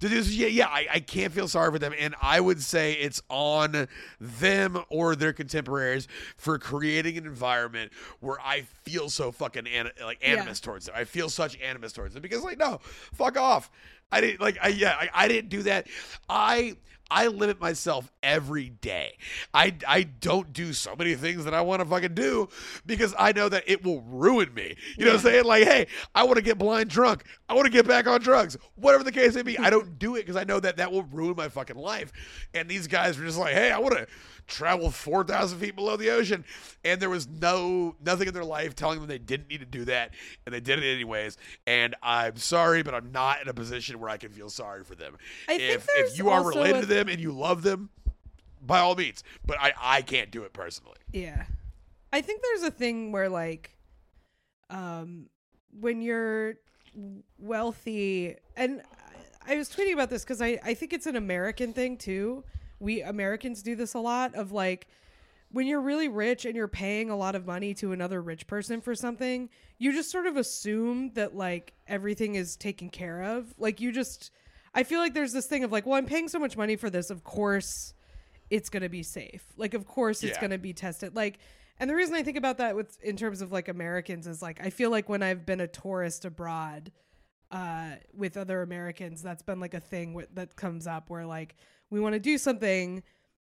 To 0.00 0.08
do 0.08 0.14
this. 0.16 0.30
Yeah, 0.34 0.48
yeah, 0.48 0.66
I, 0.66 0.86
I 0.94 1.00
can't 1.00 1.32
feel 1.32 1.48
sorry 1.48 1.70
for 1.70 1.78
them. 1.78 1.94
And 1.98 2.14
I 2.20 2.40
would 2.40 2.60
say 2.62 2.92
it's 2.94 3.22
on 3.28 3.88
them 4.20 4.78
or 4.88 5.14
their 5.16 5.32
contemporaries 5.32 6.08
for 6.36 6.58
creating 6.58 7.16
an 7.16 7.26
environment 7.26 7.92
where 8.20 8.38
I 8.40 8.62
feel 8.82 9.08
so 9.08 9.30
fucking 9.32 9.66
an, 9.66 9.90
like 10.02 10.18
Yeah. 10.20 10.32
animus 10.32 10.60
towards 10.60 10.86
them. 10.86 10.94
I 10.98 11.04
feel 11.04 11.28
such 11.30 11.58
animus 11.60 11.92
towards 11.92 12.14
them 12.14 12.22
because 12.22 12.42
like, 12.42 12.58
no, 12.58 12.80
fuck 13.12 13.38
off. 13.38 13.70
I 14.14 14.20
didn't 14.20 14.40
like 14.40 14.58
I 14.62 14.68
yeah, 14.68 14.94
I, 14.98 15.10
I 15.12 15.28
didn't 15.28 15.48
do 15.48 15.62
that. 15.64 15.88
I 16.28 16.76
I 17.10 17.26
limit 17.26 17.60
myself 17.60 18.10
every 18.22 18.70
day. 18.70 19.18
I, 19.52 19.74
I 19.86 20.04
don't 20.04 20.52
do 20.52 20.72
so 20.72 20.96
many 20.96 21.14
things 21.14 21.44
that 21.44 21.52
I 21.52 21.60
want 21.60 21.80
to 21.80 21.86
fucking 21.86 22.14
do 22.14 22.48
because 22.86 23.14
I 23.18 23.32
know 23.32 23.48
that 23.48 23.64
it 23.66 23.84
will 23.84 24.00
ruin 24.02 24.52
me. 24.54 24.74
You 24.96 25.04
know 25.04 25.12
what 25.12 25.18
I'm 25.18 25.22
saying? 25.22 25.44
Like, 25.44 25.64
hey, 25.64 25.86
I 26.14 26.24
want 26.24 26.36
to 26.36 26.42
get 26.42 26.56
blind 26.58 26.88
drunk. 26.90 27.24
I 27.48 27.54
want 27.54 27.66
to 27.66 27.70
get 27.70 27.86
back 27.86 28.06
on 28.06 28.20
drugs. 28.20 28.56
Whatever 28.76 29.04
the 29.04 29.12
case 29.12 29.34
may 29.34 29.42
be, 29.42 29.58
I 29.58 29.68
don't 29.68 29.98
do 29.98 30.16
it 30.16 30.20
because 30.20 30.36
I 30.36 30.44
know 30.44 30.58
that 30.60 30.78
that 30.78 30.90
will 30.90 31.02
ruin 31.04 31.36
my 31.36 31.48
fucking 31.48 31.76
life. 31.76 32.10
And 32.54 32.68
these 32.68 32.86
guys 32.86 33.18
were 33.18 33.26
just 33.26 33.38
like, 33.38 33.52
hey, 33.52 33.70
I 33.70 33.78
want 33.78 33.96
to 33.96 34.06
travel 34.46 34.90
4,000 34.90 35.58
feet 35.58 35.74
below 35.76 35.96
the 35.96 36.10
ocean. 36.10 36.44
And 36.84 37.00
there 37.00 37.10
was 37.10 37.26
no, 37.28 37.96
nothing 38.04 38.28
in 38.28 38.34
their 38.34 38.44
life 38.44 38.74
telling 38.74 38.98
them 39.00 39.08
they 39.08 39.18
didn't 39.18 39.48
need 39.48 39.60
to 39.60 39.66
do 39.66 39.84
that. 39.86 40.12
And 40.44 40.54
they 40.54 40.60
did 40.60 40.82
it 40.82 40.94
anyways. 40.94 41.36
And 41.66 41.94
I'm 42.02 42.36
sorry, 42.36 42.82
but 42.82 42.94
I'm 42.94 43.12
not 43.12 43.40
in 43.42 43.48
a 43.48 43.54
position 43.54 44.00
where 44.00 44.10
I 44.10 44.16
can 44.16 44.30
feel 44.30 44.50
sorry 44.50 44.84
for 44.84 44.94
them. 44.94 45.16
I 45.48 45.54
if, 45.54 45.88
if 45.94 46.18
you 46.18 46.28
are 46.30 46.44
related 46.46 46.76
a- 46.76 46.80
to 46.82 46.86
them 46.86 47.08
and 47.08 47.20
you 47.20 47.32
love 47.32 47.62
them, 47.62 47.90
by 48.60 48.80
all 48.80 48.94
means. 48.94 49.22
But 49.44 49.58
I, 49.60 49.72
I 49.80 50.02
can't 50.02 50.30
do 50.30 50.42
it 50.44 50.52
personally. 50.52 50.96
Yeah. 51.12 51.44
I 52.12 52.20
think 52.20 52.42
there's 52.42 52.62
a 52.62 52.70
thing 52.70 53.12
where 53.12 53.28
like 53.28 53.70
um 54.70 55.26
when 55.80 56.00
you're 56.00 56.54
wealthy 57.38 58.36
and 58.56 58.82
I 59.46 59.54
I 59.54 59.56
was 59.56 59.68
tweeting 59.68 59.92
about 59.92 60.08
this 60.10 60.24
cuz 60.24 60.40
I 60.40 60.58
I 60.64 60.74
think 60.74 60.92
it's 60.92 61.06
an 61.06 61.16
American 61.16 61.72
thing 61.72 61.96
too. 61.98 62.44
We 62.84 63.02
Americans 63.02 63.62
do 63.62 63.74
this 63.74 63.94
a 63.94 63.98
lot 63.98 64.34
of 64.34 64.52
like 64.52 64.86
when 65.50 65.66
you're 65.66 65.80
really 65.80 66.08
rich 66.08 66.44
and 66.44 66.54
you're 66.56 66.68
paying 66.68 67.10
a 67.10 67.16
lot 67.16 67.34
of 67.34 67.46
money 67.46 67.74
to 67.74 67.92
another 67.92 68.20
rich 68.20 68.46
person 68.46 68.80
for 68.80 68.94
something, 68.94 69.48
you 69.78 69.92
just 69.92 70.10
sort 70.10 70.26
of 70.26 70.36
assume 70.36 71.12
that 71.14 71.34
like 71.36 71.72
everything 71.86 72.34
is 72.34 72.56
taken 72.56 72.90
care 72.90 73.22
of. 73.22 73.54
Like 73.58 73.80
you 73.80 73.90
just 73.92 74.30
I 74.74 74.82
feel 74.82 74.98
like 75.00 75.14
there's 75.14 75.32
this 75.32 75.46
thing 75.46 75.62
of 75.64 75.70
like, 75.72 75.86
well, 75.86 75.96
I'm 75.96 76.06
paying 76.06 76.28
so 76.28 76.38
much 76.38 76.56
money 76.56 76.76
for 76.76 76.90
this, 76.90 77.10
of 77.10 77.24
course 77.24 77.94
it's 78.50 78.68
going 78.68 78.82
to 78.82 78.88
be 78.90 79.02
safe. 79.02 79.42
Like 79.56 79.72
of 79.74 79.86
course 79.86 80.22
it's 80.22 80.34
Yeah. 80.36 80.40
going 80.40 80.50
to 80.50 80.58
be 80.58 80.72
tested. 80.74 81.16
Like 81.16 81.38
and 81.80 81.88
the 81.90 81.94
reason 81.94 82.14
I 82.14 82.22
think 82.22 82.36
about 82.36 82.58
that 82.58 82.76
with 82.76 83.02
in 83.02 83.16
terms 83.16 83.40
of 83.40 83.50
like 83.50 83.68
Americans 83.68 84.26
is 84.26 84.42
like 84.42 84.60
I 84.64 84.70
feel 84.70 84.90
like 84.90 85.08
when 85.08 85.22
I've 85.22 85.46
been 85.46 85.60
a 85.60 85.66
tourist 85.68 86.24
abroad 86.24 86.92
uh 87.50 87.92
with 88.12 88.36
other 88.36 88.62
Americans 88.62 89.22
that's 89.22 89.42
been 89.42 89.60
like 89.60 89.74
a 89.74 89.80
thing 89.80 90.08
wi- 90.14 90.28
that 90.34 90.56
comes 90.56 90.86
up 90.86 91.10
where 91.10 91.26
like 91.26 91.54
we 91.94 92.00
want 92.00 92.14
to 92.14 92.20
do 92.20 92.36
something 92.38 93.02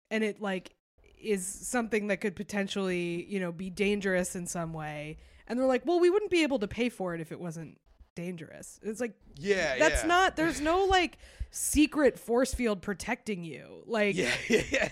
and 0.09 0.23
it 0.23 0.41
like 0.41 0.75
is 1.21 1.45
something 1.45 2.07
that 2.07 2.17
could 2.17 2.35
potentially, 2.35 3.25
you 3.29 3.39
know, 3.39 3.51
be 3.51 3.69
dangerous 3.69 4.35
in 4.35 4.47
some 4.47 4.73
way. 4.73 5.17
And 5.47 5.59
they're 5.59 5.67
like, 5.67 5.85
"Well, 5.85 5.99
we 5.99 6.09
wouldn't 6.09 6.31
be 6.31 6.43
able 6.43 6.59
to 6.59 6.67
pay 6.67 6.89
for 6.89 7.13
it 7.13 7.21
if 7.21 7.31
it 7.31 7.39
wasn't 7.39 7.79
dangerous." 8.15 8.79
It's 8.83 8.99
like 8.99 9.13
Yeah, 9.37 9.77
that's 9.77 10.01
yeah. 10.03 10.07
not 10.07 10.35
there's 10.35 10.61
no 10.61 10.85
like 10.85 11.17
secret 11.51 12.17
force 12.17 12.53
field 12.53 12.81
protecting 12.81 13.43
you. 13.43 13.83
Like 13.85 14.15
Yeah, 14.15 14.31
yeah, 14.49 14.89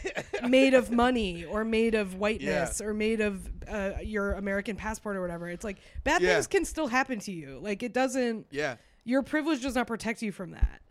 made 0.47 0.73
of 0.73 0.91
money 0.91 1.45
or 1.45 1.63
made 1.63 1.95
of 1.95 2.15
whiteness 2.15 2.81
or 2.81 2.93
made 2.93 3.21
of 3.21 3.49
uh, 3.67 3.93
your 4.03 4.33
American 4.33 4.75
passport 4.75 5.15
or 5.15 5.21
whatever. 5.21 5.47
It's 5.47 5.63
like 5.63 5.77
bad 6.03 6.21
things 6.21 6.47
can 6.47 6.65
still 6.65 6.87
happen 6.87 7.19
to 7.19 7.31
you. 7.31 7.59
Like 7.61 7.83
it 7.83 7.93
doesn't. 7.93 8.47
yeah. 8.51 8.75
Your 9.05 9.23
privilege 9.23 9.61
does 9.63 9.75
not 9.75 9.87
protect 9.87 10.21
you 10.21 10.31
from 10.31 10.51
that. 10.51 10.81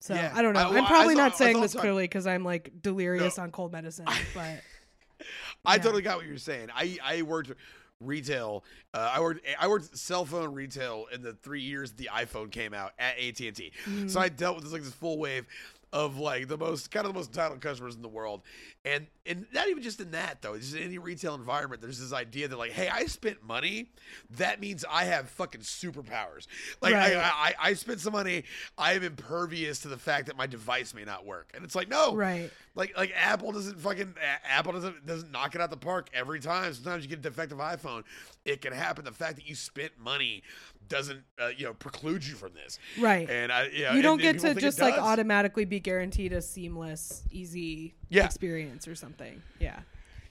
So 0.00 0.14
Yeah. 0.14 0.32
I 0.34 0.42
don't 0.42 0.54
know. 0.54 0.60
I- 0.70 0.78
I'm 0.78 0.86
probably 0.86 1.14
saw- 1.14 1.22
not 1.22 1.36
saying 1.36 1.60
this 1.60 1.74
clearly 1.74 2.04
because 2.04 2.26
I'm 2.26 2.44
like 2.44 2.70
delirious 2.82 3.38
on 3.38 3.50
cold 3.50 3.72
medicine. 3.72 4.06
But 4.34 4.62
I 5.64 5.78
totally 5.78 6.02
got 6.02 6.18
what 6.18 6.26
you're 6.26 6.36
saying. 6.38 6.68
I 6.74 6.98
I 7.02 7.22
worked 7.22 7.52
retail. 8.00 8.64
Uh, 8.94 9.12
I 9.14 9.20
worked 9.20 9.40
I 9.58 9.66
worked 9.66 9.96
cell 9.96 10.24
phone 10.24 10.54
retail 10.54 11.06
in 11.12 11.22
the 11.22 11.32
three 11.34 11.62
years 11.62 11.92
the 11.92 12.08
iPhone 12.12 12.50
came 12.50 12.72
out 12.74 12.92
at 12.98 13.18
AT 13.18 13.40
and 13.40 13.56
T. 13.56 13.72
So 14.06 14.20
I 14.20 14.28
dealt 14.28 14.54
with 14.56 14.64
this 14.64 14.72
like 14.72 14.82
this 14.82 14.92
full 14.94 15.18
wave 15.18 15.46
of 15.92 16.18
like 16.18 16.48
the 16.48 16.58
most 16.58 16.90
kind 16.90 17.06
of 17.06 17.12
the 17.12 17.18
most 17.18 17.28
entitled 17.30 17.60
customers 17.60 17.96
in 17.96 18.02
the 18.02 18.08
world, 18.08 18.42
and 18.88 19.06
and 19.26 19.46
not 19.52 19.68
even 19.68 19.82
just 19.82 20.00
in 20.00 20.12
that 20.12 20.40
though. 20.40 20.56
Just 20.56 20.74
in 20.74 20.82
any 20.82 20.96
retail 20.98 21.34
environment, 21.34 21.82
there's 21.82 22.00
this 22.00 22.12
idea 22.12 22.48
that 22.48 22.58
like, 22.58 22.72
hey, 22.72 22.88
I 22.88 23.04
spent 23.04 23.44
money. 23.46 23.90
That 24.30 24.60
means 24.60 24.84
I 24.90 25.04
have 25.04 25.28
fucking 25.28 25.60
superpowers. 25.60 26.46
Like 26.80 26.94
Right. 26.94 27.14
I, 27.16 27.20
I 27.20 27.54
I 27.60 27.74
spent 27.74 28.00
some 28.00 28.14
money. 28.14 28.44
I 28.78 28.94
am 28.94 29.02
impervious 29.02 29.80
to 29.80 29.88
the 29.88 29.98
fact 29.98 30.26
that 30.26 30.36
my 30.36 30.46
device 30.46 30.94
may 30.94 31.04
not 31.04 31.26
work, 31.26 31.50
and 31.54 31.64
it's 31.64 31.74
like 31.74 31.88
no, 31.88 32.14
right. 32.14 32.50
like 32.74 32.96
like 32.96 33.12
Apple 33.14 33.52
doesn't 33.52 33.78
fucking 33.78 34.14
Apple 34.48 34.72
doesn't 34.72 35.04
doesn't 35.04 35.30
knock 35.30 35.54
it 35.54 35.60
out 35.60 35.70
the 35.70 35.76
park 35.76 36.08
every 36.14 36.40
time. 36.40 36.72
Sometimes 36.72 37.04
you 37.04 37.10
get 37.10 37.18
a 37.18 37.22
defective 37.22 37.58
iPhone. 37.58 38.04
It 38.44 38.62
can 38.62 38.72
happen. 38.72 39.04
The 39.04 39.12
fact 39.12 39.36
that 39.36 39.46
you 39.46 39.54
spent 39.54 39.92
money 39.98 40.42
doesn't 40.88 41.20
uh, 41.38 41.48
you 41.54 41.66
know 41.66 41.74
preclude 41.74 42.24
you 42.26 42.34
from 42.34 42.54
this. 42.54 42.78
Right. 42.98 43.28
And 43.28 43.52
I 43.52 43.68
yeah, 43.74 43.94
you 43.94 44.00
don't 44.00 44.14
and- 44.14 44.40
get 44.40 44.44
and 44.44 44.56
to 44.56 44.60
just 44.60 44.80
like 44.80 44.96
automatically 44.96 45.66
be 45.66 45.80
guaranteed 45.80 46.32
a 46.32 46.40
seamless, 46.40 47.24
easy 47.30 47.94
Yeah. 48.08 48.24
experience 48.26 48.86
or 48.88 48.94
something. 48.94 49.42
Yeah. 49.58 49.80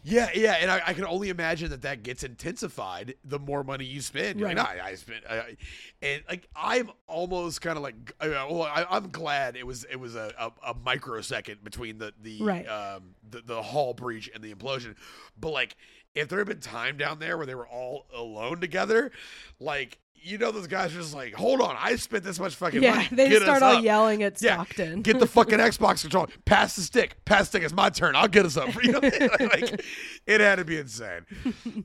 Yeah, 0.03 0.29
yeah, 0.33 0.53
and 0.61 0.71
I, 0.71 0.81
I 0.87 0.93
can 0.93 1.03
only 1.03 1.27
imagine 1.29 1.69
that 1.71 1.81
that 1.81 2.01
gets 2.01 2.23
intensified 2.23 3.15
the 3.25 3.39
more 3.39 3.61
money 3.63 3.83
you 3.83 3.99
spend. 3.99 4.39
Like, 4.39 4.55
Right. 4.55 4.77
"Nah, 4.77 4.85
I 4.85 4.95
spent, 4.95 5.23
I, 5.29 5.57
and 6.01 6.23
like 6.29 6.47
I'm 6.55 6.91
almost 7.07 7.59
kind 7.61 7.75
of 7.75 7.83
like, 7.83 7.95
uh, 8.21 8.27
well, 8.49 8.61
I, 8.63 8.85
I'm 8.89 9.09
glad 9.09 9.57
it 9.57 9.65
was 9.67 9.83
it 9.85 9.97
was 9.97 10.15
a, 10.15 10.33
a, 10.39 10.71
a 10.71 10.73
microsecond 10.75 11.61
between 11.63 11.97
the 11.97 12.13
the 12.21 12.41
Right. 12.41 12.65
um 12.69 13.15
the, 13.29 13.41
the 13.41 13.61
hull 13.61 13.93
breach 13.93 14.29
and 14.33 14.41
the 14.41 14.53
implosion, 14.53 14.95
but 15.37 15.49
like 15.49 15.75
if 16.15 16.29
there 16.29 16.39
had 16.39 16.47
been 16.47 16.61
time 16.61 16.95
down 16.95 17.19
there 17.19 17.35
where 17.35 17.45
they 17.45 17.55
were 17.55 17.67
all 17.67 18.05
alone 18.15 18.61
together, 18.61 19.11
like 19.59 19.97
you 20.21 20.37
know 20.37 20.51
those 20.51 20.67
guys 20.67 20.93
are 20.95 20.99
just 20.99 21.13
like, 21.13 21.33
hold 21.33 21.61
on, 21.61 21.75
I 21.79 21.95
spent 21.95 22.23
this 22.23 22.39
much 22.39 22.55
fucking 22.55 22.81
Yeah. 22.83 22.95
money. 22.95 23.07
They 23.11 23.29
Get 23.29 23.41
start 23.43 23.61
all 23.63 23.77
up." 23.77 23.83
yelling 23.83 24.23
at 24.23 24.37
Stockton. 24.37 24.97
Yeah. 24.97 25.01
Get 25.03 25.19
the 25.19 25.27
fucking 25.27 25.59
Xbox 25.59 26.01
controller. 26.01 26.27
Pass 26.45 26.75
the 26.75 26.81
stick. 26.81 27.23
Pass 27.25 27.41
the 27.41 27.45
stick. 27.45 27.63
It's 27.63 27.73
my 27.73 27.89
turn. 27.89 28.15
I'll 28.15 28.27
get 28.27 28.45
us 28.45 28.57
up. 28.57 28.69
You 28.83 28.91
know, 28.93 28.99
like 29.01 29.83
it 30.25 30.41
had 30.41 30.55
to 30.57 30.65
be 30.65 30.77
insane. 30.77 31.25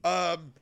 Um, 0.05 0.53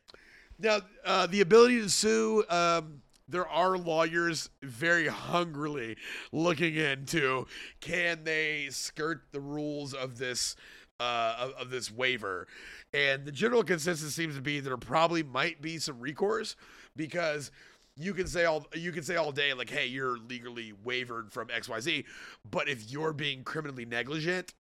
now 0.58 0.78
uh, 1.04 1.26
the 1.26 1.40
ability 1.40 1.80
to 1.82 1.88
sue. 1.88 2.44
Um, 2.48 3.02
there 3.28 3.48
are 3.48 3.78
lawyers 3.78 4.50
very 4.60 5.06
hungrily 5.06 5.96
looking 6.32 6.74
into 6.74 7.46
can 7.80 8.24
they 8.24 8.66
skirt 8.70 9.22
the 9.32 9.40
rules 9.40 9.94
of 9.94 10.18
this 10.18 10.56
uh, 10.98 11.36
of, 11.38 11.50
of 11.52 11.70
this 11.70 11.90
waiver, 11.92 12.46
and 12.92 13.24
the 13.24 13.32
general 13.32 13.62
consensus 13.62 14.14
seems 14.14 14.34
to 14.34 14.42
be 14.42 14.58
there 14.60 14.76
probably 14.76 15.22
might 15.22 15.62
be 15.62 15.78
some 15.78 16.00
recourse 16.00 16.56
because 17.00 17.50
you 17.96 18.12
can 18.14 18.26
say 18.26 18.44
all 18.44 18.66
you 18.74 18.92
can 18.92 19.02
say 19.02 19.16
all 19.16 19.32
day 19.32 19.52
like 19.54 19.70
hey 19.70 19.86
you're 19.86 20.18
legally 20.18 20.72
wavered 20.84 21.32
from 21.32 21.48
xyz 21.48 22.04
but 22.50 22.68
if 22.68 22.90
you're 22.90 23.12
being 23.14 23.42
criminally 23.42 23.84
negligent 23.86 24.52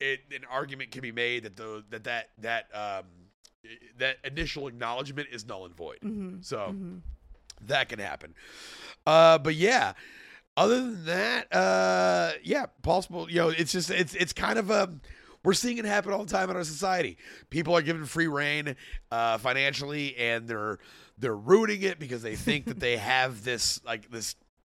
it 0.00 0.20
an 0.34 0.42
argument 0.50 0.90
can 0.90 1.00
be 1.00 1.12
made 1.12 1.44
that 1.44 1.56
the 1.56 1.84
that 1.90 2.04
that 2.04 2.28
that 2.38 2.64
um 2.74 3.04
that 3.98 4.16
initial 4.24 4.66
acknowledgement 4.68 5.28
is 5.32 5.46
null 5.46 5.64
and 5.64 5.74
void 5.76 5.98
Mhm, 6.04 6.44
so 6.44 6.74
mhm. 6.74 7.00
that 7.62 7.88
can 7.88 7.98
happen. 7.98 8.34
Uh, 9.06 9.38
but 9.38 9.54
yeah, 9.54 9.92
other 10.56 10.80
than 10.80 11.04
that, 11.06 11.52
uh, 11.54 12.32
yeah, 12.42 12.66
possible. 12.82 13.30
You 13.30 13.36
know, 13.36 13.48
it's 13.48 13.72
just 13.72 13.90
it's 13.90 14.14
it's 14.14 14.32
kind 14.32 14.58
of 14.58 14.70
a 14.70 14.90
we're 15.42 15.54
seeing 15.54 15.78
it 15.78 15.84
happen 15.84 16.12
all 16.12 16.24
the 16.24 16.32
time 16.32 16.50
in 16.50 16.56
our 16.56 16.64
society. 16.64 17.16
People 17.50 17.74
are 17.76 17.82
given 17.82 18.04
free 18.04 18.26
reign 18.26 18.76
uh, 19.10 19.38
financially, 19.38 20.16
and 20.16 20.46
they're 20.48 20.78
they're 21.18 21.36
ruining 21.36 21.82
it 21.82 21.98
because 21.98 22.22
they 22.22 22.36
think 22.36 22.66
that 22.66 22.80
they 22.80 22.96
have 22.96 23.44
this 23.44 23.80
like 23.84 24.10
this 24.10 24.36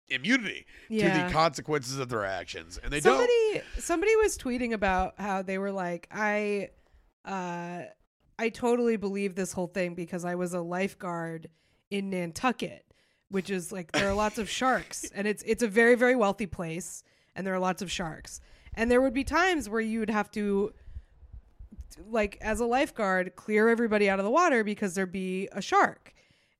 immunity 0.10 0.66
to 0.90 1.04
the 1.04 1.30
consequences 1.32 2.00
of 2.00 2.08
their 2.10 2.24
actions, 2.26 2.80
and 2.82 2.94
they 2.94 3.02
somebody 3.02 3.34
don't. 3.54 3.64
somebody 3.80 4.16
was 4.18 4.38
tweeting 4.38 4.74
about 4.74 5.20
how 5.20 5.42
they 5.42 5.58
were 5.58 5.72
like 5.72 6.08
i 6.12 6.70
uh 7.26 7.82
i 8.40 8.48
totally 8.48 8.96
believe 8.96 9.36
this 9.36 9.52
whole 9.52 9.68
thing 9.68 9.96
because 9.96 10.24
i 10.24 10.34
was 10.34 10.54
a 10.54 10.62
lifeguard 10.62 11.50
in 11.92 12.10
nantucket 12.10 12.86
which 13.28 13.50
is 13.50 13.74
like 13.74 13.92
there 13.92 14.10
are 14.10 14.14
lots 14.14 14.38
of 14.38 14.50
sharks 14.50 15.12
and 15.14 15.28
it's 15.28 15.44
it's 15.46 15.62
a 15.62 15.68
very 15.68 15.96
very 15.96 16.16
wealthy 16.16 16.46
place 16.46 17.04
and 17.38 17.46
there 17.46 17.54
are 17.54 17.60
lots 17.60 17.82
of 17.82 17.90
sharks. 17.90 18.42
And 18.74 18.92
there 18.92 19.00
would 19.00 19.14
be 19.14 19.24
times 19.24 19.70
where 19.70 19.80
you 19.80 20.00
would 20.00 20.10
have 20.10 20.30
to 20.32 20.74
like 22.10 22.38
as 22.42 22.60
a 22.60 22.66
lifeguard 22.66 23.36
clear 23.36 23.70
everybody 23.70 24.10
out 24.10 24.20
of 24.20 24.26
the 24.26 24.32
water 24.32 24.64
because 24.64 24.94
there'd 24.96 25.12
be 25.12 25.48
a 25.52 25.62
shark 25.62 26.14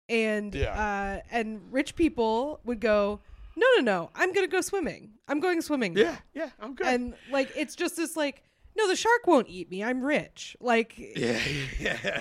and 0.10 0.54
Yeah. 0.56 0.72
uh 0.72 1.22
and 1.32 1.62
rich 1.72 1.96
people 1.96 2.60
would 2.64 2.80
go 2.80 3.20
no 3.56 3.66
no 3.78 3.82
no 3.82 4.10
i'm 4.16 4.34
gonna 4.34 4.48
go 4.48 4.62
swimming 4.62 5.12
i'm 5.28 5.40
going 5.40 5.62
swimming 5.62 5.94
now." 5.94 6.02
Yeah, 6.02 6.18
yeah, 6.34 6.50
I'm 6.60 6.76
good. 6.76 6.88
and 6.88 7.14
like 7.32 7.52
it's 7.56 7.76
just 7.76 7.98
this 7.98 8.16
like 8.16 8.44
no 8.78 8.88
the 8.88 8.96
shark 8.96 9.26
won't 9.28 9.48
eat 9.50 9.70
me 9.72 9.84
i'm 9.84 10.02
rich 10.04 10.56
like 10.62 10.94
yeah, 10.98 11.40
yeah. 11.80 12.20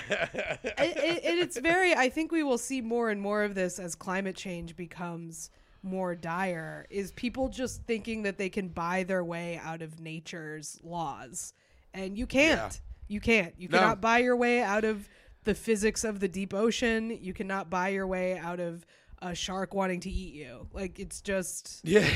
it, 0.65 0.97
it, 0.97 1.25
it- 1.25 1.39
it's 1.39 1.59
very 1.59 1.95
i 1.95 2.09
think 2.09 2.33
we 2.33 2.43
will 2.43 2.59
see 2.59 2.81
more 2.81 3.11
and 3.11 3.21
more 3.21 3.43
of 3.45 3.55
this 3.55 3.79
as 3.79 3.95
climate 3.95 4.37
change 4.37 4.75
becomes 4.77 5.51
more 5.83 6.15
dire 6.17 6.87
is 6.91 7.13
people 7.13 7.49
just 7.49 7.83
thinking 7.85 8.23
that 8.25 8.39
they 8.39 8.49
can 8.49 8.69
buy 8.69 9.05
their 9.05 9.23
way 9.23 9.61
out 9.63 9.83
of 9.83 10.01
nature's 10.01 10.81
laws 10.83 11.53
and 11.95 12.19
you 12.19 12.27
can't 12.27 12.81
you 13.07 13.21
can't 13.21 13.55
you 13.57 13.69
No. 13.69 13.79
cannot 13.79 14.01
buy 14.01 14.19
your 14.19 14.37
way 14.37 14.63
out 14.63 14.85
of 14.85 15.09
the 15.47 15.55
physics 15.55 16.05
of 16.05 16.21
the 16.21 16.29
deep 16.29 16.53
ocean 16.53 17.11
you 17.23 17.33
cannot 17.33 17.71
buy 17.71 17.89
your 17.89 18.07
way 18.07 18.37
out 18.39 18.61
of 18.61 18.85
a 19.23 19.35
shark 19.35 19.73
wanting 19.75 20.01
to 20.01 20.11
eat 20.11 20.35
you 20.35 20.69
like 20.75 20.99
it's 20.99 21.23
just 21.23 21.81
yeah, 21.85 22.07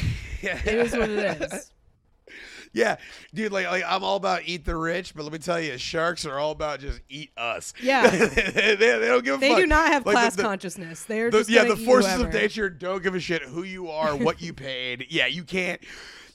yeah. 0.42 0.60
it 0.66 0.74
is 0.74 0.92
what 0.92 1.08
it 1.08 1.40
is 1.42 1.72
Yeah, 2.72 2.98
dude, 3.34 3.50
like, 3.50 3.66
like 3.66 3.82
I'm 3.84 4.04
all 4.04 4.14
about 4.14 4.42
eat 4.44 4.64
the 4.64 4.76
rich, 4.76 5.16
but 5.16 5.24
let 5.24 5.32
me 5.32 5.38
tell 5.40 5.60
you, 5.60 5.76
sharks 5.76 6.24
are 6.24 6.38
all 6.38 6.52
about 6.52 6.78
just 6.78 7.00
eat 7.08 7.32
us. 7.36 7.74
Yeah. 7.82 8.08
they, 8.16 8.76
they 8.76 8.98
don't 9.08 9.24
give 9.24 9.34
a 9.34 9.38
they 9.38 9.48
fuck. 9.48 9.58
do 9.58 9.66
not 9.66 9.88
have 9.88 10.06
Like, 10.06 10.12
class 10.14 10.36
the- 10.36 10.44
consciousness 10.44 11.02
they're 11.02 11.32
the- 11.32 11.38
just 11.38 11.50
yeah, 11.50 11.64
the 11.64 11.76
forces 11.76 12.20
of 12.20 12.32
nature 12.32 12.70
don't 12.70 13.02
give 13.02 13.16
a 13.16 13.20
shit 13.20 13.42
who 13.42 13.64
you 13.64 13.90
are, 13.90 14.14
what 14.14 14.40
you 14.40 14.52
paid. 14.52 15.06
Yeah, 15.10 15.26
you 15.26 15.42
can't. 15.42 15.80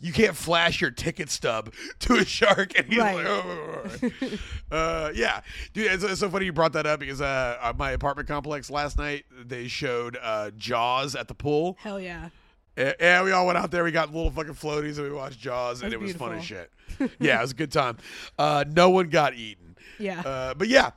You 0.05 0.13
can't 0.13 0.35
flash 0.35 0.81
your 0.81 0.91
ticket 0.91 1.29
stub 1.29 1.73
to 1.99 2.13
a 2.17 2.25
shark 2.25 2.77
and 2.77 2.87
he's 2.87 2.97
Right. 2.99 3.15
like, 3.15 3.25
oh. 4.71 4.75
uh, 4.75 5.11
yeah, 5.15 5.41
dude. 5.73 5.91
It's, 5.91 6.03
it's 6.03 6.19
so 6.19 6.29
funny 6.29 6.45
you 6.45 6.53
brought 6.53 6.73
that 6.73 6.85
up 6.85 6.99
because 6.99 7.21
uh, 7.21 7.57
at 7.61 7.77
my 7.77 7.91
apartment 7.91 8.27
complex 8.27 8.69
last 8.69 8.97
night 8.97 9.25
they 9.45 9.67
showed 9.67 10.17
uh, 10.21 10.51
Jaws 10.57 11.15
at 11.15 11.27
the 11.27 11.33
pool. 11.33 11.77
hell 11.79 11.99
yeah 11.99 12.29
Yeah, 12.77 13.23
we 13.23 13.31
all 13.31 13.45
went 13.47 13.57
out 13.57 13.71
there. 13.71 13.83
We 13.83 13.91
got 13.91 14.13
little 14.13 14.29
fucking 14.31 14.53
floaties 14.53 14.97
and 14.97 15.03
we 15.07 15.11
watched 15.11 15.39
Jaws, 15.39 15.81
and 15.81 15.91
That's 15.91 16.01
it 16.01 16.03
was 16.05 16.13
fun 16.13 16.35
as 16.35 16.43
shit. 16.45 16.71
yeah, 17.19 17.39
it 17.39 17.41
was 17.41 17.51
a 17.51 17.55
good 17.55 17.71
time. 17.71 17.97
Uh, 18.37 18.63
no 18.67 18.89
one 18.91 19.09
got 19.09 19.33
eaten. 19.33 19.75
yeah 19.97 20.21
Uh, 20.21 20.53
but 20.53 20.67
yeah, 20.67 20.91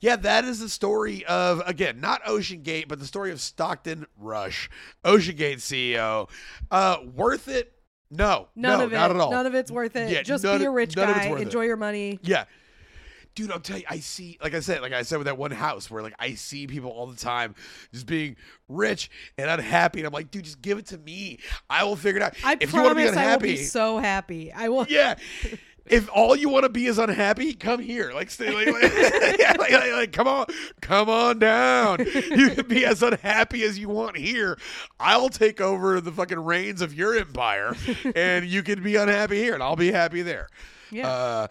yeah, 0.00 0.16
that 0.16 0.44
is 0.44 0.60
the 0.60 0.68
story 0.68 1.24
of 1.26 1.60
again 1.66 2.00
not 2.00 2.22
OceanGate, 2.24 2.88
but 2.88 2.98
the 2.98 3.06
story 3.06 3.30
of 3.30 3.40
Stockton 3.40 4.06
Rush, 4.18 4.70
OceanGate 5.04 5.56
CEO. 5.58 6.30
Uh, 6.70 6.96
worth 7.14 7.46
it? 7.48 7.72
No, 8.16 8.48
None 8.54 8.78
no, 8.78 8.84
of 8.86 8.92
it. 8.92 8.96
not 8.96 9.10
at 9.10 9.16
all. 9.16 9.30
None 9.30 9.46
of 9.46 9.54
it's 9.54 9.70
worth 9.70 9.96
it. 9.96 10.10
Yeah, 10.10 10.22
Just 10.22 10.44
none 10.44 10.58
be 10.58 10.64
a 10.64 10.70
rich 10.70 10.96
none 10.96 11.10
of 11.10 11.16
it's 11.16 11.24
guy. 11.26 11.30
worth 11.32 11.40
it. 11.40 11.44
Enjoy 11.44 11.62
your 11.62 11.76
money. 11.76 12.18
Yeah. 12.22 12.44
Dude, 13.34 13.50
I'll 13.50 13.58
tell 13.58 13.78
you, 13.78 13.84
I 13.90 13.98
see, 13.98 14.38
like 14.40 14.54
I 14.54 14.60
said, 14.60 14.80
like 14.80 14.92
I 14.92 15.02
said 15.02 15.16
with 15.18 15.24
that 15.24 15.36
one 15.36 15.50
house 15.50 15.90
where 15.90 16.02
like 16.04 16.14
I 16.20 16.34
see 16.34 16.68
people 16.68 16.90
all 16.90 17.08
the 17.08 17.16
time 17.16 17.56
just 17.92 18.06
being 18.06 18.36
rich 18.68 19.10
and 19.36 19.50
unhappy. 19.50 19.98
And 19.98 20.06
I'm 20.06 20.12
like, 20.12 20.30
dude, 20.30 20.44
just 20.44 20.62
give 20.62 20.78
it 20.78 20.86
to 20.86 20.98
me. 20.98 21.40
I 21.68 21.82
will 21.82 21.96
figure 21.96 22.20
it 22.20 22.22
out. 22.22 22.34
I 22.44 22.56
if 22.60 22.72
you 22.72 22.80
want 22.80 22.90
to 22.90 22.94
be 22.94 23.02
promise 23.10 23.16
I 23.18 23.32
will 23.32 23.40
be 23.40 23.56
so 23.56 23.98
happy. 23.98 24.52
I 24.52 24.68
will. 24.68 24.86
yeah. 24.88 25.16
If 25.86 26.08
all 26.14 26.34
you 26.34 26.48
want 26.48 26.64
to 26.64 26.70
be 26.70 26.86
is 26.86 26.98
unhappy, 26.98 27.52
come 27.52 27.80
here. 27.80 28.12
Like, 28.12 28.30
stay, 28.30 28.50
like, 28.52 28.72
like, 28.72 28.92
yeah, 29.38 29.54
like, 29.58 29.72
like, 29.72 30.12
come 30.12 30.26
on, 30.26 30.46
come 30.80 31.10
on 31.10 31.38
down. 31.38 31.98
You 32.00 32.50
can 32.50 32.66
be 32.66 32.86
as 32.86 33.02
unhappy 33.02 33.62
as 33.64 33.78
you 33.78 33.88
want 33.88 34.16
here. 34.16 34.58
I'll 34.98 35.28
take 35.28 35.60
over 35.60 36.00
the 36.00 36.10
fucking 36.10 36.40
reins 36.40 36.80
of 36.80 36.94
your 36.94 37.14
empire, 37.14 37.76
and 38.14 38.46
you 38.46 38.62
can 38.62 38.82
be 38.82 38.96
unhappy 38.96 39.36
here, 39.36 39.54
and 39.54 39.62
I'll 39.62 39.76
be 39.76 39.92
happy 39.92 40.22
there. 40.22 40.48
Yeah. 40.90 41.08
Uh, 41.08 41.46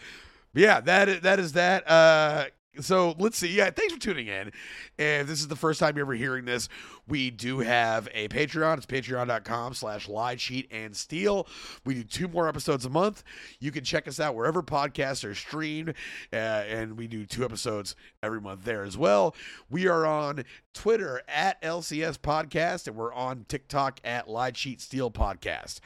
yeah, 0.56 0.82
that 0.82 1.10
is, 1.10 1.22
that 1.22 1.40
is 1.40 1.54
that. 1.54 1.90
Uh, 1.90 2.46
so 2.80 3.16
let's 3.20 3.38
see. 3.38 3.50
Yeah, 3.50 3.70
thanks 3.70 3.94
for 3.94 4.00
tuning 4.00 4.28
in. 4.28 4.52
If 4.98 5.28
this 5.28 5.40
is 5.40 5.48
the 5.48 5.56
first 5.56 5.80
time 5.80 5.96
you're 5.96 6.06
ever 6.06 6.14
hearing 6.14 6.46
this, 6.46 6.70
we 7.08 7.30
do 7.30 7.60
have 7.60 8.08
a 8.14 8.28
Patreon. 8.30 8.78
It's 8.78 8.86
patreon.com 8.86 9.74
slash 9.74 10.08
lie, 10.08 10.36
cheat, 10.36 10.68
and 10.72 10.96
steal. 10.96 11.48
We 11.86 11.94
do 11.96 12.04
two 12.04 12.28
more 12.28 12.48
episodes 12.48 12.86
a 12.86 12.90
month. 12.90 13.24
You 13.60 13.72
can 13.72 13.84
check 13.84 14.08
us 14.08 14.20
out 14.20 14.36
wherever 14.36 14.64
podcasts 14.64 15.24
are 15.24 15.36
streamed, 15.36 15.94
uh, 16.32 16.36
and 16.36 16.98
we 16.98 17.08
do 17.08 17.26
two 17.26 17.46
episodes 17.46 17.96
every 18.22 18.42
month 18.42 18.64
there 18.64 18.84
as 18.84 18.98
well. 18.98 19.36
We 19.70 19.88
are 19.88 20.06
on 20.06 20.44
Twitter 20.74 21.22
at 21.28 21.62
LCS 21.62 22.18
Podcast, 22.18 22.88
and 22.88 22.96
we're 22.96 23.14
on 23.14 23.46
TikTok 23.48 24.00
at 24.04 24.30
Lie, 24.30 24.52
Cheat, 24.52 24.82
Steal 24.82 25.12
Podcast. 25.12 25.80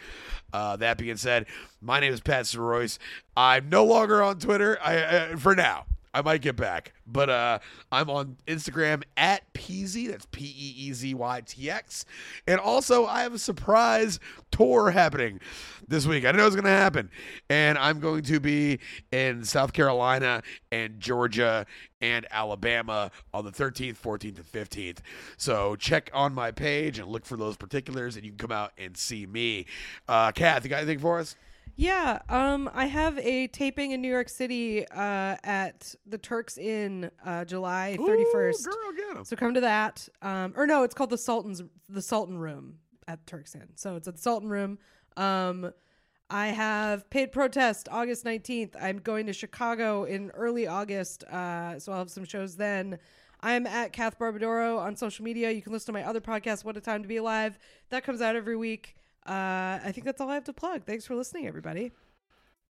Uh, 0.53 0.75
that 0.77 0.97
being 0.97 1.17
said, 1.17 1.47
my 1.81 1.99
name 1.99 2.13
is 2.13 2.21
Pat 2.21 2.45
Soroyce. 2.45 2.97
I'm 3.35 3.69
no 3.69 3.83
longer 3.83 4.23
on 4.23 4.39
Twitter 4.39 4.77
I, 4.81 4.97
uh, 4.97 5.37
for 5.37 5.55
now. 5.55 5.85
I 6.17 6.23
might 6.23 6.41
get 6.41 6.55
back, 6.55 6.93
but 7.05 7.29
uh, 7.29 7.59
I'm 7.91 8.09
on 8.09 8.37
Instagram 8.47 9.03
at 9.17 9.53
Peasy. 9.53 10.09
That's 10.09 10.25
P 10.31 10.45
E 10.45 10.87
E 10.87 10.93
Z 10.93 11.13
Y 11.13 11.41
T 11.45 11.69
X. 11.69 12.05
And 12.47 12.59
also, 12.59 13.05
I 13.05 13.21
have 13.21 13.35
a 13.35 13.39
surprise 13.39 14.19
tour 14.49 14.89
happening 14.89 15.39
this 15.87 16.07
week. 16.07 16.23
I 16.23 16.29
didn't 16.29 16.37
know 16.37 16.43
it 16.43 16.47
was 16.47 16.55
going 16.55 16.65
to 16.65 16.71
happen. 16.71 17.11
And 17.51 17.77
I'm 17.77 17.99
going 17.99 18.23
to 18.23 18.39
be 18.39 18.79
in 19.11 19.43
South 19.43 19.73
Carolina 19.73 20.41
and 20.71 20.99
Georgia 20.99 21.67
and 22.01 22.25
Alabama 22.31 23.11
on 23.31 23.45
the 23.45 23.51
13th, 23.51 23.97
14th, 23.97 24.37
and 24.37 24.51
15th. 24.51 24.97
So 25.37 25.75
check 25.75 26.09
on 26.15 26.33
my 26.33 26.49
page 26.49 26.97
and 26.97 27.07
look 27.09 27.27
for 27.27 27.37
those 27.37 27.57
particulars, 27.57 28.15
and 28.15 28.25
you 28.25 28.31
can 28.31 28.39
come 28.39 28.51
out 28.51 28.71
and 28.79 28.97
see 28.97 29.27
me. 29.27 29.67
Uh, 30.07 30.31
Kath, 30.31 30.63
you 30.63 30.71
got 30.71 30.77
anything 30.77 30.97
for 30.97 31.19
us? 31.19 31.35
Yeah, 31.79 32.19
um, 32.27 32.69
I 32.73 32.87
have 32.87 33.19
a 33.19 33.45
taping 33.47 33.91
in 33.91 34.01
New 34.01 34.09
York 34.11 34.29
City 34.29 34.87
uh, 34.89 35.35
at 35.43 35.93
the 36.07 36.17
Turks 36.17 36.57
Inn, 36.57 37.11
uh, 37.23 37.45
July 37.45 37.97
thirty 38.03 38.25
first. 38.31 38.65
Girl, 38.65 38.73
get 38.95 39.15
'em. 39.15 39.23
So 39.23 39.35
come 39.35 39.53
to 39.53 39.61
that. 39.61 40.09
Um, 40.23 40.53
or 40.57 40.65
no, 40.65 40.81
it's 40.81 40.95
called 40.95 41.11
the 41.11 41.19
Sultan's 41.19 41.61
the 41.87 42.01
Sultan 42.01 42.39
Room 42.39 42.79
at 43.07 43.25
Turks 43.27 43.53
Inn. 43.53 43.67
So 43.75 43.95
it's 43.95 44.07
at 44.07 44.15
the 44.15 44.21
Sultan 44.21 44.49
Room. 44.49 44.79
Um, 45.17 45.71
I 46.31 46.47
have 46.47 47.07
paid 47.11 47.31
protest 47.31 47.87
August 47.91 48.25
nineteenth. 48.25 48.75
I'm 48.81 48.97
going 48.97 49.27
to 49.27 49.33
Chicago 49.33 50.03
in 50.05 50.31
early 50.31 50.65
August. 50.65 51.23
Uh, 51.25 51.77
so 51.79 51.91
I'll 51.91 51.99
have 51.99 52.09
some 52.09 52.25
shows 52.25 52.55
then. 52.55 52.97
I'm 53.41 53.67
at 53.67 53.93
Kath 53.93 54.17
Barbadoro 54.17 54.79
on 54.79 54.95
social 54.95 55.23
media. 55.23 55.51
You 55.51 55.61
can 55.61 55.71
listen 55.71 55.93
to 55.93 55.99
my 55.99 56.03
other 56.03 56.21
podcast, 56.21 56.65
What 56.65 56.75
a 56.75 56.81
Time 56.81 57.03
to 57.03 57.07
Be 57.07 57.17
Alive. 57.17 57.59
That 57.91 58.03
comes 58.03 58.19
out 58.19 58.35
every 58.35 58.57
week. 58.57 58.95
Uh, 59.27 59.79
I 59.83 59.91
think 59.91 60.05
that's 60.05 60.21
all 60.21 60.29
I 60.29 60.35
have 60.35 60.45
to 60.45 60.53
plug. 60.53 60.85
Thanks 60.85 61.05
for 61.05 61.15
listening, 61.15 61.47
everybody. 61.47 61.91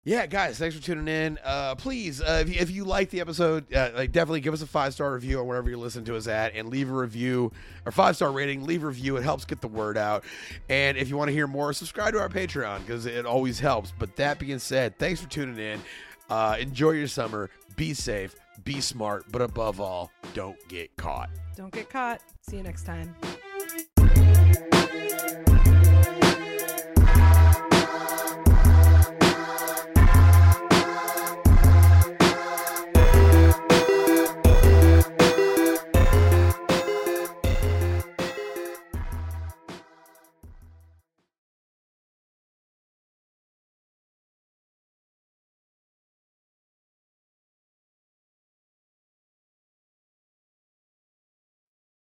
Yeah, 0.07 0.27
guys, 0.27 0.59
thanks 0.59 0.75
for 0.75 0.83
tuning 0.83 1.07
in. 1.07 1.39
Uh, 1.43 1.73
please, 1.73 2.21
uh, 2.21 2.37
if, 2.41 2.47
you, 2.47 2.55
if 2.59 2.69
you 2.69 2.85
like 2.85 3.09
the 3.09 3.21
episode, 3.21 3.73
uh, 3.73 3.89
like 3.95 4.11
definitely 4.11 4.39
give 4.39 4.53
us 4.53 4.61
a 4.61 4.67
five 4.67 4.93
star 4.93 5.11
review 5.11 5.39
on 5.39 5.47
wherever 5.47 5.67
you're 5.67 5.79
listening 5.79 6.05
to 6.05 6.15
us 6.15 6.27
at, 6.27 6.53
and 6.55 6.69
leave 6.69 6.91
a 6.91 6.93
review 6.93 7.51
or 7.87 7.91
five 7.91 8.15
star 8.15 8.31
rating. 8.31 8.63
Leave 8.65 8.83
a 8.83 8.87
review; 8.87 9.17
it 9.17 9.23
helps 9.23 9.45
get 9.45 9.61
the 9.61 9.67
word 9.67 9.97
out. 9.97 10.23
And 10.69 10.95
if 10.95 11.09
you 11.09 11.17
want 11.17 11.29
to 11.29 11.33
hear 11.33 11.47
more, 11.47 11.73
subscribe 11.73 12.13
to 12.13 12.19
our 12.19 12.29
Patreon 12.29 12.81
because 12.81 13.07
it 13.07 13.25
always 13.25 13.59
helps. 13.59 13.93
But 13.97 14.15
that 14.17 14.37
being 14.37 14.59
said, 14.59 14.99
thanks 14.99 15.21
for 15.21 15.27
tuning 15.27 15.57
in. 15.57 15.81
Uh, 16.29 16.57
enjoy 16.59 16.91
your 16.91 17.07
summer. 17.07 17.49
Be 17.75 17.95
safe. 17.95 18.35
Be 18.63 18.81
smart. 18.81 19.25
But 19.31 19.41
above 19.41 19.81
all, 19.81 20.11
don't 20.35 20.57
get 20.67 20.95
caught. 20.97 21.31
Don't 21.55 21.73
get 21.73 21.89
caught. 21.89 22.21
See 22.41 22.57
you 22.57 22.63
next 22.63 22.83
time. 22.83 23.15